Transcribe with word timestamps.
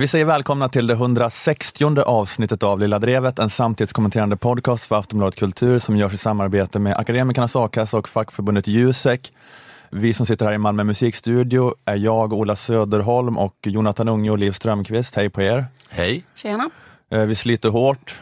Vi 0.00 0.08
säger 0.08 0.24
välkomna 0.24 0.68
till 0.68 0.86
det 0.86 0.94
160 0.94 2.00
avsnittet 2.00 2.62
av 2.62 2.80
Lilla 2.80 2.98
Drevet, 2.98 3.38
en 3.38 3.50
samtidskommenterande 3.50 4.36
podcast 4.36 4.84
för 4.84 4.96
Aftonbladet 4.96 5.36
Kultur 5.38 5.78
som 5.78 5.96
görs 5.96 6.14
i 6.14 6.16
samarbete 6.16 6.78
med 6.78 6.96
Akademikernas 6.96 7.56
a-kassa 7.56 7.98
och 7.98 8.08
fackförbundet 8.08 8.66
Jusek. 8.66 9.32
Vi 9.90 10.14
som 10.14 10.26
sitter 10.26 10.46
här 10.46 10.52
i 10.52 10.58
Malmö 10.58 10.84
musikstudio 10.84 11.74
är 11.84 11.96
jag, 11.96 12.32
Ola 12.32 12.56
Söderholm 12.56 13.38
och 13.38 13.56
Jonathan 13.62 14.08
Unge 14.08 14.30
och 14.30 14.38
Liv 14.38 14.52
Strömqvist. 14.52 15.14
Hej 15.14 15.30
på 15.30 15.42
er! 15.42 15.64
Hej! 15.88 16.24
Tjena! 16.34 16.70
Eh, 17.10 17.20
Vi 17.20 17.34
sliter 17.34 17.68
hårt. 17.68 18.14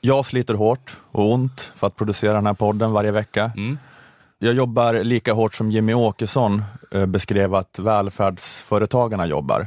Jag 0.00 0.26
sliter 0.26 0.54
hårt 0.54 0.96
och 1.12 1.32
ont 1.32 1.72
för 1.74 1.86
att 1.86 1.96
producera 1.96 2.32
den 2.32 2.46
här 2.46 2.54
podden 2.54 2.92
varje 2.92 3.10
vecka. 3.10 3.52
Mm. 3.56 3.78
Jag 4.38 4.54
jobbar 4.54 4.94
lika 4.94 5.32
hårt 5.32 5.54
som 5.54 5.70
Jimmy 5.70 5.94
Åkesson 5.94 6.62
eh, 6.90 7.06
beskrev 7.06 7.54
att 7.54 7.78
välfärdsföretagarna 7.78 9.26
jobbar. 9.26 9.66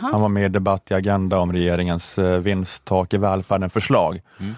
Han 0.00 0.20
var 0.20 0.28
med 0.28 0.44
i 0.44 0.48
Debatt 0.48 0.90
i 0.90 0.94
Agenda 0.94 1.38
om 1.38 1.52
regeringens 1.52 2.18
eh, 2.18 2.38
vinsttak 2.38 3.14
i 3.14 3.16
välfärden-förslag. 3.16 4.20
Mm. 4.40 4.54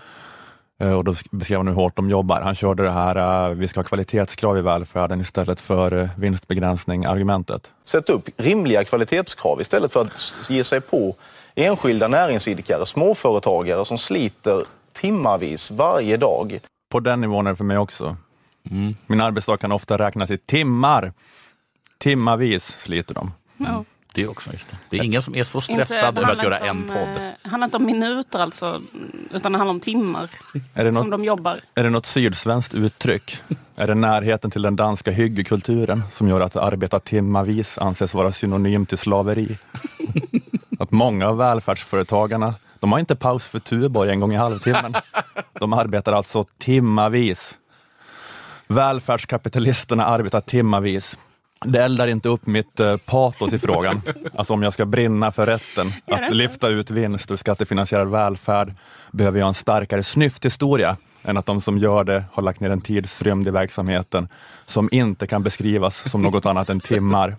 Eh, 0.81 0.93
Och 0.93 1.05
då 1.05 1.15
beskrev 1.31 1.59
han 1.59 1.69
hur 1.69 1.75
hårt 1.75 1.97
de 1.97 2.11
jobbar. 2.11 2.41
Han 2.41 2.55
körde 2.55 2.83
det 2.83 2.91
här, 2.91 3.49
eh, 3.51 3.55
vi 3.55 3.69
ska 3.69 3.81
ha 3.81 3.85
kvalitetskrav 3.85 4.59
i 4.59 4.61
välfärden 4.61 5.21
istället 5.21 5.61
för 5.61 6.11
vinstbegränsning-argumentet. 6.17 7.71
Sätt 7.85 8.09
upp 8.11 8.29
rimliga 8.37 8.85
kvalitetskrav 8.85 9.61
istället 9.61 9.93
för 9.93 10.01
att 10.01 10.35
ge 10.51 10.65
sig 10.65 10.81
på 10.81 11.15
enskilda 11.55 12.09
näringsidkare, 12.09 12.87
småföretagare 12.87 13.85
som 13.85 13.99
sliter 13.99 14.63
timmavis 14.93 15.71
varje 15.71 16.17
dag. 16.17 16.61
På 16.93 17.01
den 17.01 17.21
nivån 17.21 17.47
är 17.47 17.51
det 17.51 17.57
för 17.57 17.65
mig 17.65 17.79
också. 17.79 18.17
Mm. 18.71 18.95
Min 19.07 19.21
arbetsdag 19.21 19.57
kan 19.57 19.73
ofta 19.73 19.99
räknas 19.99 20.31
i 20.31 20.39
timmar. 20.39 21.13
Timmavis 21.99 22.65
sliter 22.79 23.15
de. 23.15 23.33
Ja. 23.57 23.85
Det 24.15 24.23
är 24.23 24.31
också 24.31 24.53
just 24.53 24.69
det. 24.69 24.77
Det 24.91 24.99
är 24.99 25.03
ingen 25.05 25.23
som 25.23 25.35
är 25.35 25.45
så 25.45 25.61
stressad 25.61 26.19
över 26.19 26.33
att 26.33 26.43
göra 26.43 26.55
inte 26.57 26.67
en 26.69 26.77
om, 26.77 26.87
podd. 26.89 27.23
eh, 27.23 27.31
Det 27.43 27.49
handlar 27.49 27.65
inte 27.65 27.77
om 27.77 27.85
minuter 27.87 28.39
alltså, 28.39 28.81
utan 29.31 29.53
det 29.53 29.59
handlar 29.59 29.75
om 29.75 29.81
timmar 29.81 30.31
Är 30.75 30.85
det 30.85 30.93
som 30.93 31.11
något, 31.11 31.19
de 31.21 31.25
jobbar. 31.25 31.61
är 31.75 31.83
det 31.83 31.91
något 31.91 32.07
sydsvenskt 32.07 32.75
uttryck? 32.75 33.37
Är 33.77 33.87
det 33.87 33.95
närheten 33.95 34.51
till 34.51 34.63
den 34.63 34.77
danska 34.77 35.11
hyggekulturen 35.11 36.03
som 36.13 36.29
gör 36.29 36.41
att 36.41 36.57
arbeta 36.57 37.01
timmavis 37.01 37.79
anses 37.79 38.15
vara 38.15 38.33
synonym 38.33 38.87
till 38.87 38.99
slaveri? 38.99 39.59
Att 40.79 40.91
många 40.91 41.29
av 41.29 41.37
välfärdsföretagarna, 41.37 42.55
de 42.81 42.93
har 42.93 42.99
inte 42.99 43.17
paus 43.17 43.45
för 43.45 43.59
Tuborg 43.59 44.11
en 44.11 44.21
gång 44.21 44.33
i 44.33 44.37
halvtimmen. 44.37 44.95
De 45.61 45.73
arbetar 45.73 46.13
alltså 46.13 46.45
timmavis. 46.59 47.55
Välfärdskapitalisterna 48.67 50.07
arbetar 50.07 50.41
timmavis. 50.41 51.19
Det 51.65 51.83
eldar 51.85 52.07
inte 52.07 52.29
upp 52.29 52.47
mitt 52.47 52.81
eh, 52.81 52.97
patos 52.97 53.53
i 53.53 53.59
frågan. 53.59 54.03
Alltså 54.35 54.53
om 54.53 54.63
jag 54.63 54.73
ska 54.73 54.87
brinna 54.87 55.33
för 55.33 55.47
rätten 55.47 55.93
att 56.07 56.35
lyfta 56.35 56.69
ut 56.69 56.91
vinst 56.91 57.31
ur 57.31 57.37
skattefinansierad 57.37 58.09
välfärd 58.09 58.75
behöver 59.13 59.39
jag 59.39 59.49
en 59.49 59.55
starkare 59.55 60.03
snyfthistoria 60.03 60.97
än 61.25 61.37
att 61.37 61.47
de 61.47 61.61
som 61.61 61.79
gör 61.79 62.05
det 62.05 62.25
har 62.33 62.43
lagt 62.43 62.61
ner 62.61 62.71
en 62.71 62.81
tidsrymd 62.81 63.49
i 63.49 63.51
verksamheten 63.51 64.29
som 64.67 64.89
inte 64.93 65.27
kan 65.27 65.43
beskrivas 65.43 66.11
som 66.11 66.23
något 66.23 66.47
annat 66.47 66.71
än 66.71 66.81
timmar. 66.81 67.37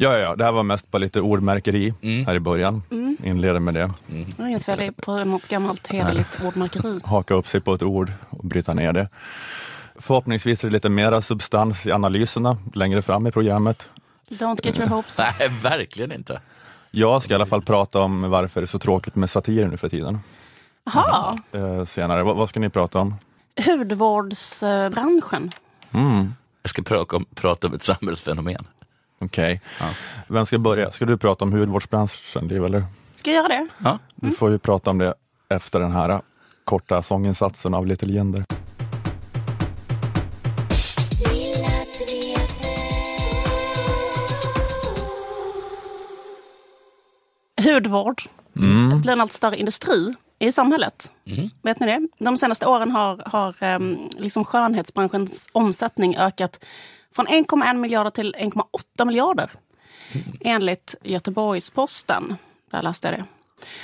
Ja, 0.00 0.12
ja, 0.12 0.18
ja, 0.18 0.36
det 0.36 0.44
här 0.44 0.52
var 0.52 0.62
mest 0.62 0.90
bara 0.90 0.98
lite 0.98 1.20
ordmärkeri 1.20 1.94
här 2.26 2.34
i 2.34 2.40
början. 2.40 2.82
Inleder 3.24 3.60
med 3.60 3.74
det. 3.74 3.90
Det 4.06 4.42
är 4.42 4.46
inget 4.46 4.64
fel 4.64 4.92
på 4.96 5.24
något 5.24 5.48
gammalt 5.48 5.86
hederligt 5.86 6.44
ordmärkeri. 6.44 7.00
Haka 7.04 7.34
upp 7.34 7.46
sig 7.46 7.60
på 7.60 7.74
ett 7.74 7.82
ord 7.82 8.12
och 8.30 8.44
bryta 8.44 8.74
ner 8.74 8.92
det. 8.92 9.08
Förhoppningsvis 9.98 10.64
är 10.64 10.68
det 10.68 10.72
lite 10.72 10.88
mera 10.88 11.22
substans 11.22 11.86
i 11.86 11.92
analyserna 11.92 12.56
längre 12.74 13.02
fram 13.02 13.26
i 13.26 13.32
programmet. 13.32 13.88
Don't 14.28 14.60
get 14.66 14.78
your 14.78 14.88
hopes 14.88 15.18
up. 15.18 15.24
Nej, 15.38 15.48
verkligen 15.62 16.12
inte. 16.12 16.40
Jag 16.90 17.22
ska 17.22 17.32
i 17.32 17.34
alla 17.34 17.46
fall 17.46 17.62
prata 17.62 18.00
om 18.00 18.30
varför 18.30 18.60
det 18.60 18.64
är 18.64 18.66
så 18.66 18.78
tråkigt 18.78 19.14
med 19.14 19.30
satir 19.30 19.66
nu 19.66 19.76
för 19.76 19.88
tiden. 19.88 20.18
Jaha, 20.84 21.38
Eh, 21.52 21.84
senare. 21.84 22.22
Vad, 22.22 22.36
vad 22.36 22.48
ska 22.48 22.60
ni 22.60 22.68
prata 22.70 22.98
om? 22.98 23.14
hudvårdsbranschen. 23.66 25.52
Mm, 25.92 26.34
Jag 26.62 26.70
ska 26.70 26.82
prata 26.82 27.16
om, 27.16 27.24
prata 27.34 27.66
om 27.66 27.74
ett 27.74 27.82
samhällsfenomen. 27.82 28.66
Okej. 29.18 29.60
Ja. 29.80 29.86
Vem 30.28 30.46
ska 30.46 30.58
börja? 30.58 30.90
Ska 30.90 31.04
du 31.04 31.16
prata 31.18 31.44
om 31.44 31.52
hudvårdsbranschen, 31.52 32.48
Liv, 32.48 32.64
eller? 32.64 32.84
Ska 33.14 33.30
jag 33.30 33.36
göra 33.36 33.48
det? 33.48 33.66
Ja. 33.78 33.98
Du 34.14 34.30
får 34.30 34.50
ju 34.50 34.58
prata 34.58 34.90
om 34.90 34.98
det 34.98 35.14
efter 35.48 35.80
den 35.80 35.92
här 35.92 36.20
korta 36.64 37.02
sånginsatsen 37.02 37.74
av 37.74 37.86
Little 37.86 38.12
Jinder. 38.12 38.44
Hudvård 47.74 48.22
Mm. 48.56 49.00
blir 49.00 49.12
en 49.12 49.20
allt 49.20 49.32
större 49.32 49.56
industri 49.56 50.14
i 50.38 50.52
samhället. 50.52 51.12
Mm. 51.26 51.50
Vet 51.62 51.80
ni 51.80 51.86
det? 51.86 52.08
De 52.18 52.36
senaste 52.36 52.66
åren 52.66 52.90
har, 52.92 53.22
har 53.26 53.56
ehm, 53.60 53.98
liksom 54.16 54.44
skönhetsbranschens 54.44 55.48
omsättning 55.52 56.16
ökat 56.16 56.64
från 57.14 57.26
1,1 57.26 57.76
miljarder 57.76 58.10
till 58.10 58.34
1,8 58.38 59.04
miljarder. 59.04 59.50
Enligt 60.40 60.94
Göteborgs-Posten. 61.02 62.36
Där 62.70 62.82
läste 62.82 63.08
jag 63.08 63.18
det. 63.18 63.24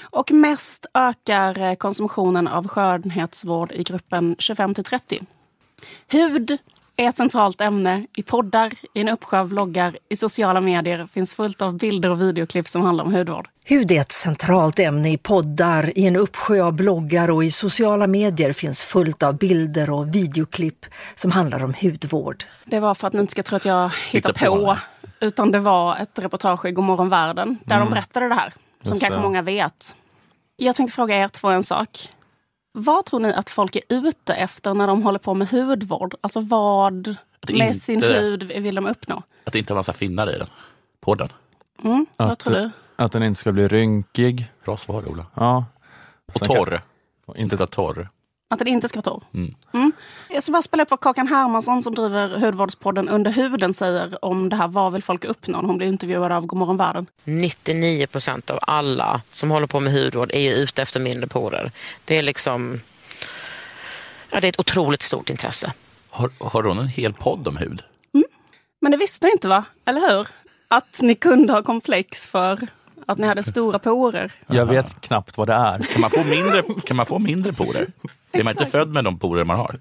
Och 0.01 0.33
mest 0.33 0.87
ökar 0.95 1.61
eh, 1.61 1.75
konsumtionen 1.75 2.49
av 2.49 2.69
skönhetsvård 2.69 3.73
i 3.73 3.83
gruppen 3.83 4.37
25 4.39 4.75
till 4.75 4.85
30. 4.85 5.23
Hud 6.09 6.59
är 6.97 7.09
ett 7.09 7.17
centralt 7.17 7.61
ämne 7.61 8.07
i 8.17 8.23
poddar, 8.23 8.73
i 8.95 9.01
en 9.01 9.09
uppsjö 9.09 9.41
av 9.41 9.49
vloggar, 9.49 9.99
i 10.09 10.17
sociala 10.17 10.61
medier 10.61 11.07
finns 11.13 11.35
fullt 11.35 11.63
av 11.63 11.79
bilder 11.79 12.11
och 12.11 12.21
videoklipp 12.21 12.69
som 12.69 12.83
handlar 12.83 13.05
om 13.05 13.15
hudvård. 13.15 13.49
Hud 13.65 13.91
är 13.91 14.01
ett 14.01 14.13
centralt 14.13 14.79
ämne 14.79 15.13
i 15.13 15.19
poddar, 15.19 15.99
i 15.99 16.07
en 16.07 16.17
uppsjö 16.17 16.63
av 16.63 16.73
bloggar 16.73 17.31
och 17.31 17.45
i 17.45 17.51
sociala 17.51 18.07
medier 18.07 18.53
finns 18.53 18.83
fullt 18.83 19.23
av 19.23 19.39
bilder 19.39 19.91
och 19.91 20.15
videoklipp 20.15 20.87
som 21.15 21.31
handlar 21.31 21.65
om 21.65 21.75
hudvård. 21.81 22.45
Det 22.65 22.81
var 22.81 22.95
för 22.95 23.07
att 23.07 23.13
ni 23.13 23.21
inte 23.21 23.31
ska 23.31 23.43
tro 23.43 23.57
att 23.57 23.65
jag 23.65 23.89
hittar 24.11 24.29
Hitta 24.29 24.47
på 24.47 24.57
på. 24.57 24.79
Utan 25.21 25.51
det 25.51 25.59
var 25.59 25.97
ett 25.97 26.19
reportage 26.19 26.65
i 26.67 26.73
Godmorgon 26.73 27.09
världen 27.09 27.59
där 27.65 27.79
de 27.79 27.91
berättade 27.91 28.29
det 28.29 28.35
här. 28.35 28.53
Som 28.83 28.91
Just 28.91 29.01
kanske 29.01 29.19
det. 29.19 29.23
många 29.23 29.43
vet. 29.43 29.97
Jag 30.57 30.75
tänkte 30.75 30.95
fråga 30.95 31.17
er 31.17 31.29
två 31.29 31.49
en 31.49 31.63
sak. 31.63 32.09
Vad 32.77 33.05
tror 33.05 33.21
ni 33.21 33.33
att 33.33 33.51
folk 33.51 33.77
är 33.77 33.83
ute 33.89 34.35
efter 34.35 34.75
när 34.75 34.87
de 34.87 35.03
håller 35.03 35.19
på 35.19 35.35
med 35.35 35.49
hudvård? 35.49 36.15
Alltså 36.21 36.41
vad 36.41 37.17
Att 37.41 37.51
med 37.51 37.67
inte- 37.69 37.81
sin 37.81 38.03
hud 38.03 38.43
vill 38.43 38.75
de 38.75 38.87
uppnå? 38.87 39.23
Att 39.45 39.53
det 39.53 39.59
inte 39.59 39.73
har 39.73 39.77
massa 39.79 39.93
finnar 39.93 40.35
i 40.35 40.39
den. 40.39 40.49
Podden. 41.01 41.29
Mm, 41.85 42.07
vad 42.17 42.33
Att- 42.33 42.39
tror 42.39 42.55
du? 42.55 42.71
Att 42.97 43.13
den 43.13 43.23
inte 43.23 43.41
ska 43.41 43.53
bli 43.53 43.69
rynkig. 43.69 44.53
Bra 44.65 44.77
svar 44.77 45.09
Ola. 45.09 45.27
Ja. 45.35 45.65
Och 46.33 46.39
Sen 46.39 46.49
kan- 46.49 46.57
torr. 46.57 46.81
Inte 47.37 47.57
vara 47.57 47.67
torr. 47.67 48.09
Att 48.51 48.59
den 48.59 48.69
inte 48.69 48.89
ska 48.89 48.97
vara 48.97 49.03
torr? 49.03 49.23
Mm. 49.35 49.55
Mm. 49.73 49.93
Jag 50.31 50.43
ska 50.43 50.53
bara 50.53 50.63
spela 50.63 50.83
upp 50.83 50.91
vad 50.91 51.01
Kakan 51.01 51.29
Hermansson 51.29 51.83
som 51.83 51.95
driver 51.95 52.39
hudvårdspodden 52.39 53.09
Under 53.09 53.31
huden 53.31 53.75
säger 53.75 54.25
om 54.25 54.49
det 54.49 54.57
här. 54.57 54.69
Vad 54.69 54.93
vill 54.93 55.03
folk 55.03 55.25
uppnå? 55.25 55.61
när 55.61 55.69
Hon 55.69 55.79
blir 55.79 55.89
intervjuad 55.89 56.33
av 56.33 56.47
Godmorgon 56.47 56.77
världen. 56.77 57.07
99 57.25 58.07
procent 58.07 58.51
av 58.51 58.59
alla 58.63 59.23
som 59.31 59.51
håller 59.51 59.67
på 59.67 59.81
med 59.81 59.93
hudvård 59.93 60.31
är 60.33 60.41
ju 60.41 60.51
ute 60.51 60.83
efter 60.83 61.01
mindre 61.01 61.27
porer. 61.27 61.73
Det 62.05 62.19
är 62.19 62.23
liksom... 62.23 62.81
Ja, 64.31 64.41
det 64.41 64.47
är 64.47 64.49
ett 64.49 64.61
otroligt 64.61 65.03
stort 65.03 65.31
intresse. 65.31 65.73
Har, 66.11 66.31
har 66.39 66.63
hon 66.63 66.79
en 66.79 66.89
hel 66.89 67.13
podd 67.13 67.49
om 67.49 67.57
hud? 67.57 67.83
Men 68.85 68.91
det 68.91 68.97
visste 68.97 69.27
ni 69.27 69.33
inte 69.33 69.49
va? 69.49 69.65
Eller 69.85 70.01
hur? 70.01 70.29
Att 70.69 71.01
ni 71.03 71.15
kunde 71.15 71.53
ha 71.53 71.63
komplex 71.63 72.27
för 72.27 72.69
att 73.07 73.19
ni 73.19 73.27
hade 73.27 73.43
stora 73.43 73.79
porer. 73.79 74.33
Jag 74.47 74.67
vet 74.67 75.01
knappt 75.01 75.37
vad 75.37 75.47
det 75.49 75.55
är. 75.55 75.79
Kan 75.79 76.01
man 76.01 76.11
få 76.11 76.25
mindre, 76.25 76.63
kan 76.87 76.97
man 76.97 77.07
få 77.07 77.19
mindre 77.19 77.53
porer? 77.53 77.93
Är 78.33 78.45
man 78.45 78.51
inte 78.51 78.67
född 78.67 78.89
med 78.89 79.05
de 79.05 79.19
porer 79.19 79.45
man 79.45 79.57
har? 79.57 79.81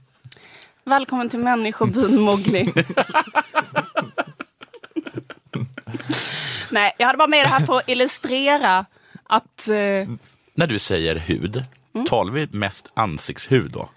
Välkommen 0.85 1.29
till 1.29 1.39
människobyn 1.39 2.21
Mowgli. 2.21 2.73
Nej, 6.71 6.93
jag 6.97 7.07
hade 7.07 7.17
bara 7.17 7.27
med 7.27 7.45
det 7.45 7.49
här 7.49 7.65
för 7.65 7.77
att 7.77 7.89
illustrera 7.89 8.85
att... 9.23 9.67
Eh, 9.67 10.09
När 10.53 10.67
du 10.67 10.79
säger 10.79 11.15
hud, 11.15 11.63
talar 12.09 12.31
vi 12.33 12.47
mest 12.51 12.91
ansiktshud 12.93 13.71
då? 13.71 13.89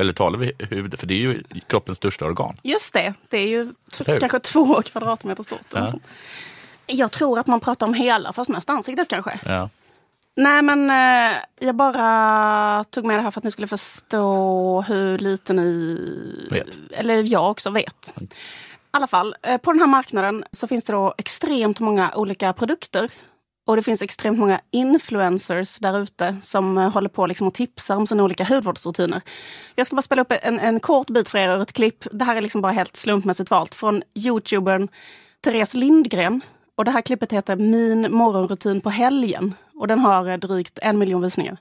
Eller 0.00 0.12
talar 0.12 0.38
vi 0.38 0.52
hud, 0.58 0.98
för 1.00 1.06
det 1.06 1.14
är 1.14 1.18
ju 1.18 1.42
kroppens 1.68 1.98
största 1.98 2.24
organ. 2.24 2.56
just 2.62 2.92
det, 2.94 3.14
det 3.28 3.36
är 3.38 3.48
ju 3.48 3.68
kanske 4.20 4.40
två 4.40 4.82
kvadratmeter 4.82 5.42
stort. 5.42 5.60
Ja. 5.72 5.92
Jag 6.86 7.12
tror 7.12 7.38
att 7.38 7.46
man 7.46 7.60
pratar 7.60 7.86
om 7.86 7.94
hela, 7.94 8.32
fast 8.32 8.50
mest 8.50 8.70
ansiktet 8.70 9.08
kanske. 9.08 9.40
Ja. 9.44 9.68
Nej, 10.36 10.62
men 10.62 10.90
eh, 10.90 11.36
jag 11.58 11.74
bara 11.74 12.84
tog 12.84 13.04
med 13.04 13.18
det 13.18 13.22
här 13.22 13.30
för 13.30 13.40
att 13.40 13.44
ni 13.44 13.50
skulle 13.50 13.66
förstå 13.66 14.84
hur 14.88 15.18
lite 15.18 15.52
ni... 15.52 16.48
Vet. 16.50 16.78
Eller 16.90 17.32
jag 17.32 17.50
också 17.50 17.70
vet. 17.70 18.12
I 18.20 18.28
alla 18.90 19.06
fall, 19.06 19.36
eh, 19.42 19.58
på 19.58 19.72
den 19.72 19.80
här 19.80 19.86
marknaden 19.86 20.44
så 20.50 20.68
finns 20.68 20.84
det 20.84 20.92
då 20.92 21.14
extremt 21.18 21.80
många 21.80 22.12
olika 22.14 22.52
produkter. 22.52 23.10
Och 23.66 23.76
det 23.76 23.82
finns 23.82 24.02
extremt 24.02 24.38
många 24.38 24.60
influencers 24.70 25.78
där 25.78 25.98
ute 25.98 26.36
som 26.40 26.78
eh, 26.78 26.90
håller 26.92 27.08
på 27.08 27.26
liksom 27.26 27.46
och 27.46 27.54
tipsar 27.54 27.96
om 27.96 28.06
sina 28.06 28.22
olika 28.22 28.44
hudvårdsrutiner. 28.44 29.20
Jag 29.74 29.86
ska 29.86 29.96
bara 29.96 30.02
spela 30.02 30.22
upp 30.22 30.32
en, 30.42 30.58
en 30.58 30.80
kort 30.80 31.10
bit 31.10 31.28
för 31.28 31.38
er 31.38 31.56
ur 31.56 31.62
ett 31.62 31.72
klipp. 31.72 32.06
Det 32.12 32.24
här 32.24 32.36
är 32.36 32.40
liksom 32.40 32.60
bara 32.60 32.72
helt 32.72 32.96
slumpmässigt 32.96 33.50
valt 33.50 33.74
från 33.74 34.02
youtubern 34.14 34.88
Therese 35.44 35.74
Lindgren. 35.74 36.40
Och 36.76 36.84
det 36.84 36.90
här 36.90 37.00
klippet 37.00 37.32
heter 37.32 37.56
Min 37.56 38.12
morgonrutin 38.12 38.80
på 38.80 38.90
helgen. 38.90 39.54
Och 39.74 39.88
den 39.88 39.98
har 39.98 40.28
eh, 40.28 40.36
drygt 40.36 40.78
en 40.82 40.98
miljon 40.98 41.22
visningar. 41.22 41.56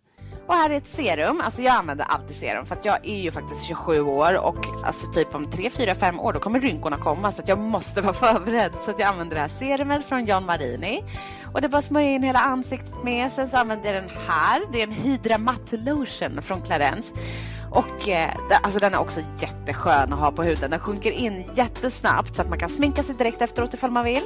Och 0.47 0.53
här 0.53 0.69
är 0.69 0.77
ett 0.77 0.87
serum. 0.87 1.41
Alltså 1.41 1.61
jag 1.61 1.75
använder 1.75 2.05
alltid 2.05 2.35
serum 2.35 2.65
för 2.65 2.75
att 2.75 2.85
jag 2.85 3.07
är 3.07 3.21
ju 3.21 3.31
faktiskt 3.31 3.63
27 3.63 4.01
år 4.01 4.45
och 4.45 4.65
alltså 4.85 5.11
typ 5.11 5.35
om 5.35 5.51
3, 5.51 5.69
4, 5.69 5.95
5 5.95 6.19
år 6.19 6.33
då 6.33 6.39
kommer 6.39 6.59
rynkorna 6.59 6.97
komma 6.97 7.31
så 7.31 7.41
att 7.41 7.47
jag 7.47 7.59
måste 7.59 8.01
vara 8.01 8.13
förberedd. 8.33 8.71
Så 8.85 8.91
att 8.91 8.99
jag 8.99 9.09
använder 9.09 9.35
det 9.35 9.41
här 9.41 9.47
serumet 9.47 10.05
från 10.05 10.25
John 10.25 10.45
Marini. 10.45 11.03
Och 11.53 11.61
det 11.61 11.69
bara 11.69 11.81
smörja 11.81 12.09
in 12.09 12.23
hela 12.23 12.39
ansiktet 12.39 13.03
med. 13.03 13.31
Sen 13.31 13.49
så 13.49 13.57
använder 13.57 13.93
jag 13.93 14.03
den 14.03 14.11
här. 14.27 14.61
Det 14.71 14.81
är 14.81 14.87
en 14.87 14.93
Hydra 14.93 15.37
Matte 15.37 15.77
Lotion 15.77 16.41
från 16.41 16.61
Clarence. 16.61 17.13
Och 17.75 18.09
eh, 18.09 18.35
alltså 18.63 18.79
den 18.79 18.93
är 18.93 18.97
också 18.97 19.21
jätteskön 19.39 20.13
att 20.13 20.19
ha 20.19 20.31
på 20.31 20.43
huden. 20.43 20.71
Den 20.71 20.79
sjunker 20.79 21.11
in 21.11 21.51
jättesnabbt 21.55 22.35
så 22.35 22.41
att 22.41 22.49
man 22.49 22.59
kan 22.59 22.69
sminka 22.69 23.03
sig 23.03 23.15
direkt 23.15 23.41
efteråt 23.41 23.73
ifall 23.73 23.91
man 23.91 24.05
vill. 24.05 24.23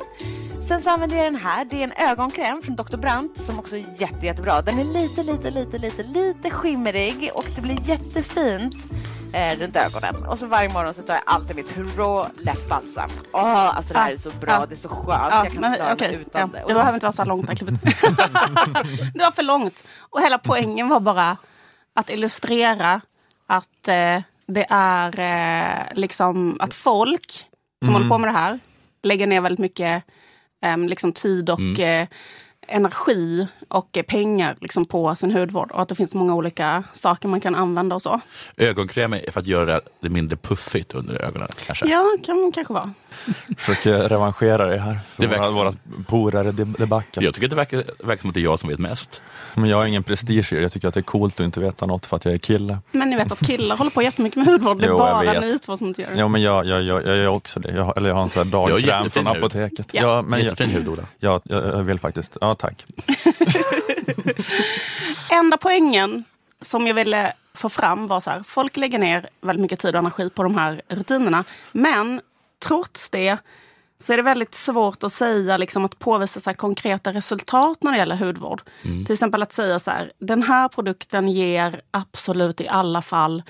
Sen 0.67 0.81
så 0.81 0.89
använder 0.89 1.17
jag 1.17 1.25
den 1.25 1.35
här. 1.35 1.65
Det 1.65 1.75
är 1.75 1.83
en 1.83 2.09
ögonkräm 2.09 2.61
från 2.61 2.75
Dr. 2.75 2.97
Brandt 2.97 3.45
som 3.45 3.59
också 3.59 3.77
är 3.77 3.85
jätte, 3.97 4.25
jättebra. 4.25 4.61
Den 4.61 4.79
är 4.79 4.83
lite, 4.83 5.23
lite, 5.23 5.51
lite, 5.51 5.77
lite, 5.77 6.03
lite 6.03 6.49
skimmerig 6.49 7.31
och 7.33 7.45
det 7.55 7.61
blir 7.61 7.89
jättefint 7.89 8.75
eh, 9.33 9.59
runt 9.59 9.75
ögonen. 9.75 10.25
Och 10.25 10.39
så 10.39 10.45
varje 10.45 10.69
morgon 10.69 10.93
så 10.93 11.01
tar 11.01 11.13
jag 11.13 11.23
alltid 11.25 11.55
mitt 11.55 11.69
Hurra 11.69 12.29
läppbalsam. 12.39 13.09
Åh, 13.33 13.77
alltså 13.77 13.93
det 13.93 13.99
här 13.99 14.11
är 14.11 14.17
så 14.17 14.29
bra. 14.29 14.51
Ja. 14.51 14.65
Det 14.65 14.75
är 14.75 14.77
så 14.77 14.89
skönt. 14.89 15.27
Ja, 15.31 15.43
jag 15.43 15.51
kan 15.53 15.61
men, 15.61 15.75
klara 15.75 15.95
mig 15.95 16.17
utan 16.21 16.41
ja, 16.41 16.47
det. 16.47 16.67
det 16.67 16.73
behöver 16.73 16.93
inte 16.93 17.05
vara 17.05 17.11
så 17.11 17.25
långt 17.25 17.47
det 17.47 17.51
här 17.51 17.57
klippet. 17.57 17.83
det 19.13 19.23
var 19.23 19.31
för 19.31 19.43
långt. 19.43 19.85
Och 19.99 20.21
hela 20.21 20.37
poängen 20.37 20.89
var 20.89 20.99
bara 20.99 21.37
att 21.95 22.09
illustrera 22.09 23.01
att 23.49 23.87
eh, 23.87 24.21
det 24.47 24.65
är 24.69 25.19
eh, 25.19 25.85
liksom 25.93 26.57
att 26.59 26.73
folk 26.73 27.45
som 27.85 27.93
håller 27.93 28.09
på 28.09 28.17
med 28.17 28.27
det 28.27 28.37
här 28.37 28.59
lägger 29.03 29.27
ner 29.27 29.41
väldigt 29.41 29.59
mycket 29.59 30.03
eh, 30.65 30.77
liksom 30.77 31.11
tid 31.13 31.49
och 31.49 31.79
eh, 31.79 32.07
energi 32.67 33.47
och 33.69 33.97
pengar 34.07 34.55
liksom 34.61 34.85
på 34.85 35.15
sin 35.15 35.31
hudvård. 35.31 35.71
Och 35.71 35.81
att 35.81 35.89
det 35.89 35.95
finns 35.95 36.15
många 36.15 36.35
olika 36.35 36.83
saker 36.93 37.27
man 37.27 37.41
kan 37.41 37.55
använda 37.55 37.95
och 37.95 38.01
så. 38.01 38.21
Ögonkräm 38.57 39.13
är 39.13 39.31
för 39.31 39.39
att 39.39 39.47
göra 39.47 39.81
det 40.01 40.09
mindre 40.09 40.37
puffigt 40.37 40.95
under 40.95 41.21
ögonen 41.21 41.47
kanske. 41.65 41.85
Ja, 41.87 42.05
kan 42.25 42.51
kanske 42.51 42.73
vara. 42.73 42.93
Försöker 43.57 44.09
revanschera 44.09 44.65
det 44.67 44.79
här. 44.79 44.99
För 45.09 45.21
Det 45.21 45.27
våra, 45.27 45.37
verkar- 45.39 45.51
våra 45.53 45.73
polare 46.07 46.49
i 46.49 46.51
debacken. 46.51 47.23
Jag 47.23 47.33
tycker 47.33 47.47
att 47.47 47.49
det 47.49 47.55
verkar, 47.55 47.83
verkar 48.05 48.21
som 48.21 48.29
att 48.29 48.33
det 48.33 48.39
är 48.39 48.43
jag 48.43 48.59
som 48.59 48.69
vet 48.69 48.79
mest. 48.79 49.21
Men 49.55 49.69
jag 49.69 49.77
har 49.77 49.85
ingen 49.85 50.03
prestige 50.03 50.53
i 50.53 50.55
det. 50.55 50.61
Jag 50.61 50.71
tycker 50.71 50.87
att 50.87 50.93
det 50.93 50.99
är 50.99 51.01
coolt 51.01 51.33
att 51.39 51.45
inte 51.45 51.59
veta 51.59 51.85
något 51.85 52.05
för 52.05 52.15
att 52.15 52.25
jag 52.25 52.33
är 52.33 52.37
kille. 52.37 52.77
Men 52.91 53.09
ni 53.09 53.15
vet 53.15 53.31
att 53.31 53.39
killar 53.47 53.77
håller 53.77 53.91
på 53.91 54.01
jättemycket 54.01 54.37
med 54.37 54.47
hudvård. 54.47 54.79
Det 54.79 54.85
är 54.85 54.89
Jo, 54.89 54.97
bara 54.97 55.39
ni 55.39 55.59
två 55.59 55.77
som 55.77 55.87
inte 55.87 56.01
gör 56.01 56.09
det. 56.11 56.17
Ja, 56.19 56.27
men 56.27 56.41
jag, 56.41 56.65
jag, 56.65 56.81
jag, 56.83 57.05
jag 57.05 57.17
gör 57.17 57.27
också 57.27 57.59
det. 57.59 57.71
Jag, 57.71 57.83
har- 57.83 57.93
eller 57.97 58.09
jag 58.09 58.15
har 58.15 58.23
en 58.23 58.29
sån 58.29 58.47
här 58.47 58.53
Jag 58.53 58.61
har 58.61 58.69
dagkräm 58.69 59.09
från 59.09 59.27
hud. 59.27 59.37
apoteket. 59.37 59.87
Ja. 59.91 60.01
Ja, 60.01 60.21
men 60.21 60.39
jag, 60.39 60.45
Jättefin 60.49 60.69
hud 60.75 60.87
Ola. 60.87 61.03
ja, 61.19 61.41
jag, 61.43 61.65
jag 61.67 61.83
vill 61.83 61.99
faktiskt. 61.99 62.37
Ja, 62.41 62.55
tack. 62.55 62.85
Enda 65.31 65.57
poängen 65.57 66.23
som 66.61 66.87
jag 66.87 66.93
ville 66.93 67.33
få 67.53 67.69
fram 67.69 68.07
var 68.07 68.19
så 68.19 68.29
här, 68.29 68.43
folk 68.43 68.77
lägger 68.77 68.99
ner 68.99 69.29
väldigt 69.41 69.61
mycket 69.61 69.79
tid 69.79 69.95
och 69.95 69.99
energi 69.99 70.29
på 70.29 70.43
de 70.43 70.55
här 70.55 70.81
rutinerna. 70.87 71.43
Men 71.71 72.21
trots 72.65 73.09
det 73.09 73.37
så 74.01 74.13
är 74.13 74.17
det 74.17 74.23
väldigt 74.23 74.55
svårt 74.55 75.03
att 75.03 75.11
säga, 75.11 75.57
liksom, 75.57 75.85
att 75.85 75.99
påvisa 75.99 76.39
så 76.39 76.53
konkreta 76.53 77.13
resultat 77.13 77.83
när 77.83 77.91
det 77.91 77.97
gäller 77.97 78.15
hudvård. 78.15 78.61
Till 79.05 79.13
exempel 79.13 79.43
att 79.43 79.53
säga 79.53 79.79
så 79.79 79.91
här, 79.91 80.11
den 80.19 80.43
här 80.43 80.67
produkten 80.67 81.29
ger 81.29 81.81
absolut 81.91 82.61
i 82.61 82.67
alla 82.67 83.01
fall 83.01 83.43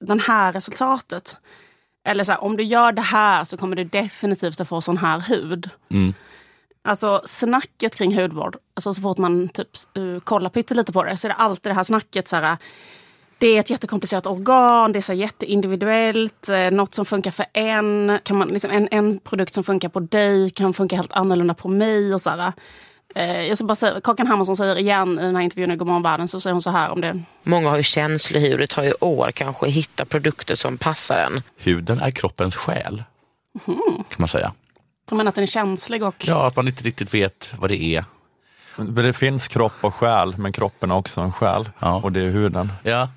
den 0.00 0.20
här 0.20 0.52
resultatet. 0.52 1.36
Eller 2.04 2.24
så 2.24 2.32
här, 2.32 2.42
om 2.42 2.56
du 2.56 2.62
gör 2.62 2.92
det 2.92 3.02
här 3.02 3.44
så 3.44 3.56
kommer 3.56 3.76
du 3.76 3.84
definitivt 3.84 4.60
att 4.60 4.68
få 4.68 4.80
sån 4.80 4.98
här 4.98 5.20
hud. 5.20 5.70
Alltså 6.84 7.22
snacket 7.24 7.96
kring 7.96 8.20
hudvård, 8.20 8.56
alltså 8.74 8.94
så 8.94 9.02
fort 9.02 9.18
man 9.18 9.48
typ 9.48 9.68
uh, 9.98 10.20
kollar 10.20 10.50
pyttelite 10.50 10.92
på 10.92 11.04
det 11.04 11.16
så 11.16 11.26
är 11.26 11.28
det 11.28 11.34
alltid 11.34 11.70
det 11.70 11.74
här 11.74 11.84
snacket 11.84 12.28
så 12.28 12.36
här, 12.36 12.56
det 13.42 13.56
är 13.56 13.60
ett 13.60 13.70
jättekomplicerat 13.70 14.26
organ, 14.26 14.92
det 14.92 14.98
är 14.98 15.00
så 15.00 15.12
jätteindividuellt. 15.12 16.48
Eh, 16.48 16.70
något 16.70 16.94
som 16.94 17.04
funkar 17.04 17.30
för 17.30 17.46
en, 17.52 18.18
kan 18.22 18.38
man, 18.38 18.48
liksom, 18.48 18.70
en, 18.70 18.88
en 18.90 19.18
produkt 19.18 19.54
som 19.54 19.64
funkar 19.64 19.88
på 19.88 20.00
dig 20.00 20.50
kan 20.50 20.72
funka 20.74 20.96
helt 20.96 21.12
annorlunda 21.12 21.54
på 21.54 21.68
mig. 21.68 22.14
Och 22.14 22.20
så 22.20 22.30
här. 22.30 22.52
Eh, 23.14 23.42
jag 23.42 23.58
ska 23.58 23.66
bara 23.66 23.74
säga, 23.74 24.00
Kakan 24.00 24.26
Hermansson 24.26 24.56
säger 24.56 24.78
igen 24.78 25.18
i 25.18 25.22
den 25.22 25.36
här 25.36 25.42
intervjun 25.42 25.70
i 25.70 25.76
Godmorgon 25.76 26.02
världen, 26.02 26.28
så 26.28 26.40
säger 26.40 26.52
hon 26.52 26.62
så 26.62 26.70
här 26.70 26.90
om 26.90 27.00
det. 27.00 27.22
Många 27.42 27.68
har 27.68 27.76
ju 27.76 27.82
känslig 27.82 28.40
hud. 28.40 28.58
Det 28.58 28.66
tar 28.66 28.82
ju 28.82 28.92
år 29.00 29.30
kanske 29.34 29.66
att 29.66 29.72
hitta 29.72 30.04
produkter 30.04 30.54
som 30.54 30.78
passar 30.78 31.24
en. 31.24 31.42
Huden 31.56 32.00
är 32.00 32.10
kroppens 32.10 32.56
själ. 32.56 33.02
Kan 33.64 34.04
man 34.18 34.28
säga. 34.28 34.52
Hon 35.12 35.16
menar 35.16 35.28
att 35.28 35.34
den 35.34 35.42
är 35.42 35.46
känslig 35.46 36.02
och... 36.02 36.14
Ja, 36.28 36.46
att 36.46 36.56
man 36.56 36.68
inte 36.68 36.84
riktigt 36.84 37.14
vet 37.14 37.54
vad 37.58 37.70
det 37.70 37.82
är. 37.82 38.04
Men 38.76 38.94
Det 38.94 39.12
finns 39.12 39.48
kropp 39.48 39.72
och 39.80 39.94
själ, 39.94 40.34
men 40.38 40.52
kroppen 40.52 40.90
har 40.90 40.98
också 40.98 41.20
en 41.20 41.32
själ. 41.32 41.70
Ja. 41.78 41.94
Och 42.04 42.12
det 42.12 42.20
är 42.20 42.30
huden. 42.30 42.72
Ja, 42.82 42.90
Ja, 42.90 43.08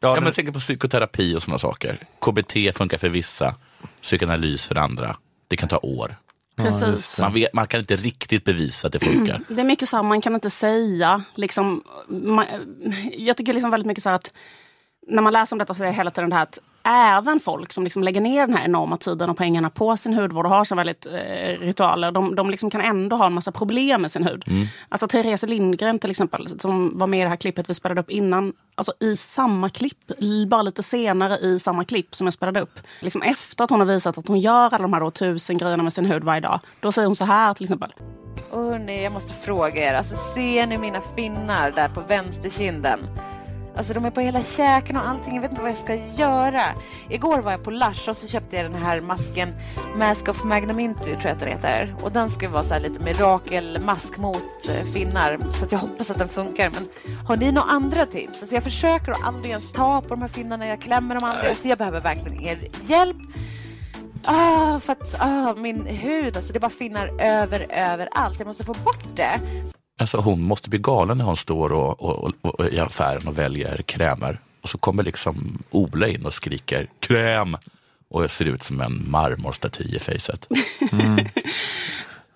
ja 0.00 0.14
det- 0.14 0.20
men 0.20 0.32
tänk 0.32 0.52
på 0.52 0.58
psykoterapi 0.58 1.36
och 1.36 1.42
sådana 1.42 1.58
saker. 1.58 1.98
KBT 2.20 2.72
funkar 2.76 2.98
för 2.98 3.08
vissa, 3.08 3.54
psykoanalys 4.02 4.66
för 4.66 4.74
andra. 4.74 5.16
Det 5.48 5.56
kan 5.56 5.68
ta 5.68 5.78
år. 5.78 6.14
Precis. 6.56 7.20
Man, 7.20 7.32
vet, 7.34 7.52
man 7.52 7.66
kan 7.66 7.80
inte 7.80 7.96
riktigt 7.96 8.44
bevisa 8.44 8.86
att 8.86 8.92
det 8.92 9.00
funkar. 9.00 9.40
Det 9.48 9.60
är 9.60 9.64
mycket 9.64 9.88
så 9.88 9.96
här, 9.96 10.02
man 10.02 10.20
kan 10.20 10.34
inte 10.34 10.50
säga, 10.50 11.22
liksom, 11.34 11.82
man, 12.08 12.44
jag 13.12 13.36
tycker 13.36 13.52
liksom 13.52 13.70
väldigt 13.70 13.86
mycket 13.86 14.02
så 14.02 14.08
här 14.08 14.16
att 14.16 14.32
när 15.06 15.22
man 15.22 15.32
läser 15.32 15.54
om 15.54 15.58
detta 15.58 15.74
så 15.74 15.82
är 15.82 15.86
det 15.86 15.92
hela 15.92 16.10
tiden 16.10 16.30
det 16.30 16.36
här 16.36 16.42
att 16.42 16.58
även 16.88 17.40
folk 17.40 17.72
som 17.72 17.84
liksom 17.84 18.02
lägger 18.02 18.20
ner 18.20 18.46
den 18.46 18.56
här 18.56 18.64
enorma 18.64 18.96
tiden 18.96 19.30
och 19.30 19.36
pengarna 19.36 19.70
på 19.70 19.96
sin 19.96 20.14
hudvård 20.14 20.46
och 20.46 20.50
har 20.50 20.64
så 20.64 20.74
väldigt 20.74 21.06
eh, 21.06 21.60
ritualer, 21.60 22.12
de, 22.12 22.34
de 22.34 22.50
liksom 22.50 22.70
kan 22.70 22.80
ändå 22.80 23.16
ha 23.16 23.26
en 23.26 23.32
massa 23.32 23.52
problem 23.52 24.02
med 24.02 24.10
sin 24.10 24.24
hud. 24.24 24.44
Alltså 24.88 25.08
Therese 25.08 25.42
Lindgren 25.42 25.98
till 25.98 26.10
exempel, 26.10 26.60
som 26.60 26.98
var 26.98 27.06
med 27.06 27.20
i 27.20 27.22
det 27.22 27.28
här 27.28 27.36
klippet 27.36 27.70
vi 27.70 27.74
spelade 27.74 28.00
upp 28.00 28.10
innan, 28.10 28.52
alltså 28.74 28.92
i 29.00 29.16
samma 29.16 29.68
klipp, 29.68 30.12
bara 30.48 30.62
lite 30.62 30.82
senare 30.82 31.38
i 31.38 31.58
samma 31.58 31.84
klipp 31.84 32.14
som 32.14 32.26
jag 32.26 32.34
spelade 32.34 32.60
upp, 32.60 32.80
liksom 33.00 33.22
efter 33.22 33.64
att 33.64 33.70
hon 33.70 33.80
har 33.80 33.86
visat 33.86 34.18
att 34.18 34.28
hon 34.28 34.40
gör 34.40 34.74
alla 34.74 34.78
de 34.78 34.92
här 34.92 35.00
då, 35.00 35.10
tusen 35.10 35.58
grejerna 35.58 35.82
med 35.82 35.92
sin 35.92 36.04
hud 36.04 36.24
varje 36.24 36.40
dag, 36.40 36.60
då 36.80 36.92
säger 36.92 37.06
hon 37.06 37.16
så 37.16 37.24
här 37.24 37.54
till 37.54 37.64
exempel. 37.64 37.92
Och 38.50 38.62
hörni, 38.62 39.02
jag 39.02 39.12
måste 39.12 39.34
fråga 39.34 39.90
er. 39.90 39.94
Alltså, 39.94 40.16
ser 40.34 40.66
ni 40.66 40.78
mina 40.78 41.00
finnar 41.00 41.70
där 41.70 41.88
på 41.88 42.00
vänsterkinden? 42.00 43.00
Alltså 43.78 43.94
de 43.94 44.04
är 44.04 44.10
på 44.10 44.20
hela 44.20 44.44
käken 44.44 44.96
och 44.96 45.08
allting. 45.08 45.34
Jag 45.34 45.42
vet 45.42 45.50
inte 45.50 45.62
vad 45.62 45.70
jag 45.70 45.78
ska 45.78 45.94
göra. 45.94 46.60
Igår 47.08 47.38
var 47.38 47.52
jag 47.52 47.62
på 47.62 47.70
Lush 47.70 48.08
och 48.08 48.16
så 48.16 48.28
köpte 48.28 48.56
jag 48.56 48.64
den 48.64 48.74
här 48.74 49.00
masken 49.00 49.54
Mask 49.96 50.28
of 50.28 50.44
Magnaminty 50.44 51.04
tror 51.04 51.24
jag 51.24 51.32
att 51.32 51.40
den 51.40 51.48
heter. 51.48 51.96
Och 52.02 52.12
den 52.12 52.30
ska 52.30 52.48
vara 52.48 52.62
så 52.62 52.74
här 52.74 52.80
lite 52.80 53.00
mirakelmask 53.00 54.16
mot 54.16 54.68
eh, 54.68 54.92
finnar. 54.92 55.38
Så 55.52 55.64
att 55.64 55.72
jag 55.72 55.78
hoppas 55.78 56.10
att 56.10 56.18
den 56.18 56.28
funkar. 56.28 56.70
Men 56.70 56.88
har 57.26 57.36
ni 57.36 57.52
några 57.52 57.68
andra 57.68 58.06
tips? 58.06 58.40
Alltså 58.40 58.54
jag 58.54 58.64
försöker 58.64 59.10
att 59.10 59.24
aldrig 59.24 59.50
ens 59.50 59.72
ta 59.72 60.00
på 60.00 60.08
de 60.08 60.20
här 60.20 60.28
finnarna. 60.28 60.66
Jag 60.66 60.80
klämmer 60.80 61.14
dem 61.14 61.24
aldrig. 61.24 61.56
Så 61.56 61.68
jag 61.68 61.78
behöver 61.78 62.00
verkligen 62.00 62.44
er 62.44 62.68
hjälp. 62.86 63.16
Ah, 64.24 64.80
för 64.80 64.92
att 64.92 65.16
ah, 65.20 65.54
min 65.54 65.86
hud, 65.86 66.36
alltså 66.36 66.52
det 66.52 66.60
bara 66.60 66.70
finnar 66.70 67.20
över, 67.20 67.66
överallt. 67.70 68.38
Jag 68.38 68.46
måste 68.46 68.64
få 68.64 68.72
bort 68.72 69.16
det. 69.16 69.40
Alltså, 69.98 70.18
hon 70.18 70.42
måste 70.42 70.70
bli 70.70 70.78
galen 70.78 71.18
när 71.18 71.24
hon 71.24 71.36
står 71.36 71.72
och, 71.72 72.02
och, 72.02 72.24
och, 72.24 72.60
och, 72.60 72.66
i 72.66 72.78
affären 72.78 73.28
och 73.28 73.38
väljer 73.38 73.82
krämer. 73.82 74.40
Och 74.62 74.68
så 74.68 74.78
kommer 74.78 75.02
liksom 75.02 75.62
Ola 75.70 76.08
in 76.08 76.26
och 76.26 76.34
skriker 76.34 76.88
kräm 77.00 77.56
och 78.10 78.30
ser 78.30 78.44
ut 78.44 78.62
som 78.62 78.80
en 78.80 79.10
marmorstaty 79.10 79.96
i 79.96 79.98
fejset. 79.98 80.46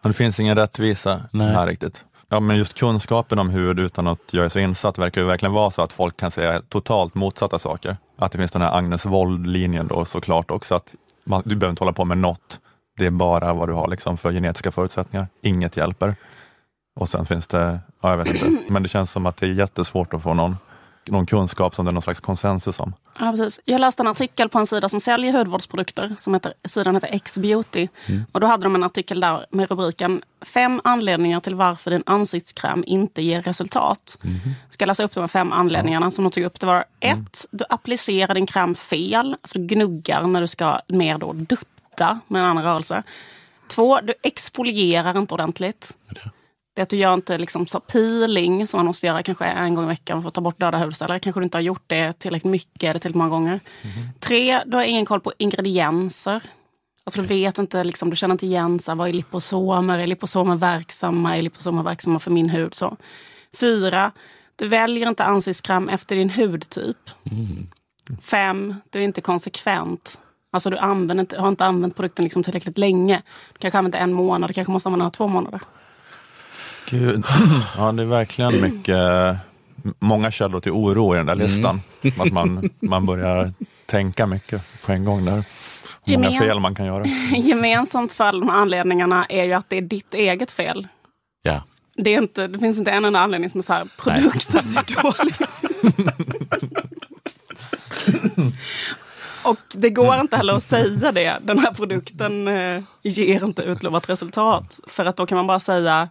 Och 0.02 0.08
det 0.08 0.12
finns 0.12 0.40
ingen 0.40 0.56
rättvisa 0.56 1.22
Nej. 1.30 1.54
här 1.54 1.66
riktigt. 1.66 2.04
Ja, 2.28 2.40
men 2.40 2.56
just 2.56 2.78
kunskapen 2.78 3.38
om 3.38 3.50
hud 3.50 3.78
utan 3.78 4.06
att 4.06 4.20
jag 4.30 4.44
är 4.44 4.48
så 4.48 4.58
insatt 4.58 4.98
verkar 4.98 5.20
ju 5.20 5.26
verkligen 5.26 5.52
vara 5.52 5.70
så 5.70 5.82
att 5.82 5.92
folk 5.92 6.16
kan 6.16 6.30
säga 6.30 6.62
totalt 6.68 7.14
motsatta 7.14 7.58
saker. 7.58 7.96
Att 8.16 8.32
det 8.32 8.38
finns 8.38 8.50
den 8.50 8.62
här 8.62 8.76
Agnes 8.76 9.06
Wold-linjen 9.06 9.86
då 9.86 10.04
såklart 10.04 10.50
också, 10.50 10.74
att 10.74 10.94
man, 11.24 11.42
du 11.44 11.56
behöver 11.56 11.70
inte 11.70 11.84
hålla 11.84 11.92
på 11.92 12.04
med 12.04 12.18
något. 12.18 12.60
Det 12.98 13.06
är 13.06 13.10
bara 13.10 13.54
vad 13.54 13.68
du 13.68 13.72
har 13.72 13.88
liksom 13.88 14.18
för 14.18 14.32
genetiska 14.32 14.70
förutsättningar. 14.70 15.26
Inget 15.42 15.76
hjälper. 15.76 16.16
Och 16.94 17.08
sen 17.08 17.26
finns 17.26 17.46
det, 17.46 17.80
ja, 18.00 18.10
jag 18.10 18.16
vet 18.16 18.26
inte, 18.26 18.50
men 18.68 18.82
det 18.82 18.88
känns 18.88 19.12
som 19.12 19.26
att 19.26 19.36
det 19.36 19.46
är 19.46 19.52
jättesvårt 19.52 20.14
att 20.14 20.22
få 20.22 20.34
någon, 20.34 20.56
någon 21.06 21.26
kunskap 21.26 21.74
som 21.74 21.84
det 21.84 21.90
är 21.90 21.92
någon 21.92 22.02
slags 22.02 22.20
konsensus 22.20 22.80
om. 22.80 22.94
Ja, 23.18 23.30
precis. 23.30 23.60
Jag 23.64 23.80
läste 23.80 24.02
en 24.02 24.06
artikel 24.06 24.48
på 24.48 24.58
en 24.58 24.66
sida 24.66 24.88
som 24.88 25.00
säljer 25.00 25.32
hudvårdsprodukter. 25.32 26.14
Som 26.18 26.34
heter, 26.34 26.54
sidan 26.64 26.94
heter 26.94 27.08
X-beauty. 27.12 27.88
Och 28.32 28.40
då 28.40 28.46
hade 28.46 28.62
de 28.62 28.74
en 28.74 28.84
artikel 28.84 29.20
där 29.20 29.46
med 29.50 29.70
rubriken 29.70 30.22
Fem 30.42 30.80
anledningar 30.84 31.40
till 31.40 31.54
varför 31.54 31.90
din 31.90 32.02
ansiktskräm 32.06 32.84
inte 32.86 33.22
ger 33.22 33.42
resultat. 33.42 34.18
Ska 34.68 34.82
jag 34.82 34.86
läsa 34.86 35.04
upp 35.04 35.14
de 35.14 35.20
här 35.20 35.28
fem 35.28 35.52
anledningarna 35.52 36.10
som 36.10 36.24
de 36.24 36.30
tog 36.30 36.44
upp. 36.44 36.60
Det 36.60 36.66
var 36.66 36.84
ett, 37.00 37.46
du 37.50 37.64
applicerar 37.68 38.34
din 38.34 38.46
kräm 38.46 38.74
fel. 38.74 39.36
Alltså 39.42 39.58
du 39.58 39.66
gnuggar 39.66 40.22
när 40.22 40.40
du 40.40 40.46
ska 40.46 40.80
mer 40.88 41.18
då 41.18 41.32
dutta 41.32 42.20
med 42.28 42.42
en 42.42 42.48
annan 42.48 42.64
rörelse. 42.64 43.02
Två, 43.68 44.00
du 44.00 44.14
exfolierar 44.22 45.18
inte 45.18 45.34
ordentligt. 45.34 45.96
Det 46.08 46.20
är 46.80 46.82
att 46.82 46.88
du 46.88 46.96
gör 46.96 47.14
inte 47.14 47.38
liksom 47.38 47.66
så 47.66 47.80
peeling 47.80 48.66
som 48.66 48.78
man 48.78 48.86
måste 48.86 49.06
göra 49.06 49.22
kanske 49.22 49.44
en 49.44 49.74
gång 49.74 49.84
i 49.84 49.88
veckan 49.88 50.22
för 50.22 50.28
att 50.28 50.34
ta 50.34 50.40
bort 50.40 50.58
döda 50.58 50.78
hudceller. 50.78 51.18
Kanske 51.18 51.40
du 51.40 51.44
inte 51.44 51.56
har 51.56 51.62
gjort 51.62 51.84
det 51.86 52.12
tillräckligt 52.12 52.50
mycket 52.50 52.82
eller 52.82 52.92
tillräckligt 52.92 53.14
många 53.14 53.30
gånger. 53.30 53.60
Tre, 54.20 54.62
du 54.66 54.76
har 54.76 54.84
ingen 54.84 55.06
koll 55.06 55.20
på 55.20 55.32
ingredienser. 55.38 56.42
Alltså 57.04 57.20
du 57.20 57.26
vet 57.26 57.58
inte, 57.58 57.84
liksom, 57.84 58.10
du 58.10 58.16
känner 58.16 58.34
inte 58.34 58.46
igen 58.46 58.78
så 58.78 58.90
här, 58.90 58.96
vad 58.96 59.08
är 59.08 59.12
liposomer, 59.12 59.98
är 59.98 60.06
liposomer 60.06 60.56
verksamma, 60.56 61.36
är 61.36 61.42
liposomer 61.42 61.82
verksamma 61.82 62.18
för 62.18 62.30
min 62.30 62.50
hud? 62.50 62.74
Så. 62.74 62.96
Fyra, 63.60 64.12
du 64.56 64.68
väljer 64.68 65.08
inte 65.08 65.24
ansiktskräm 65.24 65.88
efter 65.88 66.16
din 66.16 66.30
hudtyp. 66.30 67.10
Fem, 68.22 68.74
du 68.90 68.98
är 68.98 69.02
inte 69.02 69.20
konsekvent. 69.20 70.20
Alltså 70.52 70.70
du 70.70 70.78
använder 70.78 71.22
inte, 71.22 71.40
har 71.40 71.48
inte 71.48 71.64
använt 71.64 71.96
produkten 71.96 72.22
liksom 72.22 72.42
tillräckligt 72.42 72.78
länge. 72.78 73.22
Du 73.52 73.58
kanske 73.58 73.78
använt 73.78 73.94
en 73.94 74.12
månad, 74.12 74.50
du 74.50 74.54
kanske 74.54 74.72
måste 74.72 74.88
använda 74.88 75.10
två 75.10 75.26
månader. 75.26 75.60
Gud. 76.92 77.24
Ja, 77.76 77.92
det 77.92 78.02
är 78.02 78.06
verkligen 78.06 78.60
mycket, 78.60 78.96
många 79.98 80.30
källor 80.30 80.60
till 80.60 80.72
oro 80.72 81.14
i 81.14 81.16
den 81.16 81.26
där 81.26 81.34
listan. 81.34 81.80
Att 82.18 82.32
man, 82.32 82.70
man 82.80 83.06
börjar 83.06 83.52
tänka 83.86 84.26
mycket 84.26 84.62
på 84.84 84.92
en 84.92 85.04
gång 85.04 85.24
där. 85.24 85.44
Hur 86.04 86.18
många 86.18 86.38
fel 86.38 86.60
man 86.60 86.74
kan 86.74 86.86
göra. 86.86 87.04
Gemensamt 87.36 88.12
för 88.12 88.24
alla 88.24 88.38
de 88.40 88.50
anledningarna 88.50 89.26
är 89.28 89.44
ju 89.44 89.52
att 89.52 89.70
det 89.70 89.76
är 89.76 89.82
ditt 89.82 90.14
eget 90.14 90.50
fel. 90.50 90.88
Ja. 91.42 91.62
Det, 91.96 92.14
är 92.14 92.18
inte, 92.18 92.46
det 92.46 92.58
finns 92.58 92.78
inte 92.78 92.90
en 92.90 93.04
enda 93.04 93.20
anledning 93.20 93.50
som 93.50 93.58
är 93.58 93.62
så 93.62 93.72
här, 93.72 93.86
produkten 93.98 94.64
är 94.76 95.02
dålig. 95.02 95.34
Och 99.44 99.58
det 99.74 99.90
går 99.90 100.20
inte 100.20 100.36
heller 100.36 100.52
att 100.52 100.62
säga 100.62 101.12
det. 101.12 101.36
Den 101.42 101.58
här 101.58 101.74
produkten 101.74 102.48
eh, 102.48 102.82
ger 103.02 103.44
inte 103.44 103.62
utlovat 103.62 104.08
resultat. 104.08 104.80
För 104.86 105.04
att 105.04 105.16
då 105.16 105.26
kan 105.26 105.36
man 105.36 105.46
bara 105.46 105.60
säga, 105.60 106.08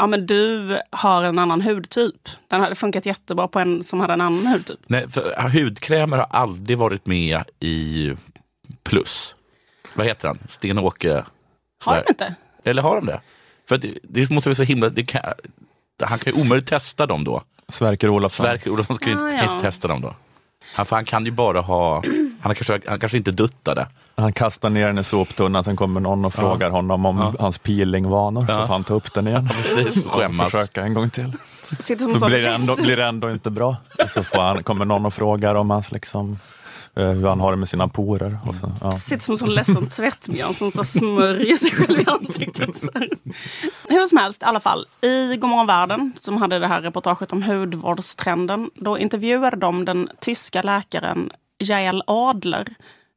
ja 0.00 0.06
men 0.06 0.26
du 0.26 0.78
har 0.90 1.22
en 1.22 1.38
annan 1.38 1.60
hudtyp. 1.60 2.28
Den 2.48 2.60
hade 2.60 2.74
funkat 2.74 3.06
jättebra 3.06 3.48
på 3.48 3.58
en 3.60 3.84
som 3.84 4.00
hade 4.00 4.12
en 4.12 4.20
annan 4.20 4.46
hudtyp. 4.46 4.78
Nej, 4.86 5.10
för 5.10 5.48
hudkrämer 5.48 6.16
har 6.16 6.26
aldrig 6.30 6.78
varit 6.78 7.06
med 7.06 7.42
i 7.60 8.12
Plus. 8.82 9.34
Vad 9.94 10.06
heter 10.06 10.28
han? 10.28 10.38
Sten-Åke? 10.48 11.24
Har 11.84 11.94
den 11.94 12.04
inte? 12.08 12.34
Eller 12.64 12.82
har 12.82 12.96
de 12.96 13.06
det? 13.06 13.20
För 13.68 13.78
det, 13.78 13.98
det 14.02 14.30
måste 14.30 14.48
vara 14.48 14.54
så 14.54 14.62
himla... 14.62 14.88
Det 14.88 15.02
kan, 15.02 15.22
han 16.02 16.18
kan 16.18 16.32
ju 16.32 16.42
omöjligt 16.42 16.66
testa 16.68 17.06
dem 17.06 17.24
då. 17.24 17.42
Sverker 17.68 18.08
Olofsson. 18.08 18.46
Sverker 18.46 18.70
Olofsson 18.70 18.96
ska 18.96 19.06
ju 19.06 19.12
inte, 19.12 19.24
Ah, 19.24 19.30
kan 19.30 19.46
ja. 19.46 19.52
inte 19.52 19.64
testa 19.64 19.88
dem 19.88 20.00
då. 20.00 20.14
Han, 20.74 20.86
för 20.86 20.96
han 20.96 21.04
kan 21.04 21.24
ju 21.24 21.30
bara 21.30 21.60
ha... 21.60 22.02
Han, 22.40 22.54
kanske, 22.54 22.80
han 22.88 22.98
kanske 22.98 23.18
inte 23.18 23.30
duttade. 23.30 23.86
Han 24.16 24.32
kastar 24.32 24.70
ner 24.70 24.86
den 24.86 24.98
i 24.98 25.04
soptunnan, 25.04 25.64
sen 25.64 25.76
kommer 25.76 26.00
någon 26.00 26.24
och 26.24 26.34
frågar 26.34 26.70
honom 26.70 27.06
om 27.06 27.18
Ja. 27.18 27.34
hans 27.40 27.58
peelingvanor. 27.58 28.46
Så 28.46 28.52
Ja. 28.52 28.66
får 28.66 28.72
han 28.74 28.84
ta 28.84 28.94
upp 28.94 29.14
den 29.14 29.28
igen. 29.28 29.48
Precis, 29.74 30.06
Och 30.06 30.12
skämmas. 30.12 30.50
försöka 30.50 30.82
en 30.82 30.94
gång 30.94 31.10
till. 31.10 31.32
Sitter 31.80 32.04
som 32.04 32.14
Så 32.14 32.20
så 32.20 32.26
blir 32.26 32.42
det 32.42 32.48
ändå, 32.54 32.76
blir 32.76 32.96
det 32.96 33.04
ändå 33.04 33.30
inte 33.30 33.50
bra. 33.50 33.76
Och 34.04 34.10
så 34.10 34.22
får 34.22 34.38
han, 34.42 34.62
kommer 34.62 34.84
någon 34.84 35.06
och 35.06 35.14
frågar 35.14 35.54
om 35.54 35.70
hans, 35.70 35.92
liksom, 35.92 36.38
eh, 36.96 37.06
hur 37.08 37.28
han 37.28 37.40
har 37.40 37.50
det 37.50 37.56
med 37.56 37.68
sina 37.68 37.88
porer. 37.88 38.38
Och 38.46 38.54
så, 38.54 38.72
ja. 38.80 38.92
Sitter 38.92 39.24
som 39.24 39.32
en 39.32 39.38
sån 39.38 39.50
ledsen 39.54 39.86
tvättbjörn 39.88 40.54
som 40.54 40.70
så 40.70 40.84
smörjer 40.84 41.56
sig 41.56 41.70
själv 41.70 42.00
i 42.00 42.04
ansiktet. 42.06 42.76
Så. 42.76 42.88
Hur 43.88 44.06
som 44.06 44.18
helst, 44.18 44.42
i 44.42 44.44
alla 44.44 44.60
fall. 44.60 44.86
I 45.02 45.36
Godmorgon 45.36 45.66
Världen, 45.66 46.12
som 46.18 46.36
hade 46.36 46.58
det 46.58 46.66
här 46.66 46.80
reportaget 46.80 47.32
om 47.32 47.42
hudvårdstrenden, 47.42 48.70
då 48.74 48.98
intervjuade 48.98 49.56
de 49.56 49.84
den 49.84 50.08
tyska 50.20 50.62
läkaren 50.62 51.30
Jael 51.60 52.02
Adler. 52.06 52.66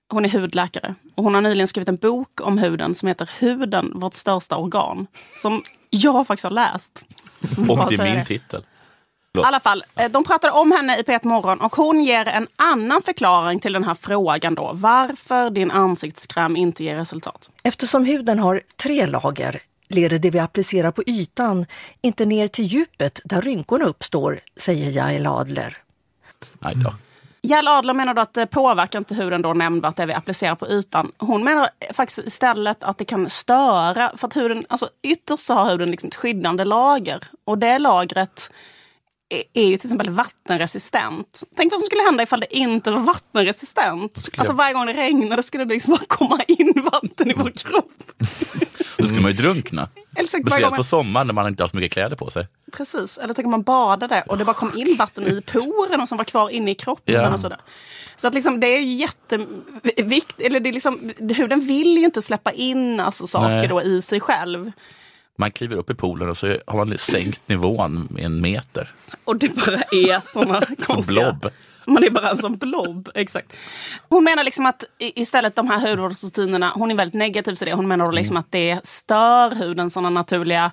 Hon 0.09 0.25
är 0.25 0.29
hudläkare 0.29 0.95
och 1.15 1.23
hon 1.23 1.35
har 1.35 1.41
nyligen 1.41 1.67
skrivit 1.67 1.89
en 1.89 1.95
bok 1.95 2.41
om 2.41 2.57
huden 2.57 2.95
som 2.95 3.07
heter 3.07 3.29
Huden, 3.39 3.91
vårt 3.95 4.13
största 4.13 4.57
organ. 4.57 5.07
Som 5.35 5.63
jag 5.89 6.27
faktiskt 6.27 6.43
har 6.43 6.51
läst. 6.51 7.05
Och 7.69 7.89
det 7.89 7.95
är 7.95 8.03
min 8.03 8.15
det. 8.15 8.25
titel. 8.25 8.63
I 9.37 9.41
alla 9.41 9.59
fall, 9.59 9.83
eh, 9.95 10.11
de 10.11 10.23
pratade 10.23 10.53
om 10.53 10.71
henne 10.71 10.99
i 10.99 11.01
P1 11.01 11.27
Morgon 11.27 11.61
och 11.61 11.75
hon 11.75 12.03
ger 12.03 12.27
en 12.27 12.47
annan 12.55 13.01
förklaring 13.01 13.59
till 13.59 13.73
den 13.73 13.83
här 13.83 13.93
frågan 13.93 14.55
då. 14.55 14.71
Varför 14.73 15.49
din 15.49 15.71
ansiktskräm 15.71 16.55
inte 16.55 16.83
ger 16.83 16.95
resultat. 16.95 17.49
Eftersom 17.63 18.05
huden 18.05 18.39
har 18.39 18.61
tre 18.83 19.05
lager 19.05 19.61
leder 19.87 20.19
det 20.19 20.29
vi 20.29 20.39
applicerar 20.39 20.91
på 20.91 21.03
ytan 21.07 21.65
inte 22.01 22.25
ner 22.25 22.47
till 22.47 22.65
djupet 22.65 23.21
där 23.23 23.41
rynkorna 23.41 23.85
uppstår, 23.85 24.39
säger 24.57 24.91
Jael 24.91 25.27
Adler. 25.27 25.77
Nej 26.59 26.73
då. 26.75 26.93
Jael 27.45 27.67
Adler 27.67 27.93
menar 27.93 28.13
då 28.13 28.21
att 28.21 28.33
det 28.33 28.47
påverkar 28.47 28.99
inte 28.99 29.15
huden 29.15 29.41
då 29.41 29.53
nämnvärt 29.53 29.95
det 29.95 30.05
vi 30.05 30.13
applicerar 30.13 30.55
på 30.55 30.67
ytan. 30.67 31.11
Hon 31.17 31.43
menar 31.43 31.69
faktiskt 31.93 32.27
istället 32.27 32.83
att 32.83 32.97
det 32.97 33.05
kan 33.05 33.29
störa, 33.29 34.11
för 34.15 34.27
att 34.27 34.35
huden, 34.35 34.65
alltså 34.69 34.89
ytterst 35.01 35.45
så 35.45 35.53
har 35.53 35.69
huden 35.69 35.91
liksom 35.91 36.07
ett 36.07 36.15
skyddande 36.15 36.65
lager. 36.65 37.23
Och 37.45 37.57
det 37.57 37.79
lagret 37.79 38.51
är- 39.53 39.65
ju 39.67 39.77
till 39.77 39.87
exempel 39.87 40.09
vattenresistent. 40.09 41.43
Tänk 41.55 41.71
vad 41.71 41.79
som 41.79 41.85
skulle 41.85 42.01
hända 42.03 42.23
ifall 42.23 42.39
det 42.39 42.55
inte 42.57 42.91
var 42.91 42.99
vattenresistent. 42.99 44.29
Alltså 44.37 44.53
varje 44.53 44.73
gång 44.73 44.85
det 44.85 44.93
regnade 44.93 45.43
skulle 45.43 45.65
det 45.65 45.73
liksom 45.73 45.91
bara 45.91 46.05
komma 46.07 46.43
in 46.47 46.73
vatten 46.91 47.31
i 47.31 47.33
vår 47.33 47.49
kropp. 47.51 48.03
Då 48.97 49.05
skulle 49.05 49.21
man 49.21 49.31
ju 49.31 49.37
drunkna. 49.37 49.89
Speciellt 50.27 50.61
man- 50.61 50.75
på 50.77 50.83
sommaren 50.83 51.27
när 51.27 51.33
man 51.33 51.47
inte 51.47 51.63
har 51.63 51.67
så 51.67 51.75
mycket 51.75 51.91
kläder 51.91 52.15
på 52.15 52.29
sig. 52.29 52.47
Precis, 52.71 53.17
eller 53.17 53.33
tänk 53.33 53.45
om 53.45 53.51
man 53.51 53.61
badade 53.63 54.23
och 54.27 54.37
det 54.37 54.45
bara 54.45 54.53
kom 54.53 54.77
in 54.77 54.95
vatten 54.99 55.23
i 55.27 55.41
porerna 55.41 56.07
som 56.07 56.17
var 56.17 56.25
kvar 56.25 56.49
inne 56.49 56.71
i 56.71 56.75
kroppen. 56.75 57.15
Ja. 57.15 57.33
Och 57.33 57.39
så, 57.39 57.51
så 58.15 58.27
att 58.27 58.33
liksom, 58.33 58.59
det 58.59 58.67
är 58.67 58.79
ju 58.79 58.93
jätteviktigt, 58.93 60.39
eller 60.45 60.59
det 60.59 60.69
är 60.69 60.73
liksom, 60.73 61.11
huden 61.35 61.59
vill 61.59 61.97
ju 61.97 62.05
inte 62.05 62.21
släppa 62.21 62.51
in 62.51 62.99
alltså, 62.99 63.27
saker 63.27 63.47
Nej. 63.49 63.67
då 63.67 63.81
i 63.81 64.01
sig 64.01 64.19
själv. 64.19 64.71
Man 65.37 65.51
kliver 65.51 65.75
upp 65.75 65.89
i 65.89 65.93
poolen 65.93 66.29
och 66.29 66.37
så 66.37 66.57
har 66.67 66.85
man 66.85 66.97
sänkt 66.97 67.49
nivån 67.49 68.07
med 68.09 68.25
en 68.25 68.41
meter. 68.41 68.89
Och 69.23 69.35
det 69.35 69.55
bara 69.55 69.81
är 69.81 70.31
såna 70.33 70.61
konstiga... 70.85 71.31
blob. 71.31 71.51
Man 71.87 72.03
är 72.03 72.09
bara 72.09 72.29
en 72.29 72.37
sån 72.37 72.53
blob, 72.53 73.09
exakt. 73.15 73.53
Hon 74.09 74.23
menar 74.23 74.43
liksom 74.43 74.65
att 74.65 74.83
istället 74.97 75.55
de 75.55 75.67
här 75.67 75.89
hudvårdsrutinerna, 75.89 76.71
hon 76.75 76.91
är 76.91 76.95
väldigt 76.95 77.19
negativ 77.19 77.55
till 77.55 77.67
det. 77.67 77.73
Hon 77.73 77.87
menar 77.87 78.05
då 78.05 78.11
liksom 78.11 78.37
att 78.37 78.51
det 78.51 78.85
stör 78.85 79.55
hudens 79.55 79.93
såna 79.93 80.09
naturliga 80.09 80.71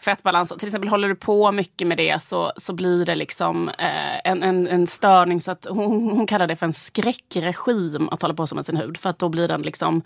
fettbalanser. 0.00 0.56
Till 0.56 0.68
exempel 0.68 0.88
håller 0.88 1.08
du 1.08 1.14
på 1.14 1.52
mycket 1.52 1.86
med 1.86 1.96
det 1.96 2.22
så, 2.22 2.52
så 2.56 2.72
blir 2.72 3.04
det 3.04 3.14
liksom 3.14 3.68
eh, 3.68 4.18
en, 4.24 4.42
en, 4.42 4.68
en 4.68 4.86
störning. 4.86 5.40
Så 5.40 5.52
att 5.52 5.66
hon, 5.70 6.10
hon 6.10 6.26
kallar 6.26 6.46
det 6.46 6.56
för 6.56 6.66
en 6.66 6.72
skräckregim 6.72 8.08
att 8.08 8.22
hålla 8.22 8.34
på 8.34 8.46
så 8.46 8.54
med 8.54 8.66
sin 8.66 8.76
hud. 8.76 8.96
För 8.96 9.10
att 9.10 9.18
då 9.18 9.28
blir 9.28 9.48
den 9.48 9.62
liksom 9.62 10.02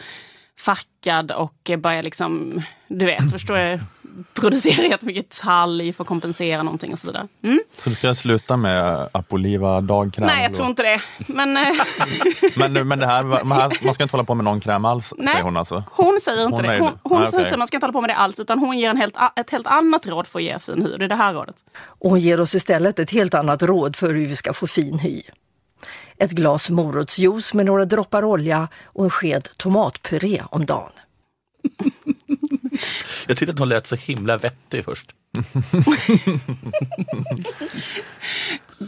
fackad 0.58 1.30
och 1.30 1.70
börjar 1.78 2.02
liksom, 2.02 2.62
du 2.88 3.06
vet, 3.06 3.30
förstår 3.30 3.58
jag, 3.58 3.80
producera 4.34 4.86
jättemycket 4.86 5.30
talg 5.42 5.92
för 5.92 6.04
att 6.04 6.08
kompensera 6.08 6.62
någonting 6.62 6.92
och 6.92 6.98
så 6.98 7.06
vidare. 7.06 7.28
Mm. 7.42 7.60
Så 7.78 7.88
du 7.88 7.94
ska 7.94 8.14
sluta 8.14 8.56
med 8.56 9.08
Apoliva 9.12 9.80
dagkräm? 9.80 10.26
Nej, 10.26 10.42
jag 10.42 10.54
tror 10.54 10.66
inte 10.66 10.82
det. 10.82 11.00
Men 11.26 11.56
eh, 11.56 11.62
Men, 12.56 12.72
nu- 12.72 12.84
men 12.84 12.98
det 12.98 13.06
här, 13.06 13.44
man 13.44 13.70
ska 13.94 14.02
inte 14.02 14.12
hålla 14.16 14.24
på 14.24 14.34
med 14.34 14.44
någon 14.44 14.60
kräm 14.60 14.84
alls, 14.84 15.12
Nej. 15.18 15.28
säger 15.32 15.44
hon 15.44 15.56
alltså? 15.56 15.84
hon 15.90 16.20
säger 16.20 16.44
inte 16.44 16.54
Hon 16.56 16.62
det. 16.62 16.78
Hon, 16.78 16.92
hon 17.02 17.20
Nej, 17.20 17.30
säger 17.30 17.42
okej. 17.44 17.52
att 17.52 17.58
man 17.58 17.66
ska 17.68 17.76
inte 17.76 17.84
hålla 17.86 17.92
på 17.92 18.00
med 18.00 18.10
det 18.10 18.14
alls, 18.16 18.40
utan 18.40 18.58
hon 18.58 18.78
ger 18.78 18.90
en 18.90 18.96
helt, 18.96 19.16
ett 19.36 19.50
helt 19.50 19.66
annat 19.66 20.06
råd 20.06 20.26
för 20.26 20.38
att 20.38 20.44
ge 20.44 20.58
fin 20.58 20.82
hy. 20.82 20.96
Det 20.98 21.04
är 21.04 21.08
det 21.08 21.14
här 21.14 21.34
rådet. 21.34 21.56
Och 21.76 22.10
hon 22.10 22.20
ger 22.20 22.40
oss 22.40 22.54
istället 22.54 22.98
ett 22.98 23.10
helt 23.10 23.34
annat 23.34 23.62
råd 23.62 23.96
för 23.96 24.06
hur 24.14 24.26
vi 24.26 24.36
ska 24.36 24.52
få 24.52 24.66
fin 24.66 24.98
hy. 24.98 25.22
Ett 26.18 26.30
glas 26.30 26.70
morotsjuice 26.70 27.54
med 27.54 27.66
några 27.66 27.84
droppar 27.84 28.24
olja 28.24 28.68
och 28.84 29.04
en 29.04 29.10
sked 29.10 29.48
tomatpuré 29.56 30.42
om 30.50 30.66
dagen. 30.66 30.90
Jag 33.26 33.36
tyckte 33.36 33.52
att 33.52 33.58
hon 33.58 33.68
lät 33.68 33.86
så 33.86 33.96
himla 33.96 34.36
vettig 34.36 34.84
först. 34.84 35.14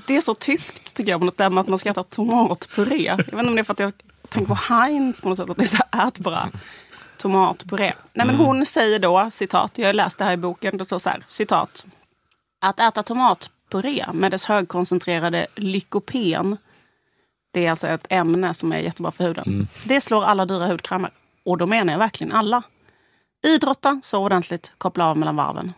Det 0.06 0.16
är 0.16 0.20
så 0.20 0.34
tyskt 0.34 0.94
tycker 0.94 1.10
jag, 1.10 1.22
något 1.22 1.36
där 1.36 1.50
med 1.50 1.60
att 1.60 1.68
man 1.68 1.78
ska 1.78 1.90
äta 1.90 2.02
tomatpuré. 2.02 3.04
Jag 3.04 3.16
vet 3.16 3.28
inte 3.28 3.46
om 3.46 3.54
det 3.54 3.60
är 3.60 3.64
för 3.64 3.72
att 3.72 3.78
jag 3.78 3.92
tänker 4.28 4.48
på 4.48 4.54
Heinz 4.54 5.20
på 5.20 5.28
något 5.28 5.38
sätt, 5.38 5.50
att 5.50 5.56
det 5.56 5.62
är 5.62 5.66
så 5.66 5.82
här 5.92 6.08
ätbara. 6.08 6.48
Tomatpuré. 7.16 7.92
Nej, 8.12 8.26
men 8.26 8.36
hon 8.36 8.66
säger 8.66 8.98
då, 8.98 9.28
citat, 9.30 9.78
jag 9.78 9.88
har 9.88 9.92
läst 9.92 10.18
det 10.18 10.24
här 10.24 10.32
i 10.32 10.36
boken, 10.36 10.78
det 10.78 10.84
står 10.84 10.98
så 10.98 11.08
här, 11.08 11.22
citat. 11.28 11.86
Att 12.60 12.80
äta 12.80 13.02
tomatpuré 13.02 14.06
med 14.12 14.30
dess 14.30 14.44
högkoncentrerade 14.44 15.46
lykopen, 15.54 16.56
det 17.52 17.66
är 17.66 17.70
alltså 17.70 17.88
ett 17.88 18.06
ämne 18.08 18.54
som 18.54 18.72
är 18.72 18.78
jättebra 18.78 19.10
för 19.10 19.24
huden. 19.24 19.68
Det 19.84 20.00
slår 20.00 20.24
alla 20.24 20.46
dyra 20.46 20.66
hudkrämer. 20.66 21.10
Och 21.44 21.58
då 21.58 21.66
menar 21.66 21.92
jag 21.92 21.98
verkligen 21.98 22.32
alla. 22.32 22.62
Idrotta 23.44 24.00
så 24.04 24.18
ordentligt, 24.24 24.72
koppla 24.78 25.06
av 25.06 25.16
mellan 25.18 25.36
varven. 25.36 25.72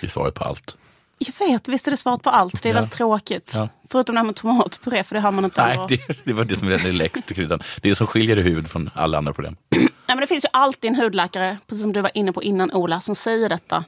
Det 0.00 0.06
är 0.06 0.10
svaret 0.10 0.34
på 0.34 0.44
allt. 0.44 0.76
Jag 1.18 1.46
vet, 1.48 1.68
visst 1.68 1.86
är 1.86 1.90
det 1.90 1.96
svaret 1.96 2.22
på 2.22 2.30
allt. 2.30 2.62
Det 2.62 2.68
är 2.68 2.70
Ja. 2.70 2.74
väldigt 2.74 2.92
tråkigt. 2.92 3.52
Ja. 3.56 3.68
Förutom 3.88 4.14
det 4.14 4.18
här 4.18 4.26
med 4.26 4.36
tomatpuré, 4.36 5.04
för 5.04 5.14
det 5.14 5.20
har 5.20 5.30
man 5.32 5.44
inte. 5.44 5.66
Nej, 5.66 5.78
det, 5.88 6.24
det 6.24 6.32
var 6.32 6.44
det 6.44 6.56
som 6.58 6.68
redan 6.70 6.86
är 6.86 6.92
längst 6.92 7.26
till 7.26 7.36
kryddan. 7.36 7.58
Det 7.58 7.88
är 7.88 7.90
det 7.90 7.96
som 7.96 8.06
skiljer 8.06 8.36
hud 8.36 8.68
från 8.70 8.90
alla 8.94 9.18
andra 9.18 9.32
problem. 9.32 9.56
Nej, 9.70 9.88
men 10.06 10.20
det 10.20 10.26
finns 10.26 10.44
ju 10.44 10.48
alltid 10.52 10.88
en 10.90 10.96
hudläkare, 10.96 11.58
precis 11.66 11.82
som 11.82 11.92
du 11.92 12.00
var 12.00 12.10
inne 12.14 12.32
på 12.32 12.42
innan 12.42 12.72
Ola, 12.72 13.00
som 13.00 13.14
säger 13.14 13.48
detta. 13.48 13.84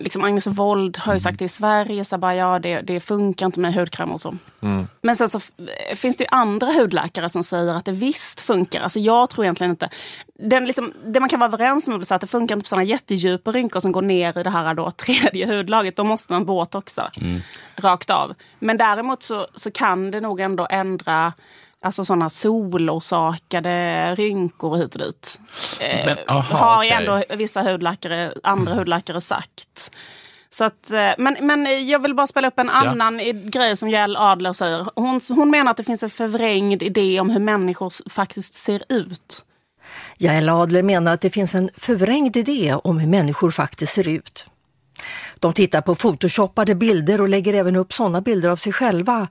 Liksom 0.00 0.24
Agnes 0.24 0.46
Wold 0.46 0.98
har 0.98 1.12
ju 1.14 1.20
sagt 1.20 1.38
det 1.38 1.44
i 1.44 1.48
Sverige, 1.48 2.04
så 2.04 2.18
bara, 2.18 2.34
ja, 2.34 2.58
det, 2.58 2.80
det 2.80 3.00
funkar 3.00 3.46
inte 3.46 3.60
med 3.60 3.74
hudkräm 3.74 4.10
och 4.12 4.20
så. 4.20 4.34
Men 5.00 5.16
sen 5.16 5.28
så 5.28 5.38
f- 5.38 5.50
finns 5.94 6.16
det 6.16 6.24
ju 6.24 6.28
andra 6.30 6.66
hudläkare 6.72 7.28
som 7.28 7.44
säger 7.44 7.74
att 7.74 7.84
det 7.84 7.92
visst 7.92 8.40
funkar. 8.40 8.80
Alltså 8.80 9.00
jag 9.00 9.30
tror 9.30 9.44
egentligen 9.44 9.70
inte... 9.70 9.88
Den 10.42 10.66
liksom, 10.66 10.92
det 11.06 11.20
man 11.20 11.28
kan 11.28 11.40
vara 11.40 11.48
överens 11.48 11.88
om 11.88 11.94
är 11.94 12.12
att 12.12 12.20
det 12.20 12.26
funkar 12.26 12.54
inte 12.56 12.64
på 12.64 12.68
sådana 12.68 12.84
jättedjupa 12.84 13.52
rynkor 13.52 13.80
som 13.80 13.92
går 13.92 14.02
ner 14.02 14.38
i 14.38 14.42
det 14.42 14.50
här 14.50 14.74
då, 14.74 14.90
tredje 14.90 15.46
hudlaget. 15.46 15.96
Då 15.96 16.04
måste 16.04 16.32
man 16.32 16.44
botoxa 16.44 17.10
rakt 17.76 18.10
av. 18.10 18.34
Men 18.58 18.76
däremot 18.76 19.22
så, 19.22 19.46
så 19.54 19.70
kan 19.70 20.10
det 20.10 20.20
nog 20.20 20.40
ändå 20.40 20.66
ändra 20.70 21.32
Alltså 21.82 22.04
sådana 22.04 22.30
solorsakade 22.30 24.14
rynkor 24.14 24.76
hit 24.76 24.94
och 24.94 25.00
dit. 25.00 25.40
Eh, 25.80 26.06
Men, 26.06 26.18
aha, 26.28 26.56
har 26.56 26.76
okej. 26.78 26.90
ändå 26.90 27.22
vissa 27.36 27.62
hudläkare, 27.62 28.32
andra 28.42 28.74
hudläkare 28.78 29.20
sagt. 29.20 29.90
Så 30.52 30.64
att, 30.64 30.90
eh, 30.90 31.10
men, 31.18 31.36
men 31.40 31.88
jag 31.88 32.02
vill 32.02 32.14
bara 32.14 32.26
spela 32.26 32.48
upp 32.48 32.58
en 32.58 32.70
annan 32.70 33.20
i- 33.20 33.32
grej 33.32 33.76
som 33.76 33.90
Jael 33.90 34.16
Adler 34.16 34.52
säger. 34.52 34.86
Hon, 34.94 35.20
hon 35.28 35.50
menar 35.50 35.70
att 35.70 35.76
det 35.76 35.84
finns 35.84 36.02
en 36.02 36.10
förvrängd 36.10 36.82
idé 36.82 37.20
om 37.20 37.30
hur 37.30 37.40
människor 37.40 38.10
faktiskt 38.10 38.54
ser 38.54 38.82
ut. 38.88 39.44
Jael 40.18 40.48
Adler 40.48 40.82
menar 40.82 41.14
att 41.14 41.20
det 41.20 41.30
finns 41.30 41.54
en 41.54 41.70
förvrängd 41.76 42.36
idé 42.36 42.74
om 42.84 42.98
hur 42.98 43.08
människor 43.08 43.50
faktiskt 43.50 43.92
ser 43.92 44.08
ut. 44.08 44.46
De 45.38 45.52
tittar 45.52 45.80
på 45.80 45.94
photoshoppade 45.94 46.74
bilder 46.74 47.20
och 47.20 47.28
lägger 47.28 47.54
även 47.54 47.76
upp 47.76 47.92
sådana 47.92 48.20
bilder 48.20 48.48
av 48.48 48.56
sig 48.56 48.72
själva. 48.72 49.28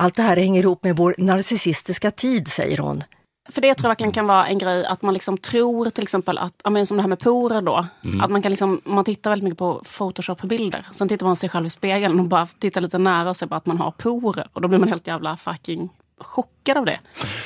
Allt 0.00 0.16
det 0.16 0.22
här 0.22 0.36
hänger 0.36 0.62
ihop 0.62 0.84
med 0.84 0.96
vår 0.96 1.14
narcissistiska 1.18 2.10
tid, 2.10 2.48
säger 2.48 2.78
hon. 2.78 3.04
För 3.48 3.60
det 3.60 3.74
tror 3.74 3.84
jag 3.84 3.90
verkligen 3.90 4.12
kan 4.12 4.26
vara 4.26 4.46
en 4.46 4.58
grej 4.58 4.86
att 4.86 5.02
man 5.02 5.14
liksom 5.14 5.38
tror 5.38 5.90
till 5.90 6.02
exempel 6.02 6.38
att, 6.38 6.54
ja, 6.64 6.70
men 6.70 6.86
som 6.86 6.96
det 6.96 7.02
här 7.02 7.08
med 7.08 7.18
porer 7.18 7.62
då. 7.62 7.86
Att 8.20 8.30
man 8.30 8.42
kan 8.42 8.50
liksom, 8.50 8.80
man 8.84 9.04
tittar 9.04 9.30
väldigt 9.30 9.44
mycket 9.44 9.58
på 9.58 9.82
Photoshop-bilder. 9.84 10.86
Sen 10.92 11.08
tittar 11.08 11.26
man 11.26 11.36
sig 11.36 11.48
själv 11.48 11.66
i 11.66 11.70
spegeln 11.70 12.20
och 12.20 12.26
bara 12.26 12.46
tittar 12.46 12.80
lite 12.80 12.98
nära 12.98 13.30
och 13.30 13.36
ser 13.36 13.46
bara 13.46 13.56
att 13.56 13.66
man 13.66 13.78
har 13.78 13.90
porer. 13.90 14.48
Och 14.52 14.60
då 14.60 14.68
blir 14.68 14.78
man 14.78 14.88
helt 14.88 15.06
jävla 15.06 15.36
fucking 15.36 15.88
chockad 16.20 16.76
av 16.76 16.84
det. 16.84 17.00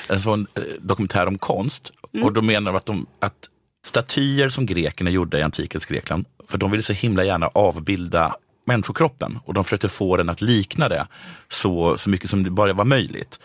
en 0.08 0.20
sån 0.20 0.46
eh, 0.54 0.62
dokumentär 0.80 1.26
om 1.26 1.38
konst. 1.38 1.92
Mm. 2.12 2.26
Och 2.26 2.32
då 2.32 2.42
menar 2.42 2.72
de 2.72 2.76
att, 2.76 2.86
de 2.86 3.06
att 3.18 3.48
statyer 3.86 4.48
som 4.48 4.66
grekerna 4.66 5.10
gjorde 5.10 5.38
i 5.38 5.42
antikens 5.42 5.86
Grekland, 5.86 6.24
för 6.48 6.58
de 6.58 6.70
ville 6.70 6.82
så 6.82 6.92
himla 6.92 7.24
gärna 7.24 7.46
avbilda 7.46 8.36
människokroppen 8.64 9.38
och 9.44 9.54
de 9.54 9.64
försökte 9.64 9.88
få 9.88 10.16
den 10.16 10.28
att 10.28 10.40
likna 10.40 10.88
det 10.88 11.06
så, 11.48 11.98
så 11.98 12.10
mycket 12.10 12.30
som 12.30 12.42
det 12.42 12.50
bara 12.50 12.72
var 12.72 12.84
möjligt. 12.84 13.40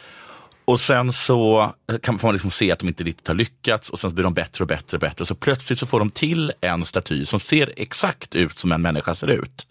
Och 0.66 0.80
sen 0.80 1.14
så 1.14 1.74
kan 2.02 2.20
får 2.20 2.28
man 2.28 2.36
liksom 2.36 2.52
se 2.52 2.72
att 2.72 2.80
de 2.80 2.88
inte 2.88 3.04
riktigt 3.04 3.28
har 3.28 3.36
lyckats 3.36 3.90
och 3.90 4.00
sen 4.00 4.16
blir 4.16 4.24
de 4.24 4.34
bättre 4.34 4.64
och 4.64 4.68
bättre 4.68 4.98
och 4.98 5.02
bättre. 5.02 5.26
Så 5.26 5.36
plötsligt 5.36 5.80
så 5.80 5.86
får 5.86 6.00
de 6.00 6.10
till 6.10 6.52
en 6.62 6.86
staty 6.86 7.26
som 7.26 7.40
ser 7.40 7.74
exakt 7.78 8.36
ut 8.36 8.60
som 8.60 8.72
en 8.72 8.82
människa 8.82 9.16
ser 9.16 9.28
ut. 9.28 9.68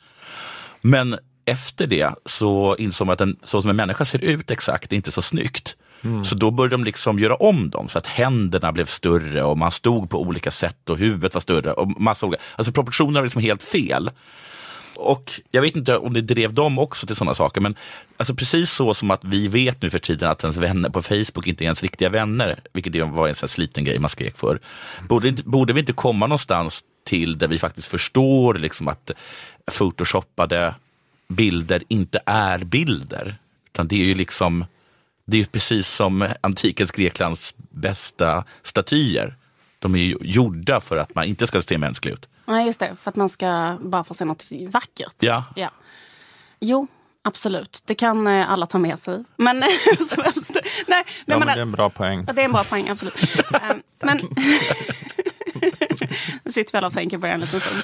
Men 0.81 1.19
efter 1.45 1.87
det 1.87 2.15
så 2.27 2.77
insåg 2.77 3.07
man 3.07 3.13
att 3.13 3.21
en, 3.21 3.37
så 3.43 3.61
som 3.61 3.71
en 3.71 3.77
människa 3.77 4.05
ser 4.05 4.25
ut 4.25 4.51
exakt 4.51 4.93
är 4.93 4.97
inte 4.97 5.13
så 5.13 5.23
snyggt. 5.23 5.77
Så 6.25 6.35
då 6.35 6.51
började 6.51 6.75
de 6.75 6.85
liksom 6.85 7.19
göra 7.19 7.35
om 7.35 7.71
dem 7.71 7.89
så 7.89 7.99
att 7.99 8.07
händerna 8.07 8.73
blev 8.73 8.87
större 8.87 9.43
och 9.43 9.59
man 9.59 9.71
stod 9.71 10.11
på 10.11 10.21
olika 10.21 10.51
sätt 10.51 10.91
och 10.91 10.99
huvudet 10.99 11.35
var 11.35 11.41
större. 11.41 11.73
och 11.73 12.01
massa 12.01 12.27
olika, 12.27 12.43
Alltså 12.57 12.73
proportionerna 12.73 13.21
var 13.21 13.25
liksom 13.25 13.43
helt 13.43 13.63
fel. 13.63 14.11
Och 15.01 15.41
jag 15.51 15.63
vet 15.63 15.77
inte 15.77 15.97
om 15.97 16.13
det 16.13 16.21
drev 16.21 16.55
dem 16.55 16.79
också 16.79 17.07
till 17.07 17.17
sådana 17.17 17.35
saker, 17.35 17.61
men 17.61 17.75
alltså 18.17 18.35
precis 18.35 18.71
så 18.73 18.95
som 18.95 19.11
att 19.11 19.25
vi 19.25 19.49
vet 19.49 19.83
nu 19.83 19.91
för 19.91 19.99
tiden 19.99 20.31
att 20.31 20.43
ens 20.45 20.57
vänner 20.57 20.89
på 20.91 21.03
Facebook 21.03 21.47
inte 21.47 21.65
är 21.65 21.67
ens 21.67 21.83
riktiga 21.83 22.09
vänner, 22.09 22.61
vilket 22.73 23.09
var 23.09 23.29
en 23.29 23.35
sån 23.35 23.49
sliten 23.49 23.85
grej 23.85 23.99
man 23.99 24.09
skrek 24.11 24.37
för. 24.37 24.61
Borde, 25.09 25.29
inte- 25.29 25.43
borde 25.43 25.73
vi 25.73 25.81
inte 25.81 25.93
komma 25.93 26.27
någonstans 26.27 26.85
till 27.05 27.39
där 27.39 27.49
vi 27.49 27.59
faktiskt 27.59 27.89
förstår 27.89 28.55
liksom 28.55 28.89
att 28.89 29.11
photoshoppade 29.79 30.75
bilder 31.29 31.83
inte 31.89 32.21
är 32.27 32.59
bilder, 32.65 33.37
utan 33.73 33.89
det 33.89 34.03
är 34.03 34.07
ju 34.07 34.15
liksom 34.15 34.65
det 35.25 35.41
är 35.41 35.45
precis 35.45 35.89
som 35.89 36.29
antikens 36.41 36.91
Greklands 36.91 37.55
bästa 37.71 38.45
statyer. 38.63 39.37
De 39.79 39.95
är 39.95 39.99
ju 39.99 40.17
gjorda 40.21 40.81
för 40.81 40.97
att 40.97 41.15
man 41.15 41.25
inte 41.25 41.47
ska 41.47 41.63
se 41.63 41.79
mänsklig 41.79 42.13
ut. 42.13 42.29
Nej, 42.49 42.67
just 42.67 42.81
det. 42.81 42.97
För 43.03 43.09
att 43.11 43.17
man 43.17 43.29
ska 43.29 43.79
bara 43.81 44.05
få 44.05 44.15
se 44.15 44.25
något 44.25 44.45
vackert. 44.69 45.15
Ja, 45.19 45.45
Ja. 45.57 45.71
Jo, 46.61 46.87
absolut. 47.25 47.83
Det 47.85 47.95
kan 47.95 48.27
eh, 48.27 48.51
alla 48.51 48.67
ta 48.67 48.79
med 48.79 48.99
sig. 48.99 49.25
Men 49.37 49.63
som 50.09 50.23
helst. 50.23 50.51
Nej, 50.55 50.63
nej, 50.87 51.05
Ja, 51.27 51.39
men, 51.39 51.39
men 51.39 51.47
det 51.47 51.53
är 51.53 51.63
en 51.63 51.73
bra 51.73 51.91
poäng. 51.91 52.25
Det 52.25 52.41
är 52.41 52.45
en 52.45 52.53
bra 52.53 52.65
poäng, 52.65 52.89
absolut. 52.89 53.15
Ehm, 53.53 53.83
men... 54.03 54.21
Nu 56.45 56.53
sitter 56.53 56.73
vi 56.73 56.79
alla 56.79 56.87
och 56.87 56.93
tänker 56.93 57.19
på 57.19 57.27
det 57.27 57.33
en 57.33 57.41
liten 57.41 57.61
stund. 57.61 57.83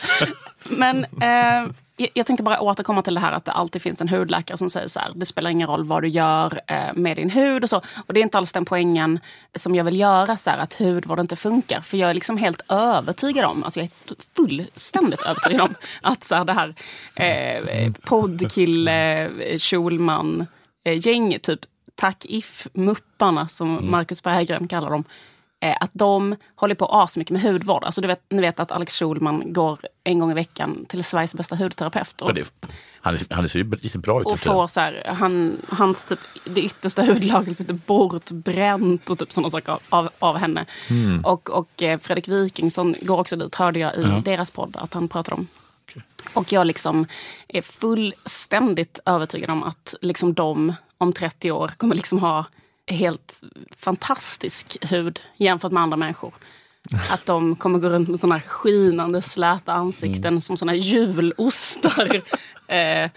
Men 0.79 1.05
eh, 1.05 1.75
jag, 2.15 2.27
tänkte 2.27 2.43
bara 2.43 2.61
återkomma 2.61 3.03
till 3.03 3.15
det 3.15 3.21
här 3.21 3.33
att 3.33 3.45
det 3.45 3.53
alltid 3.53 3.83
finns 3.83 4.01
en 4.01 4.09
hudläkare 4.09 4.59
som 4.59 4.71
säger 4.71 4.89
så 4.89 5.01
här, 5.01 5.13
det 5.15 5.27
spelar 5.27 5.51
ingen 5.51 5.69
roll 5.69 5.85
vad 5.85 6.03
du 6.03 6.09
gör 6.09 6.61
eh, 6.67 6.95
med 6.95 7.17
din 7.17 7.31
hud 7.31 7.63
och 7.63 7.71
så. 7.71 7.83
Och 8.07 8.15
det 8.15 8.21
är 8.21 8.23
inte 8.23 8.39
alls 8.39 8.53
den 8.53 8.65
poängen 8.65 9.21
som 9.55 9.75
jag 9.75 9.85
vill 9.85 10.01
göra, 10.01 10.37
så 10.37 10.51
här, 10.51 10.59
att 10.59 10.75
hudvård 10.75 11.21
inte 11.21 11.37
funkar. 11.37 11.81
För 11.81 11.97
jag 11.97 12.11
är 12.11 12.15
liksom 12.15 12.37
helt 12.37 12.63
övertygad 12.69 13.45
om, 13.45 13.65
alltså 13.65 13.81
jag 13.81 13.85
är 13.85 14.17
fullständigt 14.37 15.23
övertygad 15.23 15.61
om 15.61 15.75
att 16.03 16.25
så 16.25 16.35
här, 16.35 16.45
det 16.45 16.53
här 16.53 16.75
eh, 17.17 17.93
poddkille, 18.05 19.31
Schulman, 19.59 20.47
eh, 20.85 21.07
gäng, 21.07 21.39
typ 21.43 21.61
Tack 21.97 22.27
If-mupparna 22.29 23.49
som 23.49 23.91
Marcus 23.91 24.23
Berggren 24.23 24.69
kallar 24.69 24.91
dem. 24.91 25.05
Eh, 25.65 25.77
att 25.81 25.91
de 25.93 26.37
håller 26.55 26.75
på 26.75 26.87
asmycket 26.87 27.33
med 27.33 27.43
hudvård. 27.43 27.85
Alltså 27.85 28.01
du 28.01 28.09
vet, 28.09 28.23
ni 28.31 28.41
vet 28.41 28.61
att 28.61 28.73
Alex 28.73 28.99
Schulman 28.99 29.53
går 29.53 29.79
en 30.05 30.19
gång 30.19 30.31
i 30.31 30.35
veckan 30.35 30.85
till 30.89 31.05
Sveriges 31.05 31.35
bästa 31.35 31.57
hudterapeut. 31.57 32.23
Och, 32.23 32.35
det, 32.35 32.53
han, 33.01 33.19
han 33.31 33.49
ser 33.49 33.59
ju 33.59 33.71
riktigt 33.71 34.03
bra 34.03 34.21
ut. 34.21 34.27
och 34.27 34.33
det. 34.33 34.39
får 34.39 34.67
så 34.67 34.81
här, 34.81 35.15
han, 35.19 35.57
hans 35.69 36.05
typ, 36.05 36.19
det 36.45 36.61
yttersta 36.61 37.03
hudlagret 37.03 37.59
lite 37.59 37.73
bortbränt 37.73 39.11
och 39.11 39.19
typ 39.19 39.33
sådana 39.33 39.51
saker 39.51 39.73
av, 39.73 39.81
av, 39.89 40.09
av 40.19 40.37
henne. 40.37 40.67
Och, 41.25 41.51
och 41.51 41.83
eh, 41.83 41.99
Fredrik 41.99 42.29
Wikingsson 42.29 42.95
går 43.01 43.21
också 43.21 43.37
dit, 43.37 43.55
hörde 43.55 43.79
jag 43.79 43.95
i 43.95 44.21
deras 44.25 44.51
podd 44.51 44.77
att 44.79 44.95
han 44.95 45.09
pratade 45.09 45.35
om. 45.35 45.47
Och 46.35 46.53
jag 46.53 46.67
liksom 46.67 47.07
är 47.49 47.63
fullständigt 47.63 48.99
övertygad 49.07 49.51
om 49.51 49.63
att 49.63 49.95
liksom 50.01 50.35
de 50.35 50.75
om 50.99 51.13
30 51.13 51.51
år 51.51 51.73
kommer 51.77 51.95
liksom 51.95 52.19
ha 52.19 52.47
helt 52.87 53.41
fantastisk 53.77 54.77
hud 54.81 55.21
jämfört 55.37 55.73
med 55.73 55.83
andra 55.83 55.97
människor. 55.97 56.35
Att 57.11 57.27
de 57.27 57.57
kommer 57.57 57.79
gå 57.79 57.89
runt 57.89 58.09
med 58.09 58.19
här 58.35 58.41
skinande 58.41 59.23
släta 59.23 59.73
ansikten 59.73 60.41
som 60.41 60.57
såna 60.57 60.73
här 60.73 60.79
julostar 60.79 62.23
eh, 62.69 63.11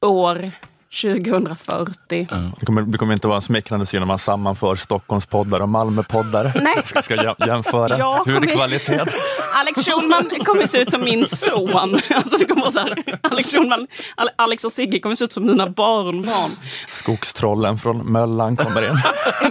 år 0.00 0.52
2040. 1.02 2.26
Det 2.60 2.66
kommer, 2.66 2.82
det 2.82 2.98
kommer 2.98 3.12
inte 3.12 3.26
vara 3.28 3.36
en 3.36 3.42
smickrande 3.42 3.86
syn 3.86 4.02
om 4.02 4.08
man 4.08 4.18
sammanför 4.18 4.76
Stockholmspoddar 4.76 5.60
och 5.60 5.68
Malmöpoddar. 5.68 6.52
Nej. 6.62 6.74
Ska, 6.84 7.02
ska 7.02 7.16
jä- 7.16 7.46
jämföra 7.46 7.98
Jag 7.98 8.16
kommer- 8.24 8.40
hudkvalitet. 8.40 9.08
Alex 9.54 9.80
Schulman 9.84 10.30
kommer 10.44 10.66
se 10.66 10.78
ut 10.78 10.90
som 10.90 11.00
min 11.04 11.26
son. 11.26 12.00
Alltså 12.14 12.36
det 12.36 12.44
kommer 12.44 12.70
så 12.70 12.78
här, 12.78 13.02
Alex 13.22 13.52
Schulman, 13.52 13.86
Ale- 14.16 14.30
Alex 14.36 14.64
och 14.64 14.72
Sigge 14.72 14.98
kommer 15.00 15.14
se 15.16 15.24
ut 15.24 15.32
som 15.32 15.46
mina 15.46 15.68
barnbarn. 15.70 16.50
Skogstrollen 16.88 17.78
från 17.78 17.98
Möllan 18.12 18.56
kommer 18.56 18.90
in. 18.90 18.98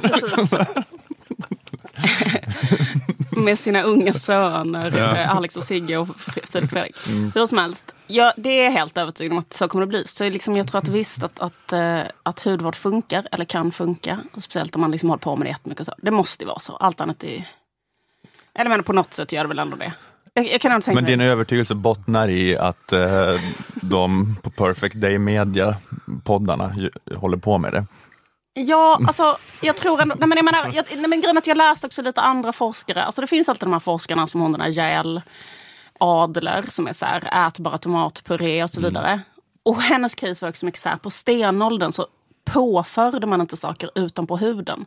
Precis. 0.01 0.49
Med 3.37 3.59
sina 3.59 3.81
unga 3.81 4.13
söner, 4.13 4.97
eh, 4.97 5.35
Alex 5.35 5.57
och 5.57 5.63
Sigge 5.63 5.97
och 5.97 6.07
Filip 6.19 6.69
Fredrik. 6.69 6.95
Hur 7.35 7.47
som 7.47 7.57
helst, 7.57 7.95
ja, 8.07 8.33
det 8.37 8.49
är 8.49 8.63
jag 8.63 8.71
helt 8.71 8.97
övertygad 8.97 9.31
om 9.31 9.37
att 9.37 9.53
så 9.53 9.67
kommer 9.67 9.85
det 9.85 9.89
bli. 9.89 10.07
Så 10.07 10.29
liksom, 10.29 10.55
jag 10.55 10.67
tror 10.67 10.81
att 10.81 10.87
visst 10.87 11.23
att, 11.23 11.39
att, 11.39 11.73
eh, 11.73 12.01
att 12.23 12.39
hudvård 12.39 12.75
funkar, 12.75 13.27
eller 13.31 13.45
kan 13.45 13.71
funka. 13.71 14.19
Och 14.33 14.43
speciellt 14.43 14.75
om 14.75 14.81
man 14.81 14.91
liksom 14.91 15.09
håller 15.09 15.21
på 15.21 15.35
med 15.35 15.45
det 15.45 15.49
jättemycket. 15.49 15.85
Så. 15.85 15.93
Det 15.97 16.11
måste 16.11 16.43
ju 16.43 16.47
vara 16.47 16.59
så. 16.59 16.75
Allt 16.75 17.01
annat 17.01 17.23
är... 17.23 17.45
Eller 18.59 18.69
men 18.69 18.83
på 18.83 18.93
något 18.93 19.13
sätt 19.13 19.31
gör 19.31 19.43
det 19.43 19.47
väl 19.47 19.59
ändå 19.59 19.77
det. 19.77 19.93
Jag, 20.33 20.51
jag 20.51 20.61
kan 20.61 20.71
inte 20.71 20.85
tänka 20.85 21.01
Men 21.01 21.09
din 21.09 21.21
övertygelse 21.21 21.75
bottnar 21.75 22.29
i 22.29 22.57
att 22.57 22.93
eh, 22.93 23.35
de 23.81 24.35
på 24.41 24.49
Perfect 24.49 24.95
Day 24.95 25.17
Media-poddarna 25.17 26.75
håller 27.15 27.37
på 27.37 27.57
med 27.57 27.73
det. 27.73 27.85
Ja, 28.53 28.99
alltså 29.07 29.37
jag 29.61 29.75
tror 29.77 30.01
ändå... 30.01 30.15
Nej, 30.19 30.27
men 30.27 30.37
jag 30.37 30.45
menar, 30.45 30.71
jag, 30.73 30.85
nej, 30.95 31.07
men 31.07 31.21
grejen 31.21 31.37
att 31.37 31.47
jag 31.47 31.57
läste 31.57 31.87
också 31.87 32.01
lite 32.01 32.21
andra 32.21 32.53
forskare. 32.53 33.03
Alltså 33.03 33.21
det 33.21 33.27
finns 33.27 33.49
alltid 33.49 33.67
de 33.67 33.73
här 33.73 33.79
forskarna 33.79 34.27
som 34.27 34.41
hon 34.41 34.51
den 34.51 34.61
här 34.61 34.77
Jael 34.77 35.21
Adler 35.99 36.65
som 36.67 36.87
är 36.87 36.93
så 36.93 37.05
här, 37.05 37.47
ät 37.47 37.59
bara 37.59 37.77
tomatpuré 37.77 38.63
och 38.63 38.69
så 38.69 38.81
vidare. 38.81 39.21
Och 39.63 39.81
hennes 39.81 40.15
case 40.15 40.45
var 40.45 40.49
också 40.49 40.65
mycket 40.65 40.81
så 40.81 40.89
här, 40.89 40.97
på 40.97 41.09
stenåldern 41.09 41.91
så 41.91 42.07
påförde 42.45 43.27
man 43.27 43.41
inte 43.41 43.57
saker 43.57 43.89
utanpå 43.95 44.37
huden. 44.37 44.85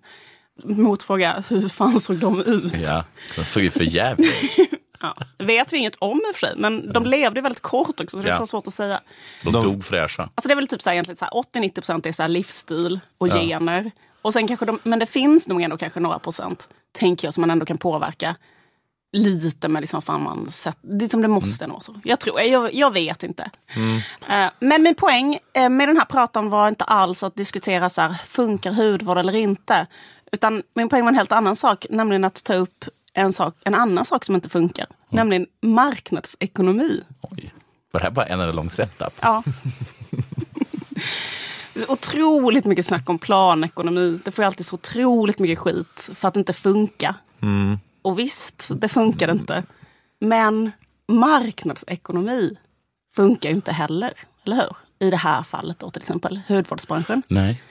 Motfråga, 0.64 1.44
hur 1.48 1.68
fan 1.68 2.00
såg 2.00 2.16
de 2.16 2.40
ut? 2.40 2.74
Ja, 2.74 3.05
de 3.37 3.44
såg 3.44 3.62
ju 3.62 3.70
för 3.70 3.85
jävligt 3.85 4.33
Ja, 5.00 5.16
vet 5.38 5.72
vi 5.72 5.76
inget 5.76 5.96
om 5.98 6.18
i 6.18 6.30
och 6.32 6.37
för 6.37 6.46
sig, 6.46 6.54
men 6.56 6.92
de 6.92 7.06
levde 7.06 7.40
väldigt 7.40 7.62
kort 7.62 8.00
också, 8.00 8.16
så 8.16 8.22
det 8.22 8.28
är 8.28 8.32
Ja. 8.32 8.38
så 8.38 8.46
svårt 8.46 8.66
att 8.66 8.74
säga. 8.74 9.00
De, 9.44 9.52
dog 9.52 9.85
fräscha. 9.85 10.22
Alltså 10.22 10.48
det 10.48 10.52
är 10.54 10.56
väl 10.56 10.68
typ 10.68 10.82
så 10.82 10.90
här, 10.90 10.94
egentligen 10.94 11.16
så 11.16 11.24
här 11.24 11.32
80-90 11.32 11.74
procent 11.74 12.06
är 12.06 12.12
så 12.12 12.22
här 12.22 12.28
livsstil 12.28 13.00
och 13.18 13.28
Ja. 13.28 13.40
gener. 13.40 13.90
Och 14.22 14.32
sen 14.32 14.46
kanske 14.48 14.66
de, 14.66 14.78
men 14.82 14.98
det 14.98 15.06
finns 15.06 15.48
nog 15.48 15.62
ändå 15.62 15.76
kanske 15.76 16.00
några 16.00 16.18
procent, 16.18 16.68
tänker 16.92 17.26
jag, 17.26 17.35
som 17.35 17.40
man 17.40 17.50
ändå 17.50 17.66
kan 17.66 17.78
påverka. 17.78 18.37
Lite 19.12 19.68
med 19.68 19.80
liksom 19.80 20.02
fan 20.02 20.22
man 20.22 20.50
sett, 20.50 20.78
det, 20.80 21.04
är 21.04 21.09
som 21.09 21.22
det 21.22 21.28
måste 21.28 21.64
Mm. 21.64 21.72
nog 21.72 21.82
så. 21.82 21.94
Jag 22.04 22.20
tror, 22.20 22.40
jag, 22.40 22.74
jag 22.74 22.92
vet 22.92 23.22
inte. 23.22 23.50
Eh, 24.28 24.46
men 24.61 24.82
min 24.82 24.94
poäng 24.94 25.38
eh, 25.52 25.68
med 25.68 25.88
den 25.88 25.96
här 25.96 26.04
pratan 26.04 26.50
var 26.50 26.68
inte 26.68 26.85
alls 26.85 27.22
att 27.22 27.35
diskutera 27.37 27.88
så 27.88 28.02
här, 28.02 28.14
funkar 28.24 28.72
hudvård 28.72 29.18
eller 29.18 29.35
inte. 29.37 29.87
Utan 30.32 30.62
min 30.74 30.88
poäng 30.88 31.02
var 31.02 31.09
en 31.09 31.14
helt 31.14 31.32
annan 31.32 31.56
sak, 31.56 31.87
nämligen 31.90 32.24
att 32.24 32.44
ta 32.44 32.54
upp 32.54 32.85
en, 33.16 33.33
sak, 33.33 33.55
en 33.64 33.74
annan 33.74 34.05
sak 34.05 34.24
som 34.24 34.35
inte 34.35 34.48
funkar. 34.48 34.85
Mm. 34.85 34.96
Nämligen 35.09 35.46
marknadsekonomi. 35.62 37.00
Oj. 37.20 37.52
Var 37.92 38.00
det 38.00 38.05
här 38.05 38.11
bara 38.11 38.26
en 38.26 38.40
enda 38.40 38.52
lång 38.52 38.70
setup? 38.70 39.12
Ja. 39.20 39.42
Otroligt 41.88 42.64
mycket 42.64 42.87
snack 42.87 43.11
om 43.11 43.18
planekonomi. 43.18 44.20
Det 44.24 44.31
får 44.31 44.42
ju 44.42 44.46
alltid 44.46 44.66
så 44.66 44.74
otroligt 44.74 45.38
mycket 45.38 45.59
skit 45.59 46.11
för 46.14 46.29
att 46.29 46.35
det 46.35 46.40
inte 46.40 46.52
funkar. 46.52 47.14
Och 48.02 48.18
visst, 48.18 48.70
det 48.76 48.88
funkar 48.88 49.31
inte. 49.31 49.62
Men 50.20 50.70
marknadsekonomi 51.09 52.57
funkar 53.16 53.48
ju 53.48 53.55
inte 53.55 53.72
heller, 53.72 54.12
eller 54.44 54.57
hur? 54.57 54.76
I 54.98 55.11
det 55.11 55.16
här 55.16 55.42
fallet 55.42 55.79
då 55.79 55.90
till 55.90 56.02
exempel, 56.02 56.40
hudvårdsbranschen. 56.48 57.22
Nej. 57.29 57.62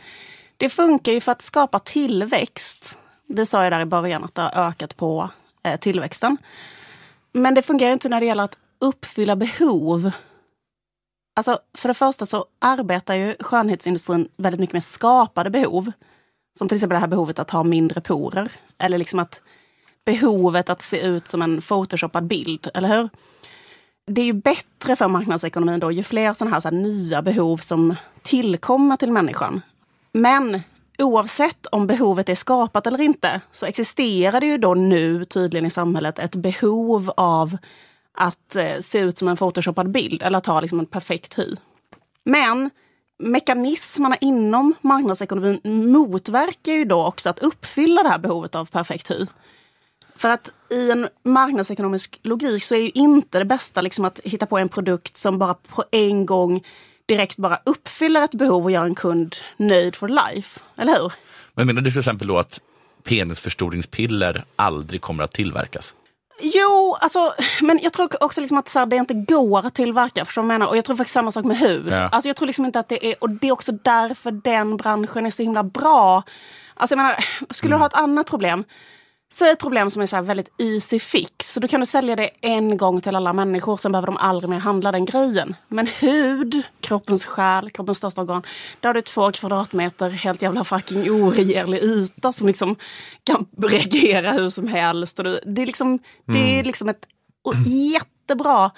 Det 0.58 0.70
funkar 0.70 1.12
ju 1.12 1.20
för 1.20 1.32
att 1.32 1.42
skapa 1.42 1.80
tillväxt. 1.80 2.98
Det 3.28 3.46
sa 3.46 3.64
jag 3.64 3.72
där 3.72 3.82
i 3.82 3.86
början, 3.86 4.24
att 4.24 4.36
det 4.36 4.42
har 4.42 4.68
ökat 4.68 4.98
på 4.98 5.30
eh, 5.64 5.80
tillväxten. 5.80 6.38
Men 7.32 7.56
det 7.56 7.62
fungerar 7.62 7.92
inte 7.92 8.10
när 8.10 8.20
det 8.20 8.26
gäller 8.26 8.44
att 8.44 8.58
uppfylla 8.80 9.36
behov. 9.36 10.12
Alltså, 11.36 11.60
för 11.74 11.88
det 11.88 11.94
första 11.94 12.26
så 12.26 12.46
arbetar 12.60 13.16
ju 13.16 13.36
skönhetsindustrin 13.40 14.30
väldigt 14.38 14.60
mycket 14.60 14.74
med 14.74 14.84
skapade 14.84 15.50
behov. 15.50 15.92
Som 16.58 16.68
till 16.68 16.76
exempel 16.76 16.96
det 16.96 17.00
här 17.00 17.08
behovet 17.08 17.40
att 17.40 17.52
ha 17.52 17.64
mindre 17.64 18.02
porer. 18.02 18.52
Eller 18.78 18.98
liksom 18.98 19.20
att 19.20 19.42
behovet 20.06 20.70
att 20.70 20.82
se 20.82 21.00
ut 21.00 21.28
som 21.28 21.42
en 21.42 21.62
photoshoppad 21.62 22.24
bild, 22.24 22.70
eller 22.74 22.98
hur? 22.98 23.10
Det 24.08 24.22
är 24.22 24.26
ju 24.26 24.34
bättre 24.34 24.96
för 24.96 25.08
marknadsekonomin 25.08 25.80
då 25.80 25.92
ju 25.92 26.04
fler 26.04 26.34
sådana 26.34 26.56
här, 26.56 26.60
så 26.60 26.68
här 26.68 26.76
nya 26.76 27.22
behov 27.22 27.58
som 27.58 27.96
tillkommer 28.22 28.98
till 28.98 29.12
människan. 29.12 29.62
Men 30.12 30.62
oavsett 30.98 31.66
om 31.66 31.88
behovet 31.88 32.30
är 32.30 32.36
skapat 32.36 32.88
eller 32.88 33.02
inte 33.02 33.42
så 33.52 33.66
existerar 33.66 34.40
det 34.40 34.46
ju 34.46 34.58
då 34.58 34.74
nu 34.74 35.26
tydligen 35.26 35.66
i 35.66 35.70
samhället 35.70 36.20
ett 36.20 36.36
behov 36.36 37.12
av 37.18 37.58
att 38.14 38.56
eh, 38.56 38.80
se 38.80 39.00
ut 39.00 39.18
som 39.18 39.28
en 39.28 39.38
photoshoppad 39.38 39.92
bild 39.92 40.24
eller 40.24 40.38
att 40.38 40.46
ha 40.46 40.60
liksom 40.60 40.80
en 40.80 40.86
perfekt 40.86 41.40
hy. 41.40 41.56
Men 42.24 42.70
mekanismerna 43.18 44.18
inom 44.22 44.74
marknadsekonomin 44.82 45.62
motverkar 45.92 46.74
ju 46.74 46.86
då 46.86 47.06
också 47.06 47.30
att 47.30 47.40
uppfylla 47.40 48.04
det 48.04 48.10
här 48.10 48.20
behovet 48.20 48.56
av 48.56 48.66
perfekt 48.66 49.12
hy. 49.12 49.26
För 50.16 50.30
att 50.30 50.52
i 50.70 50.92
en 50.92 51.08
marknadsekonomisk 51.24 52.20
logik 52.24 52.64
så 52.64 52.76
är 52.76 52.80
ju 52.80 52.92
inte 52.94 53.40
det 53.40 53.46
bästa 53.46 53.82
liksom 53.82 54.06
att 54.06 54.20
hitta 54.24 54.46
på 54.46 54.58
en 54.58 54.70
produkt 54.70 55.18
som 55.18 55.40
bara 55.40 55.54
på 55.54 55.84
en 55.92 56.26
gång 56.26 56.64
direkt 57.06 57.38
bara 57.38 57.60
uppfyller 57.64 58.24
ett 58.24 58.36
behov 58.36 58.64
och 58.64 58.72
gör 58.72 58.86
en 58.86 58.96
kund 58.96 59.36
nöjd 59.58 59.96
for 59.96 60.08
life. 60.08 60.60
Eller 60.78 61.00
hur? 61.00 61.14
Men 61.54 61.68
menar 61.68 61.82
du 61.82 61.92
till 61.92 62.00
exempel 62.00 62.28
då 62.28 62.38
att 62.38 62.62
penisförstoringspiller 63.04 64.44
aldrig 64.56 65.02
kommer 65.02 65.24
att 65.24 65.34
tillverkas? 65.34 65.96
Jo, 66.42 66.98
alltså, 67.00 67.34
men 67.62 67.80
jag 67.84 67.94
tror 67.94 68.24
också 68.24 68.42
liksom 68.42 68.58
att 68.58 68.70
så 68.70 68.80
här, 68.80 68.86
det 68.86 68.96
inte 68.96 69.14
går 69.14 69.66
att 69.66 69.74
tillverka. 69.74 70.26
Förstår 70.26 70.42
du 70.42 70.48
menar? 70.48 70.68
Och 70.68 70.78
jag 70.78 70.86
tror 70.86 70.96
faktiskt 70.96 71.14
samma 71.14 71.32
sak 71.32 71.46
med 71.46 71.58
hud. 71.58 71.88
Ja. 71.88 72.10
Alltså, 72.10 72.30
jag 72.30 72.36
tror 72.36 72.46
liksom 72.46 72.66
inte 72.66 72.80
att 72.80 72.90
det 72.90 73.06
är, 73.06 73.16
och 73.20 73.30
det 73.30 73.48
är 73.48 73.52
också 73.52 73.72
därför 73.72 74.32
den 74.32 74.78
branschen 74.78 75.26
är 75.26 75.32
så 75.32 75.44
himla 75.44 75.64
bra. 75.64 76.24
Alltså 76.74 76.96
jag 76.96 76.98
menar, 76.98 77.26
skulle 77.50 77.76
du 77.76 77.80
ha 77.80 77.86
ett 77.86 77.94
annat 77.94 78.28
problem, 78.28 78.64
Säg 79.36 79.50
ett 79.50 79.60
problem 79.60 79.90
som 79.90 80.02
är 80.02 80.06
så 80.06 80.22
väldigt 80.22 80.50
easy 80.58 81.00
fix. 81.00 81.54
Så 81.54 81.60
då 81.60 81.68
kan 81.68 81.80
du 81.80 81.86
sälja 81.86 82.16
det 82.16 82.30
en 82.42 82.78
gång 82.78 83.02
till 83.02 83.16
alla 83.16 83.34
människor, 83.34 83.78
sen 83.78 83.92
behöver 83.92 84.06
de 84.06 84.18
aldrig 84.18 84.50
mer 84.50 84.60
handla 84.60 84.92
den 84.92 85.06
grejen. 85.06 85.56
Men 85.68 85.88
hud, 85.88 86.64
kroppens 86.80 87.26
själ, 87.26 87.70
kroppens 87.70 87.98
största 87.98 88.22
organ. 88.22 88.44
Där 88.80 88.90
har 88.90 88.94
du 88.94 89.02
två 89.02 89.32
kvadratmeter 89.32 90.10
helt 90.10 90.42
jävla 90.42 90.64
fucking 90.64 91.12
oregerlig 91.12 91.84
yta 91.84 92.34
som 92.34 92.48
liksom 92.48 92.76
kan 93.24 93.46
reagera 93.58 94.32
hur 94.32 94.50
som 94.50 94.68
helst. 94.68 95.20
Och 95.20 95.26
det, 95.26 95.62
är 95.62 95.66
liksom, 95.66 96.00
det 96.26 96.60
är 96.60 96.64
liksom 96.64 96.90
ett 96.90 97.08
jättebra 97.66 98.72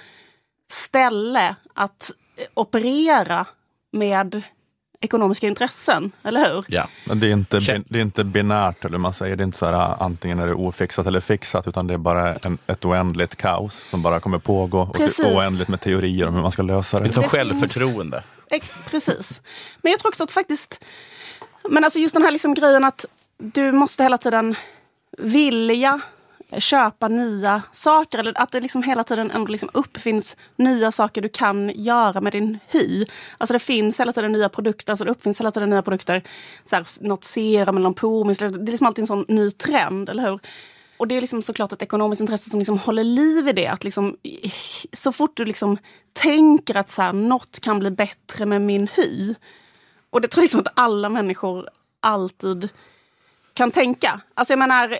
ställe 0.71 1.55
att 1.73 2.11
operera 2.53 3.45
med 3.91 4.41
ekonomiska 5.01 5.47
intressen, 5.47 6.11
eller 6.23 6.53
hur? 6.53 6.65
Ja. 6.67 6.87
Men 7.05 7.19
Det 7.19 7.27
är, 7.27 7.31
inte, 7.31 7.59
det 7.89 7.97
är 7.99 8.01
inte 8.01 8.23
binärt, 8.23 8.85
eller 8.85 8.97
man 8.97 9.13
säger. 9.13 9.35
Det 9.35 9.43
är 9.43 9.45
inte 9.45 9.57
så 9.57 9.65
här, 9.65 10.03
antingen 10.03 10.39
är 10.39 10.47
det 10.47 10.53
ofixat 10.53 11.05
eller 11.07 11.19
fixat, 11.19 11.67
utan 11.67 11.87
det 11.87 11.93
är 11.93 11.97
bara 11.97 12.35
en, 12.35 12.57
ett 12.67 12.85
oändligt 12.85 13.35
kaos 13.35 13.81
som 13.89 14.01
bara 14.01 14.19
kommer 14.19 14.39
pågå. 14.39 14.79
Och 14.81 14.95
Precis. 14.97 15.17
det 15.17 15.29
är 15.31 15.37
oändligt 15.37 15.67
med 15.67 15.81
teorier 15.81 16.27
om 16.27 16.33
hur 16.35 16.41
man 16.41 16.51
ska 16.51 16.61
lösa 16.61 16.97
Det 16.97 17.03
det. 17.03 17.09
är 17.09 17.13
som 17.13 17.23
självförtroende. 17.23 18.23
Precis. 18.89 19.41
Men 19.81 19.91
jag 19.91 19.99
tror 19.99 20.09
också 20.09 20.23
att 20.23 20.31
faktiskt... 20.31 20.83
Men 21.69 21.83
alltså 21.83 21.99
just 21.99 22.13
den 22.13 22.23
här 22.23 22.31
liksom 22.31 22.53
grejen 22.53 22.83
att 22.83 23.05
du 23.37 23.71
måste 23.71 24.03
hela 24.03 24.17
tiden 24.17 24.55
vilja 25.17 25.99
köpa 26.57 27.07
nya 27.07 27.61
saker. 27.71 28.19
Eller 28.19 28.41
att 28.41 28.51
det 28.51 28.61
liksom 28.61 28.83
hela 28.83 29.03
tiden 29.03 29.31
ändå 29.31 29.51
liksom 29.51 29.69
uppfinns 29.73 30.37
nya 30.55 30.91
saker 30.91 31.21
du 31.21 31.29
kan 31.29 31.71
göra 31.75 32.21
med 32.21 32.33
din 32.33 32.59
hy. 32.67 33.05
Alltså 33.37 33.53
det 33.53 33.59
finns 33.59 33.99
hela 33.99 34.13
tiden 34.13 34.31
nya 34.31 34.49
produkter. 34.49 34.93
Alltså 34.93 35.05
det 35.05 35.11
uppfinns 35.11 35.39
hela 35.39 35.51
tiden 35.51 35.69
nya 35.69 35.81
produkter. 35.81 36.23
Så 36.65 36.75
här, 36.75 37.07
något 37.07 37.23
serum 37.23 37.75
eller 37.75 37.83
någon 37.83 37.93
pormissle. 37.93 38.49
Det 38.49 38.69
är 38.69 38.71
liksom 38.71 38.87
alltid 38.87 39.03
en 39.03 39.07
sån 39.07 39.25
ny 39.27 39.51
trend, 39.51 40.09
eller 40.09 40.29
hur? 40.29 40.39
Och 40.97 41.07
det 41.07 41.17
är 41.17 41.21
liksom 41.21 41.41
såklart 41.41 41.71
ett 41.71 41.81
ekonomiskt 41.81 42.21
intresse 42.21 42.49
som 42.49 42.59
liksom 42.59 42.77
håller 42.77 43.03
liv 43.03 43.47
i 43.47 43.53
det. 43.53 43.67
Att 43.67 43.83
liksom, 43.83 44.17
så 44.93 45.11
fort 45.11 45.37
du 45.37 45.45
liksom 45.45 45.77
tänker 46.13 46.77
att 46.77 46.89
så 46.89 47.01
här, 47.01 47.13
något 47.13 47.59
kan 47.59 47.79
bli 47.79 47.91
bättre 47.91 48.45
med 48.45 48.61
min 48.61 48.87
hy. 48.87 49.35
Och 50.09 50.21
det 50.21 50.27
tror 50.27 50.41
jag 50.41 50.43
liksom 50.43 50.59
att 50.59 50.73
alla 50.75 51.09
människor 51.09 51.69
alltid 51.99 52.69
kan 53.53 53.71
tänka. 53.71 54.21
Alltså 54.33 54.51
jag 54.51 54.59
menar, 54.59 54.99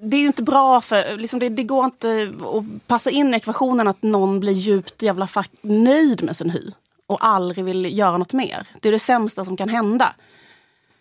det 0.00 0.16
är 0.16 0.20
ju 0.20 0.26
inte 0.26 0.42
bra 0.42 0.80
för, 0.80 1.16
liksom 1.16 1.38
det, 1.38 1.48
det 1.48 1.62
går 1.62 1.84
inte 1.84 2.32
att 2.40 2.86
passa 2.86 3.10
in 3.10 3.34
i 3.34 3.36
ekvationen 3.36 3.88
att 3.88 4.02
någon 4.02 4.40
blir 4.40 4.52
djupt 4.52 5.02
jävla 5.02 5.26
fuck 5.26 5.50
nöjd 5.60 6.22
med 6.22 6.36
sin 6.36 6.50
hy. 6.50 6.70
Och 7.06 7.26
aldrig 7.26 7.64
vill 7.64 7.98
göra 7.98 8.18
något 8.18 8.32
mer. 8.32 8.66
Det 8.80 8.88
är 8.88 8.92
det 8.92 8.98
sämsta 8.98 9.44
som 9.44 9.56
kan 9.56 9.68
hända. 9.68 10.14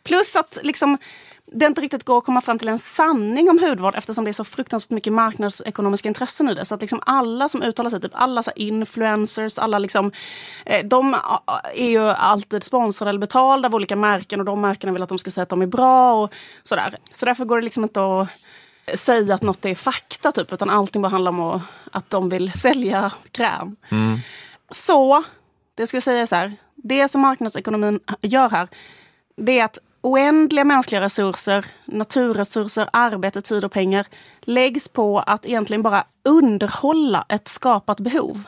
Plus 0.03 0.35
att 0.35 0.57
liksom, 0.63 0.97
det 1.45 1.65
inte 1.65 1.81
riktigt 1.81 2.03
går 2.03 2.17
att 2.17 2.23
komma 2.23 2.41
fram 2.41 2.59
till 2.59 2.69
en 2.69 2.79
sanning 2.79 3.49
om 3.49 3.59
hudvård 3.59 3.95
eftersom 3.95 4.23
det 4.23 4.31
är 4.31 4.33
så 4.33 4.43
fruktansvärt 4.43 4.91
mycket 4.91 5.13
marknadsekonomiska 5.13 6.07
intressen 6.07 6.49
i 6.49 6.53
det. 6.53 6.65
Så 6.65 6.75
att 6.75 6.81
liksom 6.81 6.99
alla 7.05 7.49
som 7.49 7.63
uttalar 7.63 7.89
sig, 7.89 8.01
typ 8.01 8.11
alla 8.15 8.43
så 8.43 8.51
influencers, 8.55 9.59
alla 9.59 9.79
liksom, 9.79 10.11
eh, 10.65 10.85
de 10.85 11.15
är 11.73 11.89
ju 11.89 12.09
alltid 12.09 12.63
sponsrade 12.63 13.09
eller 13.09 13.19
betalda 13.19 13.67
av 13.67 13.75
olika 13.75 13.95
märken 13.95 14.39
och 14.39 14.45
de 14.45 14.61
märkena 14.61 14.93
vill 14.93 15.01
att 15.01 15.09
de 15.09 15.19
ska 15.19 15.31
säga 15.31 15.43
att 15.43 15.49
de 15.49 15.61
är 15.61 15.67
bra 15.67 16.23
och 16.23 16.33
sådär. 16.63 16.97
Så 17.11 17.25
därför 17.25 17.45
går 17.45 17.57
det 17.57 17.63
liksom 17.63 17.83
inte 17.83 18.01
att 18.01 18.29
säga 18.93 19.33
att 19.33 19.41
något 19.41 19.65
är 19.65 19.75
fakta 19.75 20.31
typ, 20.31 20.53
utan 20.53 20.69
allting 20.69 21.01
bara 21.01 21.09
handlar 21.09 21.31
om 21.31 21.39
att, 21.39 21.61
att 21.91 22.09
de 22.09 22.29
vill 22.29 22.51
sälja 22.51 23.11
kräm. 23.31 23.75
Så, 24.69 25.23
det 25.75 25.81
jag 25.81 25.87
skulle 25.87 26.01
säga 26.01 26.21
är 26.21 26.25
så 26.25 26.35
här, 26.35 26.55
det 26.75 27.07
som 27.07 27.21
marknadsekonomin 27.21 27.99
gör 28.21 28.49
här, 28.49 28.67
det 29.37 29.59
är 29.59 29.65
att 29.65 29.79
oändliga 30.01 30.63
mänskliga 30.63 31.01
resurser, 31.01 31.65
naturresurser, 31.85 32.89
arbete, 32.93 33.41
tid 33.41 33.65
och 33.65 33.71
pengar 33.71 34.05
läggs 34.41 34.87
på 34.87 35.19
att 35.19 35.45
egentligen 35.45 35.81
bara 35.81 36.03
underhålla 36.23 37.25
ett 37.29 37.47
skapat 37.47 37.99
behov. 37.99 38.43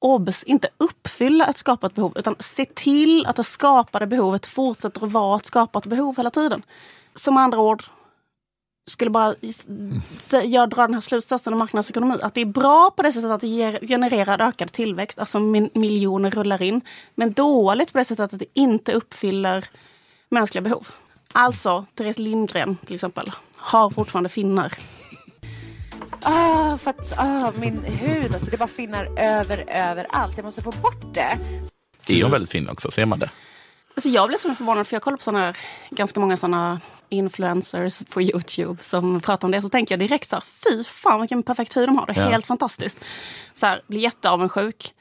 Obs, 0.00 0.42
inte 0.42 0.68
uppfylla 0.78 1.46
ett 1.46 1.56
skapat 1.56 1.94
behov, 1.94 2.12
utan 2.16 2.36
se 2.38 2.64
till 2.64 3.26
att 3.26 3.36
det 3.36 3.44
skapade 3.44 4.06
behovet 4.06 4.46
fortsätter 4.46 5.06
att 5.06 5.12
vara 5.12 5.36
ett 5.36 5.46
skapat 5.46 5.86
behov 5.86 6.16
hela 6.16 6.30
tiden. 6.30 6.62
Som 7.14 7.36
andra 7.36 7.60
ord, 7.60 7.84
skulle 8.86 9.10
bara 9.10 9.34
jag 10.44 10.70
dra 10.70 10.82
den 10.82 10.94
här 10.94 11.00
slutsatsen 11.00 11.52
om 11.52 11.58
marknadsekonomi. 11.58 12.16
Att 12.22 12.34
det 12.34 12.40
är 12.40 12.46
bra 12.46 12.90
på 12.96 13.02
det 13.02 13.12
sättet 13.12 13.30
att 13.30 13.40
det 13.40 13.46
ger, 13.46 13.86
genererar 13.86 14.48
ökad 14.48 14.72
tillväxt, 14.72 15.18
alltså 15.18 15.40
min, 15.40 15.70
miljoner 15.74 16.30
rullar 16.30 16.62
in. 16.62 16.80
Men 17.14 17.32
dåligt 17.32 17.92
på 17.92 17.98
det 17.98 18.04
sättet 18.04 18.32
att 18.32 18.38
det 18.38 18.46
inte 18.54 18.92
uppfyller 18.92 19.64
mänskliga 20.28 20.62
behov. 20.62 20.88
Alltså, 21.32 21.86
Therese 21.94 22.18
Lindgren 22.18 22.76
till 22.76 22.94
exempel, 22.94 23.32
har 23.56 23.90
fortfarande 23.90 24.28
finnar. 24.28 24.72
Ah, 26.22 26.78
för 26.78 26.90
att 26.90 27.18
ah, 27.18 27.52
min 27.58 27.84
hud, 27.84 28.34
alltså 28.34 28.50
det 28.50 28.56
bara 28.56 28.68
finnar 28.68 29.18
över, 29.18 29.64
överallt. 29.68 30.36
Jag 30.36 30.44
måste 30.44 30.62
få 30.62 30.70
bort 30.70 31.14
det. 31.14 31.38
Är 32.08 32.22
hon 32.22 32.32
väldigt 32.32 32.50
fin 32.50 32.68
också? 32.68 32.90
Ser 32.90 33.06
man 33.06 33.18
det? 33.18 33.30
Alltså 33.94 34.08
jag 34.08 34.28
blev 34.28 34.38
så 34.38 34.54
förvånad 34.54 34.86
för 34.86 34.94
jag 34.96 35.02
kollar 35.02 35.16
på 35.16 35.22
såna 35.22 35.38
här, 35.38 35.56
ganska 35.90 36.20
många 36.20 36.36
såna 36.36 36.80
influencers 37.08 38.02
på 38.10 38.22
Youtube 38.22 38.82
som 38.82 39.20
pratar 39.20 39.48
om 39.48 39.52
det. 39.52 39.62
Så 39.62 39.68
tänker 39.68 39.92
jag 39.92 40.00
direkt 40.08 40.28
så 40.30 40.36
här, 40.36 40.42
fy 40.64 40.84
fan 40.84 41.20
vilken 41.20 41.42
perfekt 41.42 41.76
hy 41.76 41.86
de 41.86 41.98
har. 41.98 42.06
Det 42.06 42.12
är 42.12 42.24
Ja. 42.24 42.28
helt 42.30 42.46
fantastiskt. 42.46 42.98
Så 43.54 43.66
här, 43.66 43.82
blir 43.86 44.00
jätteavundsjuk. 44.00 44.94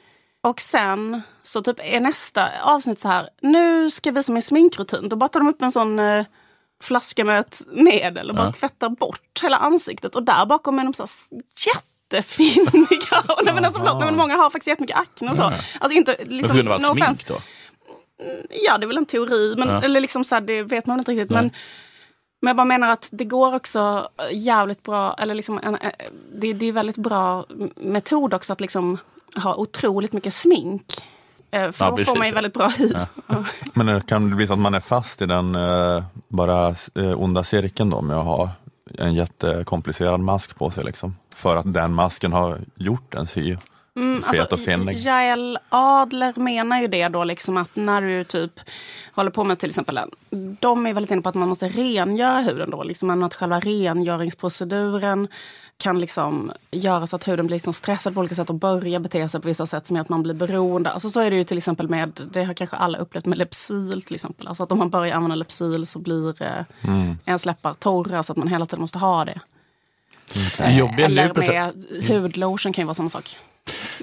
Och 0.43 0.61
sen 0.61 1.21
så 1.43 1.61
typ 1.61 1.77
är 1.83 1.99
nästa 1.99 2.49
avsnitt 2.63 2.99
så 2.99 3.07
här, 3.07 3.29
nu 3.41 3.89
ska 3.91 4.09
jag 4.09 4.13
visa 4.15 4.31
min 4.31 4.41
sminkrutin. 4.41 5.09
Då 5.09 5.15
bara 5.15 5.27
tar 5.27 5.39
de 5.39 5.49
upp 5.49 5.61
en 5.61 5.71
sån 5.71 5.99
eh, 5.99 6.25
flaska 6.83 7.25
med 7.25 7.39
ett 7.39 7.61
medel 7.71 8.29
och 8.29 8.35
bara 8.35 8.45
Ja. 8.47 8.53
tvättar 8.53 8.89
bort 8.89 9.39
hela 9.43 9.57
ansiktet. 9.57 10.15
Och 10.15 10.23
där 10.23 10.45
bakom 10.45 10.79
är 10.79 10.83
de 10.83 10.93
så 10.93 11.03
här 11.03 11.41
jättefiniga. 11.67 13.19
Och 13.27 13.41
nej, 13.45 13.53
men 13.53 13.65
alltså, 13.65 13.79
förlåt, 13.79 13.99
nej, 13.99 14.05
men 14.05 14.17
många 14.17 14.35
har 14.35 14.49
faktiskt 14.49 14.67
jättemycket 14.67 14.97
akne 14.97 15.31
och 15.31 15.37
så. 15.37 15.43
Ja. 15.43 15.53
Alltså 15.79 15.97
inte 15.97 16.15
Men 16.19 16.35
liksom, 16.37 16.49
på 16.49 16.55
grund 16.55 16.67
av 16.69 16.73
allt 16.73 16.81
no 16.83 16.87
smink 16.87 17.01
offense. 17.03 17.23
då? 17.27 17.41
Ja, 18.65 18.77
det 18.77 18.85
är 18.85 18.87
väl 18.87 18.97
en 18.97 19.05
teori. 19.05 19.55
Men, 19.57 19.67
Ja. 19.69 19.81
Eller 19.83 19.99
liksom 19.99 20.23
så 20.23 20.35
här, 20.35 20.41
det 20.41 20.63
vet 20.63 20.85
man 20.85 20.99
inte 20.99 21.11
riktigt. 21.11 21.29
Nej. 21.29 21.41
Men, 21.41 21.51
men 22.41 22.47
jag 22.49 22.55
bara 22.57 22.65
menar 22.65 22.89
att 22.91 23.09
det 23.11 23.25
går 23.25 23.55
också 23.55 24.09
jävligt 24.31 24.83
bra, 24.83 25.13
eller 25.19 25.35
liksom 25.35 25.59
en, 25.63 25.75
eh, 25.75 25.91
det, 26.33 26.53
det 26.53 26.65
är 26.65 26.71
väldigt 26.71 26.97
bra 26.97 27.45
metod 27.75 28.33
också 28.33 28.53
att 28.53 28.61
liksom 28.61 28.97
ha 29.35 29.55
otroligt 29.55 30.13
mycket 30.13 30.33
smink 30.33 30.83
Eh, 31.53 31.71
För 31.71 31.85
Ja, 31.85 31.89
då 31.89 31.95
precis. 31.97 32.09
får 32.09 32.17
man 32.17 32.27
ju 32.27 32.33
väldigt 32.33 32.53
bra 32.53 32.67
hy. 32.67 32.91
Ja. 33.27 33.43
Men 33.73 33.85
det 33.85 34.01
kan 34.07 34.29
det 34.29 34.35
bli 34.35 34.47
så 34.47 34.53
att 34.53 34.59
man 34.59 34.73
är 34.73 34.79
fast 34.79 35.21
i 35.21 35.25
den 35.25 35.55
eh, 35.55 36.03
bara 36.27 36.67
eh, 36.95 37.21
onda 37.21 37.43
cirkeln 37.43 37.89
då 37.89 38.01
med 38.01 38.17
att 38.17 38.25
ha 38.25 38.49
en 38.97 39.13
jättekomplicerad 39.13 40.19
mask 40.19 40.55
på 40.55 40.71
sig 40.71 40.83
liksom. 40.83 41.15
För 41.35 41.55
att 41.55 41.73
den 41.73 41.93
masken 41.93 42.33
har 42.33 42.59
gjort 42.75 43.13
ens 43.13 43.37
hy 43.37 43.57
Mm, 43.95 44.21
fet 44.21 44.53
och 44.53 44.59
finnig. 44.59 44.97
Jael 44.97 45.59
Adler 45.69 46.33
menar 46.35 46.81
ju 46.81 46.87
det 46.87 47.07
då 47.07 47.23
liksom 47.23 47.57
att 47.57 47.75
när 47.75 48.01
du 48.01 48.23
typ 48.23 48.59
håller 49.13 49.31
på 49.31 49.43
med 49.43 49.59
till 49.59 49.69
exempel 49.69 49.99
de 50.59 50.85
är 50.87 50.93
väldigt 50.93 51.11
inne 51.11 51.21
på 51.21 51.29
att 51.29 51.35
man 51.35 51.49
måste 51.49 51.67
rengöra 51.67 52.39
huden 52.39 52.69
då, 52.69 52.83
liksom 52.83 53.07
men 53.07 53.23
att 53.23 53.33
själva 53.33 53.59
rengöringsproceduren 53.59 55.27
kan 55.77 55.99
liksom 55.99 56.51
göra 56.71 57.07
så 57.07 57.15
att 57.15 57.27
huden 57.27 57.47
blir 57.47 57.55
liksom 57.55 57.73
stressad 57.73 58.13
på 58.13 58.19
olika 58.19 58.35
sätt 58.35 58.49
och 58.49 58.55
börjar 58.55 58.99
bete 58.99 59.29
sig 59.29 59.41
på 59.41 59.47
vissa 59.47 59.65
sätt 59.65 59.87
som 59.87 59.95
gör 59.95 60.01
att 60.01 60.09
man 60.09 60.23
blir 60.23 60.33
beroende. 60.33 60.91
Alltså 60.91 61.09
så 61.09 61.19
är 61.21 61.29
det 61.29 61.35
ju 61.35 61.43
till 61.43 61.57
exempel 61.57 61.89
med, 61.89 62.21
det 62.33 62.43
har 62.43 62.53
kanske 62.53 62.75
alla 62.75 62.97
upplevt 62.97 63.25
med 63.25 63.37
Lypsyl 63.37 64.01
till 64.01 64.15
exempel. 64.15 64.47
Alltså 64.47 64.63
att 64.63 64.71
om 64.71 64.77
man 64.77 64.89
börjar 64.89 65.15
använda 65.15 65.35
Lypsyl 65.35 65.85
så 65.85 65.99
blir 65.99 66.43
eh, 66.43 66.65
Mm. 66.81 67.17
ens 67.25 67.45
läppar 67.45 67.73
torra 67.73 68.23
så 68.23 68.33
att 68.33 68.37
man 68.37 68.47
hela 68.47 68.65
tiden 68.65 68.81
måste 68.81 68.99
ha 68.99 69.25
det. 69.25 69.39
Det 70.57 70.73
jobbiga 70.73 71.07
nu 71.07 71.21
Eller 71.21 71.33
med 71.33 71.73
hudlotion 72.07 72.73
kan 72.73 72.81
ju 72.81 72.85
vara 72.85 72.93
samma 72.93 73.09
sak. 73.09 73.37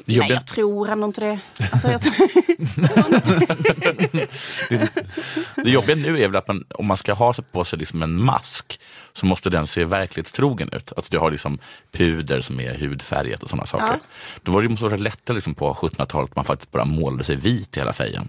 det 0.04 0.18
Nej, 0.18 0.30
jag 0.30 0.46
tror 0.46 0.90
ändå 0.90 1.06
inte 1.06 1.20
det. 1.20 1.40
Alltså, 1.72 1.90
jag 1.90 2.00
det 5.64 5.70
jobbiga 5.70 5.96
nu 5.96 6.22
är 6.22 6.28
väl 6.28 6.36
att 6.36 6.48
man, 6.48 6.64
om 6.74 6.86
man 6.86 6.96
ska 6.96 7.12
ha 7.12 7.34
på 7.52 7.64
sig 7.64 7.78
liksom 7.78 8.02
en 8.02 8.24
mask 8.24 8.80
så 9.12 9.26
måste 9.26 9.50
den 9.50 9.66
se 9.66 9.84
verklighetstrogen 9.84 10.68
ut. 10.72 10.92
Alltså 10.96 11.10
du 11.10 11.18
har 11.18 11.30
liksom 11.30 11.58
puder 11.92 12.40
som 12.40 12.60
är 12.60 12.74
hudfärgat 12.74 13.42
och 13.42 13.48
sådana 13.48 13.66
saker. 13.66 13.86
Ja. 13.86 13.98
Då 14.42 14.52
var 14.52 14.62
det 14.62 14.82
vara 14.82 14.96
lättare 14.96 15.34
liksom 15.34 15.54
på 15.54 15.74
1700-talet 15.74 16.30
att 16.30 16.36
man 16.36 16.44
faktiskt 16.44 16.72
bara 16.72 16.84
målade 16.84 17.24
sig 17.24 17.36
vit 17.36 17.76
i 17.76 17.80
hela 17.80 17.92
fejan. 17.92 18.28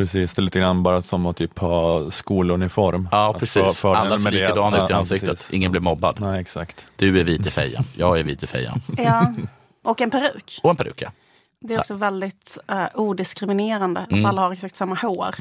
Precis, 0.00 0.34
det 0.34 0.40
är 0.40 0.42
lite 0.44 0.58
grann 0.58 0.82
bara 0.82 1.02
som 1.02 1.26
att 1.26 1.36
typ 1.36 1.58
ha 1.58 2.10
skoluniform. 2.10 3.08
Ja, 3.12 3.30
Att 3.30 3.38
precis. 3.38 3.84
Alla 3.84 4.18
ser 4.18 4.30
likadana 4.30 4.84
ut 4.84 4.90
i 4.90 4.92
Ja, 4.92 4.98
ansiktet. 4.98 5.30
precis. 5.30 5.50
Ingen 5.50 5.70
blir 5.70 5.80
mobbad. 5.80 6.20
Nej, 6.20 6.40
exakt. 6.40 6.86
Du 6.96 7.20
är 7.20 7.24
vit 7.24 7.46
i 7.46 7.50
fejan, 7.50 7.84
jag 7.96 8.18
är 8.18 8.22
vit 8.22 8.42
i 8.42 8.46
fejan. 8.46 8.80
ja. 8.96 9.34
Och 9.84 10.00
en 10.00 10.10
peruk. 10.10 10.60
Och 10.62 10.70
en 10.70 10.76
peruk, 10.76 11.02
ja. 11.02 11.10
Det 11.60 11.74
är 11.74 11.78
också 11.78 11.94
väldigt 11.94 12.58
uh, 12.72 12.84
odiskriminerande 12.94 14.06
Mm. 14.10 14.24
att 14.24 14.28
alla 14.28 14.42
har 14.42 14.52
exakt 14.52 14.76
samma 14.76 14.94
hår. 14.94 15.34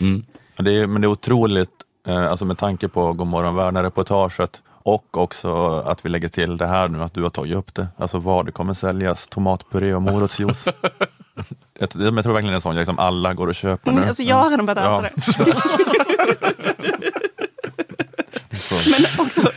Men 0.56 0.66
det 0.66 0.72
är, 0.72 0.88
men 0.88 1.02
det 1.02 1.06
är 1.06 1.10
otroligt, 1.10 1.70
eh, 2.08 2.26
alltså 2.32 2.46
med 2.46 2.58
tanke 2.58 2.88
på 2.88 3.14
Godmorgon 3.14 3.56
världen-reportaget 3.56 4.62
och 4.68 5.18
också 5.18 5.80
att 5.86 6.06
vi 6.06 6.10
lägger 6.10 6.28
till 6.28 6.58
det 6.58 6.68
här 6.68 6.88
nu, 6.88 7.04
att 7.04 7.14
du 7.14 7.24
har 7.24 7.30
tagit 7.30 7.56
upp 7.56 7.74
det. 7.74 7.88
Alltså 7.98 8.20
vad 8.20 8.46
det 8.46 8.52
kommer 8.52 8.74
säljas, 8.74 9.28
tomatpuré 9.28 9.94
och 9.94 10.02
morotsjuice. 10.02 10.66
jag, 11.80 11.90
tror- 11.90 12.04
jag 12.16 12.24
tror 12.24 12.34
verkligen 12.34 12.46
det 12.52 12.54
är 12.54 12.56
en 12.56 12.62
sån 12.62 12.76
grej 12.76 12.86
som 12.86 13.00
alla 13.00 13.34
går 13.34 13.48
och 13.48 13.56
köper 13.56 13.92
nu. 13.92 13.98
Mm, 13.98 14.08
alltså 14.08 14.24
jag 14.24 14.36
har 14.36 14.50
redan 14.50 14.66
börjat 14.66 14.84
Ja. 14.84 15.06
äta 15.06 15.44
det. 15.44 15.56
Men 18.92 19.06
också, 19.26 19.42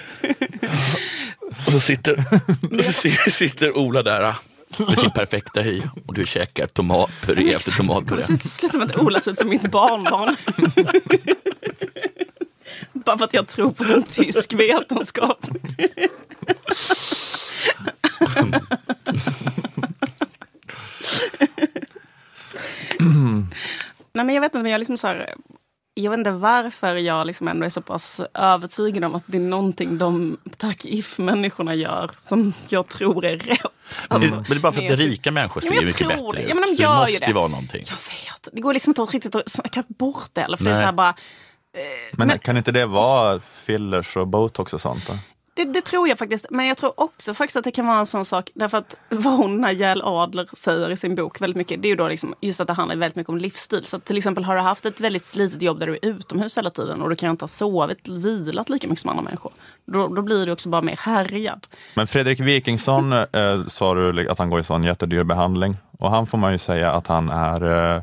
Och 1.66 1.72
så 1.72 1.80
sitter, 1.80 2.24
och 2.72 2.80
så 2.84 2.92
si- 2.92 3.30
sitter 3.30 3.76
Ola 3.78 4.02
där 4.02 4.22
ah, 4.24 4.34
med 4.78 4.98
sin 4.98 5.10
perfekta 5.10 5.60
hy 5.60 5.82
och 6.06 6.14
du 6.14 6.24
käkar 6.24 6.66
tomatpuré 6.66 7.52
efter 7.54 7.72
tomatpuré. 7.72 8.22
det 8.28 8.38
slutar 8.48 8.78
med 8.78 8.90
att 8.90 8.96
Ola 8.96 9.20
ser 9.20 9.30
ut 9.30 9.38
som 9.38 9.48
mitt 9.48 9.70
barnbarn. 9.70 10.36
Bara 12.92 13.18
för 13.18 13.24
att 13.24 13.34
jag 13.34 13.46
tror 13.48 13.72
på 13.72 13.84
sån 13.84 14.02
tysk 14.02 14.52
vetenskap. 14.52 15.46
Nej, 24.14 24.24
men 24.26 24.31
jag 24.31 24.31
vet 24.42 24.54
inte, 24.54 24.62
men 24.62 24.70
jag 24.70 24.74
är 24.74 24.78
liksom 24.78 24.96
så 24.96 25.06
här, 25.06 25.34
jag 25.94 26.10
vet 26.10 26.18
inte 26.18 26.30
varför 26.30 26.96
jag 26.96 27.26
liksom 27.26 27.48
ändå 27.48 27.66
är 27.66 27.70
så 27.70 27.82
pass 27.82 28.20
övertygad 28.34 29.04
om 29.04 29.14
att 29.14 29.22
det 29.26 29.36
är 29.36 29.40
någonting 29.40 29.98
de 29.98 30.36
tack 30.56 30.84
if-människorna 30.84 31.74
gör 31.74 32.10
som 32.16 32.52
jag 32.68 32.88
tror 32.88 33.24
är 33.24 33.36
rätt. 33.36 33.60
Men 33.62 34.16
Alltså, 34.16 34.30
det, 34.30 34.36
men 34.36 34.44
det 34.48 34.54
är 34.54 34.58
bara 34.58 34.72
för 34.72 34.92
att 34.92 34.98
rika 34.98 35.30
människor 35.30 35.62
Ja, 35.64 35.68
ser 35.68 35.74
men 35.74 35.76
jag 35.76 35.82
mycket 35.82 35.98
tror 35.98 36.08
bättre 36.08 36.38
det. 36.38 36.42
ut. 36.42 36.48
Ja, 36.48 36.54
men 36.54 36.62
de 36.64 36.76
det 36.76 36.82
gör 36.82 36.94
ju 36.94 37.00
måste 37.00 37.18
det. 37.24 37.26
ju 37.26 37.32
vara 37.32 37.48
någonting. 37.48 37.82
Jag 37.86 37.96
vet, 37.96 38.48
det 38.52 38.60
går 38.60 38.72
liksom 38.74 38.90
inte 38.90 39.02
att 39.02 39.14
riktigt 39.14 39.34
att 39.34 39.50
snacka 39.50 39.84
bort 39.88 40.30
det. 40.32 40.40
Eller 40.40 40.56
för 40.56 40.64
det 40.64 40.70
är 40.70 40.74
så 40.74 40.80
här 40.80 40.92
bara, 40.92 41.14
Men, 42.12 42.38
kan 42.38 42.56
inte 42.56 42.72
det 42.72 42.86
vara 42.86 43.40
fillers 43.40 44.16
och 44.16 44.28
botox 44.28 44.72
och 44.74 44.80
sånt? 44.80 45.06
Då? 45.06 45.18
Det, 45.54 45.64
det 45.64 45.80
tror 45.80 46.08
jag 46.08 46.18
faktiskt. 46.18 46.46
Men 46.50 46.66
jag 46.66 46.76
tror 46.76 47.00
också 47.00 47.34
faktiskt 47.34 47.56
att 47.56 47.64
det 47.64 47.70
kan 47.70 47.86
vara 47.86 47.98
en 47.98 48.06
sån 48.06 48.24
sak. 48.24 48.50
Därför 48.54 48.78
att 48.78 48.96
vad 49.08 49.36
hon, 49.36 49.60
Najal 49.60 50.02
Adler, 50.04 50.48
säger 50.52 50.90
i 50.90 50.96
sin 50.96 51.14
bok 51.14 51.40
väldigt 51.40 51.56
mycket. 51.56 51.82
Det 51.82 51.88
är 51.88 51.90
ju 51.90 51.96
då 51.96 52.08
liksom 52.08 52.34
just 52.40 52.60
att 52.60 52.66
det 52.66 52.72
handlar 52.72 52.96
väldigt 52.96 53.16
mycket 53.16 53.28
om 53.28 53.38
livsstil. 53.38 53.84
Så 53.84 53.96
att 53.96 54.04
till 54.04 54.16
exempel 54.16 54.44
har 54.44 54.54
du 54.54 54.60
haft 54.60 54.86
ett 54.86 55.00
väldigt 55.00 55.24
slitigt 55.24 55.62
jobb 55.62 55.78
där 55.78 55.86
du 55.86 55.92
är 55.92 56.06
utomhus 56.06 56.58
hela 56.58 56.70
tiden 56.70 57.02
och 57.02 57.10
du 57.10 57.16
kan 57.16 57.30
inte 57.30 57.42
ha 57.42 57.48
sovit, 57.48 58.08
vilat 58.08 58.70
lika 58.70 58.88
mycket 58.88 59.00
som 59.00 59.10
andra 59.10 59.22
människor. 59.22 59.52
Då, 59.86 60.08
då 60.08 60.22
blir 60.22 60.46
du 60.46 60.52
också 60.52 60.68
bara 60.68 60.82
mer 60.82 60.96
härjad. 60.96 61.66
Men 61.94 62.06
Fredrik 62.06 62.40
Wikingsson 62.40 63.12
eh, 63.12 63.66
sa 63.68 63.94
du 63.94 64.28
att 64.30 64.38
han 64.38 64.50
går 64.50 64.60
i 64.60 64.64
sån 64.64 64.84
jättedyr 64.84 65.22
behandling 65.22 65.76
och 65.98 66.10
han 66.10 66.26
får 66.26 66.38
man 66.38 66.52
ju 66.52 66.58
säga 66.58 66.92
att 66.92 67.06
han 67.06 67.28
är 67.28 67.94
eh, 67.96 68.02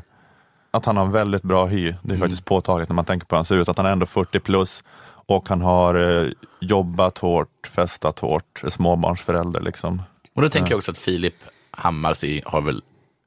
att 0.70 0.84
han 0.84 0.96
har 0.96 1.06
väldigt 1.06 1.42
bra 1.42 1.66
hy. 1.66 1.94
Det 2.02 2.14
är 2.14 2.18
faktiskt 2.18 2.44
påtagligt 2.44 2.88
när 2.88 2.94
man 2.96 3.04
tänker 3.04 3.26
på 3.26 3.36
hur 3.36 3.38
han 3.38 3.44
ser 3.44 3.56
ut, 3.56 3.68
att 3.68 3.76
han 3.76 3.86
är 3.86 3.92
ändå 3.92 4.06
40 4.06 4.40
plus 4.40 4.84
och 5.30 5.48
han 5.48 5.60
har 5.60 5.94
eh, 5.94 6.30
jobbat 6.60 7.18
hårt, 7.18 7.70
festat 7.74 8.18
hårt, 8.18 8.64
är 8.64 8.70
småbarnsförälder 8.70 9.60
liksom. 9.60 10.02
Och 10.34 10.42
då 10.42 10.48
tänker 10.48 10.70
jag 10.70 10.78
också 10.78 10.90
att 10.90 10.98
Filip 10.98 11.34
Hammar 11.70 12.48
har 12.50 12.60
väl, 12.60 12.82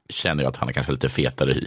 känner 0.08 0.42
jag 0.42 0.50
att 0.50 0.56
han 0.56 0.68
är 0.68 0.72
kanske 0.72 0.92
lite 0.92 1.08
fetare 1.08 1.52
hy. 1.52 1.66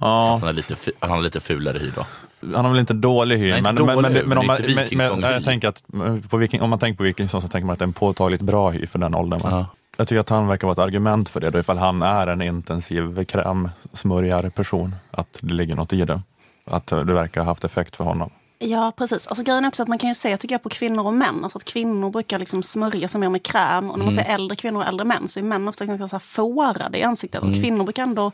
Ja, 0.00 0.30
Han 0.32 0.42
har 0.42 0.52
lite, 0.52 0.76
han 0.98 1.10
har 1.10 1.20
lite 1.20 1.40
fulare 1.40 1.78
hy 1.78 1.90
då. 1.94 2.06
han 2.54 2.64
har 2.64 2.72
väl 2.72 2.80
inte 2.80 2.94
dålig 2.94 3.38
hy, 3.38 3.50
Nej, 3.50 3.58
inte 3.58 3.72
men, 3.72 3.86
men, 3.86 3.86
men, 3.86 4.02
dålig, 4.02 4.26
men, 4.26 4.38
om, 4.38 4.46
men 4.46 4.56
man, 4.74 4.88
men, 4.92 5.20
men, 5.20 5.32
jag 5.32 5.44
tänker 5.44 5.68
att 5.68 5.82
eh, 5.94 6.16
på 6.28 6.36
Viking, 6.36 6.60
om 6.60 6.70
man 6.70 6.78
tänker 6.78 6.96
på 6.96 7.02
Wikingsson 7.02 7.42
så 7.42 7.48
tänker 7.48 7.66
man 7.66 7.72
att 7.72 7.78
det 7.78 7.82
är 7.82 7.86
en 7.86 7.92
påtagligt 7.92 8.42
bra 8.42 8.70
hy 8.70 8.86
för 8.86 8.98
den 8.98 9.14
åldern. 9.14 9.40
Ja. 9.44 9.66
Jag 9.96 10.08
tycker 10.08 10.20
att 10.20 10.28
han 10.28 10.46
verkar 10.46 10.66
vara 10.66 10.72
ett 10.72 10.78
argument 10.78 11.28
för 11.28 11.40
det, 11.40 11.50
då 11.50 11.58
ifall 11.58 11.78
han 11.78 12.02
är 12.02 12.26
en 12.26 12.42
intensiv 12.42 13.24
krämsmörjare-person, 13.24 14.94
att 15.10 15.38
det 15.40 15.54
ligger 15.54 15.76
något 15.76 15.92
i 15.92 16.04
det. 16.04 16.22
Att 16.64 16.86
det 16.86 17.04
verkar 17.04 17.40
ha 17.40 17.50
haft 17.50 17.64
effekt 17.64 17.96
för 17.96 18.04
honom. 18.04 18.30
Ja, 18.62 18.92
precis. 18.96 19.26
Alltså, 19.26 19.44
grejen 19.44 19.64
är 19.64 19.68
också 19.68 19.82
att 19.82 19.88
man 19.88 19.98
kan 19.98 20.10
ju 20.10 20.14
se 20.14 20.36
tycker 20.36 20.54
jag, 20.54 20.62
på 20.62 20.68
kvinnor 20.68 21.06
och 21.06 21.14
män. 21.14 21.44
Alltså, 21.44 21.58
att 21.58 21.64
kvinnor 21.64 22.10
brukar 22.10 22.38
liksom 22.38 22.62
smörja 22.62 23.08
sig 23.08 23.20
mer 23.20 23.28
med 23.28 23.42
kräm. 23.42 23.90
Och 23.90 23.98
när 23.98 24.04
man 24.04 24.14
Mm. 24.14 24.24
ser 24.24 24.34
äldre 24.34 24.56
kvinnor 24.56 24.80
och 24.80 24.86
äldre 24.86 25.04
män 25.04 25.28
så 25.28 25.40
är 25.40 25.44
män 25.44 25.68
ofta 25.68 25.86
ganska 25.86 26.08
så 26.08 26.14
här 26.16 26.20
fårade 26.20 26.98
i 26.98 27.02
ansiktet. 27.02 27.42
Mm. 27.42 27.54
Och 27.54 27.60
kvinnor 27.60 27.84
brukar 27.84 28.02
ändå... 28.02 28.32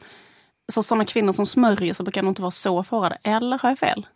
Så 0.73 0.83
sådana 0.83 1.05
kvinnor 1.05 1.33
som 1.33 1.47
smörjer 1.47 1.95
sig 1.95 2.05
brukar 2.05 2.23
nog 2.23 2.31
inte 2.31 2.43
vara 2.43 2.51
så 2.51 2.83
fårade. 2.83 3.19
Eller 3.23 3.59
har 3.59 3.69
jag 3.69 3.79
fel? 3.79 4.07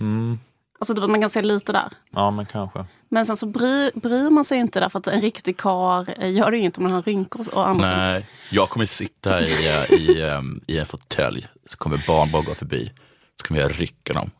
Mm. 0.00 0.38
Alltså 0.80 0.94
typ 0.94 1.04
att 1.04 1.10
man 1.10 1.20
kan 1.20 1.30
se 1.30 1.42
lite 1.42 1.72
där. 1.72 1.88
Ja, 2.10 2.30
men 2.30 2.46
kanske. 2.46 2.84
Men 3.08 3.26
sen 3.26 3.36
så 3.36 3.46
bry, 3.46 3.90
bryr 3.94 4.30
man 4.30 4.44
sig 4.44 4.58
inte 4.58 4.80
därför 4.80 4.98
att 4.98 5.06
en 5.06 5.20
riktig 5.20 5.56
kar 5.56 6.24
gör 6.24 6.50
det 6.50 6.56
ju 6.56 6.62
inte 6.64 6.78
om 6.80 6.84
man 6.84 6.92
har 6.92 7.02
rynkor 7.02 7.46
och 7.54 7.68
andra 7.68 7.96
Nej, 7.96 8.26
jag 8.50 8.68
kommer 8.68 8.86
sitta 8.86 9.40
i, 9.40 9.68
eh, 9.68 9.92
i, 9.92 10.22
em, 10.22 10.60
i 10.66 10.78
en 10.78 10.86
fåtölj, 10.86 11.46
så 11.66 11.76
kommer 11.76 12.04
barnbarn 12.06 12.44
gå 12.44 12.54
förbi. 12.54 12.92
Så 13.40 13.48
kommer 13.48 13.60
jag 13.60 13.80
rycka 13.80 14.12
dem, 14.12 14.30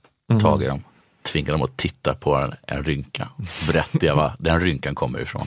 tag 0.41 0.63
i 0.63 0.67
dem, 0.67 0.85
tvinga 1.33 1.53
dem 1.53 1.63
att 1.63 1.77
titta 1.77 2.15
på 2.15 2.35
en, 2.35 2.55
en 2.67 2.85
rynka. 2.85 3.29
Så 3.49 3.73
berättar 3.73 4.07
jag 4.07 4.17
var 4.17 4.33
den 4.39 4.61
rynkan 4.61 4.95
kommer 4.95 5.21
ifrån. 5.21 5.47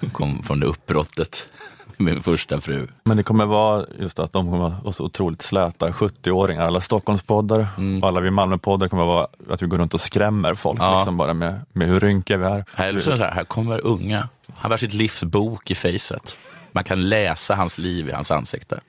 Den 0.00 0.10
kom 0.10 0.42
från 0.42 0.60
det 0.60 0.66
uppbrottet 0.66 1.50
med 1.96 2.14
min 2.14 2.22
första 2.22 2.60
fru. 2.60 2.88
Men 3.04 3.16
det 3.16 3.22
kommer 3.22 3.46
vara 3.46 3.86
just 4.00 4.18
att 4.18 4.32
de 4.32 4.44
kommer 4.50 4.58
vara 4.82 4.92
så 4.92 5.04
otroligt 5.04 5.42
släta 5.42 5.90
70-åringar, 5.90 6.66
alla 6.66 6.80
Stockholmspoddare 6.80 7.66
och 8.02 8.08
alla 8.08 8.20
vi 8.20 8.30
Malmöpoddar 8.30 8.88
kommer 8.88 9.04
vara 9.04 9.26
att 9.50 9.62
vi 9.62 9.66
går 9.66 9.78
runt 9.78 9.94
och 9.94 10.00
skrämmer 10.00 10.54
folk 10.54 10.80
Ja. 10.80 10.98
liksom 10.98 11.16
bara 11.16 11.34
med, 11.34 11.60
med 11.72 11.88
hur 11.88 12.00
rynkiga 12.00 12.36
vi 12.36 12.44
är. 12.44 12.64
Här, 12.74 12.98
så 12.98 13.10
här, 13.16 13.30
här 13.30 13.44
kommer 13.44 13.86
unga, 13.86 14.28
han 14.56 14.68
bär 14.70 14.76
sitt 14.76 14.92
livs 14.94 15.24
bok 15.24 15.70
i 15.70 15.74
facet. 15.74 16.36
Man 16.72 16.84
kan 16.84 17.08
läsa 17.08 17.54
hans 17.54 17.78
liv 17.78 18.08
i 18.08 18.12
hans 18.12 18.30
ansikte. 18.30 18.80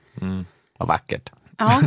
Vad 0.78 0.88
vackert, 0.88 1.30
Ja, 1.58 1.80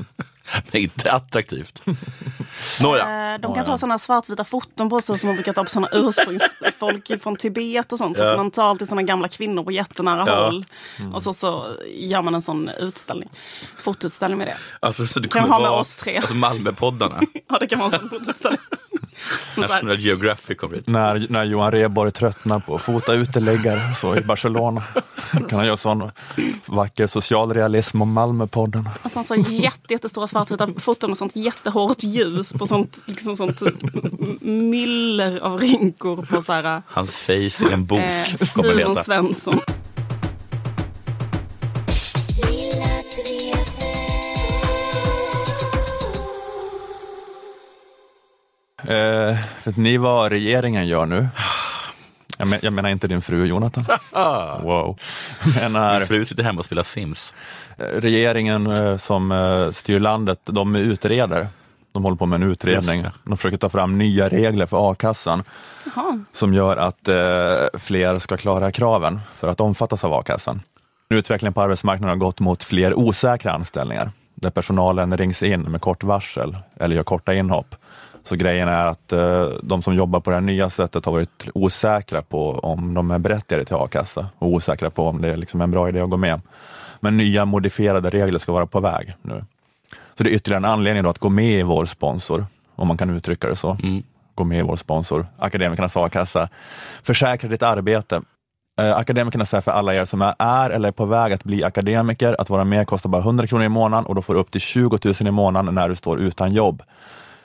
men 0.72 0.82
inte 0.82 1.12
attraktivt. 1.12 1.82
Nåja. 2.82 3.32
eh, 3.34 3.40
de 3.40 3.54
kan 3.54 3.64
ta 3.64 3.78
sådana 3.78 3.98
svartvita 3.98 4.44
foton 4.44 4.90
på 4.90 5.00
sig 5.00 5.18
som 5.18 5.26
man 5.28 5.36
brukar 5.36 5.52
ta 5.52 5.64
på 5.64 5.70
sådana 5.70 5.88
ursprungsfolk 5.92 7.22
från 7.22 7.36
Tibet 7.36 7.92
och 7.92 7.98
sånt. 7.98 8.18
Att 8.18 8.36
man 8.36 8.50
tar 8.50 8.64
alltid 8.70 8.88
sådana 8.88 9.02
gamla 9.02 9.28
kvinnor 9.28 9.64
på 9.64 9.72
jättenära 9.72 10.24
Ja. 10.26 10.44
håll. 10.44 10.64
Och 11.14 11.22
så, 11.22 11.32
så 11.32 11.66
gör 11.94 12.22
man 12.22 12.34
en 12.34 12.42
sån 12.42 12.68
utställning. 12.68 13.28
Fotoutställning 13.76 14.38
med 14.38 14.46
det. 14.46 14.56
Alltså, 14.80 15.06
så 15.06 15.20
det 15.20 15.28
Kan 15.28 15.42
kommer 15.42 15.54
ha 15.54 15.60
med 15.62 15.70
vara, 15.70 15.80
oss 15.80 15.96
tre. 15.96 16.16
Alltså 16.16 16.34
Malmöpoddarna. 16.34 17.20
Ja, 17.48 17.58
det 17.58 17.66
kan 17.66 17.78
vara 17.78 17.92
en 17.92 18.00
sån 18.00 18.08
fotoutställning. 18.10 18.60
Så 19.54 19.60
National 19.60 19.98
Geographic 19.98 20.58
kommer 20.58 20.76
hit. 20.76 20.88
När, 20.88 21.26
när 21.30 21.44
Johan 21.44 21.70
Rheborg 21.72 22.10
tröttnar 22.12 22.58
på 22.60 22.74
att 22.74 22.82
fota 22.82 23.12
uteliggare 23.14 23.94
så 23.94 24.16
i 24.16 24.20
Barcelona 24.20 24.82
kan 25.32 25.58
han 25.58 25.66
göra 25.66 25.76
sån 25.76 26.10
vacker 26.66 27.06
socialrealism 27.06 28.02
om 28.02 28.12
Malmöpodden. 28.12 28.88
Och 29.02 29.10
sen 29.10 29.24
så 29.24 29.34
jätte, 29.34 29.92
jättestora 29.94 30.26
svartvita 30.32 30.68
foton 30.78 31.10
och 31.10 31.18
sånt 31.18 31.36
jättehårt 31.36 32.02
ljus 32.02 32.52
på 32.52 32.66
sånt, 32.66 32.98
liksom 33.06 33.36
sånt 33.36 33.62
myller 34.40 35.40
av 35.40 35.60
rynkor 35.60 36.26
på 36.30 36.42
så 36.42 36.52
här. 36.52 36.82
Hans 36.86 37.14
face 37.14 37.68
i 37.70 37.72
en 37.72 37.86
bok. 37.86 37.98
Eh, 37.98 38.24
Simon 38.34 38.96
Svensson. 38.96 39.60
Eh, 48.78 49.36
för 49.62 49.70
att 49.70 49.76
ni 49.76 49.96
vad 49.96 50.32
regeringen 50.32 50.86
gör 50.86 51.06
nu. 51.06 51.28
Jag, 52.42 52.48
men, 52.48 52.58
jag 52.62 52.72
menar 52.72 52.88
inte 52.88 53.08
din 53.08 53.20
fru 53.22 53.44
Jonathan. 53.46 53.84
Wow. 54.62 54.98
Menar, 55.60 55.98
Min 55.98 56.08
fru 56.08 56.24
sitter 56.24 56.42
hemma 56.42 56.58
och 56.58 56.64
spelar 56.64 56.82
Sims. 56.82 57.32
regeringen 57.76 58.66
eh, 58.66 58.96
som 58.96 59.32
eh, 59.32 59.70
styr 59.72 60.00
landet, 60.00 60.40
de 60.44 60.76
utreder. 60.76 61.48
De 61.92 62.04
håller 62.04 62.16
på 62.16 62.26
med 62.26 62.42
en 62.42 62.50
utredning. 62.50 63.06
De 63.24 63.36
försöker 63.36 63.56
ta 63.56 63.68
fram 63.68 63.98
nya 63.98 64.28
regler 64.28 64.66
för 64.66 64.90
a-kassan 64.90 65.44
Jaha. 65.94 66.24
som 66.32 66.54
gör 66.54 66.76
att 66.76 67.08
eh, 67.08 67.78
fler 67.80 68.18
ska 68.18 68.36
klara 68.36 68.72
kraven 68.72 69.20
för 69.36 69.48
att 69.48 69.60
omfattas 69.60 70.04
av 70.04 70.12
a-kassan. 70.12 70.60
Utvecklingen 71.10 71.52
på 71.52 71.62
arbetsmarknaden 71.62 72.08
har 72.18 72.26
gått 72.26 72.40
mot 72.40 72.64
fler 72.64 72.94
osäkra 72.94 73.52
anställningar 73.52 74.10
där 74.34 74.50
personalen 74.50 75.16
rings 75.16 75.42
in 75.42 75.62
med 75.62 75.80
kort 75.80 76.04
varsel 76.04 76.56
eller 76.80 76.96
gör 76.96 77.02
korta 77.02 77.34
inhopp. 77.34 77.74
Så 78.24 78.36
grejen 78.36 78.68
är 78.68 78.86
att 78.86 79.12
eh, 79.12 79.46
de 79.62 79.82
som 79.82 79.94
jobbar 79.94 80.20
på 80.20 80.30
det 80.30 80.36
här 80.36 80.40
nya 80.40 80.70
sättet 80.70 81.04
har 81.04 81.12
varit 81.12 81.48
osäkra 81.54 82.22
på 82.22 82.50
om 82.50 82.94
de 82.94 83.10
är 83.10 83.18
berättigade 83.18 83.64
till 83.64 83.76
a-kassa 83.76 84.26
och 84.38 84.48
osäkra 84.48 84.90
på 84.90 85.06
om 85.06 85.22
det 85.22 85.28
är 85.28 85.36
liksom 85.36 85.60
en 85.60 85.70
bra 85.70 85.88
idé 85.88 86.00
att 86.00 86.10
gå 86.10 86.16
med. 86.16 86.40
Men 87.00 87.16
nya 87.16 87.44
modifierade 87.44 88.10
regler 88.10 88.38
ska 88.38 88.52
vara 88.52 88.66
på 88.66 88.80
väg 88.80 89.14
nu. 89.22 89.44
Så 90.14 90.22
det 90.22 90.30
är 90.30 90.34
ytterligare 90.34 90.58
en 90.60 90.72
anledning 90.72 91.06
att 91.06 91.18
gå 91.18 91.28
med 91.28 91.60
i 91.60 91.62
vår 91.62 91.86
sponsor, 91.86 92.46
om 92.76 92.88
man 92.88 92.96
kan 92.96 93.10
uttrycka 93.10 93.48
det 93.48 93.56
så. 93.56 93.76
Gå 94.34 94.44
med 94.44 94.58
i 94.58 94.62
vår 94.62 94.76
sponsor, 94.76 95.26
Akademikernas 95.38 95.96
a-kassa. 95.96 96.48
Försäkra 97.02 97.48
ditt 97.48 97.62
arbete. 97.62 98.22
Eh, 98.80 98.96
Akademikerna 98.96 99.46
säger 99.46 99.62
för 99.62 99.70
alla 99.70 99.94
er 99.94 100.04
som 100.04 100.22
är, 100.22 100.34
är 100.38 100.70
eller 100.70 100.88
är 100.88 100.92
på 100.92 101.04
väg 101.04 101.32
att 101.32 101.44
bli 101.44 101.64
akademiker 101.64 102.36
att 102.38 102.50
vara 102.50 102.64
med 102.64 102.86
kostar 102.86 103.10
bara 103.10 103.22
100 103.22 103.46
kronor 103.46 103.64
i 103.64 103.68
månaden 103.68 104.06
och 104.06 104.14
då 104.14 104.22
får 104.22 104.34
du 104.34 104.40
upp 104.40 104.50
till 104.50 104.60
20 104.60 104.98
000 105.04 105.14
i 105.20 105.30
månaden 105.30 105.74
när 105.74 105.88
du 105.88 105.94
står 105.94 106.20
utan 106.20 106.52
jobb. 106.52 106.82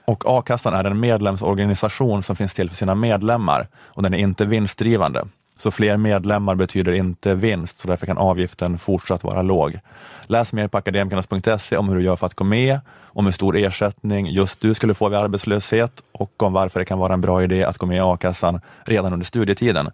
Och 0.08 0.24
a-kassan 0.26 0.74
är 0.74 0.84
en 0.84 1.00
medlemsorganisation 1.00 2.24
som 2.24 2.36
finns 2.36 2.54
till 2.54 2.70
för 2.70 2.76
sina 2.76 2.96
medlemmar 2.96 3.68
och 3.76 4.04
den 4.04 4.14
är 4.14 4.18
inte 4.18 4.46
vinstdrivande. 4.46 5.26
Så 5.58 5.72
fler 5.72 5.98
medlemmar 5.98 6.56
betyder 6.56 6.92
inte 6.92 7.36
vinst, 7.36 7.80
så 7.80 7.88
därför 7.88 8.06
kan 8.06 8.18
avgiften 8.18 8.78
fortsatt 8.78 9.24
vara 9.24 9.42
låg. 9.42 9.80
Läs 10.28 10.54
mer 10.54 10.68
på 10.68 10.78
akademikernas.se 10.78 11.78
om 11.78 11.90
hur 11.90 11.96
du 11.96 12.04
gör 12.04 12.16
för 12.16 12.26
att 12.26 12.34
gå 12.34 12.44
med, 12.44 12.80
om 13.02 13.26
hur 13.26 13.34
stor 13.34 13.58
ersättning 13.58 14.28
just 14.28 14.60
du 14.60 14.74
skulle 14.74 14.94
få 14.94 15.10
vid 15.10 15.20
arbetslöshet 15.20 16.04
och 16.12 16.44
om 16.44 16.54
varför 16.54 16.80
det 16.80 16.86
kan 16.86 17.00
vara 17.00 17.14
en 17.14 17.22
bra 17.22 17.44
idé 17.44 17.64
att 17.64 17.78
gå 17.78 17.86
med 17.86 17.98
i 17.98 18.00
a-kassan 18.00 18.62
redan 18.86 19.14
under 19.14 19.26
studietiden. 19.26 19.92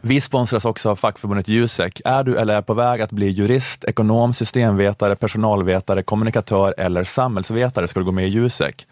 Vi 0.00 0.20
sponsras 0.20 0.64
också 0.64 0.90
av 0.90 0.96
fackförbundet 0.96 1.48
Jusek. 1.48 2.00
Är 2.04 2.24
du 2.24 2.36
eller 2.36 2.54
är 2.54 2.62
på 2.62 2.74
väg 2.74 3.00
att 3.00 3.10
bli 3.10 3.28
jurist, 3.28 3.84
ekonom, 3.84 4.34
systemvetare, 4.34 5.16
personalvetare, 5.16 6.02
kommunikatör 6.02 6.74
eller 6.78 7.04
samhällsvetare 7.04 7.88
ska 7.88 8.00
du 8.00 8.06
gå 8.06 8.12
med 8.12 8.26
i 8.26 8.30
Jusek. 8.30 8.86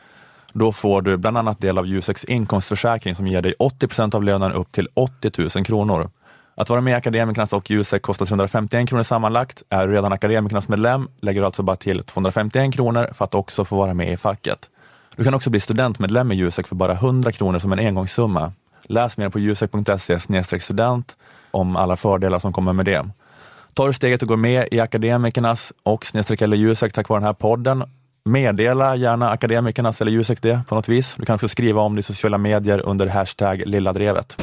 Då 0.52 0.72
får 0.72 1.02
du 1.02 1.16
bland 1.16 1.38
annat 1.38 1.61
del 1.61 1.78
av 1.78 1.87
Juseks 1.87 2.24
inkomstförsäkring 2.24 3.14
som 3.14 3.26
ger 3.26 3.42
dig 3.42 3.54
80 3.58 3.88
procent 3.88 4.14
av 4.14 4.24
lönen 4.24 4.52
upp 4.52 4.72
till 4.72 4.88
80 4.94 5.30
000 5.56 5.64
kronor. 5.64 6.11
Att 6.54 6.70
vara 6.70 6.80
med 6.80 6.92
i 6.92 6.94
Akademikernas 6.94 7.52
och 7.52 7.70
Jusek 7.70 8.02
kostar 8.02 8.26
351 8.26 8.88
kronor 8.88 9.02
sammanlagt. 9.02 9.62
Är 9.68 9.87
du 9.87 9.94
redan 9.94 10.12
Akademikernas 10.12 10.68
medlem 10.68 11.08
lägger 11.20 11.40
du 11.40 11.46
alltså 11.46 11.62
bara 11.62 11.76
till 11.76 12.04
251 12.04 12.74
kronor 12.74 13.08
för 13.14 13.24
att 13.24 13.34
också 13.34 13.64
få 13.64 13.76
vara 13.76 13.94
med 13.94 14.12
i 14.12 14.16
facket. 14.16 14.68
Du 15.16 15.24
kan 15.24 15.34
också 15.34 15.50
bli 15.50 15.61
studentmedlem 15.61 16.32
i 16.32 16.34
Jusek 16.34 16.66
för 16.66 16.76
bara 16.76 16.92
100 16.92 17.32
kronor 17.32 17.58
som 17.58 17.72
en 17.72 17.78
engångssumma. 17.78 18.52
Läs 18.82 19.16
mer 19.16 19.28
på 19.28 19.38
jusek.se 19.38 20.61
student 20.61 21.16
om 21.50 21.76
alla 21.76 21.96
fördelar 21.96 22.38
som 22.38 22.52
kommer 22.52 22.72
med 22.72 22.84
det. 22.84 23.11
Tar 23.74 23.87
du 23.87 23.92
steget 23.92 24.22
och 24.22 24.28
går 24.28 24.37
med 24.37 24.68
i 24.70 24.80
Akademikernas 24.80 25.72
och 25.82 26.06
snedstreck 26.06 26.42
eller 26.42 26.56
Jusek 26.56 26.92
tack 26.92 27.08
vare 27.08 27.20
den 27.20 27.26
här 27.26 27.32
podden, 27.32 27.84
meddela 28.28 28.96
gärna 28.96 29.30
Akademikernas 29.30 30.00
eller 30.00 30.12
Jusek 30.12 30.42
det 30.42 30.60
på 30.68 30.74
något 30.74 30.88
vis. 30.88 31.14
Du 31.16 31.24
kan 31.24 31.34
också 31.34 31.48
skriva 31.48 31.80
om 31.80 31.94
det 31.94 32.00
i 32.00 32.02
sociala 32.02 32.38
medier 32.38 32.80
under 32.80 33.06
hashtag 33.06 33.62
lilladrevet. 33.66 34.36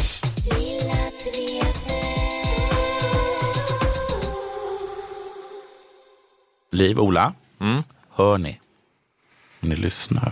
Liv, 6.71 6.99
Ola, 6.99 7.33
hör 8.09 8.37
ni? 8.37 8.59
Ni 9.59 9.75
lyssnar. 9.75 10.31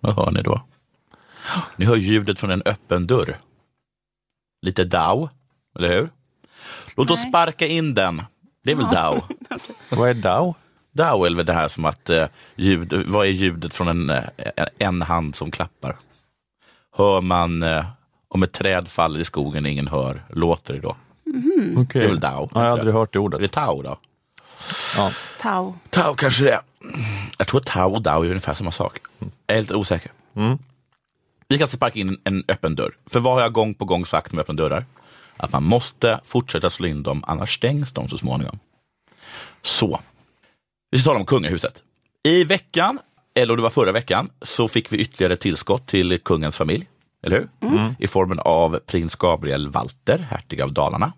Vad 0.00 0.16
hör 0.16 0.30
ni 0.30 0.42
då? 0.42 0.62
Ni 1.76 1.84
hör 1.84 1.96
ljudet 1.96 2.40
från 2.40 2.50
en 2.50 2.62
öppen 2.64 3.06
dörr. 3.06 3.38
Lite 4.62 4.84
DAO, 4.84 5.28
eller 5.78 5.88
hur? 5.88 6.10
Låt 6.96 7.10
oss 7.10 7.18
Nej. 7.22 7.28
sparka 7.28 7.66
in 7.66 7.94
den. 7.94 8.22
Det 8.64 8.72
är 8.72 8.76
väl 8.76 8.86
DAO? 8.86 9.22
Vad 9.88 10.08
är 10.08 10.14
DAO? 10.14 10.54
Är 11.04 11.34
väl 11.34 11.46
det 11.46 11.52
här 11.52 11.68
som 11.68 11.84
att 11.84 12.10
eh, 12.10 12.26
ljud, 12.56 12.92
vad 13.06 13.26
är 13.26 13.30
ljudet 13.30 13.74
från 13.74 13.88
en, 13.88 14.10
eh, 14.10 14.24
en 14.78 15.02
hand 15.02 15.34
som 15.36 15.50
klappar? 15.50 15.96
Hör 16.96 17.20
man 17.20 17.62
eh, 17.62 17.84
om 18.28 18.42
ett 18.42 18.52
träd 18.52 18.88
faller 18.88 19.20
i 19.20 19.24
skogen 19.24 19.64
och 19.64 19.70
ingen 19.70 19.88
hör, 19.88 20.22
låter 20.30 20.74
det 20.74 20.80
då? 20.80 20.96
Okej. 21.76 22.00
Det 22.00 22.04
är 22.06 22.08
väl 22.08 22.20
DAO? 22.20 22.50
Jag 22.54 22.60
har 22.60 22.66
aldrig 22.66 22.94
hört 22.94 23.12
det 23.12 23.16
Är 23.16 23.20
ordet. 23.20 23.40
det 23.40 23.48
Tao 23.48 23.82
då? 23.82 23.98
Ja. 24.96 25.10
Tau. 25.40 25.74
Tao 25.90 26.14
kanske 26.14 26.44
det 26.44 26.52
är. 26.52 26.60
Jag 27.38 27.46
tror 27.46 27.60
att 27.60 27.66
Tao 27.66 27.94
och 27.94 28.02
Dao 28.02 28.22
är 28.22 28.28
ungefär 28.28 28.54
samma 28.54 28.70
sak. 28.70 28.98
Jag 29.46 29.56
är 29.56 29.60
lite 29.60 29.74
osäker. 29.76 30.12
Vi 31.48 31.58
kan 31.58 31.68
sparka 31.68 31.98
in 31.98 32.20
en 32.24 32.44
öppen 32.48 32.74
dörr. 32.74 32.96
För 33.06 33.20
vad 33.20 33.34
har 33.34 33.40
jag 33.40 33.52
gång 33.52 33.74
på 33.74 33.84
gång 33.84 34.06
sagt 34.06 34.32
med 34.32 34.40
öppna 34.42 34.54
dörrar? 34.54 34.84
Att 35.36 35.52
man 35.52 35.64
måste 35.64 36.20
fortsätta 36.24 36.70
slå 36.70 36.86
in 36.88 37.02
dem, 37.02 37.24
annars 37.26 37.54
stängs 37.54 37.92
de 37.92 38.08
så 38.08 38.18
småningom. 38.18 38.58
Så, 39.62 40.00
vi 40.96 41.00
ska 41.00 41.10
tala 41.10 41.20
om 41.20 41.26
kungahuset. 41.26 41.82
I 42.22 42.44
veckan, 42.44 42.98
eller 43.34 43.56
det 43.56 43.62
var 43.62 43.70
förra 43.70 43.92
veckan, 43.92 44.30
så 44.42 44.68
fick 44.68 44.92
vi 44.92 44.98
ytterligare 44.98 45.36
tillskott 45.36 45.86
till 45.86 46.20
kungens 46.20 46.56
familj. 46.56 46.86
Eller 47.22 47.36
hur? 47.36 47.48
I 47.98 48.06
formen 48.06 48.38
av 48.38 48.78
prins 48.86 49.16
Gabriel 49.16 49.68
Walter, 49.68 50.26
hertig 50.30 50.60
av 50.60 50.72
Dalarna. 50.72 51.12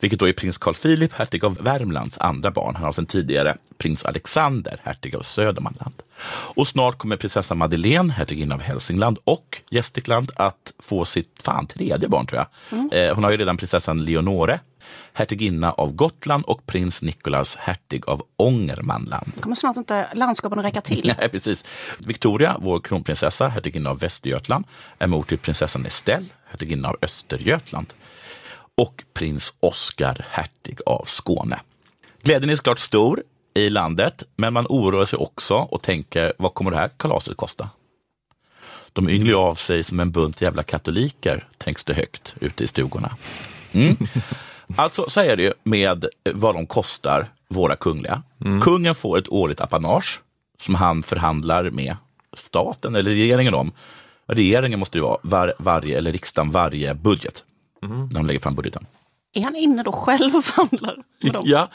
Vilket 0.00 0.18
då 0.18 0.28
är 0.28 0.32
prins 0.32 0.58
Carl 0.58 0.74
Philip, 0.74 1.12
hertig 1.12 1.44
av 1.44 1.54
Värmlands 1.54 2.18
andra 2.18 2.50
barn. 2.50 2.76
Han 2.76 2.84
har 2.84 2.92
sedan 2.92 3.06
tidigare 3.06 3.56
prins 3.78 4.04
Alexander, 4.04 4.80
hertig 4.82 5.16
av 5.16 5.22
Södermanland. 5.22 5.94
Och 6.54 6.68
snart 6.68 6.98
kommer 6.98 7.16
prinsessa 7.16 7.54
Madeleine, 7.54 8.12
hertiginna 8.12 8.54
av 8.54 8.60
Hälsingland 8.60 9.18
och 9.24 9.62
Gästrikland 9.70 10.30
att 10.36 10.72
få 10.78 11.04
sitt 11.04 11.42
fan 11.42 11.66
tredje 11.66 12.08
barn 12.08 12.26
tror 12.26 12.38
jag. 12.38 12.48
Eh, 12.92 13.14
hon 13.14 13.24
har 13.24 13.30
ju 13.30 13.36
redan 13.36 13.56
prinsessan 13.56 14.04
Leonore, 14.04 14.60
hertiginna 15.12 15.72
av 15.72 15.92
Gotland 15.92 16.44
och 16.44 16.66
prins 16.66 17.02
Nicolas, 17.02 17.56
hertig 17.56 18.08
av 18.08 18.22
Ångermanland. 18.36 19.32
kommer 19.40 19.56
snart 19.56 19.76
inte 19.76 20.08
landskapen 20.14 20.62
räcka 20.62 20.80
till. 20.80 21.14
Nej, 21.18 21.28
precis. 21.28 21.64
Victoria, 21.98 22.56
vår 22.60 22.80
kronprinsessa, 22.80 23.48
hertiginna 23.48 23.90
av 23.90 23.98
Västergötland, 23.98 24.64
är 24.98 25.06
mor 25.06 25.22
till 25.22 25.38
prinsessan 25.38 25.86
Estelle, 25.86 26.26
hertiginna 26.44 26.88
av 26.88 26.96
Östergötland 27.02 27.92
och 28.74 29.04
prins 29.14 29.52
Oscar, 29.60 30.26
hertig 30.30 30.78
av 30.86 31.04
Skåne. 31.04 31.60
Glädjen 32.22 32.50
är 32.50 32.56
såklart 32.56 32.78
stor 32.78 33.22
i 33.54 33.70
landet, 33.70 34.22
men 34.36 34.52
man 34.52 34.66
oroar 34.68 35.04
sig 35.04 35.16
också 35.16 35.54
och 35.54 35.82
tänker, 35.82 36.32
vad 36.38 36.54
kommer 36.54 36.70
det 36.70 36.76
här 36.76 36.90
kalaset 36.96 37.36
kosta? 37.36 37.70
De 38.92 39.08
ynglar 39.08 39.34
av 39.34 39.54
sig 39.54 39.84
som 39.84 40.00
en 40.00 40.10
bunt 40.10 40.40
jävla 40.40 40.62
katoliker, 40.62 41.48
tänks 41.58 41.84
det 41.84 41.94
högt 41.94 42.34
ute 42.40 42.64
i 42.64 42.66
stugorna. 42.66 43.16
Mm. 43.72 43.96
Alltså 44.76 45.04
så 45.10 45.20
är 45.20 45.36
det 45.36 45.42
ju 45.42 45.52
med 45.62 46.04
vad 46.34 46.54
de 46.54 46.66
kostar, 46.66 47.28
våra 47.48 47.76
kungliga. 47.76 48.22
Kungen 48.62 48.94
får 48.94 49.18
ett 49.18 49.28
årligt 49.28 49.60
apanage 49.60 50.20
som 50.58 50.74
han 50.74 51.02
förhandlar 51.02 51.70
med 51.70 51.96
staten 52.36 52.96
eller 52.96 53.10
regeringen 53.10 53.54
om. 53.54 53.72
Regeringen 54.26 54.78
måste 54.78 54.98
ju 54.98 55.02
vara 55.04 55.18
var, 55.22 55.54
varje, 55.58 55.98
eller 55.98 56.12
riksdagen 56.12 56.50
varje 56.50 56.94
budget. 56.94 57.44
När 57.82 58.14
de 58.14 58.26
lägger 58.26 58.40
fram 58.40 58.54
budgeten. 58.54 58.86
Är 59.32 59.44
han 59.44 59.56
inne 59.56 59.82
då 59.82 59.92
själv 59.92 60.36
och 60.36 60.44
förhandlar 60.44 60.96
med 61.22 61.32
dem? 61.32 61.42
Ja, 61.46 61.68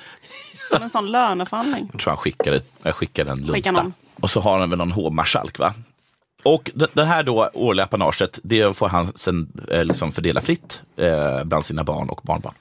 Som 0.72 0.84
en 0.84 0.90
sån 0.90 1.12
löneförhandling? 1.12 1.90
jag 1.92 2.02
tror 2.02 2.12
han 2.12 2.18
skickade, 2.18 2.62
jag 2.82 2.96
skickade 2.96 3.32
en 3.32 3.48
Skickar 3.48 3.72
lunta. 3.72 3.84
någon. 3.84 3.94
Och 4.22 4.30
så 4.30 4.42
har 4.42 4.60
han 4.60 4.70
väl 4.70 4.78
någon 4.80 4.92
hovmarskalk 4.92 5.60
va? 5.60 5.74
Och 6.46 6.72
det, 6.94 7.06
här 7.06 7.24
då 7.24 7.50
årliga 7.54 7.84
apanaget, 7.84 8.40
det 8.44 8.78
får 8.78 8.88
han 8.88 9.12
sen 9.16 9.48
eh, 9.72 9.86
liksom 9.86 10.12
fördela 10.12 10.42
fritt 10.42 10.82
eh, 10.96 11.44
bland 11.44 11.66
sina 11.66 11.84
barn 11.84 12.10
och 12.10 12.22
barnbarn. 12.24 12.54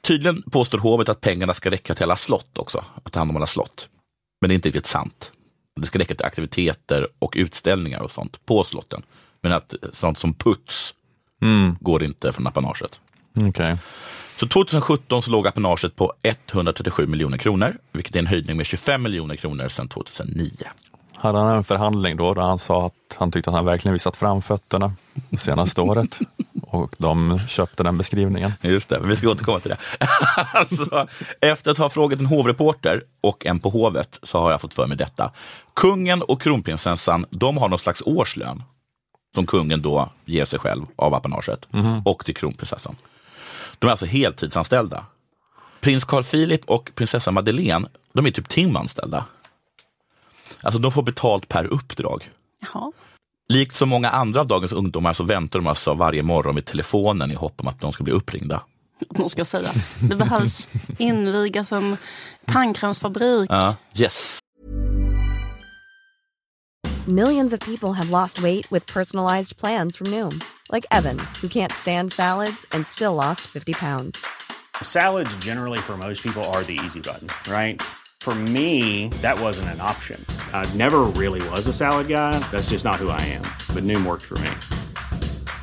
Tydligen 0.00 0.42
påstår 0.42 0.78
hovet 0.78 1.08
att 1.08 1.20
pengarna 1.20 1.54
ska 1.54 1.70
räcka 1.70 1.94
till 1.94 2.02
alla 2.02 2.16
slott 2.16 2.58
också, 2.58 2.84
att 3.04 3.12
ta 3.12 3.20
hand 3.20 3.30
om 3.30 3.36
alla 3.36 3.46
slott. 3.46 3.88
Men 4.40 4.48
det 4.48 4.52
är 4.52 4.54
inte 4.54 4.68
riktigt 4.68 4.86
sant. 4.86 5.32
Det 5.80 5.86
ska 5.86 5.98
räcka 5.98 6.14
till 6.14 6.26
aktiviteter 6.26 7.06
och 7.18 7.32
utställningar 7.36 8.00
och 8.00 8.10
sånt 8.10 8.46
på 8.46 8.64
slotten. 8.64 9.02
Men 9.40 9.52
att 9.52 9.74
sånt 9.92 10.18
som 10.18 10.34
puts 10.34 10.94
går 11.80 12.02
inte 12.04 12.32
från 12.32 12.46
apanaget. 12.46 13.00
Okej. 13.48 13.78
Så 14.36 14.46
2017 14.48 15.22
så 15.22 15.30
låg 15.30 15.46
apanaget 15.46 15.96
på 15.96 16.12
137 16.22 17.06
miljoner 17.06 17.38
kronor, 17.38 17.78
vilket 17.92 18.14
är 18.14 18.18
en 18.18 18.26
höjning 18.26 18.56
med 18.56 18.66
25 18.66 19.02
miljoner 19.02 19.36
kronor 19.36 19.68
sedan 19.68 19.88
2009. 19.88 20.50
Hade 21.22 21.38
han 21.38 21.56
en 21.56 21.64
förhandling 21.64 22.16
då, 22.16 22.34
där 22.34 22.42
han 22.42 22.58
sa 22.58 22.86
att 22.86 23.16
han 23.18 23.30
tyckte 23.30 23.50
att 23.50 23.56
han 23.56 23.64
verkligen 23.64 23.92
visat 23.92 24.16
framfötterna 24.16 24.92
det 25.30 25.36
senaste 25.36 25.80
året 25.80 26.18
och 26.62 26.94
de 26.98 27.38
köpte 27.48 27.82
den 27.82 27.98
beskrivningen. 27.98 28.52
Just 28.60 28.88
det, 28.88 29.00
vi 29.00 29.16
ska 29.16 29.30
återkomma 29.30 29.60
till 29.60 29.70
det. 29.70 30.06
alltså, 30.52 31.06
efter 31.40 31.70
att 31.70 31.78
ha 31.78 31.88
frågat 31.88 32.18
en 32.20 32.26
hovreporter 32.26 33.02
och 33.20 33.46
en 33.46 33.60
på 33.60 33.68
hovet 33.68 34.18
så 34.22 34.40
har 34.40 34.50
jag 34.50 34.60
fått 34.60 34.74
för 34.74 34.86
mig 34.86 34.96
detta. 34.96 35.32
Kungen 35.74 36.22
och 36.22 36.42
kronprinsessan, 36.42 37.26
de 37.30 37.56
har 37.56 37.68
någon 37.68 37.78
slags 37.78 38.02
årslön. 38.06 38.62
som 39.34 39.46
kungen 39.46 39.82
då 39.82 40.08
ger 40.24 40.44
sig 40.44 40.58
själv 40.58 40.86
av 40.96 41.14
apanaget 41.14 41.68
och 42.04 42.24
till 42.24 42.34
kronprinsessan. 42.34 42.96
De 43.78 43.86
är 43.86 43.90
alltså 43.90 44.06
heltidsanställda. 44.06 45.04
Prins 45.80 46.04
Carl 46.04 46.24
Philip 46.24 46.64
och 46.64 46.90
prinsessa 46.94 47.30
Madeleine, 47.30 47.88
de 48.12 48.26
är 48.26 48.30
typ 48.30 48.48
timanställda. 48.48 49.24
Alltså 50.62 50.80
de 50.80 50.92
får 50.92 51.02
betalt 51.02 51.48
per 51.48 51.66
uppdrag. 51.66 52.30
Jaha. 52.60 52.92
Likt 53.48 53.74
så 53.74 53.86
många 53.86 54.10
andra 54.10 54.40
av 54.40 54.46
dagens 54.46 54.72
ungdomar 54.72 55.12
så 55.12 55.24
väntar 55.24 55.58
de 55.58 55.66
alltså 55.66 55.94
varje 55.94 56.22
morgon 56.22 56.54
vid 56.54 56.64
telefonen 56.64 57.30
i 57.30 57.34
hopp 57.34 57.60
om 57.60 57.68
att 57.68 57.80
de 57.80 57.92
ska 57.92 58.04
bli 58.04 58.12
uppringda. 58.12 58.62
De 59.10 59.28
ska 59.28 59.44
säga. 59.44 59.70
Det 60.00 60.16
behövs 60.16 60.68
invigas 60.98 61.72
en 61.72 61.96
tandkrämsfabrik. 62.46 63.50
Ja, 63.50 63.76
yes. 63.94 64.38
Millions 67.06 67.52
of 67.52 67.60
people 67.60 67.92
have 67.92 68.10
lost 68.10 68.38
weight 68.38 68.72
with 68.72 68.94
personalized 68.94 69.56
plans 69.56 69.96
from 69.96 70.06
Noom, 70.10 70.40
like 70.72 70.86
Evan, 70.90 71.18
who 71.42 71.48
can't 71.48 71.72
stand 71.72 72.12
salads 72.12 72.66
and 72.74 72.86
still 72.86 73.14
lost 73.14 73.40
50 73.40 73.72
pounds. 73.72 74.18
Salads, 74.82 75.36
generally, 75.44 75.78
for 75.78 75.96
most 75.96 76.22
people, 76.22 76.42
are 76.44 76.62
the 76.64 76.78
easy 76.84 77.00
button, 77.00 77.28
right? 77.52 77.82
For 78.22 78.36
me, 78.54 79.08
that 79.20 79.36
wasn't 79.40 79.70
an 79.74 79.80
option. 79.80 80.24
I 80.52 80.64
never 80.76 81.00
really 81.18 81.42
was 81.50 81.66
a 81.66 81.72
salad 81.72 82.06
guy. 82.06 82.38
That's 82.52 82.70
just 82.70 82.84
not 82.84 83.02
who 83.02 83.08
I 83.08 83.20
am. 83.34 83.42
But 83.74 83.82
Noom 83.82 84.06
worked 84.06 84.22
for 84.22 84.38
me. 84.38 84.50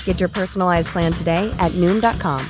Get 0.03 0.19
your 0.19 0.27
personalized 0.27 0.89
plan 0.89 1.13
today 1.13 1.49
at 1.59 1.71
Noom.com. 1.77 2.41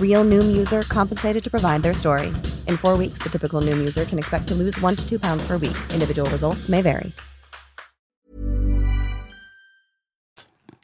Real 0.00 0.24
Noom 0.24 0.56
user 0.56 0.82
compensated 0.82 1.42
to 1.42 1.50
provide 1.50 1.82
their 1.82 1.94
story. 1.94 2.32
In 2.68 2.76
four 2.76 2.96
weeks, 2.96 3.18
the 3.24 3.28
typical 3.28 3.60
Noom 3.60 3.78
user 3.78 4.04
can 4.04 4.18
expect 4.18 4.46
to 4.48 4.54
lose 4.54 4.80
one 4.80 4.94
to 4.94 5.02
two 5.02 5.18
pounds 5.18 5.42
per 5.48 5.58
week. 5.58 5.76
Individual 5.92 6.30
results 6.30 6.68
may 6.68 6.82
vary. 6.82 7.12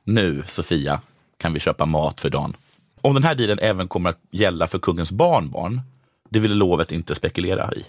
Nu, 0.04 0.42
Sofia, 0.46 1.00
kan 1.38 1.52
vi 1.52 1.60
köpa 1.60 1.86
mat 1.86 2.20
för 2.20 2.30
dagen. 2.30 2.56
Om 3.02 3.14
den 3.14 3.24
här 3.24 3.34
dealen 3.34 3.58
även 3.58 3.88
kommer 3.88 4.10
att 4.10 4.18
gälla 4.30 4.66
för 4.66 4.78
kungens 4.78 5.12
barnbarn, 5.12 5.80
det 6.30 6.40
ville 6.40 6.54
lovet 6.54 6.92
inte 6.92 7.14
spekulera 7.14 7.72
i. 7.72 7.84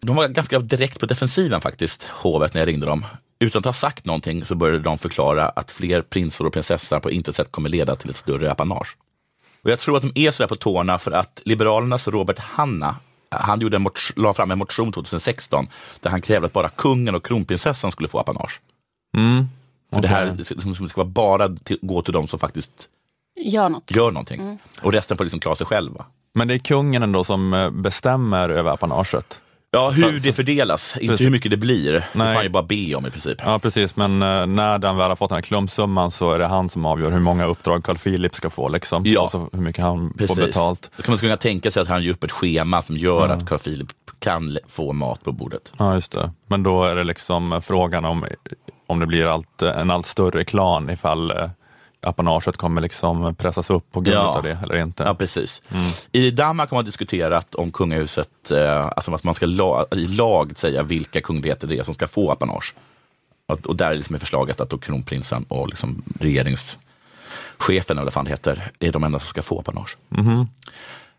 De 0.00 0.16
var 0.16 0.28
ganska 0.28 0.58
direkt 0.58 1.00
på 1.00 1.06
defensiven 1.06 1.60
faktiskt, 1.60 2.04
hovet, 2.04 2.54
när 2.54 2.60
jag 2.60 2.68
ringde 2.68 2.86
dem. 2.86 3.06
Utan 3.38 3.58
att 3.60 3.64
ha 3.64 3.72
sagt 3.72 4.04
någonting 4.04 4.44
så 4.44 4.54
började 4.54 4.78
de 4.78 4.98
förklara 4.98 5.48
att 5.48 5.70
fler 5.70 6.02
prinsar 6.02 6.44
och 6.44 6.52
prinsessor 6.52 7.00
på 7.00 7.10
intet 7.10 7.36
sätt 7.36 7.52
kommer 7.52 7.68
leda 7.68 7.96
till 7.96 8.10
ett 8.10 8.16
större 8.16 8.50
apanage. 8.50 8.96
Och 9.62 9.70
jag 9.70 9.80
tror 9.80 9.96
att 9.96 10.02
de 10.02 10.12
är 10.14 10.30
sådär 10.30 10.48
på 10.48 10.56
tårna 10.56 10.98
för 10.98 11.10
att 11.10 11.42
Liberalernas 11.44 12.08
Robert 12.08 12.38
Hanna, 12.38 12.96
han 13.30 13.60
gjorde 13.60 13.76
en 13.76 13.86
la 14.16 14.34
fram 14.34 14.50
en 14.50 14.58
motion 14.58 14.92
2016 14.92 15.68
där 16.00 16.10
han 16.10 16.20
krävde 16.20 16.46
att 16.46 16.52
bara 16.52 16.68
kungen 16.68 17.14
och 17.14 17.26
kronprinsessan 17.26 17.92
skulle 17.92 18.08
få 18.08 18.18
apanage. 18.18 18.60
Mm. 19.16 19.48
För 19.92 20.00
det 20.00 20.08
här 20.08 20.26
det 20.82 20.88
ska, 20.88 21.04
bara 21.04 21.48
till, 21.48 21.78
gå 21.82 22.02
till 22.02 22.12
de 22.12 22.28
som 22.28 22.38
faktiskt 22.38 22.88
Gör 23.36 23.68
något. 23.68 23.90
gör 23.90 24.10
någonting. 24.10 24.58
Och 24.82 24.92
resten 24.92 25.16
får 25.16 25.24
liksom 25.24 25.40
klara 25.40 25.56
sig 25.56 25.66
själva. 25.66 26.04
Men 26.34 26.48
det 26.48 26.54
är 26.54 26.58
kungen 26.58 27.02
ändå 27.02 27.24
som 27.24 27.54
eh, 27.54 27.70
bestämmer 27.70 28.48
över 28.48 28.70
apanaget. 28.72 29.40
Ja, 29.70 29.90
hur 29.90 30.02
Så- 30.18 30.26
det 30.26 30.32
fördelas, 30.32 30.96
inte 30.96 31.06
Precis. 31.08 31.26
hur 31.26 31.30
mycket 31.30 31.50
det 31.50 31.56
blir. 31.56 31.92
Det 31.92 32.00
får 32.12 32.18
Nej. 32.18 32.34
han 32.34 32.42
ju 32.44 32.48
bara 32.50 32.62
be 32.62 32.94
om 32.94 33.06
i 33.06 33.10
princip. 33.10 33.38
Ja, 33.44 33.58
precis. 33.58 33.96
Men 33.96 34.22
eh, 34.22 34.46
när 34.46 34.78
den 34.78 34.96
väl 34.96 35.08
har 35.08 35.16
fått 35.16 35.28
den 35.28 35.36
här 35.36 35.42
klumpsumman 35.42 36.10
så 36.10 36.32
är 36.32 36.38
det 36.38 36.46
han 36.46 36.68
som 36.68 36.86
avgör 36.86 37.12
hur 37.12 37.20
många 37.20 37.46
uppdrag 37.46 37.84
Carl 37.84 37.96
Philip 37.98 38.34
ska 38.34 38.50
få. 38.50 38.68
Liksom. 38.68 39.02
Ja. 39.06 39.22
Alltså 39.22 39.48
hur 39.52 39.60
mycket 39.60 39.84
han 39.84 40.12
Precis. 40.18 40.36
får 40.36 40.46
betalt. 40.46 40.90
Då 40.96 41.02
kan 41.02 41.12
man 41.12 41.18
kunna 41.18 41.36
tänka 41.36 41.70
sig 41.70 41.82
att 41.82 41.88
han 41.88 42.02
gör 42.02 42.12
upp 42.12 42.24
ett 42.24 42.32
schema 42.32 42.82
som 42.82 42.96
gör 42.96 43.28
att 43.28 43.48
Carl 43.48 43.58
Philip 43.58 43.88
kan 44.18 44.58
få 44.68 44.92
mat 44.92 45.24
på 45.24 45.32
bordet. 45.32 45.72
Ja, 45.78 45.94
just 45.94 46.12
det. 46.12 46.30
Men 46.46 46.62
då 46.62 46.84
är 46.84 46.94
det 46.96 47.04
liksom 47.04 47.60
frågan 47.64 48.04
om, 48.04 48.24
om 48.86 49.00
det 49.00 49.06
blir 49.06 49.26
allt, 49.26 49.62
en 49.62 49.90
allt 49.90 50.06
större 50.06 50.44
klan 50.44 50.90
ifall 50.90 51.30
eh, 51.30 51.48
apanaget 52.00 52.56
kommer 52.56 52.80
liksom 52.82 53.34
pressas 53.34 53.70
upp 53.70 53.92
på 53.92 54.00
grund 54.00 54.16
Ja. 54.16 54.26
av 54.36 54.42
det 54.42 54.58
eller 54.62 54.76
inte. 54.76 55.02
Ja, 55.02 55.14
precis. 55.14 55.62
I 56.12 56.30
Danmark 56.30 56.70
har 56.70 56.76
man 56.76 56.84
diskuterat 56.84 57.54
om 57.54 57.70
kungahuset, 57.70 58.50
eh, 58.50 58.86
alltså 58.96 59.14
att 59.14 59.24
man 59.24 59.34
ska 59.34 59.46
la, 59.46 59.86
i 59.92 60.06
lag 60.06 60.52
säga 60.58 60.82
vilka 60.82 61.20
kungligheter 61.20 61.66
det 61.66 61.78
är 61.78 61.82
som 61.82 61.94
ska 61.94 62.08
få 62.08 62.30
apanage. 62.32 62.74
Och, 63.46 63.66
och 63.66 63.76
där 63.76 63.90
är 63.90 63.94
liksom 63.94 64.18
förslaget 64.18 64.60
att 64.60 64.70
då 64.70 64.78
kronprinsen 64.78 65.44
och 65.48 65.68
liksom 65.68 66.02
regeringschefen, 66.20 67.96
eller 67.98 68.02
vad 68.04 68.12
fan 68.12 68.24
det 68.24 68.30
heter, 68.30 68.70
är 68.78 68.92
de 68.92 69.04
enda 69.04 69.18
som 69.18 69.26
ska 69.28 69.42
få 69.42 69.58
apanage. 69.58 69.96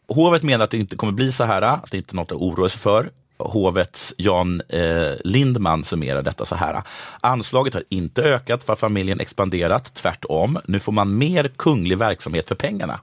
Hovet 0.08 0.44
menar 0.44 0.64
att 0.64 0.72
det 0.72 0.78
inte 0.78 0.96
kommer 0.96 1.14
bli 1.14 1.32
så 1.32 1.44
här, 1.44 1.62
att 1.62 1.92
det 1.92 1.98
inte 1.98 2.14
är 2.14 2.16
något 2.16 2.32
att 2.32 2.38
oroa 2.38 2.70
sig 2.70 2.80
för. 2.80 3.10
Hovets 3.40 4.14
Jan 4.18 4.62
eh, 4.70 5.12
Lindman 5.24 5.84
summerar 5.84 6.24
detta 6.24 6.46
så 6.46 6.56
här. 6.56 6.82
Anslaget 7.22 7.74
har 7.74 7.84
inte 7.90 8.24
ökat 8.24 8.64
för 8.64 8.76
familjen 8.76 9.20
expanderat, 9.20 9.94
tvärtom. 9.94 10.60
Nu 10.66 10.80
får 10.80 10.92
man 10.92 11.18
mer 11.18 11.48
kunglig 11.48 11.98
verksamhet 11.98 12.48
för 12.48 12.56
pengarna 12.56 13.00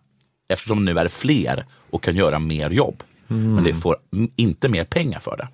eftersom 0.49 0.85
nu 0.85 0.99
är 0.99 1.09
fler 1.09 1.65
och 1.91 2.03
kan 2.03 2.17
göra 2.17 2.39
mer 2.39 2.71
jobb. 2.71 3.03
Men 3.29 3.65
det 3.65 3.75
får 3.75 3.97
inte 4.37 4.69
mer 4.69 4.85
pengar 4.85 5.21
för 5.21 5.37
det. 5.37 5.49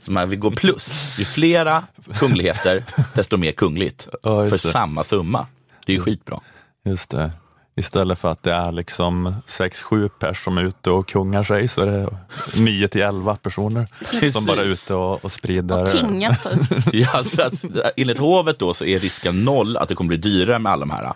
Så 0.00 0.12
man 0.12 0.30
vill 0.30 0.38
gå 0.38 0.50
plus. 0.50 1.18
Ju 1.18 1.24
flera 1.24 1.84
kungligheter, 2.14 2.84
desto 3.14 3.36
mer 3.36 3.52
kungligt. 3.52 4.08
Ja, 4.22 4.44
för 4.44 4.50
det. 4.50 4.58
samma 4.58 5.04
summa. 5.04 5.46
Det 5.86 5.92
är 5.92 5.96
ju 5.96 6.02
skitbra. 6.02 6.40
Just 6.84 7.10
det. 7.10 7.30
Istället 7.74 8.18
för 8.18 8.32
att 8.32 8.42
det 8.42 8.52
är 8.52 8.72
liksom 8.72 9.34
6-7 9.46 10.08
pers 10.08 10.44
som 10.44 10.58
är 10.58 10.62
ute 10.62 10.90
och 10.90 11.08
kungar 11.08 11.44
sig 11.44 11.68
så 11.68 11.80
är 11.80 11.86
det 11.86 12.08
9 12.56 12.88
till 12.88 13.00
11 13.02 13.36
personer 13.36 13.86
som 14.32 14.44
bara 14.46 14.60
är 14.60 14.64
ute 14.64 14.94
och, 14.94 15.24
och 15.24 15.32
sprider. 15.32 15.82
Och 15.82 15.88
kingat 15.88 16.40
sig. 16.40 16.56
Ja, 16.92 17.24
så 17.24 17.42
att, 17.42 17.64
enligt 17.96 18.18
hovet 18.18 18.58
då 18.58 18.74
så 18.74 18.84
är 18.84 18.98
risken 18.98 19.44
noll 19.44 19.76
att 19.76 19.88
det 19.88 19.94
kommer 19.94 20.08
bli 20.08 20.16
dyrare 20.16 20.58
med 20.58 20.72
alla 20.72 20.86
de 20.86 20.90
här. 20.90 21.12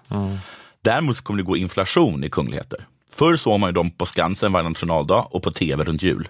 Däremot 0.83 1.17
så 1.17 1.23
kommer 1.23 1.39
det 1.39 1.45
gå 1.45 1.57
inflation 1.57 2.25
i 2.25 2.31
kungligheter. 2.31 2.87
Förr 3.13 3.37
såg 3.37 3.61
man 3.61 3.69
ju 3.69 3.73
dem 3.73 3.91
på 3.91 4.07
Skansen 4.07 4.53
varje 4.53 4.69
nationaldag 4.69 5.27
och 5.31 5.43
på 5.43 5.51
tv 5.51 5.85
runt 5.85 6.03
jul. 6.03 6.29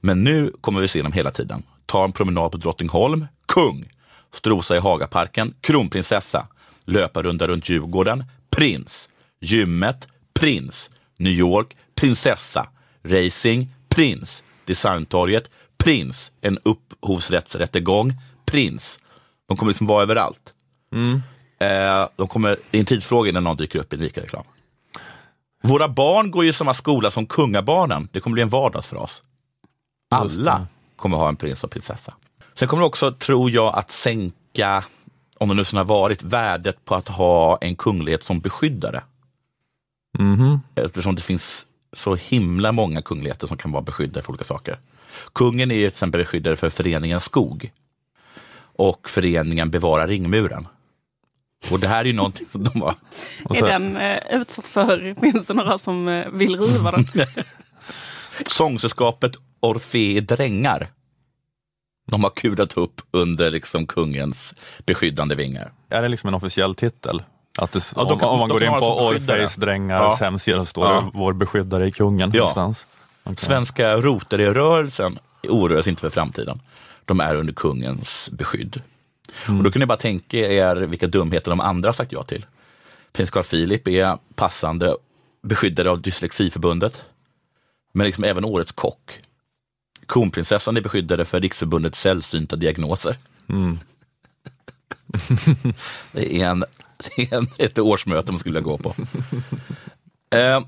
Men 0.00 0.24
nu 0.24 0.52
kommer 0.60 0.80
vi 0.80 0.88
se 0.88 1.02
dem 1.02 1.12
hela 1.12 1.30
tiden. 1.30 1.62
Ta 1.86 2.04
en 2.04 2.12
promenad 2.12 2.52
på 2.52 2.58
Drottningholm, 2.58 3.26
kung. 3.46 3.88
Strosa 4.34 4.76
i 4.76 4.78
Hagaparken, 4.78 5.54
kronprinsessa. 5.60 6.46
Löparrunda 6.84 7.46
runt 7.46 7.68
Djurgården, 7.68 8.24
prins. 8.50 9.08
Gymmet, 9.40 10.08
prins. 10.40 10.90
New 11.16 11.32
York, 11.32 11.76
prinsessa. 11.94 12.68
Racing, 13.02 13.68
prins. 13.88 14.44
Designtorget, 14.64 15.50
prins. 15.78 16.32
En 16.40 16.58
upphovsrättsrättegång, 16.62 18.14
prins. 18.44 19.00
De 19.48 19.56
kommer 19.56 19.70
liksom 19.70 19.86
vara 19.86 20.02
överallt. 20.02 20.52
Eh, 21.58 22.08
de 22.16 22.28
kommer, 22.28 22.56
det 22.70 22.78
är 22.78 22.80
en 22.80 22.86
tidsfråga 22.86 23.30
innan 23.30 23.44
någon 23.44 23.56
dyker 23.56 23.78
upp 23.78 23.92
i 23.92 23.96
en 23.96 24.02
ICA-reklam. 24.02 24.44
Våra 25.62 25.88
barn 25.88 26.30
går 26.30 26.44
ju 26.44 26.50
i 26.50 26.52
samma 26.52 26.74
skola 26.74 27.10
som 27.10 27.26
kungabarnen. 27.26 28.08
Det 28.12 28.20
kommer 28.20 28.34
bli 28.34 28.42
en 28.42 28.48
vardagsfras. 28.48 29.22
Just 30.22 30.38
Alla 30.38 30.58
det. 30.58 30.66
kommer 30.96 31.16
ha 31.16 31.28
en 31.28 31.36
prins 31.36 31.64
och 31.64 31.70
prinsessa. 31.70 32.14
Sen 32.54 32.68
kommer 32.68 32.80
det 32.80 32.86
också, 32.86 33.12
tror 33.12 33.50
jag, 33.50 33.74
att 33.74 33.90
sänka, 33.90 34.84
om 35.38 35.48
det 35.48 35.54
nu 35.54 35.64
så 35.64 35.76
har 35.76 35.84
varit, 35.84 36.22
värdet 36.22 36.84
på 36.84 36.94
att 36.94 37.08
ha 37.08 37.58
en 37.60 37.76
kunglighet 37.76 38.24
som 38.24 38.40
beskyddare. 38.40 39.02
Mhm. 40.18 40.60
Eftersom 40.74 41.14
det 41.14 41.22
finns 41.22 41.66
så 41.92 42.14
himla 42.14 42.72
många 42.72 43.02
kungligheter 43.02 43.46
som 43.46 43.56
kan 43.56 43.72
vara 43.72 43.82
beskyddare 43.82 44.22
för 44.22 44.30
olika 44.30 44.44
saker. 44.44 44.80
Kungen 45.32 45.70
är 45.70 45.74
ju 45.74 45.80
till 45.80 45.94
exempel 45.94 46.20
beskyddare 46.20 46.56
för 46.56 46.70
föreningen 46.70 47.20
Skog 47.20 47.72
och 48.76 49.08
föreningen 49.08 49.70
Bevara 49.70 50.06
ringmuren. 50.06 50.68
Och 51.70 51.80
det 51.80 51.88
här 51.88 52.00
är 52.00 52.04
ju 52.04 52.12
någonting 52.12 52.46
som 52.52 52.64
de 52.64 52.82
har 52.82 52.94
Och 53.44 53.56
Är 53.56 53.62
den 53.62 53.96
eh, 53.96 54.18
utsatt 54.30 54.66
för, 54.66 55.14
finns 55.20 55.46
det 55.46 55.54
några 55.54 55.78
som 55.78 56.08
eh, 56.08 56.28
vill 56.30 56.60
riva 56.60 56.90
den? 56.90 57.06
Sångsällskapet 58.46 59.32
Orfei 59.60 60.20
Drängar. 60.20 60.90
De 62.10 62.24
har 62.24 62.30
kurat 62.30 62.76
upp 62.76 63.00
under 63.10 63.50
liksom 63.50 63.86
kungens 63.86 64.54
beskyddande 64.86 65.34
vingar. 65.34 65.72
Är 65.88 66.02
det 66.02 66.08
liksom 66.08 66.28
en 66.28 66.34
officiell 66.34 66.74
titel? 66.74 67.22
Att 67.58 67.72
det, 67.72 67.92
Ja, 67.96 68.02
om, 68.04 68.18
kan- 68.18 68.28
om 68.28 68.38
man 68.38 68.48
går 68.48 68.62
in 68.62 68.70
på. 68.72 69.06
Orfeus 69.06 69.54
Drängar 69.54 69.96
Ja. 70.02 70.16
hemsida 70.20 70.58
så 70.58 70.64
står 70.66 70.86
Ja. 70.86 71.00
det 71.00 71.10
vår 71.14 71.32
beskyddare 71.32 71.86
i 71.86 71.92
kungen 71.92 72.30
Ja. 72.34 72.38
någonstans. 72.38 72.86
Okej. 73.24 73.36
Svenska 73.46 73.96
Rotary-rörelsen 73.96 75.18
oroar 75.42 75.82
sig 75.82 75.90
inte 75.90 76.00
för 76.00 76.10
framtiden. 76.10 76.60
De 77.04 77.20
är 77.20 77.34
under 77.36 77.52
kungens 77.52 78.28
beskydd. 78.32 78.82
Och 79.48 79.62
då 79.62 79.70
kan 79.70 79.80
ni 79.80 79.86
bara 79.86 79.98
tänka 79.98 80.36
er 80.38 80.76
vilka 80.76 81.06
dumheter 81.06 81.50
de 81.50 81.60
andra 81.60 81.92
sagt 81.92 82.12
ja 82.12 82.22
till. 82.22 82.46
Prins 83.12 83.30
Carl 83.30 83.44
Philip 83.44 83.88
är 83.88 84.18
passande 84.34 84.96
beskyddare 85.42 85.90
av 85.90 86.00
Dyslexiförbundet. 86.02 87.02
Men 87.92 88.06
liksom 88.06 88.24
även 88.24 88.44
årets 88.44 88.72
kock. 88.72 89.20
Kronprinsessan 90.08 90.76
är 90.76 90.80
beskyddare 90.80 91.24
för 91.24 91.40
Riksförbundet 91.40 91.94
sällsynta 91.94 92.56
diagnoser. 92.56 93.16
det 96.12 96.40
är, 96.42 96.46
en, 96.48 96.64
det 97.16 97.32
är 97.32 97.36
en, 97.36 97.46
ett 97.58 97.78
årsmöte 97.78 98.32
man 98.32 98.38
skulle 98.38 98.60
vilja 98.60 98.70
gå 98.70 98.78
på. 98.78 98.94
Eh, 100.30 100.60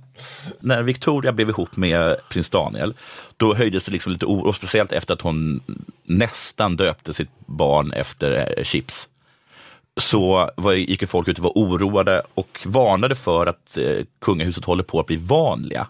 när 0.60 0.82
Victoria 0.82 1.32
blev 1.32 1.48
ihop 1.48 1.76
med 1.76 2.16
prins 2.28 2.50
Daniel, 2.50 2.94
då 3.36 3.54
höjdes 3.54 3.84
det 3.84 3.92
liksom 3.92 4.12
lite 4.12 4.26
oro, 4.26 4.52
speciellt 4.52 4.92
efter 4.92 5.14
att 5.14 5.20
hon 5.20 5.60
nästan 6.04 6.76
döpte 6.76 7.14
sitt 7.14 7.30
barn 7.46 7.92
efter 7.92 8.54
eh, 8.58 8.64
chips. 8.64 9.08
Så 10.00 10.50
var, 10.56 10.72
gick 10.72 11.08
folk 11.08 11.28
ut 11.28 11.38
och 11.38 11.44
var 11.44 11.52
oroade 11.54 12.22
och 12.34 12.60
varnade 12.64 13.14
för 13.14 13.46
att 13.46 13.76
eh, 13.76 14.04
kungahuset 14.20 14.64
håller 14.64 14.82
på 14.82 15.00
att 15.00 15.06
bli 15.06 15.16
vanliga. 15.16 15.86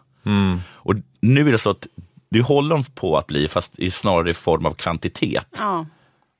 Och 0.66 0.94
nu 1.20 1.48
är 1.48 1.52
det 1.52 1.58
så 1.58 1.70
att 1.70 1.86
det 2.30 2.40
håller 2.40 2.74
de 2.74 2.84
på 2.84 3.18
att 3.18 3.26
bli, 3.26 3.48
fast 3.48 3.78
i 3.78 3.90
snarare 3.90 4.30
i 4.30 4.34
form 4.34 4.66
av 4.66 4.70
kvantitet. 4.74 5.56
Ja. 5.58 5.86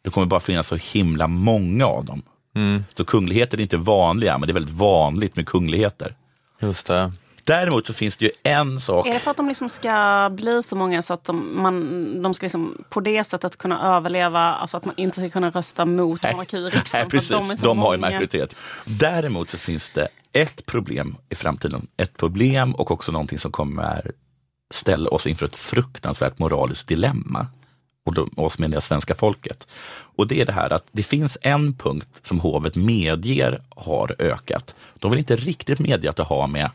Det 0.03 0.11
kommer 0.11 0.26
bara 0.26 0.40
finnas 0.40 0.66
så 0.66 0.76
himla 0.76 1.26
många 1.26 1.86
av 1.86 2.05
dem. 2.05 2.22
Så 2.96 3.05
kungligheter 3.05 3.59
är 3.59 3.62
inte 3.62 3.76
vanliga, 3.76 4.38
men 4.38 4.46
det 4.46 4.53
är 4.53 4.55
väldigt 4.55 4.74
vanligt 4.74 5.36
med 5.36 5.46
kungligheter. 5.46 6.14
Just 6.61 6.86
det. 6.86 7.12
Däremot 7.44 7.86
så 7.86 7.92
finns 7.92 8.16
det 8.16 8.24
ju 8.24 8.30
en 8.42 8.80
sak. 8.80 9.07
Är 9.07 9.14
det 9.14 9.18
för 9.18 9.30
att 9.30 9.36
de 9.36 9.49
liksom 9.49 9.68
ska 9.68 10.30
bli 10.32 10.62
så 10.62 10.76
många 10.76 11.03
så 11.03 11.14
att 11.14 11.24
de, 11.24 11.62
man, 11.62 12.22
de 12.22 12.34
ska 12.34 12.44
liksom 12.44 12.84
på 12.90 13.01
det 13.01 13.24
sättet 13.24 13.59
kunna 13.59 13.96
överleva, 13.96 14.40
alltså 14.40 14.76
att 14.76 14.84
man 14.84 14.94
inte 14.96 15.20
ska 15.20 15.30
kunna 15.30 15.51
rösta 15.51 15.84
mot 15.84 16.22
monarki 16.22 16.57
i 16.57 16.61
riksdagen? 16.61 16.84
Nej, 16.92 17.03
för 17.03 17.11
precis. 17.11 17.28
de 17.28 17.51
är 17.51 17.57
så 17.57 17.66
de 17.66 17.78
har 17.78 17.94
ju 17.94 18.01
majoritet. 18.01 18.57
Däremot 18.84 19.51
så 19.51 19.59
finns 19.59 19.90
det 19.90 20.09
ett 20.32 20.66
problem 20.66 21.16
i 21.28 21.34
framtiden. 21.34 21.86
Ett 21.96 22.16
problem 22.16 22.74
och 22.74 22.90
också 22.90 23.12
någonting 23.12 23.38
som 23.38 23.53
kommer 23.53 24.12
ställa 24.74 25.11
oss 25.11 25.26
inför 25.26 25.46
ett 25.46 25.57
fruktansvärt 25.57 26.38
moraliskt 26.38 26.88
dilemma. 26.88 27.46
Och 28.09 28.44
oss 28.44 28.59
menar 28.59 28.74
jag 28.74 28.82
svenska 28.82 29.14
folket. 29.14 29.66
Och 30.16 30.28
det 30.28 30.40
är 30.40 30.46
det 30.46 30.52
här 30.52 30.72
att 30.72 30.84
det 30.92 31.02
finns 31.02 31.38
en 31.40 31.74
punkt 31.74 32.20
som 32.22 32.40
hovet 32.40 32.76
medger 32.76 33.62
har 33.70 34.16
ökat. 34.18 34.74
De 34.94 35.11
vill 35.11 35.18
inte 35.18 35.36
riktigt 35.36 35.78
medge 35.78 36.11
att 36.11 36.16
det 36.16 36.22
har 36.22 36.46
med 36.46 36.70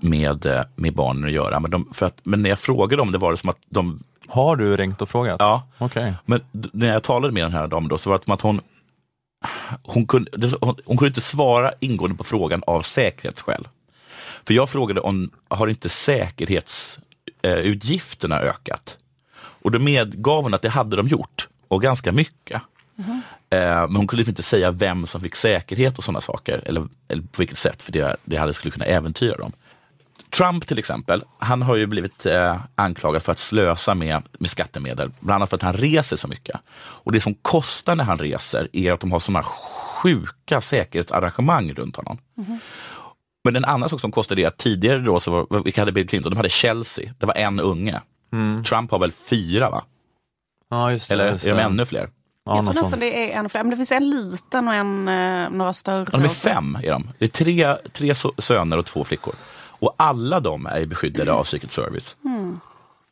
med, 0.00 0.46
eh, 0.46 0.62
med 0.74 0.94
barnen 0.94 1.24
att 1.24 1.32
göra. 1.32 1.60
Men, 1.60 1.70
de, 1.70 1.88
för 1.92 2.06
att, 2.06 2.20
men 2.22 2.42
när 2.42 2.50
jag 2.50 2.58
frågade 2.58 2.96
dem, 2.96 3.12
det 3.12 3.18
var 3.18 3.30
det 3.30 3.36
som 3.36 3.50
att 3.50 3.58
de 3.68 3.98
Har 4.28 4.56
du 4.56 4.76
ringt 4.76 5.02
och 5.02 5.08
frågat? 5.08 5.36
Ja. 5.38 5.68
Okej. 5.78 6.14
Men 6.24 6.40
när 6.52 6.92
jag 6.92 7.02
talade 7.02 7.32
med 7.32 7.44
den 7.44 7.52
här 7.52 7.66
damen 7.66 7.88
då, 7.88 7.98
så 7.98 8.10
var 8.10 8.18
det 8.18 8.24
som 8.24 8.32
att 8.32 8.40
hon, 8.40 8.60
hon, 9.82 10.06
kunde, 10.06 10.50
hon, 10.60 10.76
hon 10.84 10.96
kunde 10.96 11.06
inte 11.06 11.20
svara 11.20 11.72
ingående 11.80 12.16
på 12.16 12.24
frågan 12.24 12.62
av 12.66 12.82
säkerhetsskäl. 12.82 13.68
För 14.44 14.54
jag 14.54 14.70
frågade 14.70 15.00
om, 15.00 15.30
har 15.48 15.66
inte 15.66 15.88
säkerhetsutgifterna 15.88 18.40
ökat? 18.40 18.96
Och 19.62 19.70
då 19.70 19.78
medgav 19.78 20.42
hon 20.42 20.54
att 20.54 20.62
det 20.62 20.68
hade 20.68 20.96
de 20.96 21.08
gjort, 21.08 21.48
och 21.68 21.82
ganska 21.82 22.12
mycket. 22.12 22.62
Eh, 23.50 23.58
Men 23.60 23.96
hon 23.96 24.06
kunde 24.06 24.24
inte 24.28 24.42
säga 24.42 24.70
vem 24.70 25.06
som 25.06 25.20
fick 25.20 25.36
säkerhet 25.36 25.98
och 25.98 26.04
sådana 26.04 26.20
saker, 26.20 26.62
eller, 26.66 26.88
eller 27.08 27.22
på 27.22 27.38
vilket 27.38 27.58
sätt, 27.58 27.82
för 27.82 27.92
det, 27.92 28.16
det 28.24 28.36
hade 28.36 28.52
skulle 28.54 28.72
kunna 28.72 28.84
äventyra 28.84 29.36
dem. 29.36 29.52
Trump 30.30 30.66
till 30.66 30.78
exempel, 30.78 31.24
han 31.38 31.62
har 31.62 31.76
ju 31.76 31.86
blivit 31.86 32.26
eh, 32.26 32.60
anklagad 32.74 33.22
för 33.22 33.32
att 33.32 33.38
slösa 33.38 33.94
med, 33.94 34.22
med 34.38 34.50
skattemedel, 34.50 35.10
bland 35.20 35.36
annat 35.36 35.50
för 35.50 35.56
att 35.56 35.62
han 35.62 35.72
reser 35.72 36.16
så 36.16 36.28
mycket. 36.28 36.60
Och 36.76 37.12
det 37.12 37.20
som 37.20 37.34
kostar 37.34 37.96
när 37.96 38.04
han 38.04 38.18
reser 38.18 38.68
är 38.72 38.92
att 38.92 39.00
de 39.00 39.12
har 39.12 39.18
sådana 39.18 39.42
sjuka 39.42 40.60
säkerhetsarrangemang 40.60 41.72
runt 41.72 41.96
honom. 41.96 42.18
Men 43.44 43.56
en 43.56 43.64
annan 43.64 43.88
sak 43.88 44.00
som 44.00 44.12
kostar 44.12 44.36
det 44.36 44.44
är 44.44 44.48
att 44.48 44.56
tidigare 44.56 44.98
då, 44.98 45.20
så 45.20 45.30
var, 45.30 45.62
vilka 45.62 45.80
hade 45.80 45.92
Bill 45.92 46.08
Clinton? 46.08 46.30
De 46.30 46.36
hade 46.36 46.48
Chelsea, 46.48 47.14
det 47.18 47.26
var 47.26 47.34
en 47.34 47.60
unge. 47.60 48.00
Trump 48.64 48.90
har 48.90 48.98
väl 48.98 49.12
fyra 49.12 49.70
va? 49.70 49.84
Ja, 50.70 50.92
just 50.92 51.08
det. 51.08 51.14
Eller 51.14 51.32
just 51.32 51.44
är 51.44 51.50
de 51.50 51.56
det. 51.56 51.62
ännu 51.62 51.84
fler? 51.86 52.08
Ja, 52.44 52.56
Jag 52.56 52.64
tror 52.64 52.74
nästan 52.82 53.00
det 53.00 53.32
är 53.32 53.38
en 53.38 53.48
fler. 53.48 53.62
Men 53.62 53.70
det 53.70 53.76
finns 53.76 53.92
en 53.92 54.10
liten 54.10 54.68
och 54.68 54.74
en, 54.74 55.08
eh, 55.08 55.50
några 55.50 55.72
större. 55.72 56.06
Ja, 56.12 56.18
de 56.18 56.24
är 56.24 56.28
fem. 56.28 56.78
Är 56.82 56.90
de. 56.90 57.02
Det 57.18 57.24
är 57.24 57.28
tre, 57.28 57.76
tre 57.92 58.14
söner 58.38 58.78
och 58.78 58.86
två 58.86 59.04
flickor. 59.04 59.34
Och 59.68 59.94
alla 59.98 60.40
de 60.40 60.66
är 60.66 60.86
beskyddade 60.86 61.32
av 61.32 61.44
Secret 61.44 61.70
Service. 61.70 62.16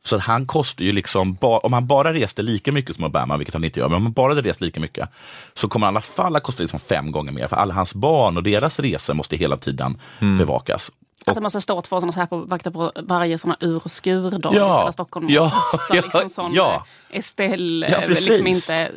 Så 0.04 0.16
att 0.16 0.22
han 0.22 0.46
kostar 0.46 0.84
ju 0.84 0.92
liksom, 0.92 1.34
ba- 1.34 1.58
om 1.58 1.72
han 1.72 1.86
bara 1.86 2.12
reste 2.14 2.42
lika 2.42 2.72
mycket 2.72 2.96
som 2.96 3.04
Obama, 3.04 3.36
vilket 3.36 3.54
han 3.54 3.64
inte 3.64 3.80
gör, 3.80 3.88
men 3.88 3.96
om 3.96 4.02
han 4.02 4.12
bara 4.12 4.34
hade 4.34 4.48
rest 4.48 4.60
lika 4.60 4.80
mycket, 4.80 5.08
så 5.54 5.68
kommer 5.68 5.86
han 5.86 5.92
i 5.92 5.96
alla 5.96 6.00
fall 6.00 6.36
att 6.36 6.42
kosta 6.42 6.62
liksom 6.62 6.80
fem 6.80 7.12
gånger 7.12 7.32
mer. 7.32 7.46
För 7.46 7.56
alla 7.56 7.74
hans 7.74 7.94
barn 7.94 8.36
och 8.36 8.42
deras 8.42 8.78
resor 8.78 9.14
måste 9.14 9.36
hela 9.36 9.56
tiden 9.56 9.98
bevakas. 10.38 10.90
Att 11.26 11.34
det 11.34 11.40
måste 11.40 11.60
stå 11.60 11.82
två 11.82 12.00
sådana 12.00 12.12
så 12.12 12.20
här 12.20 12.26
på, 12.26 12.36
vakter 12.38 12.70
på 12.70 12.92
varje 12.96 13.38
såna 13.38 13.56
ur 13.60 13.76
och 13.84 13.90
skurdag 13.90 14.54
Ja. 14.54 14.88
i 14.88 14.92
Stockholm. 14.92 15.26
Ja. 15.30 15.50
passa 15.72 15.78
Ja. 15.96 16.02
liksom 16.02 16.28
sån 16.28 16.52
Ja. 16.54 16.86
eh, 17.10 17.18
Estelle 17.18 17.90
Ja, 17.90 17.96
eh, 18.00 18.06
precis. 18.08 18.28
liksom 18.28 18.46
inte 18.46 18.74
eh, 18.76 18.90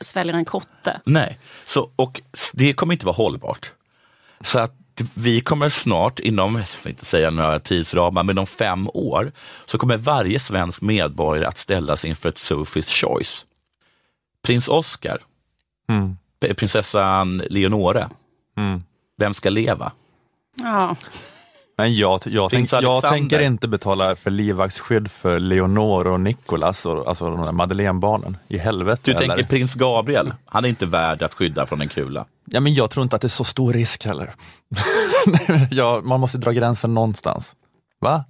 sväljer 0.00 0.34
en 0.34 0.44
kotte. 0.44 1.00
Nej, 1.04 1.38
så, 1.66 1.90
och 1.96 2.20
det 2.52 2.72
kommer 2.74 2.94
inte 2.94 3.06
vara 3.06 3.16
hållbart. 3.16 3.72
Så 4.40 4.58
att 4.58 4.74
vi 5.14 5.40
kommer 5.40 5.68
snart, 5.68 6.18
inom, 6.20 6.54
jag 6.56 6.64
vill 6.82 6.90
inte 6.90 7.04
säga 7.04 7.30
några 7.30 7.58
tidsramar, 7.58 8.22
men 8.22 8.38
om 8.38 8.46
fem 8.46 8.88
år, 8.94 9.32
så 9.66 9.78
kommer 9.78 9.96
varje 9.96 10.38
svensk 10.40 10.82
medborgare 10.82 11.46
att 11.46 11.58
ställas 11.58 12.04
inför 12.04 12.28
ett 12.28 12.36
Sophie's 12.36 12.90
choice. 13.06 13.46
Prins 14.46 14.68
Oscar, 14.68 15.18
Mm. 15.88 16.16
prinsessan 16.56 17.42
Leonore, 17.50 18.08
Mm. 18.56 18.82
vem 19.18 19.34
ska 19.34 19.50
leva? 19.50 19.92
Ja. 20.54 20.96
Men 21.78 21.94
jag, 21.94 22.20
jag, 22.24 22.50
tänk, 22.50 22.72
jag 22.72 23.02
tänker 23.02 23.40
inte 23.40 23.68
betala 23.68 24.16
för 24.16 24.30
livvaktsskydd 24.30 25.10
för 25.10 25.38
Leonor 25.38 26.06
och 26.06 26.20
Nicolas, 26.20 26.86
och, 26.86 27.08
alltså 27.08 27.30
de 27.30 27.42
där 27.42 27.52
Madeleine-barnen. 27.52 28.36
I 28.48 28.58
helvete. 28.58 29.02
Du 29.04 29.10
eller? 29.10 29.26
tänker 29.26 29.44
prins 29.44 29.74
Gabriel, 29.74 30.34
han 30.44 30.64
är 30.64 30.68
inte 30.68 30.86
värd 30.86 31.22
att 31.22 31.34
skydda 31.34 31.66
från 31.66 31.80
en 31.80 31.88
kula. 31.88 32.26
Ja, 32.44 32.60
men 32.60 32.74
jag 32.74 32.90
tror 32.90 33.02
inte 33.02 33.16
att 33.16 33.22
det 33.22 33.26
är 33.26 33.28
så 33.28 33.44
stor 33.44 33.72
risk 33.72 34.06
heller. 34.06 34.34
ja, 35.70 36.00
man 36.04 36.20
måste 36.20 36.38
dra 36.38 36.50
gränsen 36.50 36.94
någonstans. 36.94 37.54
Va? 38.00 38.24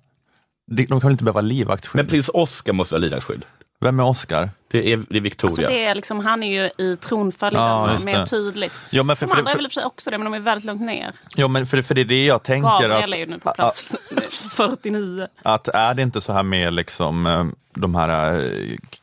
De 0.71 0.87
kan 0.87 0.99
väl 0.99 1.11
inte 1.11 1.25
behöva 1.25 1.41
livvaktsskydd? 1.41 1.99
Men 1.99 2.07
prins 2.07 2.31
Oscar 2.35 2.73
måste 2.73 2.95
ha 2.95 2.99
livvaktsskydd. 2.99 3.45
Vem 3.81 4.01
är 4.01 4.05
Oscar? 4.05 4.51
Det 4.71 4.93
är, 4.93 5.03
det 5.09 5.17
är 5.17 5.21
Victoria. 5.21 5.51
Alltså 5.51 5.63
det 5.63 5.85
är 5.85 5.95
liksom, 5.95 6.21
han 6.21 6.43
är 6.43 6.63
ju 6.63 6.87
i 6.87 6.97
tronföljden 6.97 7.63
Ja, 7.63 7.99
mer 8.05 8.27
tydligt. 8.27 8.73
Ja, 8.91 9.03
men 9.03 9.17
för, 9.17 9.27
De 9.27 9.31
för, 9.31 9.39
andra 9.39 9.51
är 9.51 9.55
för, 9.55 9.59
väl 9.59 9.65
i 9.65 9.69
och 9.69 9.73
för 9.73 9.81
sig 9.81 9.85
också 9.85 10.11
det, 10.11 10.19
men 10.19 10.25
de 10.25 10.35
är 10.35 10.41
väldigt 10.41 10.65
långt 10.65 10.81
ner. 10.81 11.13
ja, 11.37 11.49
men 11.49 11.67
för, 11.67 11.83
för 11.83 11.95
det 11.95 12.01
är 12.01 12.05
det 12.05 12.25
jag 12.25 12.43
tänker. 12.43 12.69
Gabriel 12.69 13.11
Att, 13.13 13.15
är 13.15 13.19
ju 13.19 13.27
nu 13.27 13.39
på 13.39 13.51
plats 13.53 13.97
49. 14.51 15.27
att 15.43 15.69
är 15.69 15.95
det 15.95 16.03
inte 16.03 16.21
så 16.21 16.33
här 16.33 16.43
med 16.43 16.73
liksom, 16.73 17.27
eh, 17.27 17.45
de 17.75 17.95
här 17.95 18.41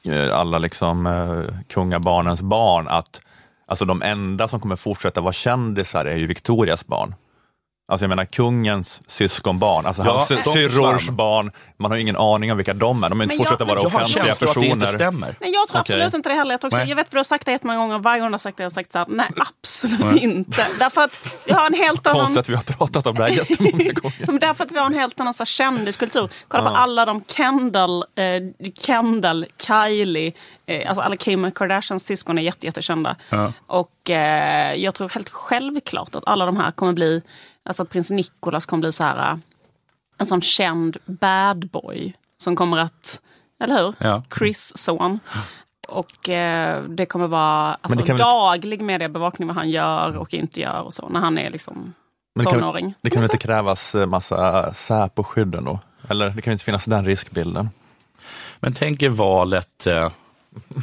eh, 0.03 0.37
alla 0.39 0.57
liksom, 0.57 1.07
eh, 1.07 1.55
kungabarnens 1.69 2.41
barn, 2.41 2.87
att 2.87 3.21
alltså, 3.67 3.85
de 3.85 4.01
enda 4.01 4.47
som 4.47 4.59
kommer 4.59 4.75
fortsätta 4.75 5.21
vara 5.21 5.33
kändisar 5.33 6.05
är 6.05 6.15
ju 6.17 6.27
Victorias 6.27 6.87
barn. 6.87 7.15
Alltså 7.87 8.03
jag 8.03 8.09
menar 8.09 8.25
kungens 8.25 9.01
syskonbarn, 9.07 9.85
alltså 9.85 10.03
Ja, 10.05 10.11
hans 10.29 10.53
syrrors 10.53 11.09
barn, 11.09 11.51
man 11.77 11.91
har 11.91 11.95
ju 11.95 12.01
ingen 12.01 12.15
aning 12.15 12.51
om 12.51 12.57
vilka 12.57 12.73
de 12.73 13.03
är. 13.03 13.09
De 13.09 13.19
har 13.19 13.23
inte 13.23 13.35
fortsätta 13.37 13.65
vara 13.65 13.79
jag 13.79 13.85
offentliga 13.85 14.25
känsla 14.25 14.47
att 14.47 14.53
det 14.55 14.65
inte 14.65 14.79
personer. 14.85 14.97
stämmer. 14.97 15.35
Nej, 15.41 15.51
jag 15.53 15.67
tror 15.67 15.81
Okej. 15.81 15.95
absolut 15.95 16.13
inte 16.13 16.29
det 16.29 16.35
heller. 16.35 16.51
Jag, 16.51 16.61
tror 16.61 16.69
också, 16.69 16.77
Nej. 16.77 16.89
jag 16.89 16.95
vet 16.95 17.05
att 17.05 17.11
du 17.11 17.17
har 17.17 17.23
sagt 17.23 17.45
det 17.45 17.51
jättemånga 17.51 17.79
gånger. 17.79 17.99
Varje 17.99 18.21
gång 18.21 18.29
du 18.29 18.33
har 18.33 18.39
sagt 18.39 18.57
det 18.57 18.63
har 18.63 18.65
jag 18.65 18.71
sagt 18.71 18.91
så 18.91 18.97
här, 18.97 19.05
nej 19.09 19.27
absolut 19.37 20.21
inte. 20.23 20.65
Därför 20.79 21.01
att 21.01 21.35
vi 21.45 21.53
har 21.53 21.67
en 21.67 21.73
helt 21.73 22.07
annan... 22.07 22.19
Konstigt 22.19 22.39
att 22.39 22.49
vi 22.49 22.55
har 22.55 22.63
pratat 22.63 23.07
om 23.07 23.15
det 23.15 23.23
här 23.23 23.29
jättemånga 23.29 23.91
gånger. 23.93 24.25
Men 24.25 24.39
därför 24.39 24.63
att 24.63 24.71
vi 24.71 24.79
har 24.79 24.85
en 24.85 24.93
helt 24.93 25.19
annan 25.19 25.33
så 25.33 25.41
här, 25.41 25.45
kändiskultur. 25.45 26.29
Kolla 26.47 26.63
på 26.69 26.75
alla 26.75 27.05
de 27.05 27.23
Kendall, 27.27 28.05
eh, 28.15 28.71
Kendall 28.85 29.45
Kylie, 29.67 30.33
eh, 30.65 30.89
alltså 30.89 31.01
alla 31.01 31.15
Kim 31.15 31.51
Kardashians 31.51 32.05
syskon 32.05 32.37
är 32.37 32.41
jätte, 32.41 32.65
jättekända. 32.65 33.15
Och 33.67 34.09
eh, 34.09 34.73
jag 34.75 34.93
tror 34.93 35.09
helt 35.09 35.29
självklart 35.29 36.15
att 36.15 36.23
alla 36.25 36.45
de 36.45 36.57
här 36.57 36.71
kommer 36.71 36.93
bli, 36.93 37.21
alltså 37.65 37.83
att 37.83 37.89
prins 37.89 38.09
Nicholas 38.09 38.65
kommer 38.65 38.81
bli 38.81 38.91
så 38.91 39.03
här 39.03 39.31
eh, 39.31 39.37
en 40.17 40.25
sån 40.25 40.41
känd 40.41 40.97
bad 41.05 41.69
boy 41.69 42.13
som 42.37 42.55
kommer 42.55 42.77
att, 42.77 43.21
eller 43.63 43.83
hur? 43.83 43.93
Ja. 43.97 44.23
Chris 44.37 44.77
son. 44.77 45.19
Och 45.87 46.29
eh, 46.29 46.83
det 46.83 47.05
kommer 47.05 47.27
vara 47.27 47.73
alltså, 47.81 47.99
det 47.99 48.05
kan 48.05 48.17
väl- 48.17 48.25
daglig 48.25 48.81
mediebevakning 48.81 49.47
vad 49.47 49.57
han 49.57 49.69
gör 49.69 50.15
och 50.17 50.33
inte 50.33 50.61
gör 50.61 50.81
och 50.81 50.93
så 50.93 51.09
när 51.09 51.19
han 51.19 51.37
är 51.37 51.49
liksom 51.49 51.93
Men 52.35 52.45
det 52.45 52.51
kan, 52.51 52.59
tonåring. 52.59 52.93
det 53.01 53.09
kan 53.09 53.21
väl 53.21 53.31
inte 53.31 53.47
krävas 53.47 53.95
eh, 53.95 54.05
massa 54.05 54.73
Säpo-skydd 54.73 55.55
ändå? 55.55 55.79
Eller 56.07 56.29
det 56.29 56.41
kan 56.41 56.51
ju 56.51 56.53
inte 56.53 56.65
finnas 56.65 56.85
den 56.85 57.05
riskbilden. 57.05 57.69
Men 58.59 58.73
tänk 58.73 59.01
er 59.03 59.09
valet 59.09 59.87
eh, 59.87 60.09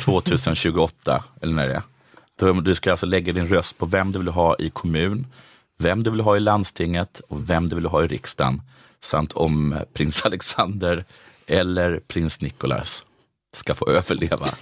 2028, 0.04 1.24
eller 1.40 1.54
när 1.54 1.68
det 1.68 1.74
är. 1.74 1.82
Då 2.38 2.52
Du 2.52 2.74
ska 2.74 2.90
alltså 2.90 3.06
lägga 3.06 3.32
din 3.32 3.48
röst 3.48 3.78
på 3.78 3.86
vem 3.86 4.12
du 4.12 4.18
vill 4.18 4.28
ha 4.28 4.56
i 4.58 4.70
kommun, 4.70 5.26
vem 5.82 6.02
du 6.02 6.10
vill 6.10 6.20
ha 6.20 6.36
i 6.36 6.40
landstinget 6.40 7.20
och 7.28 7.50
vem 7.50 7.68
du 7.68 7.76
vill 7.76 7.86
ha 7.86 8.04
i 8.04 8.06
riksdagen. 8.06 8.62
Samt 9.00 9.32
om 9.32 9.72
eh, 9.72 9.82
prins 9.92 10.22
Alexander 10.24 11.04
eller 11.46 12.00
prins 12.00 12.40
Nicolas 12.40 13.04
ska 13.52 13.74
få 13.74 13.88
överleva. 13.88 14.48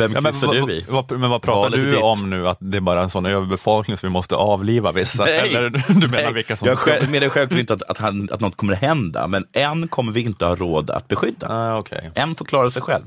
Vem 0.00 0.12
Ja, 0.12 0.20
men, 0.20 0.32
kryssar 0.32 0.46
vad, 0.46 0.56
du 0.68 0.72
i? 0.74 0.84
vad, 0.88 1.10
men 1.18 1.30
vad 1.30 1.42
pratar 1.42 1.70
du 1.76 1.90
ditt. 1.90 2.02
om 2.02 2.30
nu? 2.30 2.48
Att 2.48 2.58
det 2.60 2.76
är 2.76 2.80
bara 2.80 3.02
en 3.02 3.10
sån 3.10 3.26
överbefolkning 3.26 3.96
så 3.96 4.06
vi 4.06 4.10
måste 4.10 4.36
avliva 4.36 4.92
vissa? 4.92 5.24
Nej. 5.24 5.54
Eller 5.54 5.70
du 5.70 6.08
menar 6.08 6.08
Nej, 6.24 6.32
vilka 6.32 6.56
som 6.56 6.68
jag 6.68 6.78
ska... 6.78 6.90
själv, 6.90 7.10
menar 7.10 7.28
självklart 7.28 7.60
inte 7.60 7.74
att, 7.74 7.82
att, 7.82 7.98
han, 7.98 8.28
att 8.32 8.40
något 8.40 8.56
kommer 8.56 8.72
att 8.72 8.80
hända, 8.80 9.26
men 9.26 9.46
en 9.52 9.88
kommer 9.88 10.12
vi 10.12 10.20
inte 10.22 10.44
ha 10.46 10.54
råd 10.54 10.90
att 10.90 11.08
beskydda. 11.08 11.46
Ah, 11.50 11.76
okej. 11.78 12.10
En 12.14 12.34
får 12.34 12.44
klara 12.44 12.70
sig 12.70 12.82
själv. 12.82 13.04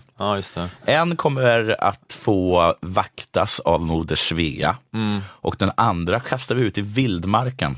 Det. 0.55 0.69
En 0.85 1.15
kommer 1.15 1.83
att 1.83 2.17
få 2.19 2.73
vaktas 2.81 3.59
av 3.59 3.81
moder 3.81 4.15
Svea 4.15 4.77
Mm. 4.93 5.21
och 5.29 5.55
den 5.59 5.71
andra 5.77 6.19
kastar 6.19 6.55
vi 6.55 6.61
ut 6.61 6.77
i 6.77 6.81
vildmarken. 6.81 7.75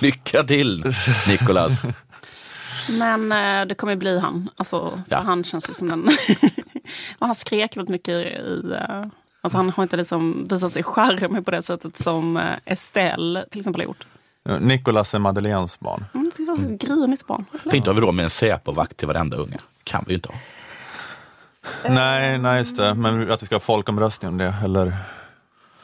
Lycka 0.00 0.42
till 0.42 0.94
Nikolas! 1.28 1.82
Men 2.90 3.32
eh, 3.32 3.66
det 3.66 3.74
kommer 3.74 3.92
ju 3.92 3.98
bli 3.98 4.18
han. 4.18 4.48
Alltså, 4.56 4.90
för 4.90 5.00
Ja. 5.08 5.22
han 5.24 5.44
känns 5.44 5.70
ju 5.70 5.74
som 5.74 5.88
den... 5.88 6.08
och 7.18 7.26
han 7.26 7.34
skrek 7.34 7.76
väldigt 7.76 7.92
mycket 7.92 8.14
i... 8.14 8.62
Eh, 8.72 9.04
alltså 9.40 9.56
han 9.56 9.70
har 9.70 9.82
inte 9.82 9.96
liksom 9.96 10.46
visat 10.50 10.72
sig 10.72 10.82
charmig 10.82 11.44
på 11.44 11.50
det 11.50 11.62
sättet 11.62 11.96
som 11.96 12.36
eh, 12.36 12.54
Estelle 12.64 13.44
till 13.50 13.60
exempel 13.60 13.80
har 13.80 13.86
gjort. 13.86 14.06
Nicolas 14.60 15.14
är 15.14 15.18
Madeleines 15.18 15.80
barn. 15.80 16.04
Mm, 16.14 16.30
det 16.36 16.44
var 16.44 16.54
ett 16.54 16.80
grinigt 16.80 17.26
barn. 17.26 17.44
För 17.62 17.74
inte 17.74 17.90
har 17.90 17.94
vi 17.94 18.00
råd 18.00 18.14
med 18.14 18.24
en 18.24 18.30
Säpo-vakt 18.30 18.96
till 18.96 19.08
varenda 19.08 19.36
unge. 19.36 19.58
kan 19.84 20.04
vi 20.06 20.12
ju 20.12 20.16
inte 20.16 20.28
ha. 20.28 20.38
Nej, 21.88 22.38
nej, 22.38 22.58
just 22.58 22.76
det. 22.76 22.94
Men 22.94 23.30
att 23.30 23.42
vi 23.42 23.46
ska 23.46 23.54
ha 23.54 23.60
folkomröstning 23.60 24.28
om 24.28 24.38
det, 24.38 24.54
eller? 24.64 24.94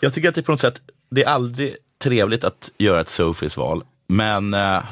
Jag 0.00 0.14
tycker 0.14 0.28
att 0.28 0.34
det 0.34 0.42
på 0.42 0.52
något 0.52 0.60
sätt, 0.60 0.80
det 1.10 1.24
är 1.24 1.28
aldrig 1.28 1.76
trevligt 2.02 2.44
att 2.44 2.70
göra 2.78 3.00
ett 3.00 3.08
Sofies 3.08 3.56
val, 3.56 3.84
men 4.06 4.54
eh, 4.54 4.82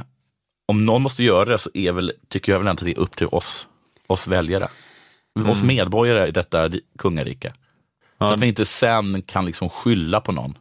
om 0.67 0.87
någon 0.87 1.03
måste 1.03 1.23
göra 1.23 1.45
det 1.45 1.59
så 1.59 1.71
är 1.75 1.93
väl, 1.93 2.13
tycker 2.29 2.53
jag 2.53 2.59
väl 2.59 2.69
ändå 2.69 2.81
att 2.81 2.85
det 2.85 2.91
är 2.91 2.99
upp 2.99 3.17
till 3.17 3.27
oss, 3.27 3.69
oss 4.07 4.27
väljare. 4.27 4.69
Oss 5.49 5.63
medborgare 5.63 6.29
i 6.29 6.31
detta 6.31 6.69
ri- 6.69 6.81
kungarike. 6.99 7.51
Så 7.51 7.55
Ja. 8.19 8.35
att 8.35 8.41
vi 8.41 8.47
inte 8.49 8.65
sen 8.65 9.23
kan 9.23 9.47
liksom 9.47 9.69
skylla 9.69 10.21
på 10.21 10.33
någon. 10.33 10.59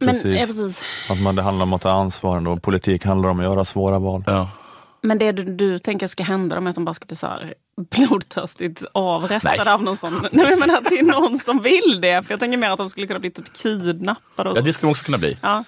Men, 0.00 0.14
Precis. 0.14 0.40
ja, 0.40 0.46
precis. 0.46 0.84
Att 1.08 1.20
man, 1.20 1.36
det 1.36 1.42
handlar 1.42 1.62
om 1.62 1.72
att 1.72 1.82
ta 1.82 1.90
ansvar 1.90 2.36
ändå. 2.36 2.56
Politik 2.56 3.04
handlar 3.04 3.28
om 3.28 3.38
att 3.40 3.44
göra 3.44 3.64
svåra 3.64 3.98
val. 3.98 4.24
Ja. 4.26 4.50
Men 5.02 5.18
det 5.18 5.32
du, 5.32 5.44
du 5.44 5.78
tänker 5.78 6.06
ska 6.06 6.22
hända 6.22 6.60
med 6.60 6.70
att 6.70 6.74
de 6.74 6.84
bara 6.84 6.94
ska 6.94 7.04
bli 7.06 7.16
så 7.16 7.26
här 7.26 7.54
blodtörstigt 7.90 8.84
avrättade 8.92 9.64
Nej. 9.64 9.74
av 9.74 9.82
någon 9.82 9.96
som... 9.96 10.26
Nej, 10.32 10.56
men 10.60 10.70
att 10.70 10.84
det 10.84 10.98
är 10.98 11.02
någon 11.02 11.38
som 11.38 11.62
vill 11.62 11.98
det. 12.00 12.22
För 12.26 12.32
jag 12.32 12.40
tänker 12.40 12.58
mer 12.58 12.70
att 12.70 12.78
de 12.78 12.88
skulle 12.88 13.06
kunna 13.06 13.18
bli 13.20 13.30
typ 13.30 13.52
kidnappade. 13.52 14.50
Och 14.50 14.56
ja, 14.56 14.60
så. 14.60 14.66
det 14.66 14.72
skulle 14.72 14.88
de 14.88 14.90
också 14.90 15.04
kunna 15.04 15.18
bli. 15.18 15.38
Ja. 15.40 15.64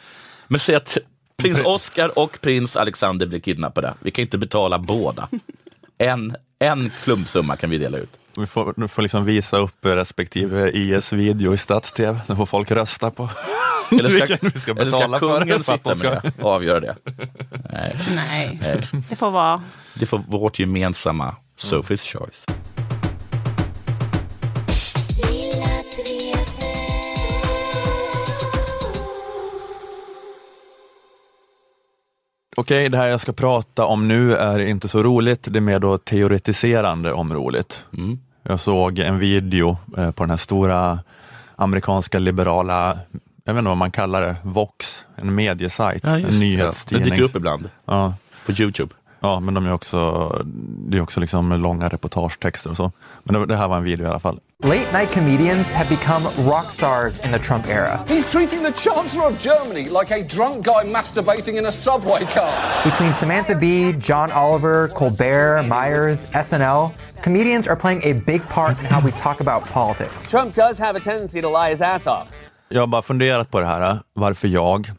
Men 0.48 0.60
säg 0.60 0.74
att 0.74 0.98
prins 1.36 1.62
Oscar 1.64 2.18
och 2.18 2.38
prins 2.40 2.76
Alexander 2.76 3.26
blir 3.26 3.40
kidnappade. 3.40 3.94
Vi 4.00 4.10
kan 4.10 4.22
inte 4.22 4.38
betala 4.38 4.78
båda. 4.78 5.28
En, 5.98 6.36
en 6.58 6.92
klumpsumma 7.02 7.56
kan 7.56 7.70
vi 7.70 7.78
dela 7.78 7.98
ut. 7.98 8.10
Vi 8.36 8.46
får, 8.46 8.74
vi 8.76 8.88
får 8.88 9.02
liksom 9.02 9.24
visa 9.24 9.56
upp 9.58 9.86
respektive 9.86 10.70
IS-video 10.70 11.54
i 11.54 11.58
stats-tv. 11.58 12.20
Sen 12.26 12.36
får 12.36 12.46
folk 12.46 12.70
rösta 12.70 13.10
på 13.10 13.30
Eller 13.90 14.08
ska, 14.10 14.18
vilken 14.18 14.50
vi 14.54 14.60
ska 14.60 14.70
eller 14.70 14.84
betala 14.84 15.18
ska 15.18 15.28
för. 15.28 15.40
kungen 15.40 15.64
för 15.64 15.72
att 15.72 15.78
sitta 15.78 15.90
de 15.90 15.98
ska... 15.98 16.10
med 16.10 16.20
det 16.36 16.42
och 16.42 16.50
avgöra 16.50 16.80
det? 16.80 16.96
Nej, 17.72 17.96
Nej, 18.14 18.58
nej. 18.62 18.88
det 19.10 19.16
får 19.16 19.30
vara... 19.30 19.62
Det 19.94 20.06
får 20.06 20.18
vårt 20.28 20.58
gemensamma 20.58 21.36
Sophie's 21.60 22.18
choice. 22.18 22.46
Okej, 32.56 32.88
det 32.88 32.96
här 32.98 33.06
jag 33.06 33.20
ska 33.20 33.32
prata 33.32 33.84
om 33.86 34.08
nu 34.08 34.36
är 34.36 34.58
inte 34.58 34.88
så 34.88 35.02
roligt. 35.02 35.46
Det 35.50 35.58
är 35.58 35.60
mer 35.60 35.78
då 35.78 35.98
teoretiserande 35.98 37.12
om 37.12 37.34
roligt. 37.34 37.82
Mm. 37.96 38.18
Jag 38.42 38.60
såg 38.60 38.98
en 38.98 39.18
video 39.18 39.76
eh, 39.96 40.10
på 40.10 40.22
den 40.22 40.30
här 40.30 40.36
stora 40.36 40.98
amerikanska 41.56 42.18
liberala, 42.18 42.98
jag 43.44 43.54
vet 43.54 43.58
inte 43.58 43.68
vad 43.68 43.76
man 43.76 43.90
kallar 43.90 44.22
det, 44.22 44.36
Vox, 44.42 45.04
en 45.16 45.34
mediesajt, 45.34 46.04
en 46.04 46.22
Det 46.22 46.38
nyhetstidning. 46.38 47.10
dyker 47.10 47.22
upp 47.22 47.36
ibland 47.36 47.68
Ja, 47.86 48.14
på 48.46 48.52
Youtube. 48.52 48.94
ja, 49.20 49.40
men 49.40 49.54
de 49.54 49.66
är 49.66 49.72
också, 49.72 50.28
det 50.88 50.96
är 50.96 51.00
också 51.00 51.20
liksom 51.20 51.52
långa 51.52 51.88
reportagetexter 51.88 52.70
och 52.70 52.76
så. 52.76 52.92
Men 53.24 53.40
det, 53.40 53.46
det 53.46 53.56
här 53.56 53.68
var 53.68 53.76
en 53.76 53.84
video 53.84 54.06
i 54.06 54.08
alla 54.10 54.20
fall. 54.20 54.40
Late 54.62 54.92
night 54.92 55.10
comedians 55.10 55.72
have 55.72 55.88
become 55.88 56.22
rock 56.46 56.70
stars 56.70 57.18
in 57.18 57.32
the 57.32 57.38
Trump 57.38 57.66
era. 57.66 58.04
He's 58.06 58.30
treating 58.30 58.62
the 58.62 58.70
Chancellor 58.70 59.24
of 59.26 59.38
Germany 59.40 59.88
like 59.88 60.12
a 60.12 60.22
drunk 60.22 60.64
guy 60.64 60.84
masturbating 60.84 61.56
in 61.56 61.66
a 61.66 61.72
subway 61.72 62.24
car. 62.24 62.52
Between 62.84 63.12
Samantha 63.12 63.56
Bee, 63.56 63.92
John 63.94 64.30
Oliver, 64.30 64.88
Colbert, 64.88 65.62
Myers, 65.64 66.26
SNL, 66.26 66.92
comedians 67.22 67.66
are 67.66 67.76
playing 67.76 68.00
a 68.04 68.12
big 68.12 68.48
part 68.48 68.78
in 68.78 68.84
how 68.86 69.00
we 69.04 69.10
talk 69.10 69.40
about 69.40 69.64
politics. 69.72 70.30
Trump 70.30 70.54
does 70.54 70.78
have 70.78 70.94
a 70.96 71.00
tendency 71.00 71.40
to 71.42 71.48
lie 71.48 71.70
his 71.70 71.80
ass 71.80 72.06
off. 72.06 72.28
Jag 72.68 72.80
har 72.82 72.86
bara 72.86 73.02
funderat 73.02 73.50
på 73.50 73.60
det 73.60 73.66
här, 73.66 73.98
varför 74.12 74.48
jag, 74.48 74.92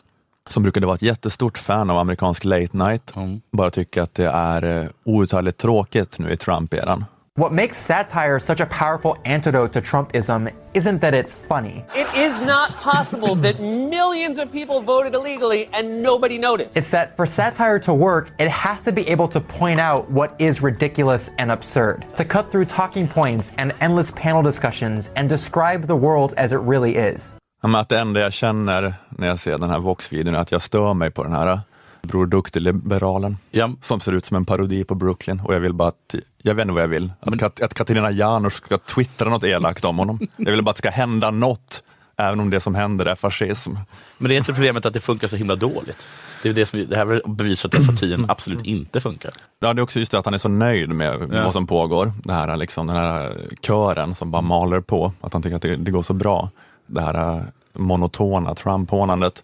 som 0.49 0.63
brukade 0.63 0.85
vara 0.85 0.95
ett 0.95 1.01
jättestort 1.01 1.57
fan 1.57 1.89
av 1.89 1.97
amerikansk 1.97 2.43
late 2.43 2.77
night, 2.77 3.13
bara 3.51 3.69
tycker 3.69 4.01
att 4.01 4.13
det 4.13 4.27
är 4.27 4.81
eh, 4.81 4.87
outhärdligt 5.05 5.57
tråkigt 5.57 6.19
nu 6.19 6.31
i 6.31 6.37
Trump-eran. 6.37 7.05
What 7.38 7.51
makes 7.51 7.75
satire 7.77 8.39
such 8.39 8.61
a 8.61 8.65
powerful 8.67 9.17
antidote 9.25 9.73
to 9.73 9.81
Trumpism 9.81 10.53
isn't 10.73 11.01
that 11.01 11.13
it's 11.13 11.33
funny. 11.33 11.83
It 11.93 12.07
is 12.15 12.39
not 12.39 12.69
possible 12.79 13.36
that 13.41 13.59
millions 13.59 14.39
of 14.39 14.49
people 14.53 14.79
voted 14.79 15.13
illegally 15.15 15.67
and 15.73 16.01
nobody 16.01 16.38
noticed. 16.38 16.77
It's 16.77 16.89
that 16.91 17.17
for 17.17 17.25
satire 17.25 17.77
to 17.79 17.93
work, 17.93 18.31
it 18.39 18.47
has 18.49 18.79
to 18.83 18.93
be 18.93 19.01
able 19.11 19.27
to 19.27 19.41
point 19.41 19.81
out 19.81 20.09
what 20.09 20.33
is 20.39 20.61
ridiculous 20.63 21.29
and 21.38 21.51
absurd, 21.51 22.05
to 22.15 22.23
cut 22.23 22.49
through 22.51 22.65
talking 22.67 23.05
points 23.05 23.51
and 23.57 23.73
endless 23.81 24.11
panel 24.11 24.41
discussions 24.41 25.09
and 25.17 25.27
describe 25.29 25.88
the 25.88 25.95
world 25.97 26.33
as 26.38 26.53
it 26.53 26.59
really 26.61 26.95
is. 26.95 27.33
Ja, 27.61 27.67
men 27.67 27.81
att 27.81 27.89
det 27.89 27.99
enda 27.99 28.19
jag 28.19 28.33
känner 28.33 28.93
när 29.09 29.27
jag 29.27 29.39
ser 29.39 29.57
den 29.57 29.69
här 29.69 29.79
Vox-videon 29.79 30.36
är 30.36 30.39
att 30.39 30.51
jag 30.51 30.61
stör 30.61 30.93
mig 30.93 31.11
på 31.11 31.23
den 31.23 31.33
här 31.33 31.47
eh, 31.51 31.59
Bror 32.01 32.25
Duktig-liberalen 32.25 33.38
Ja. 33.51 33.69
som 33.81 33.99
ser 33.99 34.11
ut 34.11 34.25
som 34.25 34.38
en 34.38 34.45
parodi 34.45 34.83
på 34.83 34.95
Brooklyn 34.95 35.41
och 35.43 35.55
jag 35.55 35.59
vill 35.59 35.73
bara 35.73 35.88
att, 35.88 36.15
jag 36.45 36.55
vet 36.55 36.63
inte 36.63 36.73
vad 36.73 36.83
jag 36.83 36.87
vill, 36.87 37.11
att, 37.19 37.39
Kat- 37.39 37.61
att 37.61 37.73
Katarina 37.73 38.11
Janouch 38.11 38.53
ska 38.53 38.77
twittra 38.77 39.29
något 39.29 39.43
elakt 39.43 39.85
om 39.85 39.97
honom. 39.97 40.19
Jag 40.37 40.51
vill 40.51 40.63
bara 40.63 40.69
att 40.69 40.75
det 40.75 40.79
ska 40.79 40.89
hända 40.89 41.31
något, 41.31 41.83
även 42.17 42.39
om 42.39 42.49
det 42.49 42.59
som 42.59 42.75
händer 42.75 43.05
är 43.05 43.15
fascism. 43.15 43.71
Men 44.17 44.29
det 44.29 44.35
är 44.35 44.37
inte 44.37 44.53
problemet 44.53 44.85
att 44.85 44.93
det 44.93 44.99
funkar 44.99 45.27
så 45.27 45.35
himla 45.35 45.55
dåligt. 45.55 45.97
Det, 46.43 46.49
är 46.49 46.53
det, 46.53 46.65
som, 46.65 46.85
det 46.89 46.95
här 46.95 47.05
har 47.05 47.21
bevisat 47.29 47.75
att 47.75 47.85
satiren 47.85 48.25
absolut 48.29 48.65
inte 48.65 49.01
funkar. 49.01 49.31
Ja, 49.59 49.73
det 49.73 49.79
är 49.79 49.83
också 49.83 49.99
just 49.99 50.11
det 50.11 50.19
att 50.19 50.25
han 50.25 50.33
är 50.33 50.37
så 50.37 50.49
nöjd 50.49 50.89
med 50.89 51.29
Ja. 51.33 51.43
vad 51.43 51.53
som 51.53 51.67
pågår. 51.67 52.13
Det 52.23 52.33
här, 52.33 52.57
liksom, 52.57 52.87
den 52.87 52.95
här 52.95 53.37
kören 53.61 54.15
som 54.15 54.31
bara 54.31 54.41
maler 54.41 54.79
på, 54.81 55.13
att 55.21 55.33
han 55.33 55.41
tycker 55.41 55.55
att 55.55 55.61
det, 55.61 55.75
det 55.75 55.91
går 55.91 56.03
så 56.03 56.13
bra. 56.13 56.49
Det 56.87 57.01
här 57.01 57.13
eh, 57.35 57.41
monotona 57.73 58.55
Trump-hånandet. 58.55 59.43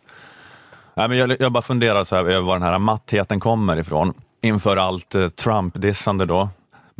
Nej, 0.95 1.07
men 1.09 1.17
jag, 1.17 1.41
jag 1.41 1.51
bara 1.51 1.61
funderar 1.63 2.03
så 2.03 2.15
här 2.15 2.23
över 2.23 2.41
var 2.41 2.53
den 2.53 2.63
här 2.67 2.79
mattheten 2.79 3.39
kommer 3.39 3.77
ifrån 3.77 4.13
inför 4.41 4.77
allt 4.77 5.15
eh, 5.15 5.27
Trump-dissande 5.27 6.25
då. 6.25 6.49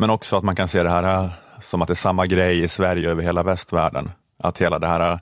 Men 0.01 0.09
också 0.09 0.37
att 0.37 0.43
man 0.43 0.55
kan 0.55 0.67
se 0.67 0.83
det 0.83 0.89
här 0.89 1.23
eh, 1.23 1.29
som 1.59 1.81
att 1.81 1.87
det 1.87 1.93
är 1.93 1.95
samma 1.95 2.25
grej 2.25 2.63
i 2.63 2.67
Sverige 2.67 3.09
över 3.09 3.23
hela 3.23 3.43
västvärlden. 3.43 4.11
Att 4.39 4.57
hela 4.57 4.79
det 4.79 4.87
här 4.87 5.11
eh, 5.11 5.19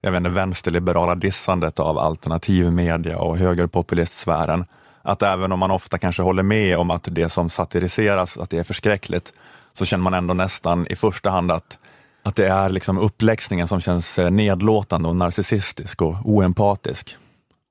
jag 0.00 0.12
vet 0.12 0.18
inte, 0.18 0.30
vänsterliberala 0.30 1.14
dissandet 1.14 1.80
av 1.80 1.98
alternativ 1.98 2.72
media 2.72 3.18
och 3.18 3.38
högerpopulistsfären. 3.38 4.64
Att 5.02 5.22
även 5.22 5.52
om 5.52 5.58
man 5.58 5.70
ofta 5.70 5.98
kanske 5.98 6.22
håller 6.22 6.42
med 6.42 6.78
om 6.78 6.90
att 6.90 7.08
det 7.10 7.28
som 7.28 7.50
satiriseras, 7.50 8.36
att 8.36 8.50
det 8.50 8.58
är 8.58 8.62
förskräckligt, 8.62 9.32
så 9.72 9.84
känner 9.84 10.04
man 10.04 10.14
ändå 10.14 10.34
nästan 10.34 10.86
i 10.86 10.96
första 10.96 11.30
hand 11.30 11.50
att, 11.50 11.78
att 12.22 12.36
det 12.36 12.48
är 12.48 12.68
liksom 12.68 12.98
uppläxningen 12.98 13.68
som 13.68 13.80
känns 13.80 14.18
eh, 14.18 14.30
nedlåtande 14.30 15.08
och 15.08 15.16
narcissistisk 15.16 16.02
och 16.02 16.16
oempatisk. 16.24 17.16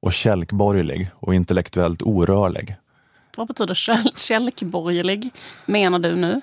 Och 0.01 0.13
kälkborgerlig 0.13 1.11
och 1.13 1.35
intellektuellt 1.35 2.01
orörlig. 2.01 2.75
Vad 3.37 3.47
betyder 3.47 3.73
käl- 3.73 4.13
kälkborgerlig, 4.17 5.29
menar 5.65 5.99
du 5.99 6.15
nu? 6.15 6.41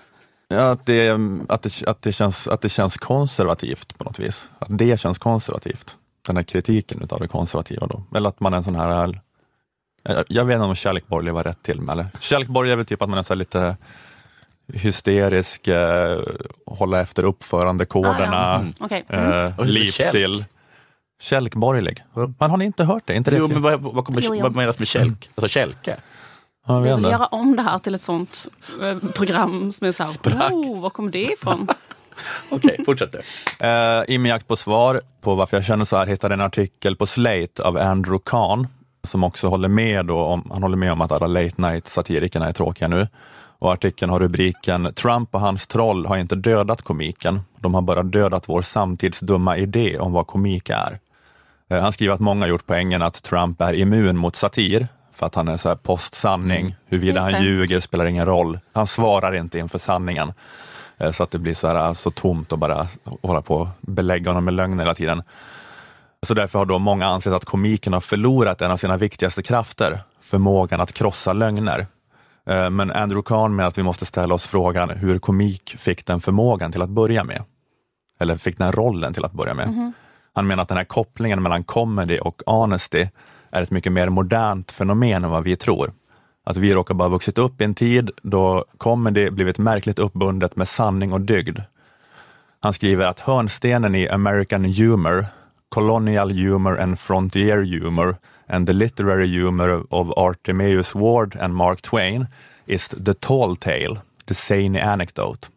Ja, 0.49 0.71
att, 0.71 0.87
det, 0.87 1.11
att, 1.49 1.63
det, 1.63 1.83
att, 1.89 2.03
det 2.03 2.13
känns, 2.13 2.49
att 2.49 2.61
det 2.61 2.69
känns 2.69 2.97
konservativt 2.97 3.99
på 3.99 4.05
något 4.05 4.19
vis. 4.19 4.49
Att 4.59 4.69
det 4.79 5.01
känns 5.01 5.19
konservativt. 5.19 5.97
Den 6.27 6.37
här 6.37 6.43
kritiken 6.45 7.03
utav 7.03 7.21
det 7.21 7.29
konservativa 7.29 7.87
då. 7.87 8.03
Eller 8.17 8.29
att 8.29 8.41
man 8.41 8.53
är 8.53 8.57
en 8.57 8.65
sån 8.65 8.77
här, 8.77 9.21
jag, 10.03 10.25
jag 10.29 10.45
vet 10.45 10.55
inte 10.55 10.65
om 10.67 10.75
kärlekborgerlig 10.75 11.33
var 11.35 11.45
rätt 11.45 11.63
till. 11.63 11.89
Eller? 11.91 12.07
Kärlekborgerlig 12.21 12.73
är 12.73 12.77
väl 12.77 12.87
typ 12.87 13.03
att 13.03 13.09
man 13.09 13.19
är 13.19 13.23
så 13.23 13.33
här 13.35 13.39
lite 13.39 13.77
hysterisk, 14.73 15.69
eh, 15.69 16.19
hålla 16.67 17.01
efter 17.01 17.25
uppförandekoderna, 17.25 18.37
Ah, 18.81 18.87
ja. 18.91 18.97
Mm. 18.97 19.05
Mm. 19.25 19.47
eh, 19.47 19.59
Och 19.59 19.67
lite 19.67 19.81
livssill. 19.85 20.45
Kälkborgerlig. 21.21 22.05
Men 22.39 22.51
har 22.51 22.57
ni 22.57 22.65
inte 22.65 22.85
hört 22.85 23.03
det? 23.07 23.15
Inte 23.15 23.31
det 23.31 23.37
Jo, 23.37 23.47
till- 23.47 23.55
men 23.59 23.63
vad, 23.63 23.95
vad, 23.95 24.05
kommer, 24.05 24.21
Jo, 24.21 24.35
jo. 24.35 24.43
vad 24.43 24.55
menas 24.55 24.79
med 24.79 24.89
kälk? 24.89 25.31
Alltså 25.35 25.49
kälke? 25.49 25.97
Ja, 26.67 26.79
Vi 26.79 26.95
vill 26.95 27.05
göra 27.05 27.27
om 27.27 27.57
det 27.57 27.63
här 27.63 27.79
till 27.79 27.95
ett 27.95 28.03
sånt 28.03 28.49
eh, 28.83 29.11
program 29.15 29.73
som 29.73 29.87
är 29.87 29.93
så 29.93 30.03
här, 30.03 30.11
Sprack. 30.11 30.53
oh, 30.53 30.81
var 30.81 30.91
kom 30.91 31.11
det 31.11 31.33
ifrån? 31.33 31.69
Okej, 32.51 32.83
fortsätt 32.87 33.13
du. 33.13 33.19
Eh, 33.67 34.03
I 34.09 34.19
min 34.19 34.31
jakt 34.31 34.49
på 34.49 34.57
svar 34.57 35.01
på 35.21 35.35
varför 35.35 35.57
jag 35.57 35.65
känner 35.65 35.85
så 35.85 35.97
här 35.97 36.07
hittade 36.07 36.33
jag 36.35 36.41
en 36.41 36.47
artikel 36.47 36.97
på 36.97 37.07
Slate 37.07 37.63
av 37.63 37.77
Andrew 37.77 38.23
Kahn 38.25 38.67
som 39.05 39.25
också 39.25 39.49
håller 39.49 39.69
med, 39.69 40.07
då 40.07 40.19
om, 40.21 40.51
han 40.53 40.63
håller 40.63 40.77
med 40.77 40.93
om 40.93 41.01
att 41.01 41.13
alla 41.13 41.27
late 41.27 41.63
night 41.63 41.87
satirikerna 41.89 42.47
är 42.49 42.53
tråkiga 42.53 42.89
nu. 42.89 43.09
Och 43.59 43.73
artikeln 43.73 44.11
har 44.11 44.21
rubriken 44.21 44.93
Trump 44.95 45.35
och 45.35 45.41
hans 45.41 45.67
troll 45.67 46.07
har 46.07 46.17
inte 46.17 46.35
dödat 46.37 46.83
komiken. 46.83 47.41
De 47.59 47.75
har 47.75 47.83
bara 47.83 48.03
dödat 48.03 48.49
vår 48.49 48.63
samtidsdumma 48.63 49.57
idé 49.57 49.99
om 49.99 50.13
vad 50.13 50.27
komik 50.27 50.71
är. 50.71 50.99
Eh, 51.71 51.83
Han 51.83 51.93
skriver 51.93 52.15
att 52.15 52.21
många 52.21 52.47
gjort 52.47 52.67
poängen 52.67 53.03
att 53.03 53.23
Trump 53.23 53.61
är 53.61 53.73
immun 53.75 54.17
mot 54.17 54.37
satir 54.37 54.89
för 55.17 55.27
att 55.27 55.35
han 55.35 55.49
är 55.49 55.57
så 55.57 55.69
här 55.69 55.77
postsanning. 55.77 56.77
Huruvida 56.87 57.21
Just 57.21 57.33
han 57.35 57.43
ljuger 57.45 57.81
spelar 57.81 58.05
ingen 58.07 58.27
roll. 58.27 58.59
Han 58.73 58.87
svarar 58.87 59.35
inte 59.35 59.59
inför 59.59 59.79
sanningen. 59.79 60.33
Eh, 60.99 61.13
Så 61.13 61.23
att 61.23 61.31
det 61.31 61.39
blir 61.39 61.55
så, 61.55 61.67
här, 61.69 61.95
så 61.95 62.11
tomt 62.11 62.53
att 62.53 62.59
bara 62.59 62.87
hålla 63.23 63.43
på 63.43 63.55
och 63.57 63.69
belägga 63.81 64.31
honom 64.31 64.45
med 64.45 64.55
lögner 64.55 64.79
hela 64.79 64.95
tiden. 64.95 65.23
Så 66.27 66.35
därför 66.35 66.59
har 66.59 66.67
då 66.67 66.79
många 66.79 67.07
ansett 67.07 67.33
att 67.33 67.45
komiken 67.45 67.93
har 67.93 68.01
förlorat 68.01 68.63
en 68.63 68.71
av 68.71 68.77
sina 68.77 68.97
viktigaste 68.97 69.43
krafter, 69.43 70.01
förmågan 70.21 70.81
att 70.81 70.93
krossa 70.93 71.33
lögner. 71.33 71.87
Eh, 72.47 72.71
Men 72.71 72.91
Andrew 72.93 73.23
Kahn 73.27 73.57
menar 73.57 73.69
att 73.69 73.79
vi 73.79 73.83
måste 73.83 74.07
ställa 74.07 74.35
oss 74.35 74.47
frågan 74.47 74.91
hur 74.91 75.19
komik 75.19 75.77
fick 75.79 76.07
den 76.07 76.21
förmågan 76.21 76.73
till 76.73 76.83
att 76.83 76.89
börja 76.91 77.25
med. 77.25 77.43
Eller 78.21 78.37
fick 78.37 78.59
den 78.59 78.73
rollen 78.73 79.15
till 79.15 79.25
att 79.25 79.33
börja 79.33 79.55
med. 79.55 79.93
Han 80.35 80.47
menar 80.47 80.63
att 80.63 80.69
den 80.69 80.77
här 80.77 80.85
kopplingen 80.85 81.43
mellan 81.43 81.65
comedy 81.65 82.19
och 82.19 82.43
honesty 82.47 83.07
är 83.57 83.63
ett 83.63 83.71
mycket 83.71 83.93
mer 83.93 84.09
modernt 84.09 84.73
fenomen 84.73 85.25
än 85.25 85.31
vad 85.31 85.45
vi 85.45 85.57
tror. 85.57 85.93
Att 86.45 86.57
vi 86.57 86.75
råkar 86.75 86.95
bara 86.95 87.05
ha 87.05 87.13
vuxit 87.13 87.39
upp 87.39 87.61
i 87.61 87.65
en 87.65 87.75
tid 87.75 88.11
då 88.23 88.65
comedy 88.79 89.31
blivit 89.31 89.59
märkligt 89.59 89.99
uppbundet 89.99 90.57
med 90.57 90.69
sanning 90.69 91.13
och 91.13 91.21
dygd. 91.21 91.59
Han 92.61 92.73
skriver 92.73 93.07
att 93.07 93.21
hörnstenen 93.21 93.95
i 93.95 94.09
American 94.09 94.65
humor, 94.65 95.27
colonial 95.69 96.31
humor 96.31 96.81
and 96.81 96.99
frontier 96.99 97.63
humor 97.63 98.17
and 98.49 98.67
the 98.67 98.73
literary 98.73 99.39
humor 99.39 99.87
of 99.91 100.11
Artemius 100.17 100.95
Ward 100.95 101.37
and 101.41 101.55
Mark 101.55 101.83
Twain 101.83 102.27
is 102.67 102.89
the 102.89 103.15
tall 103.15 103.57
tale, 103.57 103.97
the 104.27 104.35
sane 104.35 104.81
anecdote. 104.81 105.49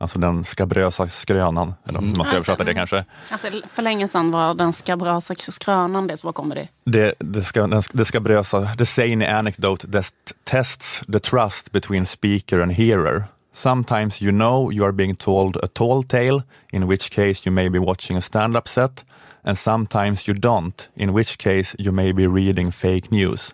Alltså 0.00 0.18
den 0.18 0.44
skabrösa 0.44 1.08
skrönan, 1.08 1.74
eller 1.88 1.98
om 1.98 2.14
man 2.16 2.26
ska 2.26 2.34
översätta 2.34 2.64
det 2.64 2.70
Mm. 2.70 2.80
kanske. 2.80 3.04
Alltså, 3.30 3.48
för 3.74 3.82
länge 3.82 4.08
sedan 4.08 4.30
var 4.30 4.54
den 4.54 4.72
skabrösa 4.72 5.34
skrönan 5.38 6.06
det 6.06 6.16
som 6.16 6.28
var 6.28 6.32
comedy. 6.32 6.66
Det, 6.84 7.14
det, 7.18 7.42
ska, 7.42 7.66
den- 7.66 7.82
det 7.92 8.04
ska 8.04 8.20
brösa, 8.20 8.66
the 8.78 8.86
zany 8.86 9.24
anecdote 9.26 9.88
that 9.92 10.12
tests 10.44 11.02
the 11.12 11.18
trust 11.18 11.72
between 11.72 12.06
speaker 12.06 12.58
and 12.60 12.72
hearer. 12.72 13.24
Sometimes 13.52 14.22
you 14.22 14.32
know 14.32 14.72
you 14.72 14.84
are 14.84 14.92
being 14.92 15.16
told 15.16 15.56
a 15.56 15.66
tall 15.72 16.04
tale, 16.04 16.42
in 16.72 16.88
which 16.88 17.10
case 17.10 17.42
you 17.48 17.52
may 17.52 17.68
be 17.70 17.78
watching 17.78 18.16
a 18.16 18.20
stand-up 18.20 18.68
set, 18.68 19.04
and 19.44 19.58
sometimes 19.58 20.28
you 20.28 20.38
don't, 20.38 20.88
in 20.94 21.10
which 21.16 21.38
case 21.38 21.76
you 21.78 21.92
may 21.92 22.12
be 22.12 22.26
reading 22.26 22.72
fake 22.72 23.08
news. 23.10 23.50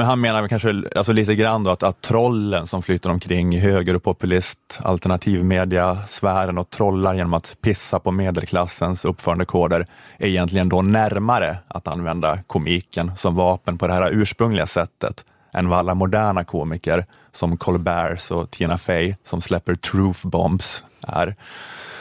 Men 0.00 0.06
han 0.06 0.20
menar 0.20 0.48
kanske 0.48 0.82
alltså 0.96 1.12
lite 1.12 1.34
grann 1.34 1.64
då 1.64 1.70
att, 1.70 1.82
att 1.82 2.00
trollen 2.00 2.66
som 2.66 2.82
flyter 2.82 3.10
omkring 3.10 3.54
i 3.54 3.58
höger 3.58 3.96
och 3.96 4.02
populist 4.02 4.58
alternativmedia 4.78 5.96
sfären 6.08 6.58
och 6.58 6.70
trollar 6.70 7.14
genom 7.14 7.34
att 7.34 7.56
pissa 7.60 7.98
på 7.98 8.10
medelklassens 8.10 9.04
uppförandekoder 9.04 9.86
är 10.18 10.26
egentligen 10.26 10.68
då 10.68 10.82
närmare 10.82 11.58
att 11.68 11.88
använda 11.88 12.38
komiken 12.46 13.12
som 13.16 13.34
vapen 13.34 13.78
på 13.78 13.86
det 13.86 13.92
här 13.92 14.10
ursprungliga 14.10 14.66
sättet 14.66 15.24
än 15.52 15.68
vad 15.68 15.78
alla 15.78 15.94
moderna 15.94 16.44
komiker 16.44 17.06
som 17.32 17.56
Colberts 17.56 18.30
och 18.30 18.50
Tina 18.50 18.78
Fey 18.78 19.14
som 19.24 19.40
släpper 19.40 19.74
truth 19.74 20.26
bombs 20.26 20.82
är. 21.02 21.36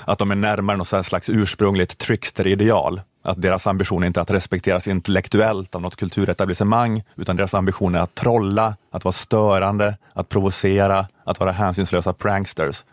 Att 0.05 0.19
de 0.19 0.31
är 0.31 0.35
närmare 0.35 0.77
något 0.77 1.05
slags 1.05 1.29
ursprungligt 1.29 1.97
trickster-ideal. 1.97 3.01
Att 3.21 3.41
deras 3.41 3.67
ambition 3.67 4.03
är 4.03 4.07
inte 4.07 4.21
att 4.21 4.31
respekteras 4.31 4.87
intellektuellt 4.87 5.75
av 5.75 5.81
något 5.81 5.95
kulturetablissemang, 5.95 7.03
utan 7.15 7.35
deras 7.35 7.53
ambition 7.53 7.95
är 7.95 7.99
att 7.99 8.15
trolla, 8.15 8.75
att 8.91 9.05
vara 9.05 9.13
störande, 9.13 9.97
att 10.13 10.29
provocera, 10.29 11.07
att 11.23 11.39
vara 11.39 11.51
hänsynslösa 11.51 12.13
pranksters. 12.13 12.83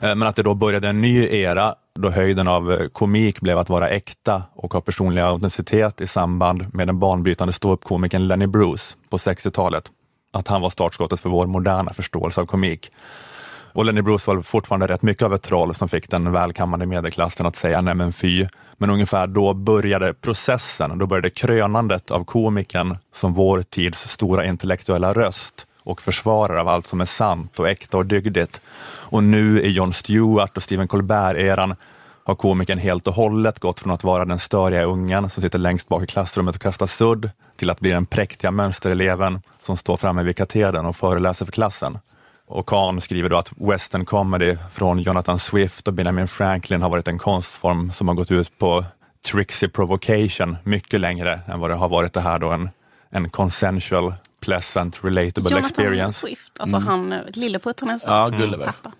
Eh, 0.00 0.14
men 0.14 0.22
att 0.22 0.36
det 0.36 0.42
då 0.42 0.54
började 0.54 0.88
en 0.88 1.00
ny 1.00 1.28
era 1.28 1.74
då 1.94 2.10
höjden 2.10 2.48
av 2.48 2.72
eh, 2.72 2.88
komik 2.88 3.40
blev 3.40 3.58
att 3.58 3.68
vara 3.68 3.88
äkta 3.88 4.42
och 4.54 4.74
ha 4.74 4.80
personlig 4.80 5.22
autenticitet 5.22 6.00
i 6.00 6.06
samband 6.06 6.74
med 6.74 6.88
den 6.88 6.98
banbrytande 6.98 7.52
ståuppkomikern 7.52 8.28
Lenny 8.28 8.46
Bruce 8.46 8.94
på 9.08 9.16
60-talet. 9.16 9.90
Att 10.32 10.48
han 10.48 10.62
var 10.62 10.70
startskottet 10.70 11.20
för 11.20 11.30
vår 11.30 11.46
moderna 11.46 11.92
förståelse 11.92 12.40
av 12.40 12.46
komik. 12.46 12.90
Och 13.78 13.84
Lenny 13.84 14.02
Bruce 14.02 14.30
var 14.30 14.42
fortfarande 14.42 14.86
rätt 14.86 15.02
mycket 15.02 15.22
av 15.22 15.34
ett 15.34 15.42
troll 15.42 15.74
som 15.74 15.88
fick 15.88 16.10
den 16.10 16.32
välkammade 16.32 16.86
medelklassen 16.86 17.46
att 17.46 17.56
säga 17.56 17.80
nej 17.80 17.94
men 17.94 18.12
fy. 18.12 18.46
Men 18.76 18.90
ungefär 18.90 19.26
då 19.26 19.54
började 19.54 20.14
processen, 20.14 20.98
då 20.98 21.06
började 21.06 21.30
krönandet 21.30 22.10
av 22.10 22.24
komikern 22.24 22.96
som 23.14 23.34
vår 23.34 23.62
tids 23.62 24.08
stora 24.08 24.44
intellektuella 24.44 25.12
röst 25.12 25.66
och 25.82 26.02
försvarare 26.02 26.60
av 26.60 26.68
allt 26.68 26.86
som 26.86 27.00
är 27.00 27.04
sant 27.04 27.58
och 27.58 27.68
äkta 27.68 27.96
och 27.96 28.06
dygdigt. 28.06 28.60
Och 28.84 29.24
nu 29.24 29.62
i 29.62 29.68
Jon 29.70 29.92
Stewart 29.92 30.56
och 30.56 30.62
Stephen 30.62 30.88
Colbert-eran 30.88 31.74
har 32.24 32.34
komikern 32.34 32.78
helt 32.78 33.06
och 33.06 33.14
hållet 33.14 33.58
gått 33.58 33.80
från 33.80 33.92
att 33.92 34.04
vara 34.04 34.24
den 34.24 34.38
störiga 34.38 34.84
ungen 34.84 35.30
som 35.30 35.42
sitter 35.42 35.58
längst 35.58 35.88
bak 35.88 36.02
i 36.02 36.06
klassrummet 36.06 36.54
och 36.54 36.62
kastar 36.62 36.86
sudd 36.86 37.30
till 37.56 37.70
att 37.70 37.80
bli 37.80 37.90
den 37.90 38.06
präktiga 38.06 38.50
mönstereleven 38.50 39.42
som 39.60 39.76
står 39.76 39.96
framme 39.96 40.22
vid 40.22 40.36
katedern 40.36 40.86
och 40.86 40.96
föreläser 40.96 41.44
för 41.44 41.52
klassen. 41.52 41.98
Och 42.48 42.66
Kahn 42.68 43.00
skriver 43.00 43.28
då 43.28 43.36
att 43.36 43.52
western 43.56 44.04
comedy 44.04 44.56
från 44.72 44.98
Jonathan 44.98 45.38
Swift 45.38 45.88
och 45.88 45.94
Benjamin 45.94 46.28
Franklin 46.28 46.82
har 46.82 46.90
varit 46.90 47.08
en 47.08 47.18
konstform 47.18 47.92
som 47.92 48.08
har 48.08 48.14
gått 48.14 48.30
ut 48.30 48.58
på 48.58 48.84
tricksy 49.26 49.68
provocation 49.68 50.56
mycket 50.64 51.00
längre 51.00 51.40
än 51.46 51.60
vad 51.60 51.70
det 51.70 51.74
har 51.76 51.88
varit 51.88 52.12
det 52.12 52.20
här 52.20 52.38
då 52.38 52.50
en, 52.50 52.70
en 53.10 53.30
consensual, 53.30 54.14
pleasant, 54.40 55.00
relatable 55.04 55.50
Jonathan 55.50 55.58
experience. 55.64 56.20
Swift, 56.20 56.52
alltså 56.58 56.76
han 56.76 57.12
eh, 57.12 57.20
Lilleputtarnas 57.32 58.04
Ja, 58.06 58.28
Gulliver. 58.28 58.66
pappa. 58.66 58.92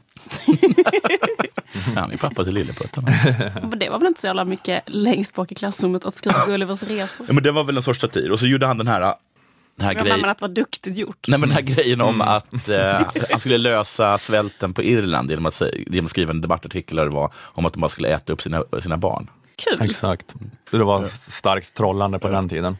Han 1.96 2.12
är 2.12 2.16
pappa 2.16 2.44
till 2.44 2.54
Lilleputten. 2.54 3.04
Men 3.70 3.78
det 3.78 3.90
var 3.90 3.98
väl 3.98 4.08
inte 4.08 4.20
så 4.20 4.26
jävla 4.26 4.44
mycket 4.44 4.82
längst 4.86 5.34
bak 5.34 5.52
i 5.52 5.54
klassrummet 5.54 6.04
att 6.04 6.16
skriva 6.16 6.36
Gullivers 6.46 6.82
resor. 6.82 7.26
Ja, 7.28 7.32
men 7.34 7.42
det 7.42 7.52
var 7.52 7.64
väl 7.64 7.76
en 7.76 7.82
sorts 7.82 8.00
satir. 8.00 8.30
Och 8.30 8.38
så 8.38 8.46
gjorde 8.46 8.66
han 8.66 8.78
den 8.78 8.86
här, 8.86 9.14
den 9.78 9.86
här 9.86 9.94
grejen. 9.94 10.24
att 10.24 10.38
det 10.38 10.42
var 10.42 10.48
duktigt 10.48 10.96
gjort. 10.96 11.24
Nej, 11.28 11.38
men 11.38 11.48
den 11.48 11.56
här 11.56 11.62
grejen 11.62 12.00
om 12.00 12.20
att 12.20 12.68
eh, 12.68 13.00
han 13.30 13.40
skulle 13.40 13.58
lösa 13.58 14.18
svälten 14.18 14.74
på 14.74 14.82
Irland 14.82 15.30
genom 15.30 15.46
att, 15.46 15.62
genom 15.86 16.04
att 16.04 16.10
skriva 16.10 16.30
en 16.30 16.40
debattartikel 16.40 16.96
där 16.96 17.04
det 17.04 17.10
var 17.10 17.32
om 17.36 17.66
att 17.66 17.72
de 17.72 17.80
bara 17.80 17.88
skulle 17.88 18.08
äta 18.08 18.32
upp 18.32 18.42
sina, 18.42 18.64
sina 18.82 18.96
barn. 18.96 19.30
Kul. 19.56 19.86
Exakt. 19.90 20.34
Det 20.70 20.78
var 20.78 21.06
starkt 21.30 21.74
trollande 21.74 22.18
på 22.18 22.28
den 22.28 22.48
tiden. 22.48 22.76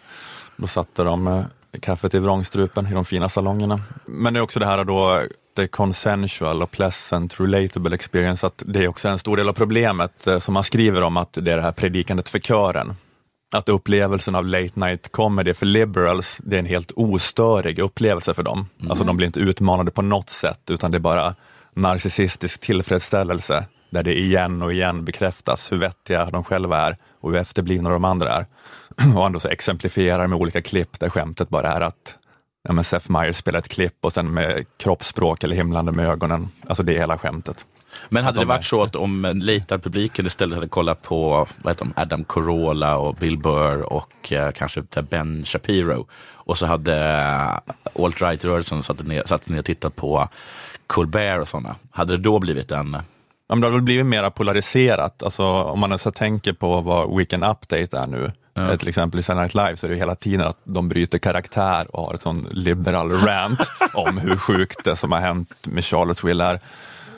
Då 0.57 0.67
satte 0.67 1.05
de 1.05 1.27
eh, 1.27 1.45
kaffet 1.81 2.15
i 2.15 2.19
vrångstrupen 2.19 2.87
i 2.87 2.95
de 2.95 3.05
fina 3.05 3.29
salongerna. 3.29 3.81
Men 4.07 4.35
det 4.35 4.41
är 4.41 4.43
också 4.43 4.61
det 4.61 4.67
här 4.67 4.85
då, 4.85 5.23
det 5.55 5.69
consensual 5.69 6.63
och 6.63 6.71
pleasant, 6.71 7.41
relatable 7.41 7.95
experience, 7.95 8.47
att 8.47 8.63
det 8.67 8.85
är 8.85 8.89
också 8.89 9.09
en 9.09 9.19
stor 9.19 9.37
del 9.37 9.49
av 9.49 9.53
problemet 9.53 10.27
eh, 10.27 10.39
som 10.39 10.55
man 10.55 10.65
skriver 10.65 11.03
om, 11.03 11.17
att 11.17 11.33
det 11.33 11.53
är 11.53 11.57
det 11.57 11.63
här 11.63 11.73
predikandet 11.73 12.29
för 12.29 12.39
kören. 12.39 12.97
Att 13.51 13.69
upplevelsen 13.69 14.35
av 14.35 14.47
late 14.47 14.81
night 14.81 15.13
comedy 15.13 15.55
för 15.55 15.67
liberals, 15.67 16.39
det 16.45 16.57
är 16.57 16.61
en 16.61 16.67
helt 16.67 16.93
ostörig 16.97 17.79
upplevelse 17.79 18.35
för 18.35 18.43
dem. 18.43 18.69
Alltså 18.89 19.05
de 19.05 19.17
blir 19.17 19.27
inte 19.27 19.41
utmanade 19.41 19.91
på 19.91 20.03
något 20.03 20.31
sätt, 20.31 20.71
utan 20.71 20.91
det 20.91 20.97
är 20.97 21.01
bara 21.01 21.35
narcissistisk 21.75 22.61
tillfredsställelse, 22.61 23.65
där 23.91 24.03
det 24.03 24.19
igen 24.19 24.63
och 24.63 24.73
igen 24.73 25.05
bekräftas 25.05 25.73
hur 25.73 25.77
vettiga 25.77 26.25
de 26.25 26.45
själva 26.45 26.79
är 26.79 26.97
och 27.21 27.31
hur 27.31 27.39
efterblivna 27.39 27.91
de 27.91 28.05
andra 28.05 28.33
är. 28.33 28.47
Och 29.17 29.27
ändå 29.27 29.41
så 29.41 29.49
exemplifierar 29.49 30.27
med 30.27 30.39
olika 30.39 30.63
klipp 30.63 31.01
där 31.01 31.11
skämtet 31.11 31.49
bara 31.49 31.73
är 31.73 31.81
att 31.81 32.15
ja, 32.63 32.73
men 32.73 32.85
Seth 32.85 33.11
Meyers 33.11 33.37
spelar 33.37 33.59
ett 33.59 33.69
klipp 33.69 33.97
och 34.01 34.13
sen 34.13 34.35
med 34.35 34.65
kroppsspråk 34.77 35.45
eller 35.45 35.57
himlande 35.57 35.93
med 35.93 36.07
ögonen. 36.07 36.49
Alltså 36.67 36.83
det 36.83 36.95
är 36.95 36.99
hela 36.99 37.19
skämtet. 37.19 37.65
Men 38.09 38.25
hade 38.25 38.41
det 38.41 38.45
varit 38.45 38.65
så 38.65 38.83
att 38.83 38.97
om 38.97 39.33
lejtarpubliken 39.43 40.27
istället 40.27 40.55
hade 40.55 40.69
kollat 40.69 41.03
på 41.03 41.49
vad 41.63 41.73
heter 41.73 41.85
de, 41.85 41.93
Adam 41.97 42.25
Carolla 42.25 42.97
och 42.97 43.15
Bill 43.15 43.39
Burr 43.39 43.83
och 43.83 44.33
eh, 44.33 44.51
kanske 44.53 44.83
här 44.95 45.03
Ben 45.03 45.45
Shapiro 45.45 46.07
och 46.33 46.59
så 46.59 46.67
hade 46.67 46.97
eh, 46.97 48.03
alt-right-rörelsen 48.05 48.83
satt 48.83 49.07
ner, 49.07 49.23
satt 49.27 49.49
ner 49.49 49.59
och 49.59 49.65
tittat 49.65 49.97
på 49.97 50.29
Colbert 50.87 51.41
och 51.41 51.49
sådana. 51.49 51.77
Hade 51.91 52.17
det 52.17 52.23
då 52.23 52.39
blivit 52.39 52.71
en... 52.73 52.93
Ja, 53.49 53.55
men 53.55 53.61
det 53.61 53.67
har 53.67 53.73
väl 53.73 53.83
blivit 53.83 54.07
mer 54.07 54.31
polariserat. 54.31 55.23
Alltså, 55.23 55.45
om 55.47 55.81
man 55.81 55.99
så 55.99 56.11
tänker 56.11 56.53
på 56.53 56.81
vad 56.81 57.17
Weekend 57.17 57.45
Update 57.45 57.99
är 57.99 58.07
nu, 58.07 58.33
Ja. 58.55 58.77
till 58.77 58.89
exempel 58.89 59.21
i 59.21 59.23
Saturday 59.23 59.43
Night 59.43 59.55
Live, 59.55 59.77
så 59.77 59.87
är 59.87 59.91
det 59.91 59.97
hela 59.97 60.15
tiden 60.15 60.47
att 60.47 60.59
de 60.65 60.89
bryter 60.89 61.19
karaktär 61.19 61.97
och 61.97 62.07
har 62.07 62.15
ett 62.15 62.23
sån 62.23 62.49
liberal 62.51 63.11
rant 63.13 63.61
om 63.95 64.19
hur 64.19 64.37
sjukt 64.37 64.85
det 64.85 64.97
som 64.97 65.13
har 65.13 65.19
hänt 65.19 65.67
med 65.67 65.85
Charlottesville 65.85 66.45
är. 66.45 66.61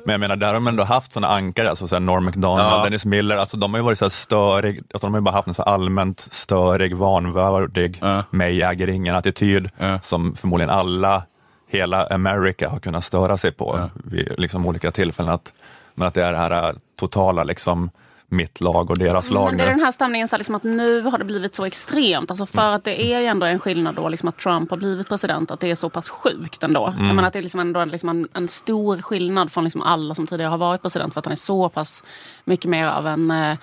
Men 0.04 0.12
jag 0.12 0.20
menar, 0.20 0.36
där 0.36 0.46
har 0.46 0.54
de 0.54 0.66
ändå 0.66 0.82
haft 0.84 1.12
såna 1.12 1.28
ankare, 1.28 1.70
alltså 1.70 1.88
så 1.88 1.94
här 1.94 2.00
Norm 2.00 2.24
Macdonald, 2.24 2.72
Ja. 2.80 2.84
Dennis 2.84 3.04
Miller, 3.04 3.36
alltså 3.36 3.56
de 3.56 3.70
har 3.74 3.78
ju 3.78 3.84
varit 3.84 3.98
så 3.98 4.10
störig, 4.10 4.78
alltså 4.94 5.06
de 5.06 5.14
har 5.14 5.20
ju 5.20 5.24
bara 5.24 5.34
haft 5.34 5.48
en 5.48 5.54
så 5.54 5.62
allmänt 5.62 6.20
störig, 6.30 6.96
vanvördig, 6.96 7.98
Ja. 8.02 8.22
mig 8.30 8.62
äger 8.62 8.88
ingen-attityd, 8.88 9.68
Ja. 9.78 10.00
som 10.02 10.34
förmodligen 10.36 10.70
alla, 10.70 11.22
hela 11.70 12.06
America 12.06 12.68
har 12.68 12.78
kunnat 12.78 13.04
störa 13.04 13.36
sig 13.38 13.52
på 13.52 13.90
vid 13.94 14.34
liksom 14.38 14.66
olika 14.66 14.90
tillfällen. 14.90 15.32
Att, 15.32 15.52
men 15.94 16.08
att 16.08 16.14
det 16.14 16.24
är 16.24 16.32
det 16.32 16.38
här 16.38 16.68
äh, 16.68 16.74
totala 17.00 17.44
liksom, 17.44 17.90
mitt 18.30 18.60
lag 18.60 18.90
och 18.90 18.98
deras 18.98 19.30
lag 19.30 19.46
Men 19.46 19.56
det 19.56 19.62
är 19.64 19.66
nu. 19.68 19.72
den 19.74 19.80
här 19.84 19.90
stämningen 19.90 20.28
så 20.28 20.36
liksom 20.36 20.54
att 20.54 20.62
nu 20.62 21.02
har 21.02 21.18
det 21.18 21.24
blivit 21.24 21.54
så 21.54 21.64
extremt. 21.64 22.30
Alltså 22.30 22.46
för 22.46 22.72
att 22.72 22.84
det 22.84 23.12
är 23.12 23.20
ju 23.20 23.26
ändå 23.26 23.46
en 23.46 23.58
skillnad 23.58 23.94
då 23.94 24.08
liksom 24.08 24.28
att 24.28 24.38
Trump 24.38 24.70
har 24.70 24.76
blivit 24.76 25.08
president, 25.08 25.50
att 25.50 25.60
det 25.60 25.70
är 25.70 25.74
så 25.74 25.90
pass 25.90 26.08
sjukt 26.08 26.62
ändå. 26.62 26.86
Mm. 26.86 27.06
Jag 27.06 27.14
menar 27.16 27.28
att 27.28 27.32
det 27.32 27.38
är 27.38 27.42
liksom 27.42 27.60
ändå 27.60 27.84
liksom 27.84 28.08
en, 28.08 28.24
en 28.34 28.48
stor 28.48 29.02
skillnad 29.02 29.52
från 29.52 29.64
liksom 29.64 29.82
alla 29.82 30.14
som 30.14 30.26
tidigare 30.26 30.50
har 30.50 30.58
varit 30.58 30.82
president 30.82 31.12
för 31.14 31.18
att 31.18 31.26
han 31.26 31.32
är 31.32 31.36
så 31.36 31.68
pass 31.68 32.02
mycket 32.44 32.70
mer 32.70 32.86
av 32.86 33.06
en 33.06 33.30
eh, 33.30 33.56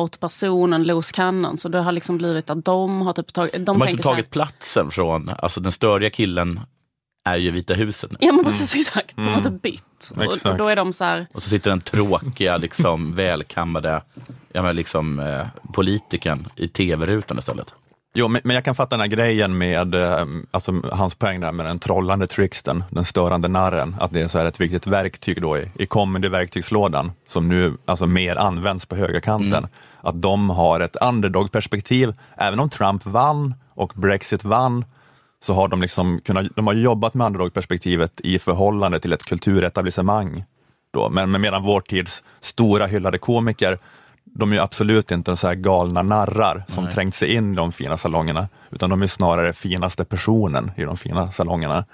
out-person, 0.00 0.72
en 0.72 0.82
loose 0.84 1.12
cannon. 1.14 1.56
Så 1.58 1.68
det 1.68 1.80
har 1.80 1.92
liksom 1.92 2.18
blivit 2.18 2.50
att 2.50 2.64
de 2.64 3.02
har 3.02 3.12
typ 3.12 3.32
tagit... 3.32 3.52
De, 3.52 3.64
De 3.64 3.80
har 3.80 3.86
liksom 3.86 4.02
så 4.02 4.08
här- 4.08 4.14
tagit 4.14 4.30
platsen 4.30 4.90
från, 4.90 5.30
alltså 5.38 5.60
den 5.60 5.72
störiga 5.72 6.10
killen 6.10 6.60
är 7.26 7.36
ju 7.36 7.50
Vita 7.50 7.74
huset 7.74 8.10
nu. 8.10 8.16
Ja 8.20 8.32
men 8.32 8.44
precis 8.44 8.74
exakt, 8.74 9.16
de 9.16 9.22
har 9.22 9.28
Mm. 9.28 9.38
inte 9.38 9.50
bytt. 9.50 10.12
Och, 10.16 10.26
och 10.26 10.34
Exakt. 10.34 10.58
då 10.58 10.68
är 10.68 10.76
de 10.76 10.92
så 10.92 11.04
här... 11.04 11.26
Och 11.34 11.42
så 11.42 11.48
sitter 11.48 11.70
den 11.70 11.80
tråkiga, 11.80 12.56
liksom 12.56 13.14
välkammade 13.14 14.02
ja, 14.52 14.62
men 14.62 14.76
liksom, 14.76 15.18
eh, 15.20 15.46
politikern 15.72 16.46
i 16.56 16.68
tv-rutan 16.68 17.38
istället. 17.38 17.74
Jo, 18.14 18.28
men, 18.28 18.40
men 18.44 18.54
jag 18.54 18.64
kan 18.64 18.74
fatta 18.74 18.96
den 18.96 19.00
här 19.00 19.08
grejen 19.08 19.58
med, 19.58 19.94
eh, 19.94 20.24
alltså 20.50 20.72
hans 20.92 21.14
poäng 21.14 21.40
där 21.40 21.52
med 21.52 21.66
den 21.66 21.78
trollande 21.78 22.26
tricksten, 22.26 22.84
den 22.90 23.04
störande 23.04 23.48
narren, 23.48 23.96
att 24.00 24.12
det 24.12 24.20
är 24.20 24.28
så 24.28 24.38
här 24.38 24.46
ett 24.46 24.60
viktigt 24.60 24.86
verktyg 24.86 25.42
då 25.42 25.58
i, 25.58 25.70
i 25.74 25.86
comedy-verktygslådan 25.86 27.12
som 27.28 27.48
nu 27.48 27.76
alltså 27.84 28.06
mer 28.06 28.36
används 28.36 28.86
på 28.86 28.96
högerkanten. 28.96 29.66
Att 30.00 30.22
de 30.22 30.50
har 30.50 30.80
ett 30.80 30.96
underdog-perspektiv, 31.00 32.14
även 32.36 32.60
om 32.60 32.70
Trump 32.70 33.06
vann 33.06 33.54
och 33.74 33.92
Brexit 33.96 34.44
vann, 34.44 34.84
så 35.42 35.54
har 35.54 35.68
de 35.68 35.80
liksom 35.80 36.20
kunnat, 36.20 36.46
de 36.56 36.66
har 36.66 36.74
jobbat 36.74 37.14
med 37.14 37.26
underdog-perspektivet 37.26 38.20
i 38.20 38.38
förhållande 38.38 39.00
till 39.00 39.12
ett 39.12 39.24
kulturetablissemang. 39.24 40.44
Då. 40.90 41.10
Men, 41.10 41.30
men 41.30 41.40
medan 41.40 41.62
vår 41.62 41.80
tids 41.80 42.22
stora 42.40 42.86
hyllade 42.86 43.18
komiker, 43.18 43.78
de 44.24 44.52
är 44.52 44.60
absolut 44.60 45.10
inte 45.10 45.36
så 45.36 45.46
här 45.46 45.54
galna 45.54 46.02
narrar 46.02 46.64
som 46.68 46.84
Nej. 46.84 46.92
trängt 46.92 47.14
sig 47.14 47.34
in 47.34 47.52
i 47.52 47.56
de 47.56 47.72
fina 47.72 47.96
salongerna, 47.96 48.48
utan 48.70 48.90
de 48.90 49.02
är 49.02 49.06
snarare 49.06 49.52
finaste 49.52 50.04
personen 50.04 50.70
i 50.76 50.82
de 50.82 50.96
fina 50.96 51.32
salongerna. 51.32 51.84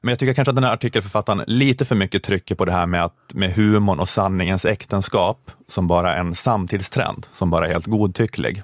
Men 0.00 0.12
jag 0.12 0.18
tycker 0.18 0.34
kanske 0.34 0.50
att 0.50 0.56
den 0.56 0.64
här 0.64 0.72
artikelförfattaren 0.72 1.44
lite 1.46 1.84
för 1.84 1.94
mycket 1.94 2.22
trycker 2.22 2.54
på 2.54 2.64
det 2.64 2.72
här 2.72 2.86
med, 2.86 3.04
att, 3.04 3.14
med 3.34 3.52
humorn 3.52 4.00
och 4.00 4.08
sanningens 4.08 4.64
äktenskap 4.64 5.50
som 5.68 5.86
bara 5.86 6.16
en 6.16 6.34
samtidstrend, 6.34 7.26
som 7.32 7.50
bara 7.50 7.66
är 7.68 7.72
helt 7.72 7.86
godtycklig. 7.86 8.62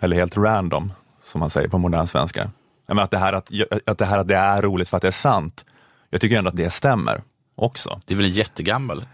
Eller 0.00 0.16
helt 0.16 0.36
random, 0.36 0.92
som 1.22 1.38
man 1.38 1.50
säger 1.50 1.68
på 1.68 1.78
modern 1.78 2.06
svenska. 2.06 2.50
Menar 2.88 3.02
att, 3.02 3.10
det 3.10 3.18
här 3.18 3.32
att, 3.32 3.50
att 3.86 3.98
det 3.98 4.04
här 4.04 4.18
att 4.18 4.28
det 4.28 4.36
är 4.36 4.62
roligt 4.62 4.88
för 4.88 4.96
att 4.96 5.02
det 5.02 5.08
är 5.08 5.12
sant, 5.12 5.64
jag 6.10 6.20
tycker 6.20 6.38
ändå 6.38 6.48
att 6.48 6.56
det 6.56 6.70
stämmer 6.70 7.22
också. 7.54 8.00
Det 8.06 8.14
är 8.14 8.16
väl 8.16 8.36
jättegammal, 8.36 9.04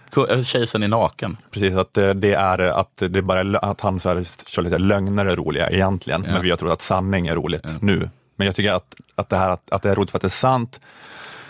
Kejsaren 0.45 0.83
är 0.83 0.89
naken. 0.89 1.37
Precis, 1.51 1.75
att 1.77 1.99
eh, 1.99 2.11
det 2.11 2.35
är 2.35 2.59
att 2.59 2.97
det 2.97 3.19
är 3.19 3.23
bara 3.23 3.59
att 3.59 3.81
han 3.81 4.01
så 4.01 4.09
här, 4.09 4.25
kör 4.47 4.63
lite 4.63 4.79
lögner 4.79 5.27
är 5.27 5.37
roliga 5.37 5.71
egentligen, 5.71 6.25
Ja. 6.27 6.33
men 6.33 6.43
vi 6.43 6.51
har 6.51 6.57
trott 6.57 6.73
att 6.73 6.83
sanning 6.83 7.27
är 7.27 7.35
roligt 7.35 7.83
nu. 7.83 8.11
Men 8.37 8.47
jag 8.47 8.57
tycker 8.57 8.73
att, 8.73 8.95
att, 9.15 9.29
det 9.29 9.37
här, 9.37 9.51
att, 9.51 9.71
att 9.71 9.83
det 9.83 9.91
är 9.91 9.95
roligt 9.95 10.11
för 10.11 10.19
att 10.19 10.23
det 10.23 10.29
är 10.29 10.31
sant, 10.31 10.81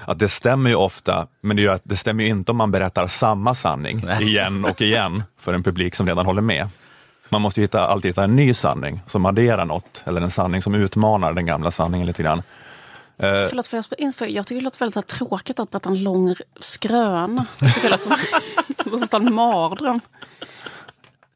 att 0.07 0.19
det 0.19 0.29
stämmer 0.29 0.71
ju 0.71 0.77
ofta, 0.77 1.27
men 1.41 1.57
det, 1.57 1.63
gör 1.63 1.75
att 1.75 1.83
det 1.85 1.97
stämmer 1.97 2.25
inte 2.25 2.51
om 2.51 2.57
man 2.57 2.71
berättar 2.71 3.07
samma 3.07 3.55
sanning 3.55 4.07
igen 4.21 4.65
och 4.65 4.81
igen 4.83 5.23
för 5.39 5.55
en 5.55 5.63
publik 5.63 5.95
som 5.95 6.07
redan 6.07 6.27
håller 6.27 6.43
med. 6.43 6.69
Man 7.29 7.43
måste 7.43 7.61
ju 7.61 7.65
hitta, 7.65 7.87
alltid 7.87 8.09
hitta 8.09 8.25
en 8.25 8.37
ny 8.37 8.55
sanning 8.55 9.01
som 9.07 9.27
adderar 9.27 9.65
något, 9.65 10.03
eller 10.05 10.21
en 10.21 10.31
sanning 10.31 10.63
som 10.63 10.75
utmanar 10.75 11.33
den 11.33 11.47
gamla 11.47 11.71
sanningen 11.71 12.07
lite 12.07 12.23
grann. 12.23 12.39
Eh, 12.39 12.45
Förlåt 13.49 13.67
för 13.67 13.77
jag, 13.99 14.15
för 14.15 14.27
jag 14.27 14.47
tycker 14.47 14.61
det 14.61 14.65
låter 14.65 14.79
väldigt 14.79 15.07
tråkigt 15.07 15.59
att 15.59 15.71
berätta 15.71 15.89
en 15.89 16.03
lång 16.03 16.35
skröna. 16.61 17.47
Jag 17.61 17.75
tycker 17.75 17.91
det 17.91 17.99
låter 18.91 19.07
som 19.19 19.27
en 19.27 19.35
mardröm. 19.35 20.01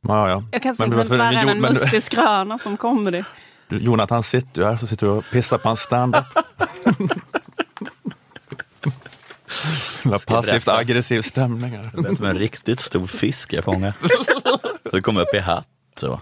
ja, 0.00 0.28
ja. 0.30 0.44
Jag 0.52 0.62
kan 0.62 0.74
Men- 0.78 0.90
tänka 0.90 0.96
mig 1.08 1.18
värre 1.18 1.38
än 1.40 1.48
en 1.48 1.60
mustig 1.60 2.02
skröna 2.02 2.58
som 2.58 2.76
comedy. 2.76 3.22
Du, 3.68 3.78
Jonathan 3.78 4.22
sitter 4.22 4.62
ju 4.62 4.68
här, 4.68 4.76
så 4.76 4.86
sitter 4.86 5.06
du 5.06 5.12
och 5.12 5.24
pissar 5.32 5.58
på 5.58 5.68
hans 5.68 5.80
standup. 5.80 6.24
Passivt 10.26 10.68
aggressiv 10.68 11.22
stämning 11.22 11.76
här. 11.76 11.90
Det 11.94 12.00
lät 12.08 12.16
som 12.16 12.26
en 12.26 12.38
riktigt 12.38 12.80
stor 12.80 13.06
fisk 13.06 13.52
jag 13.52 13.64
fångade. 13.64 13.94
Så 14.90 15.02
kom 15.02 15.16
upp 15.16 15.34
i 15.34 15.38
hatt 15.38 15.66
och 16.02 16.20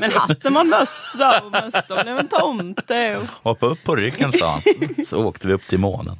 Men 0.00 0.12
hatten 0.12 0.54
var 0.54 0.60
en 0.60 0.68
mössa 0.68 1.40
och 1.40 1.52
mössan 1.52 1.98
blev 2.02 2.18
en 2.18 2.28
tomte. 2.28 3.16
Och... 3.16 3.24
hoppa 3.42 3.66
upp 3.66 3.84
på 3.84 3.96
ryggen 3.96 4.32
sa 4.32 4.50
han. 4.50 4.62
Så 5.04 5.24
åkte 5.24 5.46
vi 5.46 5.52
upp 5.54 5.66
till 5.68 5.78
månen. 5.78 6.18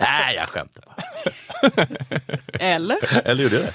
Nej, 0.00 0.34
jag 0.36 0.48
skämtar 0.48 0.82
bara. 0.86 0.96
Eller? 2.58 3.26
Eller 3.26 3.42
gjorde 3.42 3.54
jag 3.54 3.64
det? 3.64 3.74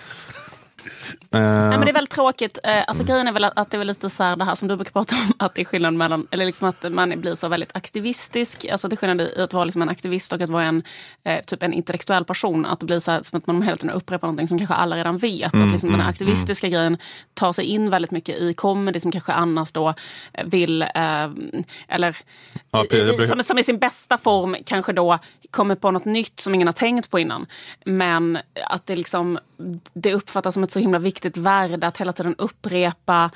Eh, 1.32 1.42
Nej, 1.42 1.70
men 1.70 1.82
det 1.82 1.92
är 1.92 1.94
väldigt 1.94 2.14
tråkigt. 2.14 2.60
Eh, 2.64 2.84
Alltså, 2.88 3.04
Grejen 3.04 3.28
är 3.28 3.32
väl 3.32 3.44
att, 3.44 3.72
det 3.72 3.78
är 3.78 3.84
lite 3.84 4.10
så 4.10 4.24
här 4.24 4.36
det 4.36 4.46
här 4.46 4.56
som 4.56 4.68
du 4.68 4.76
brukar 4.76 4.92
prata 4.92 5.16
om, 5.16 5.34
att 5.40 5.56
det 5.56 5.62
är 5.62 5.66
skillnad 5.66 5.94
mellan, 5.94 6.28
eller 6.32 6.46
liksom 6.46 6.68
att 6.70 6.92
man 6.92 7.22
blir 7.22 7.36
så 7.36 7.48
väldigt 7.48 7.76
aktivistisk. 7.76 8.66
Alltså 8.72 8.88
det 8.88 8.94
är 8.94 8.98
skillnad 8.98 9.22
i 9.22 9.42
att 9.42 9.54
vara 9.54 9.64
liksom 9.64 9.82
en 9.82 9.90
aktivist 9.90 10.34
och 10.34 10.42
att 10.42 10.50
vara 10.50 10.64
en, 10.64 10.84
eh, 11.24 11.40
typ 11.40 11.64
en 11.64 11.74
intellektuell 11.74 12.26
person. 12.26 12.66
Att 12.66 12.80
det 12.80 12.86
blir 12.86 13.00
så 13.00 13.12
här, 13.12 13.24
som 13.24 13.38
att 13.38 13.48
man 13.48 13.62
hela 13.62 13.78
tiden 13.78 13.96
upprepar 13.96 14.28
någonting 14.28 14.48
som 14.48 14.58
kanske 14.58 14.76
alla 14.76 14.96
redan 14.96 15.18
vet. 15.18 15.54
Mm, 15.54 15.66
att 15.66 15.72
liksom 15.72 15.90
den 15.90 16.00
här 16.00 16.06
mm, 16.06 16.10
aktivistiska 16.10 16.68
grejen 16.68 16.98
tar 17.34 17.54
sig 17.54 17.66
in 17.66 17.90
väldigt 17.90 18.12
mycket 18.12 18.38
i 18.38 18.54
comedy 18.54 19.00
som 19.00 19.12
kanske 19.12 19.34
annars 19.34 19.72
då 19.72 19.94
vill, 20.46 20.82
eh, 20.82 21.30
eller 21.88 22.18
Ja, 22.72 22.86
i, 22.86 23.28
som, 23.28 23.44
som 23.44 23.58
i 23.58 23.64
sin 23.64 23.80
bästa 23.80 24.18
form 24.18 24.56
kanske 24.66 24.94
då 24.94 25.20
kommer 25.52 25.76
på 25.76 25.92
något 25.92 26.06
nytt 26.06 26.40
som 26.40 26.56
ingen 26.56 26.68
har 26.68 26.74
tänkt 26.74 27.10
på 27.10 27.20
innan. 27.20 27.46
Men 27.86 28.40
att 28.66 28.86
det 28.86 28.96
liksom 28.96 29.40
det 29.94 30.14
uppfattas 30.14 30.54
som 30.54 30.64
ett 30.64 30.72
så 30.72 30.80
himla 30.80 30.99
viktigt 31.00 31.38
värde 31.38 31.88
att 31.88 31.98
hela 31.98 32.14
tiden 32.14 32.36
upprepa 32.38 33.32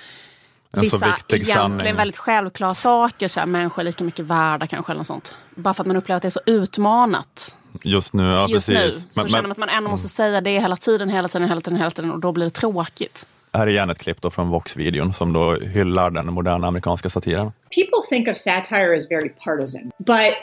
En 0.72 0.80
så 0.89 0.97
vissa 0.97 0.97
viktig 0.97 1.36
egentligen 1.36 1.80
sanning. 1.80 1.95
väldigt 1.95 2.18
självklara 2.18 2.76
saker. 2.76 3.28
Så 3.28 3.39
här, 3.39 3.47
människor 3.47 3.82
är 3.82 3.86
lika 3.86 4.03
mycket 4.03 4.26
värda 4.26 4.68
kanske 4.68 4.91
eller 4.91 4.97
något 4.99 5.07
sånt. 5.07 5.36
Bara 5.55 5.74
för 5.74 5.84
att 5.84 5.88
man 5.88 5.95
upplever 5.97 6.18
att 6.18 6.22
det 6.22 6.28
är 6.28 6.30
så 6.30 6.41
utmanat 6.45 7.57
Just 7.84 8.14
nu, 8.14 8.24
ja 8.24 8.47
just 8.49 8.68
precis. 8.68 8.95
nu. 8.95 9.01
Så 9.11 9.20
Men- 9.22 9.30
känner 9.30 9.41
man 9.41 9.51
att 9.51 9.57
man 9.57 9.70
ändå 9.70 9.89
måste 9.89 10.07
säga 10.07 10.41
det 10.41 10.59
hela 10.59 10.76
tiden, 10.76 11.09
hela 11.09 11.28
tiden, 11.28 11.47
hela 11.47 11.61
tiden, 11.61 11.78
hela 11.80 11.91
tiden 11.91 12.11
och 12.11 12.20
då 12.20 12.32
blir 12.32 12.45
det 12.45 12.49
tråkigt. 12.49 13.28
Här 13.53 13.61
är 13.68 13.72
igen 13.72 13.89
ett 13.89 13.99
klipp 13.99 14.22
då 14.22 14.30
från 14.30 14.49
Vox-videon 14.49 15.14
som 15.14 15.34
då 15.34 15.55
hyllar 15.55 16.09
den 16.11 16.34
moderna 16.34 16.68
amerikanska 16.68 17.09
satiren. 17.09 17.51
people 17.70 18.01
think 18.09 18.28
of 18.28 18.38
satire 18.38 18.95
as 18.95 19.11
very 19.11 19.30
partisan, 19.30 19.91
but 19.97 20.34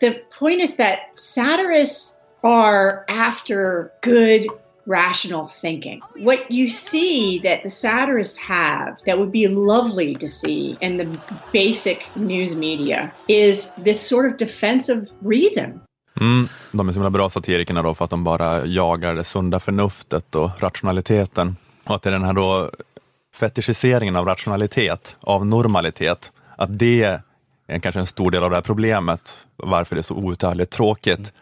the 0.00 0.10
point 0.38 0.62
is 0.62 0.76
that 0.76 0.98
satirists 1.14 2.14
are 2.42 2.92
after 3.08 3.88
good 4.04 4.46
rational 4.86 5.46
thinking. 5.60 6.00
What 6.16 6.38
you 6.50 6.70
see 6.70 7.40
that 7.42 7.62
the 7.62 7.70
satirists 7.70 8.38
have 8.38 8.96
that 9.06 9.18
would 9.18 9.32
be 9.32 9.48
lovely 9.48 10.14
to 10.14 10.28
see 10.28 10.76
in 10.80 10.98
the 10.98 11.18
basic 11.52 12.10
news 12.14 12.56
media 12.56 13.10
is 13.28 13.72
this 13.84 14.08
sort 14.08 14.32
of 14.32 14.38
defensive 14.38 15.06
reason. 15.20 15.80
Mm, 16.20 16.48
de 16.72 16.88
är 16.88 16.92
så 16.92 16.96
himla 16.96 17.10
bra 17.10 17.30
satirikerna 17.30 17.82
då 17.82 17.94
för 17.94 18.04
att 18.04 18.10
de 18.10 18.24
bara 18.24 18.66
jagar 18.66 19.14
det 19.14 19.24
sunda 19.24 19.60
förnuftet 19.60 20.34
och 20.34 20.50
rationaliteten. 20.62 21.56
Och 21.84 21.94
att 21.94 22.02
det 22.02 22.08
är 22.08 22.12
den 22.12 22.24
här 22.24 22.32
då 22.32 22.70
fetischiseringen 23.34 24.16
av 24.16 24.26
rationalitet, 24.26 25.16
av 25.20 25.46
normalitet, 25.46 26.32
att 26.56 26.78
det 26.78 27.22
är 27.66 27.78
kanske 27.78 28.00
en 28.00 28.06
stor 28.06 28.30
del 28.30 28.42
av 28.42 28.50
det 28.50 28.56
här 28.56 28.62
problemet, 28.62 29.46
varför 29.56 29.96
det 29.96 30.00
är 30.00 30.02
så 30.02 30.14
outhärdligt 30.14 30.70
tråkigt. 30.70 31.32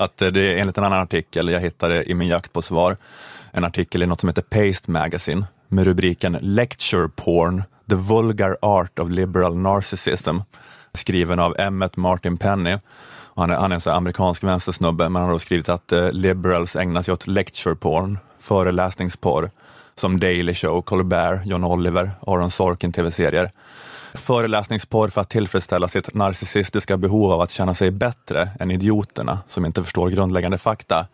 Att 0.00 0.22
eh, 0.22 0.28
det 0.28 0.40
är 0.40 0.58
enligt 0.58 0.78
en 0.78 0.84
annan 0.84 1.00
artikel, 1.00 1.48
jag 1.48 1.60
hittade 1.60 2.10
i 2.10 2.14
min 2.14 2.28
jakt 2.28 2.52
på 2.52 2.62
svar, 2.62 2.96
en 3.52 3.64
artikel 3.64 4.02
i 4.02 4.06
något 4.06 4.20
som 4.20 4.28
heter 4.28 4.42
Paste 4.42 4.90
Magazine 4.90 5.46
med 5.68 5.84
rubriken 5.84 6.38
Lecture 6.40 7.08
Porn, 7.08 7.62
the 7.88 7.94
vulgar 7.94 8.56
art 8.62 8.98
of 8.98 9.10
liberal 9.10 9.56
narcissism, 9.56 10.38
skriven 10.94 11.38
av 11.40 11.54
Emmet 11.58 11.96
Martin 11.96 12.36
Penny. 12.36 12.78
Och 13.32 13.42
han 13.42 13.50
är, 13.50 13.56
han 13.56 13.72
är 13.72 13.74
en 13.74 13.80
sån 13.80 13.92
amerikansk 13.92 14.44
vänstersnubbe, 14.44 15.08
men 15.08 15.22
han 15.22 15.28
har 15.28 15.32
då 15.32 15.38
skrivit 15.38 15.68
att 15.68 15.92
eh, 15.92 16.12
liberals 16.12 16.76
ägnar 16.76 17.02
sig 17.02 17.12
åt 17.12 17.26
lecture 17.26 17.74
porn, 17.74 18.18
föreläsningsporr, 18.40 19.50
som 19.94 20.20
Daily 20.20 20.54
Show, 20.54 20.82
Colbert, 20.82 21.46
John 21.46 21.64
Oliver, 21.64 22.10
Aaron 22.26 22.50
Sorkin 22.50 22.92
tv-serier. 22.92 23.50
Föreläsningsporr 24.14 25.08
för 25.08 25.20
att 25.20 25.30
tillfredsställa 25.30 25.88
sitt 25.88 26.14
narcissistiska 26.14 26.96
behov 26.96 27.32
av 27.32 27.40
att 27.40 27.50
känna 27.50 27.74
sig 27.74 27.90
bättre 27.90 28.48
än 28.60 28.70
idioterna 28.70 29.38
som 29.48 29.64
inte 29.64 29.84
förstår 29.84 30.10
grundläggande 30.10 30.58
fakta. 30.58 31.06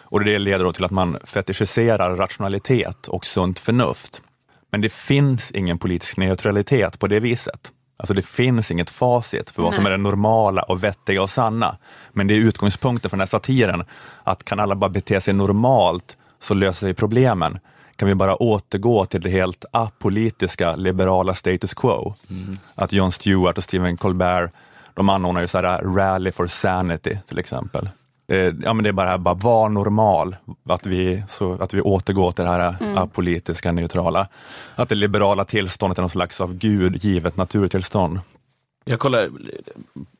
Och 0.00 0.24
det 0.24 0.38
leder 0.38 0.64
då 0.64 0.72
till 0.72 0.84
att 0.84 0.90
man 0.90 1.18
fetischiserar 1.24 2.16
rationalitet 2.16 3.08
och 3.08 3.26
sunt 3.26 3.58
förnuft. 3.58 4.22
Men 4.70 4.80
det 4.80 4.92
finns 4.92 5.50
ingen 5.50 5.78
politisk 5.78 6.16
neutralitet 6.16 6.98
på 6.98 7.06
det 7.06 7.20
viset. 7.20 7.72
Alltså 7.96 8.14
det 8.14 8.26
finns 8.26 8.70
inget 8.70 8.90
facit 8.90 9.50
för 9.50 9.62
vad 9.62 9.74
som 9.74 9.86
är 9.86 9.90
Nej. 9.90 9.98
det 9.98 10.02
normala 10.02 10.62
och 10.62 10.84
vettiga 10.84 11.22
och 11.22 11.30
sanna. 11.30 11.76
Men 12.12 12.26
det 12.26 12.34
är 12.34 12.38
utgångspunkten 12.38 13.10
för 13.10 13.16
den 13.16 13.20
här 13.20 13.26
satiren, 13.26 13.84
att 14.24 14.44
kan 14.44 14.60
alla 14.60 14.74
bara 14.74 14.90
bete 14.90 15.20
sig 15.20 15.34
normalt 15.34 16.16
så 16.40 16.54
löser 16.54 16.86
sig 16.86 16.94
problemen. 16.94 17.58
Kan 18.02 18.08
vi 18.08 18.14
bara 18.14 18.36
återgå 18.36 19.04
till 19.04 19.20
det 19.20 19.30
helt 19.30 19.64
apolitiska 19.70 20.76
liberala 20.76 21.34
status 21.34 21.74
quo? 21.74 22.14
Att 22.74 22.92
Jon 22.92 23.12
Stewart 23.12 23.58
och 23.58 23.64
Stephen 23.64 23.96
Colbert, 23.96 24.50
de 24.94 25.08
anordnar 25.08 25.40
ju 25.40 25.48
så 25.48 25.58
här 25.58 25.82
rally 25.82 26.32
for 26.32 26.46
sanity 26.46 27.18
till 27.28 27.38
exempel. 27.38 27.88
ja, 28.64 28.74
men 28.74 28.82
det 28.82 28.88
är 28.88 28.92
bara, 28.92 29.18
bara 29.18 29.34
var 29.34 29.68
normal, 29.68 30.36
att 30.68 30.86
vi, 30.86 31.22
så, 31.28 31.52
att 31.62 31.74
vi 31.74 31.80
återgår 31.80 32.32
till 32.32 32.44
det 32.44 32.50
här 32.50 32.74
Mm. 32.80 32.98
apolitiska, 32.98 33.72
neutrala. 33.72 34.28
Att 34.74 34.88
det 34.88 34.94
liberala 34.94 35.44
tillståndet 35.44 35.98
är 35.98 36.02
någon 36.02 36.10
slags 36.10 36.40
av 36.40 36.54
Gud 36.54 37.04
givet 37.04 37.36
naturtillstånd. 37.36 38.20
Jag 38.84 39.00
kollar 39.00 39.30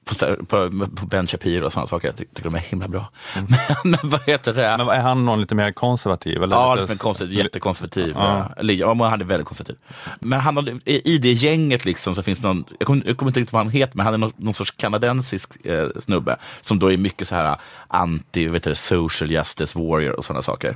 på, 0.05 0.15
på, 0.47 0.87
på 0.97 1.07
Ben 1.07 1.27
Shapiro 1.27 1.67
och 1.67 1.73
sådana 1.73 1.87
saker, 1.87 2.09
jag 2.09 2.17
ty- 2.17 2.25
tycker 2.25 2.43
de 2.51 2.55
är 2.55 2.59
himla 2.59 2.89
bra. 2.89 3.09
Men, 3.35 3.47
men 3.85 4.01
vad 4.03 4.21
heter 4.27 4.55
det? 4.55 4.77
Men 4.79 4.89
är 4.89 5.01
han 5.01 5.25
någon 5.25 5.41
lite 5.41 5.55
mer 5.55 5.73
konservativ? 5.73 6.43
Eller 6.43 6.57
Ja, 6.57 6.75
lite, 6.75 6.97
konstigt, 6.97 7.31
jättekonservativ. 7.31 8.15
Ja. 8.19 8.51
Ja. 8.63 9.09
Han 9.09 9.21
är 9.21 9.25
väldigt 9.25 9.47
konservativ. 9.47 9.77
Men 10.21 10.41
han 10.41 10.57
har, 10.57 10.81
i 10.85 11.19
det 11.19 11.33
gänget 11.33 11.85
liksom 11.85 12.15
så 12.15 12.23
finns 12.23 12.43
någon, 12.43 12.65
jag 12.79 12.87
kommer, 12.87 13.07
jag 13.07 13.17
kommer 13.17 13.31
inte 13.31 13.41
riktigt 13.41 13.53
vad 13.53 13.63
han 13.63 13.73
heter, 13.73 13.97
men 13.97 14.07
han 14.07 14.15
är 14.15 14.19
någon, 14.19 14.33
någon 14.37 14.55
sorts 14.55 14.71
kanadensisk 14.71 15.67
eh, 15.67 15.89
snubbe 16.01 16.37
som 16.61 16.79
då 16.79 16.93
är 16.93 16.97
mycket 16.97 17.29
så 17.29 17.35
här 17.35 17.57
anti, 17.89 18.47
vet 18.47 18.63
du, 18.63 18.75
social 18.75 19.31
justice 19.31 19.79
warrior 19.79 20.13
och 20.19 20.25
sådana 20.25 20.43
saker. 20.43 20.75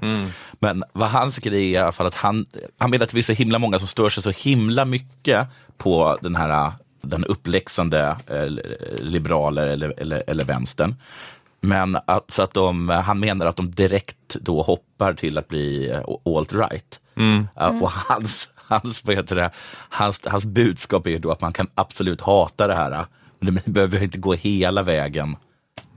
Men 0.59 0.85
vad 0.93 1.09
hans 1.11 1.39
grej 1.39 1.75
är 1.75 1.79
i 1.81 1.83
alla 1.83 1.93
fall 1.93 2.07
att 2.07 2.15
han, 2.15 2.47
han 2.79 2.91
menar 2.91 3.03
att 3.05 3.09
det 3.09 3.15
finns 3.15 3.27
så 3.27 3.33
himla 3.33 3.59
många 3.59 3.79
som 3.79 3.89
stör 3.89 4.11
sig 4.11 4.23
så 4.23 4.31
himla 4.31 4.85
mycket 4.85 5.47
på 5.79 6.19
den 6.21 6.37
här 6.37 6.73
den 7.07 7.25
uppläxande 7.25 8.17
eh, 8.27 8.47
liberaler 9.05 9.67
eller, 9.67 9.95
eller, 10.01 10.25
eller 10.27 10.45
vänstern. 10.45 10.95
Men 11.61 11.99
att, 12.07 12.33
så 12.33 12.43
att 12.43 12.55
de, 12.55 12.89
han 12.89 13.21
menar 13.21 13.47
att 13.47 13.57
de 13.57 13.71
direkt 13.71 14.37
då 14.41 14.63
hoppar 14.63 15.15
till 15.15 15.39
att 15.39 15.49
bli 15.49 15.91
eh, 15.91 16.01
alt-right. 16.25 17.01
Mm. 17.17 17.47
Och 17.83 17.91
hans, 17.91 18.49
hans, 18.55 19.05
vad 19.05 19.17
heter 19.17 19.37
det, 19.37 19.51
hans, 19.89 20.21
hans 20.27 20.45
budskap 20.45 21.07
är 21.07 21.19
då 21.19 21.31
att 21.31 21.41
man 21.41 21.53
kan 21.53 21.67
absolut 21.75 22.21
hata 22.21 22.67
det 22.67 22.75
här, 22.75 23.07
men 23.39 23.55
det 23.55 23.71
behöver 23.71 24.03
inte 24.03 24.19
gå 24.19 24.35
hela 24.35 24.83
vägen 24.83 25.37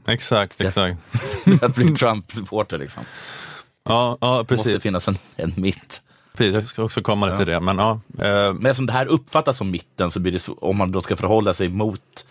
Exakt, 0.08 0.62
exakt. 0.62 0.98
att 1.62 1.76
bli 1.76 1.96
Trump-supporter. 1.96 2.78
Liksom. 2.78 3.04
Ja, 3.84 4.18
ja 4.22 4.28
Det 4.28 4.56
måste 4.56 4.70
precis. 4.70 4.84
finnas 4.84 5.08
en, 5.08 5.18
en 5.36 5.54
mitt. 5.56 6.02
Precis. 6.40 6.54
Jag 6.54 6.64
ska 6.68 6.84
också 6.84 7.02
komma 7.02 7.38
till 7.38 7.46
det. 7.46 7.60
Men, 7.60 7.78
ja, 7.78 7.92
eh, 8.20 8.54
Men 8.54 8.66
eftersom 8.66 8.86
det 8.86 8.94
här 8.94 9.06
uppfattas 9.06 9.58
som 9.58 9.72
mitten, 9.72 10.12
så 10.12 10.20
blir 10.20 10.32
det 10.32 10.40
så, 10.40 10.54
om 10.62 10.78
man 10.78 10.92
då 10.92 11.02
ska 11.02 11.16
förhålla 11.16 11.54
sig 11.54 11.70
mot 11.70 12.26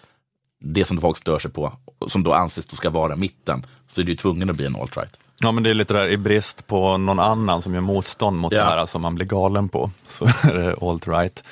det 0.60 0.84
som 0.84 1.00
folk 1.00 1.16
stör 1.16 1.38
sig 1.38 1.50
på, 1.50 1.72
som 2.08 2.22
då 2.22 2.32
anses 2.32 2.66
då 2.66 2.76
ska 2.76 2.90
vara 2.90 3.16
mitten, 3.16 3.66
så 3.88 4.00
är 4.00 4.04
det 4.04 4.10
ju 4.10 4.16
tvungen 4.16 4.50
att 4.50 4.56
bli 4.56 4.66
en 4.66 4.76
alt-right. 4.76 5.12
Ja 5.40 5.52
men 5.52 5.62
det 5.62 5.70
är 5.70 5.74
lite 5.74 5.94
där 5.94 6.08
i 6.08 6.16
brist 6.16 6.66
på 6.66 6.96
någon 6.98 7.18
annan 7.20 7.62
som 7.62 7.74
gör 7.74 7.80
motstånd 7.80 8.38
mot 8.38 8.52
Ja. 8.52 8.58
det 8.58 8.64
här 8.64 8.86
som 8.86 9.02
man 9.02 9.14
blir 9.14 9.26
galen 9.26 9.68
på. 9.68 9.90
Så 10.06 10.24
är 10.24 10.54
det 10.54 10.74
alt-right. 10.74 11.42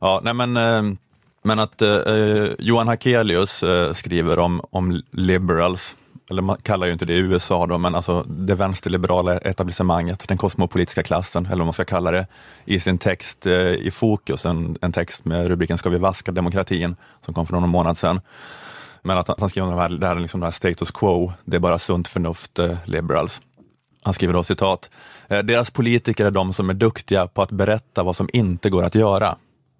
Ja, 0.00 0.20
nej 0.24 0.34
men, 0.34 0.56
eh, 0.56 0.96
men 1.42 1.58
att 1.58 1.82
eh, 1.82 2.46
Johan 2.58 2.88
Hakelius 2.88 3.62
eh, 3.62 3.94
skriver 3.94 4.38
om, 4.38 4.60
om 4.70 5.02
liberals, 5.10 5.96
eller 6.30 6.42
man 6.42 6.56
kallar 6.62 6.86
ju 6.86 6.92
inte 6.92 7.04
det 7.04 7.12
i 7.14 7.18
USA 7.18 7.66
då, 7.66 7.78
men 7.78 7.94
alltså 7.94 8.22
det 8.22 8.54
vänsterliberala 8.54 9.38
etablissemanget, 9.38 10.28
den 10.28 10.38
kosmopolitiska 10.38 11.02
klassen, 11.02 11.46
eller 11.46 11.56
vad 11.56 11.66
man 11.66 11.72
ska 11.72 11.84
kalla 11.84 12.10
det, 12.10 12.26
i 12.64 12.80
sin 12.80 12.98
text 12.98 13.46
eh, 13.46 13.52
i 13.54 13.90
Fokus, 13.90 14.46
en, 14.46 14.76
en 14.80 14.92
text 14.92 15.24
med 15.24 15.48
rubriken 15.48 15.78
Ska 15.78 15.88
vi 15.90 15.98
vaska 15.98 16.32
demokratin, 16.32 16.96
som 17.24 17.34
kom 17.34 17.46
för 17.46 17.54
någon 17.54 17.68
månad 17.68 17.98
sedan. 17.98 18.20
Men 19.02 19.18
att 19.18 19.28
han- 19.28 19.36
han 19.40 19.48
skriver 19.48 19.68
om 19.68 19.74
det 19.74 19.80
här, 19.82 19.88
det 19.88 20.06
här, 20.06 20.14
liksom 20.14 20.40
det 20.40 20.46
här 20.46 20.50
status 20.52 20.90
quo, 20.90 21.32
det 21.44 21.56
är 21.56 21.60
bara 21.60 21.78
sunt 21.78 22.08
förnuft, 22.08 22.58
eh, 22.58 22.76
liberals. 22.84 23.40
Han 24.04 24.14
skriver 24.14 24.34
då 24.34 24.42
citat, 24.42 24.90
eh, 25.28 25.38
deras 25.38 25.70
politiker 25.70 26.26
är 26.26 26.30
de 26.30 26.52
som 26.52 26.70
är 26.70 26.74
duktiga 26.74 27.26
på 27.26 27.42
att 27.42 27.50
berätta 27.50 28.02
vad 28.02 28.16
som 28.16 28.28
inte 28.32 28.70
går 28.70 28.82
att 28.84 28.94
göra. 28.94 29.36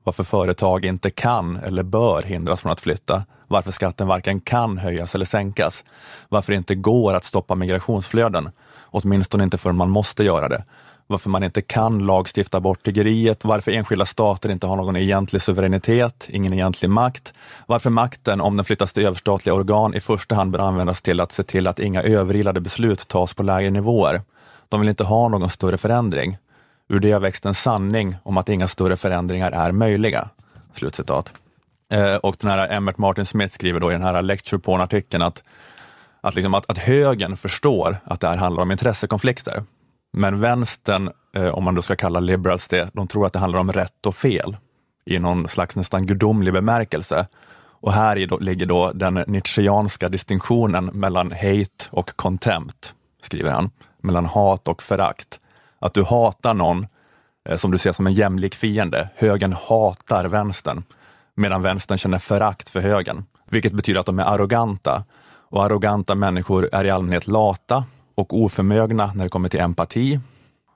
Varför 0.06 0.24
företag 0.24 0.84
inte 0.84 1.10
kan 1.10 1.56
eller 1.56 1.82
bör 1.82 2.22
hindras 2.22 2.60
från 2.60 2.72
att 2.72 2.80
flytta. 2.80 3.24
Varför 3.48 3.72
skatten 3.72 4.08
varken 4.08 4.40
kan 4.40 4.78
höjas 4.78 5.14
eller 5.14 5.24
sänkas. 5.24 5.84
Varför 6.28 6.52
det 6.52 6.56
inte 6.56 6.74
går 6.74 7.14
att 7.14 7.24
stoppa 7.24 7.54
migrationsflöden. 7.54 8.50
Åtminstone 8.80 9.44
inte 9.44 9.58
förrän 9.58 9.76
man 9.76 9.90
måste 9.90 10.24
göra 10.24 10.48
det. 10.48 10.64
Varför 11.06 11.30
man 11.30 11.42
inte 11.42 11.62
kan 11.62 11.98
lagstifta 11.98 12.60
bort 12.60 12.82
tiggeriet. 12.82 13.44
Varför 13.44 13.72
enskilda 13.72 14.06
stater 14.06 14.48
inte 14.50 14.66
har 14.66 14.76
någon 14.76 14.96
egentlig 14.96 15.42
suveränitet, 15.42 16.26
ingen 16.28 16.52
egentlig 16.52 16.90
makt. 16.90 17.32
Varför 17.66 17.90
makten, 17.90 18.40
om 18.40 18.56
den 18.56 18.64
flyttas 18.64 18.92
till 18.92 19.06
överstatliga 19.06 19.54
organ, 19.54 19.94
i 19.94 20.00
första 20.00 20.34
hand 20.34 20.50
bör 20.50 20.58
användas 20.58 21.02
till 21.02 21.20
att 21.20 21.32
se 21.32 21.42
till 21.42 21.66
att 21.66 21.78
inga 21.78 22.02
överilade 22.02 22.60
beslut 22.60 23.08
tas 23.08 23.34
på 23.34 23.42
lägre 23.42 23.70
nivåer. 23.70 24.20
De 24.68 24.80
vill 24.80 24.88
inte 24.88 25.04
ha 25.04 25.28
någon 25.28 25.50
större 25.50 25.78
förändring. 25.78 26.38
Ur 26.88 27.00
det 27.00 27.12
har 27.12 27.20
växt 27.20 27.46
en 27.46 27.54
sanning 27.54 28.16
om 28.22 28.36
att 28.36 28.48
inga 28.48 28.68
större 28.68 28.96
förändringar 28.96 29.52
är 29.52 29.72
möjliga. 29.72 30.28
Slutcitat. 30.74 31.32
Eh, 31.92 32.14
och 32.14 32.36
den 32.40 32.50
här 32.50 32.68
Emmett 32.68 32.98
Martin 32.98 33.26
Smith 33.26 33.54
skriver 33.54 33.80
då 33.80 33.90
i 33.90 33.92
den 33.92 34.02
här 34.02 34.22
lecture 34.22 34.58
porn-artikeln 34.58 35.22
att, 35.22 35.42
att, 36.20 36.34
liksom 36.34 36.54
att, 36.54 36.70
att 36.70 36.78
högern 36.78 37.36
förstår 37.36 37.96
att 38.04 38.20
det 38.20 38.28
här 38.28 38.36
handlar 38.36 38.62
om 38.62 38.72
intressekonflikter. 38.72 39.64
Men 40.12 40.40
vänstern, 40.40 41.10
eh, 41.36 41.48
om 41.48 41.64
man 41.64 41.74
då 41.74 41.82
ska 41.82 41.96
kalla 41.96 42.20
liberals 42.20 42.68
det, 42.68 42.90
de 42.92 43.08
tror 43.08 43.26
att 43.26 43.32
det 43.32 43.38
handlar 43.38 43.60
om 43.60 43.72
rätt 43.72 44.06
och 44.06 44.16
fel 44.16 44.56
i 45.04 45.18
någon 45.18 45.48
slags 45.48 45.76
nästan 45.76 46.06
gudomlig 46.06 46.52
bemärkelse. 46.52 47.26
Och 47.80 47.92
här 47.92 48.16
i 48.16 48.26
då, 48.26 48.38
ligger 48.38 48.66
då 48.66 48.92
den 48.92 49.24
nietzscheanska 49.26 50.08
distinktionen 50.08 50.84
mellan 50.84 51.32
hate 51.32 51.84
och 51.90 52.16
contempt, 52.16 52.94
skriver 53.22 53.50
han. 53.50 53.70
Mellan 54.02 54.26
hat 54.26 54.68
och 54.68 54.82
förakt. 54.82 55.40
Att 55.78 55.94
du 55.94 56.02
hatar 56.02 56.54
någon 56.54 56.86
eh, 57.48 57.56
som 57.56 57.70
du 57.70 57.78
ser 57.78 57.92
som 57.92 58.06
en 58.06 58.12
jämlik 58.12 58.54
fiende. 58.54 59.08
Högern 59.16 59.52
hatar 59.52 60.24
vänstern, 60.24 60.84
medan 61.34 61.62
vänstern 61.62 61.98
känner 61.98 62.18
förakt 62.18 62.68
för 62.68 62.80
högern. 62.80 63.24
Vilket 63.50 63.72
betyder 63.72 64.00
att 64.00 64.06
de 64.06 64.18
är 64.18 64.24
arroganta. 64.24 65.04
Och 65.48 65.64
arroganta 65.64 66.14
människor 66.14 66.68
är 66.72 66.84
i 66.84 66.90
allmänhet 66.90 67.26
lata 67.26 67.84
och 68.14 68.40
oförmögna 68.40 69.12
när 69.14 69.24
det 69.24 69.30
kommer 69.30 69.48
till 69.48 69.60
empati. 69.60 70.20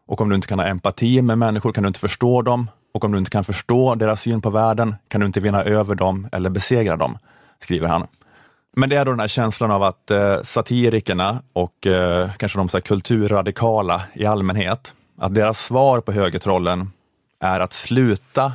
Och 0.06 0.20
om 0.20 0.28
du 0.28 0.34
inte 0.34 0.48
kan 0.48 0.58
ha 0.58 0.66
empati 0.66 1.22
med 1.22 1.38
människor 1.38 1.72
kan 1.72 1.82
du 1.82 1.86
inte 1.86 2.00
förstå 2.00 2.42
dem. 2.42 2.70
Och 2.94 3.04
om 3.04 3.12
du 3.12 3.18
inte 3.18 3.30
kan 3.30 3.44
förstå 3.44 3.94
deras 3.94 4.22
syn 4.22 4.42
på 4.42 4.50
världen 4.50 4.94
kan 5.08 5.20
du 5.20 5.26
inte 5.26 5.40
vinna 5.40 5.62
över 5.62 5.94
dem 5.94 6.28
eller 6.32 6.50
besegra 6.50 6.96
dem, 6.96 7.18
skriver 7.60 7.88
han. 7.88 8.06
Men 8.72 8.88
det 8.88 8.96
är 8.96 9.04
då 9.04 9.10
den 9.10 9.20
här 9.20 9.28
känslan 9.28 9.70
av 9.70 9.82
att 9.82 10.10
eh, 10.10 10.42
satirikerna 10.42 11.42
och 11.52 11.86
eh, 11.86 12.30
kanske 12.36 12.58
de 12.58 12.68
så 12.68 12.76
här 12.76 12.82
kulturradikala 12.82 14.02
i 14.12 14.26
allmänhet, 14.26 14.94
att 15.18 15.34
deras 15.34 15.64
svar 15.64 16.00
på 16.00 16.12
högertrollen 16.12 16.90
är 17.40 17.60
att 17.60 17.72
sluta 17.72 18.52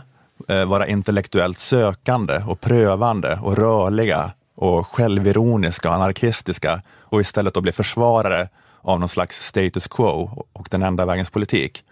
eh, 0.48 0.66
vara 0.66 0.88
intellektuellt 0.88 1.60
sökande 1.60 2.44
och 2.48 2.62
prövande 2.62 3.40
och 3.44 3.58
rörliga 3.58 4.32
och 4.56 4.88
självironiska 4.88 5.90
och 5.90 5.96
anarkistiska 5.96 6.82
och 7.00 7.22
istället 7.22 7.54
då 7.54 7.62
bli 7.62 7.72
försvarare 7.72 8.50
av 8.82 9.00
någon 9.00 9.10
slags 9.10 9.48
status 9.48 9.88
quo 9.88 10.46
och 10.54 10.68
den 10.72 10.84
enda 10.84 11.06
vägens 11.06 11.30
politik. 11.30 11.84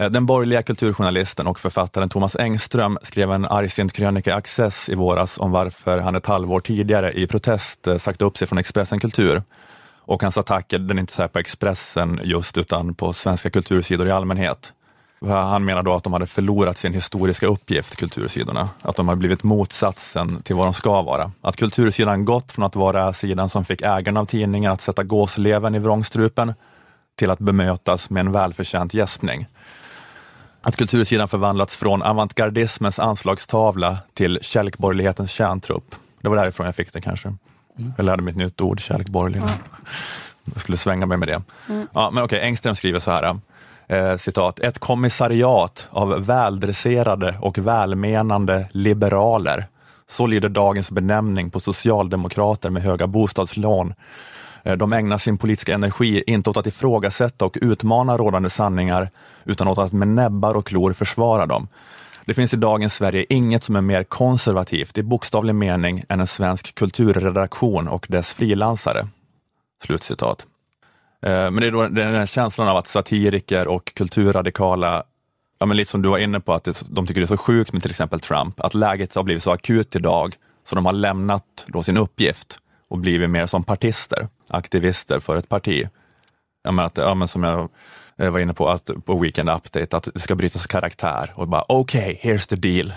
Eh, 0.00 0.10
den 0.10 0.26
borgerliga 0.26 0.62
kulturjournalisten 0.62 1.46
och 1.46 1.60
författaren 1.60 2.08
Thomas 2.08 2.36
Engström 2.36 2.98
skrev 3.02 3.32
en 3.32 3.44
argsint 3.44 3.92
krönika 3.92 4.30
i 4.30 4.32
Access 4.32 4.88
i 4.88 4.94
våras 4.94 5.38
om 5.38 5.50
varför 5.50 5.98
han 5.98 6.14
ett 6.14 6.26
halvår 6.26 6.60
tidigare 6.60 7.12
i 7.12 7.26
protest 7.26 7.86
eh, 7.86 7.98
sagt 7.98 8.22
upp 8.22 8.38
sig 8.38 8.48
från 8.48 8.58
Expressen 8.58 9.00
Kultur. 9.00 9.42
Och 10.02 10.22
hans 10.22 10.38
attacker, 10.38 10.78
den 10.78 10.98
är 10.98 11.00
inte 11.00 11.12
så 11.12 11.22
här 11.22 11.28
på 11.28 11.38
Expressen 11.38 12.20
just, 12.24 12.58
utan 12.58 12.94
på 12.94 13.12
svenska 13.12 13.50
kultursidor 13.50 14.06
i 14.06 14.10
allmänhet. 14.10 14.72
Han 15.26 15.64
menar 15.64 15.82
då 15.82 15.94
att 15.94 16.04
de 16.04 16.12
hade 16.12 16.26
förlorat 16.26 16.78
sin 16.78 16.94
historiska 16.94 17.46
uppgift, 17.46 17.96
kultursidorna. 17.96 18.68
Att 18.82 18.96
de 18.96 19.08
har 19.08 19.16
blivit 19.16 19.42
motsatsen 19.42 20.42
till 20.42 20.56
vad 20.56 20.66
de 20.66 20.74
ska 20.74 21.02
vara. 21.02 21.32
Att 21.40 21.56
kultursidan 21.56 22.24
gått 22.24 22.52
från 22.52 22.64
att 22.64 22.76
vara 22.76 23.12
sidan 23.12 23.48
som 23.48 23.64
fick 23.64 23.82
ägarna 23.82 24.20
av 24.20 24.24
tidningen 24.24 24.72
att 24.72 24.80
sätta 24.80 25.02
gåsleven 25.02 25.74
i 25.74 25.78
vrångstrupen 25.78 26.54
till 27.18 27.30
att 27.30 27.38
bemötas 27.38 28.10
med 28.10 28.20
en 28.20 28.32
välförtjänt 28.32 28.94
gäspning. 28.94 29.46
Att 30.62 30.76
kultursidan 30.76 31.28
förvandlats 31.28 31.76
från 31.76 32.02
avantgardismens 32.02 32.98
anslagstavla 32.98 33.98
till 34.14 34.38
kärlekborgerlighetens 34.42 35.30
kärntrupp. 35.30 35.94
Det 36.20 36.28
var 36.28 36.36
därifrån 36.36 36.66
jag 36.66 36.74
fick 36.74 36.92
det 36.92 37.00
kanske. 37.00 37.34
Jag 37.96 38.06
lärde 38.06 38.22
mig 38.22 38.30
ett 38.30 38.36
nytt 38.36 38.60
ord, 38.60 38.80
kärlekborgerlig. 38.80 39.42
Jag 40.44 40.62
skulle 40.62 40.78
svänga 40.78 41.06
mig 41.06 41.18
med 41.18 41.28
det. 41.28 41.42
Mm. 41.68 41.86
Ja, 41.92 42.10
men 42.10 42.24
okej, 42.24 42.40
Engström 42.40 42.74
skriver 42.74 42.98
så 42.98 43.10
här. 43.10 43.40
Eh, 43.88 44.16
citat, 44.16 44.58
ett 44.58 44.78
kommissariat 44.78 45.88
av 45.90 46.26
väldresserade 46.26 47.38
och 47.40 47.58
välmenande 47.58 48.68
liberaler. 48.72 49.66
Så 50.08 50.26
lyder 50.26 50.48
dagens 50.48 50.90
benämning 50.90 51.50
på 51.50 51.60
socialdemokrater 51.60 52.70
med 52.70 52.82
höga 52.82 53.06
bostadslån. 53.06 53.94
Eh, 54.64 54.76
de 54.76 54.92
ägnar 54.92 55.18
sin 55.18 55.38
politiska 55.38 55.74
energi 55.74 56.22
inte 56.26 56.50
åt 56.50 56.56
att 56.56 56.66
ifrågasätta 56.66 57.44
och 57.44 57.58
utmana 57.60 58.16
rådande 58.16 58.50
sanningar, 58.50 59.10
utan 59.44 59.68
åt 59.68 59.78
att 59.78 59.92
med 59.92 60.08
näbbar 60.08 60.54
och 60.54 60.66
klor 60.66 60.92
försvara 60.92 61.46
dem. 61.46 61.68
Det 62.24 62.34
finns 62.34 62.54
i 62.54 62.56
dagens 62.56 62.94
Sverige 62.94 63.26
inget 63.28 63.64
som 63.64 63.76
är 63.76 63.80
mer 63.80 64.04
konservativt 64.04 64.98
i 64.98 65.02
bokstavlig 65.02 65.54
mening 65.54 66.04
än 66.08 66.20
en 66.20 66.26
svensk 66.26 66.74
kulturredaktion 66.74 67.88
och 67.88 68.06
dess 68.08 68.32
frilansare. 68.32 69.06
Slutcitat. 69.84 70.46
Eh, 71.22 71.30
men 71.30 71.56
det 71.56 71.66
är 71.66 71.70
då 71.72 71.88
den 71.88 72.14
här 72.14 72.26
känslan 72.26 72.68
av 72.68 72.76
att 72.76 72.86
satiriker 72.86 73.68
och 73.68 73.94
kulturradikala, 73.94 75.02
ja 75.58 75.66
men 75.66 75.76
lite 75.76 75.90
som 75.90 76.02
du 76.02 76.08
var 76.08 76.18
inne 76.18 76.40
på, 76.40 76.52
att 76.52 76.64
det, 76.64 76.82
de 76.90 77.06
tycker 77.06 77.20
det 77.20 77.24
är 77.24 77.36
så 77.36 77.36
sjukt 77.36 77.72
med 77.72 77.82
till 77.82 77.90
exempel 77.90 78.20
Trump, 78.20 78.60
att 78.60 78.74
läget 78.74 79.14
har 79.14 79.22
blivit 79.22 79.42
så 79.42 79.50
akut 79.50 79.96
idag 79.96 80.34
så 80.68 80.74
de 80.74 80.86
har 80.86 80.92
lämnat 80.92 81.64
då 81.66 81.82
sin 81.82 81.96
uppgift 81.96 82.58
och 82.88 82.98
blivit 82.98 83.30
mer 83.30 83.46
som 83.46 83.64
partister 83.64 84.28
aktivister 84.50 85.20
för 85.20 85.36
ett 85.36 85.48
parti. 85.48 85.88
Jag 86.62 86.74
menar 86.74 86.86
att, 86.86 86.98
ja, 86.98 87.14
men 87.14 87.28
som 87.28 87.42
jag 87.42 87.68
eh, 88.18 88.30
var 88.30 88.38
inne 88.38 88.54
på 88.54 88.68
att, 88.68 88.90
på 89.04 89.18
Weekend 89.18 89.50
Update, 89.50 89.96
att 89.96 90.08
det 90.14 90.20
ska 90.20 90.34
brytas 90.34 90.66
karaktär 90.66 91.32
och 91.34 91.48
bara 91.48 91.64
okej, 91.68 92.18
okay, 92.20 92.32
here's 92.32 92.48
the 92.48 92.56
deal. 92.56 92.92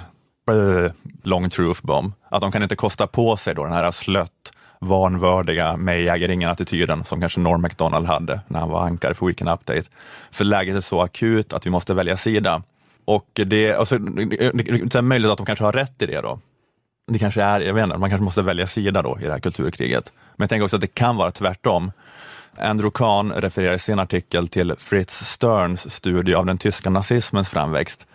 Long 1.23 1.49
truth 1.49 1.85
bomb. 1.85 2.13
Att 2.29 2.41
de 2.41 2.51
kan 2.51 2.63
inte 2.63 2.75
kosta 2.75 3.07
på 3.07 3.37
sig 3.37 3.55
då 3.55 3.63
den 3.63 3.73
här 3.73 3.91
slött, 3.91 4.53
vanvördiga 4.79 5.77
mig 5.77 6.09
äger 6.09 6.29
ingen-attityden 6.29 7.03
som 7.03 7.19
kanske 7.19 7.39
Norm 7.39 7.61
MacDonald 7.61 8.07
hade 8.07 8.41
när 8.47 8.59
han 8.59 8.69
var 8.69 8.81
ankare 8.85 9.13
för 9.13 9.25
Weekend 9.25 9.49
Update. 9.49 9.89
För 10.31 10.45
läget 10.45 10.75
är 10.75 10.81
så 10.81 11.01
akut 11.01 11.53
att 11.53 11.65
vi 11.65 11.69
måste 11.69 11.93
välja 11.93 12.17
sida. 12.17 12.63
Och 13.05 13.29
det, 13.33 13.73
alltså, 13.73 13.97
det 13.97 14.95
är 14.95 15.01
möjligt 15.01 15.31
att 15.31 15.37
de 15.37 15.45
kanske 15.45 15.65
har 15.65 15.71
rätt 15.71 16.01
i 16.01 16.05
det 16.05 16.21
då. 16.21 16.39
Det 17.11 17.19
kanske 17.19 17.43
är, 17.43 17.59
jag 17.59 17.73
vet 17.73 17.83
inte, 17.83 17.97
man 17.97 18.09
kanske 18.09 18.23
måste 18.23 18.41
välja 18.41 18.67
sida 18.67 19.01
då 19.01 19.17
i 19.21 19.25
det 19.25 19.31
här 19.31 19.39
kulturkriget. 19.39 20.11
Men 20.35 20.43
jag 20.43 20.49
tänker 20.49 20.63
också 20.63 20.75
att 20.75 20.81
det 20.81 20.95
kan 20.95 21.15
vara 21.15 21.31
tvärtom. 21.31 21.91
Andrew 22.57 22.91
Kahn 22.93 23.31
refererar 23.31 23.73
i 23.73 23.79
sin 23.79 23.99
artikel 23.99 24.47
till 24.47 24.75
Fritz 24.77 25.25
Sterns 25.25 25.93
studie 25.93 26.33
av 26.33 26.45
den 26.45 26.57
tyska 26.57 26.89
nazismens 26.89 27.49
framväxt. 27.49 28.07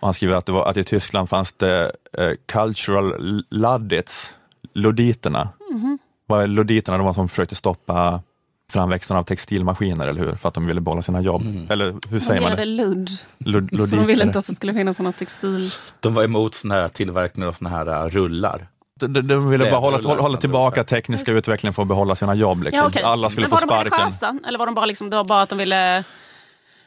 Och 0.00 0.06
han 0.06 0.14
skriver 0.14 0.34
att, 0.34 0.46
det 0.46 0.52
var, 0.52 0.66
att 0.66 0.76
i 0.76 0.84
Tyskland 0.84 1.28
fanns 1.28 1.52
det 1.52 1.92
eh, 2.18 2.30
cultural 2.46 3.44
luddits, 3.50 4.34
ludditerna. 4.74 5.48
Mm 5.70 5.98
-hmm. 6.28 6.46
Ludditerna 6.46 6.98
de 6.98 7.06
var 7.06 7.14
som 7.14 7.28
försökte 7.28 7.54
stoppa 7.54 8.22
framväxten 8.70 9.16
av 9.16 9.24
textilmaskiner, 9.24 10.08
eller 10.08 10.20
hur? 10.20 10.34
För 10.34 10.48
att 10.48 10.54
de 10.54 10.66
ville 10.66 10.80
behålla 10.80 11.02
sina 11.02 11.20
jobb. 11.20 11.42
Mm. 11.42 11.70
Eller 11.70 11.94
hur 12.10 12.20
säger 12.20 12.40
man 12.40 12.56
det? 12.56 12.64
ludd. 12.64 13.10
Lud, 13.38 13.88
så 13.88 13.96
de 13.96 14.06
ville 14.06 14.24
inte 14.24 14.38
att 14.38 14.46
det 14.46 14.54
skulle 14.54 14.74
finnas 14.74 14.96
sådana 14.96 15.12
textil... 15.12 15.70
De 16.00 16.14
var 16.14 16.24
emot 16.24 16.54
såna 16.54 16.74
här 16.74 16.88
tillverkning 16.88 17.46
av 17.46 17.52
såna 17.52 17.70
här 17.70 18.04
uh, 18.04 18.10
rullar. 18.10 18.68
De, 19.06 19.20
de 19.20 19.48
ville 19.48 19.70
bara 19.70 19.80
hålla, 19.80 20.22
hålla 20.22 20.36
tillbaka 20.36 20.84
tekniska 20.84 21.32
utvecklingen 21.32 21.74
för 21.74 21.82
att 21.82 21.88
behålla 21.88 22.16
sina 22.16 22.34
jobb. 22.34 22.62
Liksom. 22.62 22.78
Ja, 22.78 22.86
okay. 22.86 23.02
Alla 23.02 23.30
skulle 23.30 23.48
få 23.48 23.56
sparken. 23.56 23.68
Var 23.68 23.84
de 23.84 23.90
religiösa? 23.90 24.38
Eller 24.48 24.58
var 24.58 24.66
de 24.66 24.74
bara, 24.74 24.86
liksom, 24.86 25.10
det 25.10 25.16
var 25.16 25.24
bara 25.24 25.42
att 25.42 25.48
de 25.48 25.58
ville 25.58 26.04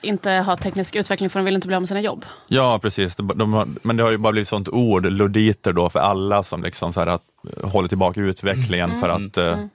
inte 0.02 0.32
ha 0.32 0.58
teknisk 0.58 0.96
utveckling 0.96 1.30
för 1.30 1.40
de 1.40 1.46
ville 1.46 1.56
inte 1.56 1.68
bli 1.68 1.76
av 1.76 1.82
med 1.82 1.88
sina 1.88 2.02
jobb? 2.02 2.26
Ja, 2.48 2.80
precis. 2.80 3.16
De, 3.16 3.28
de, 3.36 3.78
men 3.84 3.98
det 3.98 4.04
har 4.04 4.12
ju 4.12 4.18
bara 4.18 4.32
blivit 4.32 4.48
sånt 4.48 4.70
ord, 4.70 5.06
luditer 5.06 5.74
då, 5.74 5.90
för 5.90 6.00
alla 6.00 6.44
som 6.44 6.64
liksom 6.64 6.94
så 6.94 7.00
här 7.00 7.08
att, 7.08 7.24
håller 7.64 7.90
tillbaka 7.90 8.22
utvecklingen 8.22 8.90
mm. 8.90 9.02
för 9.02 9.10
att 9.10 9.38
mm. 9.38 9.54
mm. 9.54 9.70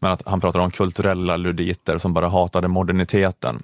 Men 0.00 0.10
att 0.10 0.22
han 0.26 0.40
pratar 0.40 0.60
om 0.60 0.70
kulturella 0.70 1.36
luditer 1.36 1.98
som 1.98 2.14
bara 2.14 2.28
hatade 2.28 2.68
moderniteten. 2.68 3.62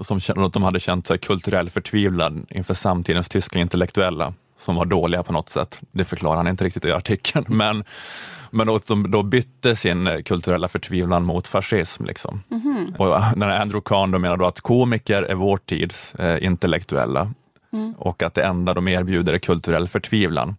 Som 0.00 0.20
att 0.36 0.52
de 0.52 0.62
hade 0.62 0.80
känt 0.80 1.06
sig 1.06 1.18
kulturell 1.18 1.70
förtvivlad 1.70 2.46
inför 2.50 2.74
samtidens 2.74 3.28
tyska 3.28 3.58
intellektuella 3.58 4.34
som 4.62 4.76
var 4.76 4.84
dåliga 4.84 5.22
på 5.22 5.32
något 5.32 5.48
sätt. 5.48 5.80
Det 5.90 6.04
förklarar 6.04 6.36
han 6.36 6.48
inte 6.48 6.64
riktigt 6.64 6.84
i 6.84 6.92
artikeln, 6.92 7.44
men, 7.56 7.84
men 8.50 8.68
att 8.68 8.86
de 8.86 9.10
då 9.10 9.22
bytte 9.22 9.76
sin 9.76 10.22
kulturella 10.24 10.68
förtvivlan 10.68 11.24
mot 11.24 11.48
fascism. 11.48 12.04
Liksom. 12.04 12.42
Mm 12.50 12.62
-hmm. 12.62 12.96
Och 12.96 13.38
när 13.38 13.48
Andrew 13.48 13.82
Kahn 13.84 14.10
då 14.10 14.18
menar 14.18 14.36
då 14.36 14.46
att 14.46 14.60
komiker 14.60 15.22
är 15.22 15.34
vår 15.34 15.56
tids 15.56 16.14
eh, 16.14 16.44
intellektuella 16.44 17.32
mm. 17.72 17.94
och 17.98 18.22
att 18.22 18.34
det 18.34 18.44
enda 18.44 18.74
de 18.74 18.88
erbjuder 18.88 19.34
är 19.34 19.38
kulturell 19.38 19.88
förtvivlan. 19.88 20.56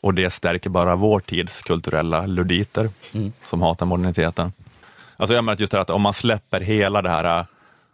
Och 0.00 0.14
det 0.14 0.30
stärker 0.30 0.70
bara 0.70 0.96
vår 0.96 1.20
tids 1.20 1.62
kulturella 1.62 2.26
luditer 2.26 2.90
mm. 3.12 3.32
som 3.44 3.62
hatar 3.62 3.86
moderniteten. 3.86 4.52
Alltså 5.16 5.34
jag 5.34 5.44
menar 5.44 5.60
just 5.60 5.72
det 5.72 5.80
att 5.80 5.90
om 5.90 6.02
man 6.02 6.14
släpper 6.14 6.60
hela 6.60 7.02
det 7.02 7.10
här 7.10 7.38
äh, 7.38 7.44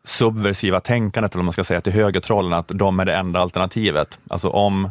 subversiva 0.05 0.81
tänkandet, 0.81 1.33
eller 1.33 1.41
om 1.41 1.47
man 1.47 1.53
ska 1.53 1.65
säga 1.65 1.81
till 1.81 1.93
högertrollen, 1.93 2.53
att 2.53 2.69
de 2.69 3.01
är 3.01 3.05
det 3.05 3.15
enda 3.15 3.41
alternativet. 3.41 4.19
Alltså 4.31 4.49
om, 4.49 4.91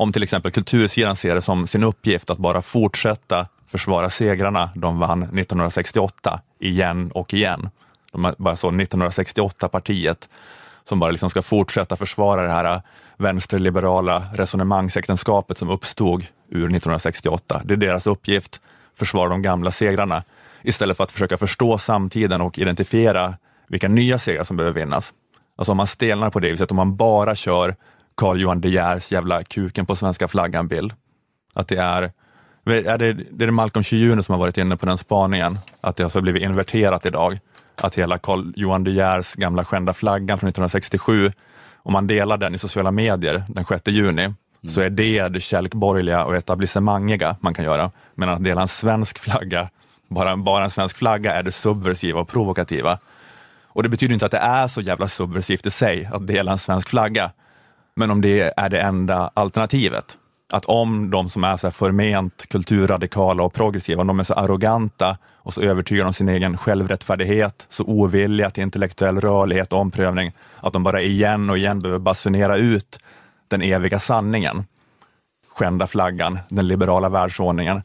om 0.00 0.12
till 0.12 0.22
exempel 0.22 0.52
kultursidan 0.52 1.16
ser 1.16 1.34
det 1.34 1.42
som 1.42 1.66
sin 1.66 1.84
uppgift 1.84 2.30
att 2.30 2.38
bara 2.38 2.62
fortsätta 2.62 3.46
försvara 3.66 4.10
segrarna 4.10 4.70
de 4.74 4.98
vann 4.98 5.22
1968, 5.22 6.40
igen 6.58 7.10
och 7.14 7.34
igen. 7.34 7.70
De 8.12 8.24
är 8.24 8.34
bara 8.38 8.56
så 8.56 8.70
1968-partiet 8.70 10.28
som 10.84 10.98
bara 10.98 11.10
liksom 11.10 11.30
ska 11.30 11.42
fortsätta 11.42 11.96
försvara 11.96 12.42
det 12.42 12.50
här 12.50 12.64
äh, 12.64 12.80
vänsterliberala 13.16 14.22
resonemangsäktenskapet 14.34 15.58
som 15.58 15.70
uppstod 15.70 16.26
ur 16.48 16.64
1968. 16.64 17.62
Det 17.64 17.74
är 17.74 17.78
deras 17.78 18.06
uppgift, 18.06 18.60
försvara 18.94 19.28
de 19.28 19.42
gamla 19.42 19.70
segrarna 19.70 20.22
istället 20.62 20.96
för 20.96 21.04
att 21.04 21.12
försöka 21.12 21.36
förstå 21.36 21.78
samtiden 21.78 22.40
och 22.40 22.58
identifiera 22.58 23.34
vilka 23.68 23.88
nya 23.88 24.18
segrar 24.18 24.44
som 24.44 24.56
behöver 24.56 24.80
vinnas. 24.80 25.12
Alltså 25.56 25.70
om 25.70 25.76
man 25.76 25.86
stelnar 25.86 26.30
på 26.30 26.40
det 26.40 26.50
viset, 26.50 26.70
om 26.70 26.76
man 26.76 26.96
bara 26.96 27.36
kör 27.36 27.74
Carl 28.14 28.40
Johan 28.40 28.60
De 28.60 28.68
Geers 28.68 29.12
jävla 29.12 29.44
kuken 29.44 29.86
på 29.86 29.96
svenska 29.96 30.28
flaggan-bild. 30.28 30.92
Att 31.52 31.68
det 31.68 31.76
är, 31.76 32.12
är 32.64 32.98
det, 32.98 33.12
det 33.12 33.44
är 33.44 33.50
Malcolm 33.50 33.84
Chiune 33.84 34.22
som 34.22 34.32
har 34.32 34.40
varit 34.40 34.58
inne 34.58 34.76
på 34.76 34.86
den 34.86 34.98
spaningen, 34.98 35.58
att 35.80 35.96
det 35.96 36.14
har 36.14 36.20
blivit 36.20 36.42
inverterat 36.42 37.06
idag. 37.06 37.38
Att 37.82 37.94
hela 37.94 38.18
Carl 38.18 38.52
Johan 38.56 38.84
De 38.84 38.90
Geers 38.90 39.34
gamla 39.34 39.64
skända 39.64 39.92
flaggan 39.92 40.38
från 40.38 40.48
1967, 40.48 41.32
om 41.76 41.92
man 41.92 42.06
delar 42.06 42.36
den 42.36 42.54
i 42.54 42.58
sociala 42.58 42.90
medier 42.90 43.44
den 43.48 43.64
6 43.64 43.82
juni, 43.86 44.24
mm. 44.24 44.34
så 44.68 44.80
är 44.80 44.90
det 44.90 45.28
det 45.28 45.40
kälkborgerliga 45.40 46.24
och 46.24 46.36
etablissemangiga 46.36 47.36
man 47.40 47.54
kan 47.54 47.64
göra. 47.64 47.90
Men 48.14 48.28
att 48.28 48.44
dela 48.44 48.62
en 48.62 48.68
svensk 48.68 49.18
flagga 49.18 49.68
bara, 50.10 50.36
bara 50.36 50.64
en 50.64 50.70
svensk 50.70 50.96
flagga 50.96 51.34
är 51.34 51.42
det 51.42 51.52
subversiva 51.52 52.20
och 52.20 52.28
provokativa. 52.28 52.98
Och 53.66 53.82
det 53.82 53.88
betyder 53.88 54.12
inte 54.14 54.26
att 54.26 54.32
det 54.32 54.38
är 54.38 54.68
så 54.68 54.80
jävla 54.80 55.08
subversivt 55.08 55.66
i 55.66 55.70
sig 55.70 56.08
att 56.12 56.26
dela 56.26 56.52
en 56.52 56.58
svensk 56.58 56.88
flagga. 56.88 57.30
Men 57.94 58.10
om 58.10 58.20
det 58.20 58.52
är 58.56 58.68
det 58.68 58.80
enda 58.80 59.30
alternativet, 59.34 60.18
att 60.52 60.64
om 60.64 61.10
de 61.10 61.30
som 61.30 61.44
är 61.44 61.56
så 61.56 61.66
här 61.66 61.72
förment 61.72 62.46
kulturradikala 62.48 63.42
och 63.42 63.54
progressiva, 63.54 64.00
om 64.00 64.06
de 64.06 64.20
är 64.20 64.24
så 64.24 64.34
arroganta 64.34 65.18
och 65.36 65.54
så 65.54 65.60
övertygade 65.60 66.06
om 66.06 66.12
sin 66.12 66.28
egen 66.28 66.56
självrättfärdighet, 66.56 67.66
så 67.68 67.84
ovilliga 67.84 68.50
till 68.50 68.62
intellektuell 68.62 69.20
rörlighet 69.20 69.72
och 69.72 69.78
omprövning, 69.78 70.32
att 70.60 70.72
de 70.72 70.82
bara 70.82 71.02
igen 71.02 71.50
och 71.50 71.58
igen 71.58 71.80
behöver 71.80 71.98
basunera 71.98 72.56
ut 72.56 72.98
den 73.48 73.62
eviga 73.62 73.98
sanningen, 73.98 74.64
skända 75.48 75.86
flaggan, 75.86 76.38
den 76.48 76.68
liberala 76.68 77.08
världsordningen, 77.08 77.82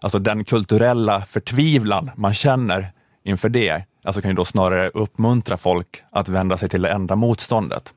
Alltså 0.00 0.18
den 0.18 0.44
kulturella 0.44 1.20
förtvivlan 1.20 2.10
man 2.16 2.34
känner 2.34 2.92
inför 3.24 3.48
det, 3.48 3.84
alltså 4.04 4.22
kan 4.22 4.30
ju 4.30 4.34
då 4.34 4.44
snarare 4.44 4.88
uppmuntra 4.88 5.56
folk 5.56 6.02
att 6.10 6.28
vända 6.28 6.58
sig 6.58 6.68
till 6.68 6.82
det 6.82 6.90
enda 6.90 7.16
motståndet. 7.16 7.94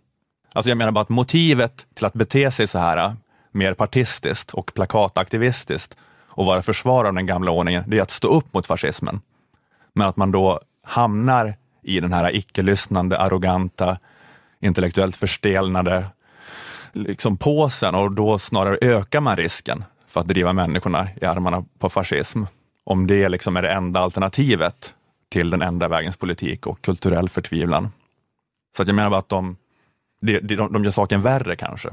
Alltså 0.53 0.69
jag 0.69 0.77
menar 0.77 0.91
bara 0.91 1.01
att 1.01 1.09
motivet 1.09 1.85
till 1.93 2.05
att 2.05 2.13
bete 2.13 2.51
sig 2.51 2.67
så 2.67 2.79
här 2.79 3.15
mer 3.51 3.73
partistiskt 3.73 4.51
och 4.53 4.73
plakataktivistiskt 4.73 5.97
och 6.27 6.45
vara 6.45 6.61
försvarare 6.61 7.07
av 7.07 7.13
den 7.13 7.25
gamla 7.25 7.51
ordningen, 7.51 7.83
det 7.87 7.97
är 7.97 8.01
att 8.01 8.11
stå 8.11 8.27
upp 8.27 8.53
mot 8.53 8.67
fascismen. 8.67 9.21
Men 9.93 10.07
att 10.07 10.17
man 10.17 10.31
då 10.31 10.59
hamnar 10.83 11.55
i 11.81 11.99
den 11.99 12.13
här 12.13 12.35
icke-lyssnande, 12.35 13.19
arroganta, 13.19 13.97
intellektuellt 14.59 15.15
förstelnade 15.15 16.05
liksom 16.93 17.37
påsen 17.37 17.95
och 17.95 18.11
då 18.11 18.39
snarare 18.39 18.77
ökar 18.81 19.21
man 19.21 19.37
risken 19.37 19.83
för 20.07 20.21
att 20.21 20.27
driva 20.27 20.53
människorna 20.53 21.07
i 21.21 21.25
armarna 21.25 21.65
på 21.79 21.89
fascism. 21.89 22.43
Om 22.83 23.07
det 23.07 23.29
liksom 23.29 23.57
är 23.57 23.61
det 23.61 23.71
enda 23.71 23.99
alternativet 23.99 24.93
till 25.29 25.49
den 25.49 25.61
enda 25.61 25.87
vägens 25.87 26.17
politik 26.17 26.67
och 26.67 26.81
kulturell 26.81 27.29
förtvivlan. 27.29 27.91
Så 28.75 28.81
att 28.81 28.87
jag 28.87 28.95
menar 28.95 29.09
bara 29.09 29.19
att 29.19 29.29
de, 29.29 29.57
de, 30.23 30.39
de, 30.39 30.73
de 30.73 30.83
gör 30.83 30.91
saken 30.91 31.21
värre 31.21 31.55
kanske. 31.55 31.89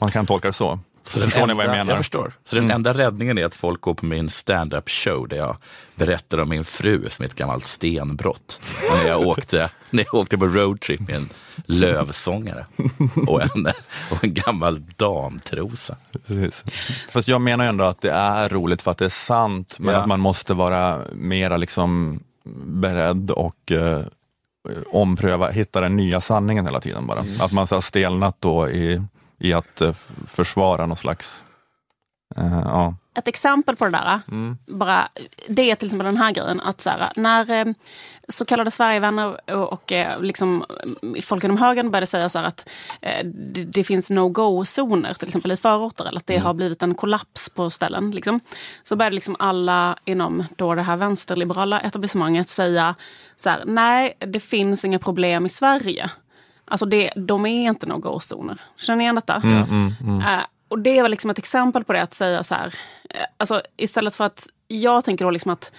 Man 0.00 0.10
kan 0.10 0.26
tolka 0.26 0.48
det 0.48 0.52
så. 0.52 0.78
Så 1.06 1.20
förstår 1.20 1.42
enda, 1.42 1.54
ni 1.54 1.56
vad 1.56 1.66
jag 1.66 1.70
menar? 1.70 1.92
Jag 1.92 1.98
förstår. 1.98 2.32
Så 2.44 2.56
den 2.56 2.64
mm. 2.64 2.74
enda 2.74 2.94
räddningen 2.94 3.38
är 3.38 3.44
att 3.44 3.54
folk 3.54 3.80
går 3.80 3.94
på 3.94 4.06
min 4.06 4.28
stand-up 4.28 4.90
show 4.90 5.28
där 5.28 5.36
jag 5.36 5.56
berättar 5.94 6.38
om 6.38 6.48
min 6.48 6.64
fru 6.64 7.10
som 7.10 7.22
är 7.22 7.26
ett 7.26 7.34
gammalt 7.34 7.66
stenbrott. 7.66 8.60
När, 8.90 9.08
jag 9.08 9.20
åkte, 9.20 9.70
när 9.90 10.04
jag 10.04 10.14
åkte 10.14 10.38
på 10.38 10.46
roadtrip 10.46 11.00
med 11.00 11.16
en 11.16 11.28
lövsångare 11.66 12.66
och 13.26 13.42
en, 13.42 13.66
och 14.10 14.24
en 14.24 14.34
gammal 14.34 14.82
damtrosa. 14.96 15.96
Precis. 16.26 16.64
Fast 17.12 17.28
jag 17.28 17.40
menar 17.40 17.64
ändå 17.64 17.84
att 17.84 18.00
det 18.00 18.12
är 18.12 18.48
roligt 18.48 18.82
för 18.82 18.90
att 18.90 18.98
det 18.98 19.04
är 19.04 19.08
sant, 19.08 19.76
men 19.78 19.94
ja. 19.94 20.00
att 20.00 20.08
man 20.08 20.20
måste 20.20 20.54
vara 20.54 21.00
mera 21.12 21.56
liksom 21.56 22.20
beredd 22.64 23.30
och 23.30 23.72
eh, 23.72 24.02
ompröva, 24.86 25.50
hitta 25.50 25.80
den 25.80 25.96
nya 25.96 26.20
sanningen 26.20 26.66
hela 26.66 26.80
tiden 26.80 27.06
bara. 27.06 27.20
Mm. 27.20 27.40
Att 27.40 27.52
man 27.52 27.66
har 27.70 27.80
stelnat 27.80 28.36
då 28.40 28.68
i 28.68 29.02
i 29.38 29.52
att 29.52 29.80
eh, 29.80 29.92
försvara 30.26 30.86
någon 30.86 30.96
slags... 30.96 31.42
Uh, 32.38 32.62
ja. 32.64 32.94
Ett 33.16 33.28
exempel 33.28 33.76
på 33.76 33.84
det 33.84 33.90
där, 33.90 34.20
mm. 34.30 34.58
bara, 34.66 35.08
det 35.48 35.70
är 35.70 35.74
till 35.74 35.86
exempel 35.86 36.06
den 36.06 36.16
här 36.16 36.32
grejen 36.32 36.60
att 36.60 36.80
så 36.80 36.90
här, 36.90 37.12
när 37.16 37.50
eh, 37.50 37.74
så 38.28 38.44
kallade 38.44 38.70
Sverigevänner 38.70 39.50
och, 39.50 39.72
och 39.72 39.92
liksom, 40.20 40.64
folk 41.22 41.44
inom 41.44 41.58
högern 41.58 41.90
började 41.90 42.06
säga 42.06 42.28
så 42.28 42.38
att 42.38 42.68
eh, 43.00 43.24
det, 43.24 43.64
det, 43.64 43.84
finns 43.84 44.10
no-go-zoner, 44.10 45.14
till 45.14 45.28
exempel 45.28 45.52
i 45.52 45.56
förorter, 45.56 46.04
eller 46.04 46.18
att 46.18 46.26
det 46.26 46.34
mm. 46.34 46.46
har 46.46 46.54
blivit 46.54 46.82
en 46.82 46.94
kollaps 46.94 47.48
på 47.48 47.70
ställen. 47.70 48.10
Liksom. 48.10 48.40
Så 48.82 48.96
började 48.96 49.14
liksom 49.14 49.36
alla 49.38 49.96
inom 50.04 50.44
då 50.56 50.74
det 50.74 50.82
här 50.82 50.96
vänsterliberala 50.96 51.80
etablissemanget 51.80 52.48
säga 52.48 52.94
så 53.36 53.50
här, 53.50 53.62
nej, 53.66 54.16
det 54.18 54.40
finns 54.40 54.84
inga 54.84 54.98
problem 54.98 55.46
i 55.46 55.48
Sverige. 55.48 56.10
Alltså 56.64 56.86
det, 56.86 57.12
de 57.16 57.46
är 57.46 57.68
inte 57.68 57.86
några 57.86 58.00
gåzoner. 58.00 58.60
Känner 58.76 58.96
ni 58.96 59.04
igen 59.04 59.14
detta? 59.14 59.34
Mm, 59.34 59.62
mm, 59.62 59.94
mm. 60.00 60.40
Och 60.68 60.78
det 60.78 61.02
väl 61.02 61.10
liksom 61.10 61.30
ett 61.30 61.38
exempel 61.38 61.84
på 61.84 61.92
det 61.92 62.02
att 62.02 62.14
säga 62.14 62.44
så 62.44 62.54
här. 62.54 62.66
Uh, 62.66 63.24
alltså 63.36 63.62
istället 63.76 64.14
för 64.14 64.24
att 64.24 64.46
jag 64.68 65.04
tänker 65.04 65.24
då 65.24 65.30
liksom 65.30 65.50
att 65.52 65.72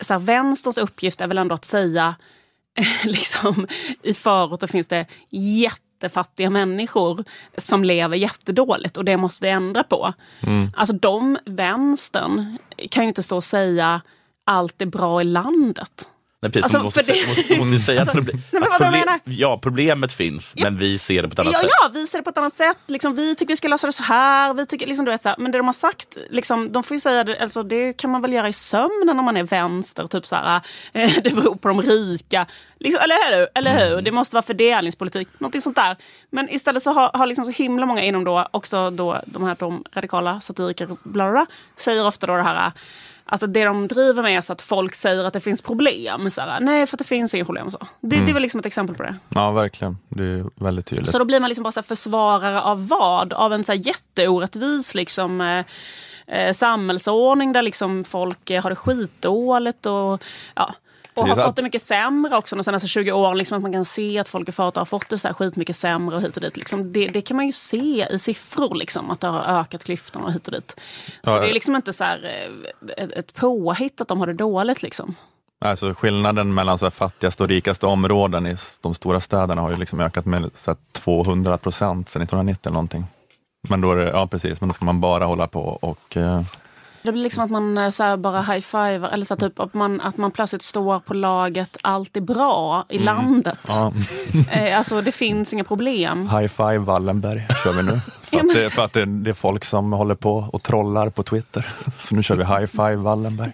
så 0.00 0.14
här, 0.14 0.18
vänsterns 0.18 0.78
uppgift 0.78 1.20
är 1.20 1.26
väl 1.26 1.38
ändå 1.38 1.54
att 1.54 1.64
säga 1.64 2.14
liksom, 3.04 3.66
i 4.02 4.14
förorten 4.14 4.68
finns 4.68 4.88
det 4.88 5.06
jättefattiga 5.30 6.50
människor 6.50 7.24
som 7.56 7.84
lever 7.84 8.16
jättedåligt 8.16 8.96
och 8.96 9.04
det 9.04 9.16
måste 9.16 9.46
vi 9.46 9.50
ändra 9.50 9.84
på. 9.84 10.12
Mm. 10.40 10.70
Alltså 10.76 10.94
de, 10.94 11.38
vänstern, 11.46 12.58
kan 12.90 13.04
ju 13.04 13.08
inte 13.08 13.22
stå 13.22 13.36
och 13.36 13.44
säga 13.44 14.00
allt 14.44 14.82
är 14.82 14.86
bra 14.86 15.20
i 15.20 15.24
landet. 15.24 16.08
Nej, 16.44 16.52
precis, 16.52 16.62
Alltså, 16.64 16.78
man 16.78 16.84
måste, 16.84 17.02
det- 17.02 17.26
måste, 17.28 17.56
måste 17.58 17.78
säga 17.78 18.02
att, 18.02 18.08
Alltså, 18.08 18.22
problem, 18.24 18.36
nej, 18.50 18.60
men 18.60 18.72
att 18.72 18.78
problem, 18.78 18.92
menar- 19.06 19.20
ja, 19.24 19.58
problemet 19.62 20.12
finns, 20.12 20.54
men 20.56 20.78
vi 20.78 20.98
ser 20.98 21.22
det 21.22 21.28
på 21.28 21.32
ett 21.32 21.38
annat 21.38 21.52
Ja, 21.52 21.58
sätt. 21.60 21.70
ja, 21.82 21.90
vi 21.94 22.06
ser 22.06 22.18
det 22.18 22.22
på 22.24 22.30
ett 22.30 22.38
annat 22.38 22.52
sätt. 22.52 22.76
Liksom, 22.86 23.14
vi 23.14 23.34
tycker 23.34 23.52
vi 23.52 23.56
ska 23.56 23.68
lösa 23.68 23.86
det 23.86 23.92
så 23.92 24.02
här. 24.02 24.54
Vi 24.54 24.66
tycker, 24.66 24.86
liksom, 24.86 25.04
du 25.04 25.10
vet, 25.10 25.22
så 25.22 25.28
här. 25.28 25.36
Men 25.38 25.52
det 25.52 25.58
de 25.58 25.66
har 25.66 25.74
sagt, 25.74 26.16
liksom, 26.30 26.72
de 26.72 26.82
får 26.82 26.94
ju 26.94 27.00
säga 27.00 27.24
det, 27.24 27.38
alltså, 27.40 27.62
det 27.62 27.92
kan 27.92 28.10
man 28.10 28.22
väl 28.22 28.32
göra 28.32 28.48
i 28.48 28.52
sömnen 28.52 29.18
om 29.18 29.24
man 29.24 29.36
är 29.36 29.42
vänster. 29.44 30.06
Typ 30.06 30.26
så 30.26 30.36
här, 30.36 30.60
eh, 30.92 31.12
det 31.24 31.30
beror 31.30 31.54
på 31.56 31.68
de 31.68 31.82
rika. 31.82 32.46
Liksom, 32.80 33.00
eller 33.04 33.36
hur? 33.38 33.48
Eller 33.54 33.78
hur? 33.84 33.92
Mm. 33.92 34.04
Det 34.04 34.10
måste 34.12 34.36
vara 34.36 34.42
fördelningspolitik. 34.42 35.28
Någonting 35.38 35.60
sånt 35.60 35.76
där. 35.76 35.96
Men 36.30 36.48
istället 36.54 36.82
så 36.82 36.92
har, 36.92 37.10
har 37.14 37.26
liksom 37.26 37.44
så 37.44 37.50
himla 37.50 37.86
många 37.86 38.02
inom 38.04 38.24
då, 38.24 38.48
också 38.50 38.90
då, 38.90 39.20
de 39.26 39.42
här 39.44 39.56
de 39.58 39.84
radikala 39.94 40.40
satiriker, 40.40 40.86
bla, 40.86 40.96
bla, 41.02 41.30
bla, 41.32 41.46
säger 41.76 42.06
ofta 42.06 42.26
då 42.26 42.36
det 42.36 42.42
här 42.42 42.72
Alltså 43.24 43.46
det 43.46 43.64
de 43.64 43.88
driver 43.88 44.22
med 44.22 44.36
är 44.36 44.40
så 44.40 44.52
att 44.52 44.62
folk 44.62 44.94
säger 44.94 45.24
att 45.24 45.32
det 45.32 45.40
finns 45.40 45.62
problem. 45.62 46.30
Så 46.30 46.40
här, 46.40 46.60
Nej, 46.60 46.86
för 46.86 46.94
att 46.96 46.98
det 46.98 47.04
finns 47.04 47.34
inga 47.34 47.44
problem. 47.44 47.70
Så. 47.70 47.78
Det, 48.00 48.16
Mm. 48.16 48.26
det 48.26 48.32
är 48.32 48.34
väl 48.34 48.42
liksom 48.42 48.60
ett 48.60 48.66
exempel 48.66 48.96
på 48.96 49.02
det. 49.02 49.14
Ja, 49.28 49.50
verkligen. 49.50 49.98
Det 50.08 50.24
är 50.24 50.44
väldigt 50.64 50.86
tydligt. 50.86 51.10
Så 51.10 51.18
då 51.18 51.24
blir 51.24 51.40
man 51.40 51.48
liksom 51.48 51.62
bara 51.62 51.72
så 51.72 51.82
försvarare 51.82 52.60
av 52.62 52.88
vad? 52.88 53.32
Av 53.32 53.52
en 53.52 53.64
så 53.64 53.72
här 53.72 53.78
jätteorättvis 53.86 54.94
liksom, 54.94 55.40
eh, 55.40 55.64
eh, 56.26 56.52
samhällsordning 56.52 57.52
där 57.52 57.62
liksom 57.62 58.04
folk 58.04 58.50
eh, 58.50 58.62
har 58.62 58.70
det 58.70 58.76
skitdåligt 58.76 59.86
och, 59.86 60.22
ja, 60.54 60.74
och 61.14 61.28
har 61.28 61.36
fått 61.36 61.56
det 61.56 61.62
mycket 61.62 61.82
sämre 61.82 62.36
också 62.36 62.56
de 62.56 62.64
senaste 62.64 62.88
20 62.88 63.12
åren. 63.12 63.38
Liksom, 63.38 63.56
att 63.56 63.62
man 63.62 63.72
kan 63.72 63.84
se 63.84 64.18
att 64.18 64.28
folk 64.28 64.48
i 64.48 64.52
företag 64.52 64.80
har 64.80 64.86
fått 64.86 65.08
det 65.08 65.18
så 65.18 65.28
här 65.28 65.34
skitmycket 65.34 65.76
sämre 65.76 66.16
och 66.16 66.22
hit 66.22 66.36
och 66.36 66.42
dit. 66.42 66.56
Liksom, 66.56 66.92
det, 66.92 67.06
det 67.06 67.20
kan 67.20 67.36
man 67.36 67.46
ju 67.46 67.52
se 67.52 68.06
i 68.10 68.18
siffror, 68.18 68.74
liksom, 68.74 69.10
att 69.10 69.20
det 69.20 69.26
har 69.26 69.60
ökat 69.60 69.84
klyftorna 69.84 70.24
och 70.24 70.32
hit 70.32 70.46
och 70.46 70.52
dit. 70.52 70.76
Så 71.24 71.30
Ja, 71.30 71.40
det 71.40 71.48
är 71.48 71.52
liksom 71.52 71.76
inte 71.76 71.92
så 71.92 72.04
här, 72.04 72.46
eh, 72.96 73.04
ett, 73.04 73.12
ett 73.12 73.34
påhitt 73.34 74.00
att 74.00 74.08
de 74.08 74.20
har 74.20 74.26
det 74.26 74.32
dåligt. 74.32 74.82
Liksom. 74.82 75.14
Alltså 75.64 75.94
skillnaden 75.94 76.54
mellan 76.54 76.78
så 76.78 76.90
fattigaste 76.90 77.42
och 77.42 77.48
rikaste 77.48 77.86
områden 77.86 78.46
i 78.46 78.56
de 78.80 78.94
stora 78.94 79.20
städerna 79.20 79.62
har 79.62 79.70
ju 79.70 79.76
liksom 79.76 80.00
ökat 80.00 80.26
med 80.26 80.50
så 80.54 80.70
här 80.70 80.78
200 80.92 81.58
procent 81.58 82.08
sedan 82.08 82.22
1990 82.22 82.60
eller 82.64 82.74
någonting. 82.74 83.04
Men 83.68 83.80
då 83.80 83.92
är 83.92 83.96
det, 83.96 84.10
ja 84.10 84.26
precis, 84.26 84.60
men 84.60 84.68
då 84.68 84.72
ska 84.72 84.84
man 84.84 85.00
bara 85.00 85.24
hålla 85.24 85.46
på 85.46 85.60
och 85.60 86.16
eh, 86.16 86.42
Det 87.04 87.12
blir 87.12 87.22
liksom 87.22 87.44
att 87.44 87.50
man 87.50 87.78
eh, 87.78 87.90
så 87.90 88.02
här 88.02 88.16
bara 88.16 88.42
high-fiver, 88.42 89.08
eller 89.08 89.24
så 89.24 89.34
här 89.34 89.40
typ 89.48 89.60
att 89.60 89.74
man, 89.74 90.00
att 90.00 90.16
man 90.16 90.30
plötsligt 90.30 90.62
står 90.62 90.98
på 90.98 91.14
laget 91.14 91.76
allt 91.82 92.16
är 92.16 92.20
bra 92.20 92.84
i 92.88 92.98
landet. 92.98 93.58
ja, 93.68 93.92
Eh, 94.52 94.78
Alltså 94.78 95.00
det 95.00 95.12
finns 95.12 95.52
inga 95.52 95.64
problem. 95.64 96.28
high 96.30 96.46
five 96.48 96.78
Wallenberg 96.78 97.46
kör 97.64 97.72
vi 97.72 97.82
nu. 97.82 98.00
För 98.22 98.36
att, 98.38 98.54
det, 98.54 98.70
för 98.70 98.84
att 98.84 98.92
det, 98.92 99.04
det 99.04 99.30
är 99.30 99.34
folk 99.34 99.64
som 99.64 99.92
håller 99.92 100.14
på 100.14 100.48
och 100.52 100.62
trollar 100.62 101.10
på 101.10 101.22
Twitter. 101.22 101.68
Så 102.00 102.14
nu 102.14 102.22
kör 102.22 102.36
vi 102.36 102.44
high 102.44 102.66
five 102.66 102.96
Wallenberg. 102.96 103.52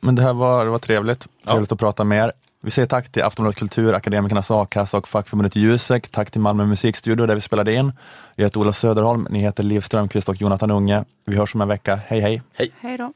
Men 0.00 0.14
det 0.14 0.22
här 0.22 0.32
var, 0.34 0.64
det 0.64 0.70
var 0.70 0.78
trevligt. 0.78 1.26
Trevligt 1.46 1.72
att 1.72 1.78
prata 1.78 2.04
med 2.04 2.24
er. 2.24 2.32
Vi 2.66 2.70
säger 2.70 2.86
tack 2.86 3.08
till 3.08 3.22
Aftonbladet 3.22 3.58
Kultur, 3.58 3.94
Akademikernas 3.94 4.50
A-kassa 4.50 4.98
och 4.98 5.08
fackförbundet 5.08 5.56
Jusek. 5.56 6.08
Tack 6.08 6.30
till 6.30 6.40
Malmö 6.40 6.64
musikstudio 6.64 7.26
där 7.26 7.34
vi 7.34 7.40
spelade 7.40 7.74
in. 7.74 7.92
Jag 8.34 8.44
heter 8.44 8.60
Ola 8.60 8.72
Söderholm, 8.72 9.26
ni 9.30 9.38
heter 9.38 9.62
Liv 9.62 9.80
Strömqvist 9.80 10.28
och 10.28 10.40
Jonathan 10.40 10.70
Unge. 10.70 11.04
Vi 11.26 11.36
hörs 11.36 11.54
om 11.54 11.60
en 11.60 11.68
vecka. 11.68 12.00
Hej 12.06 12.20
hej! 12.20 12.42
Hej 12.80 12.98
då. 12.98 13.12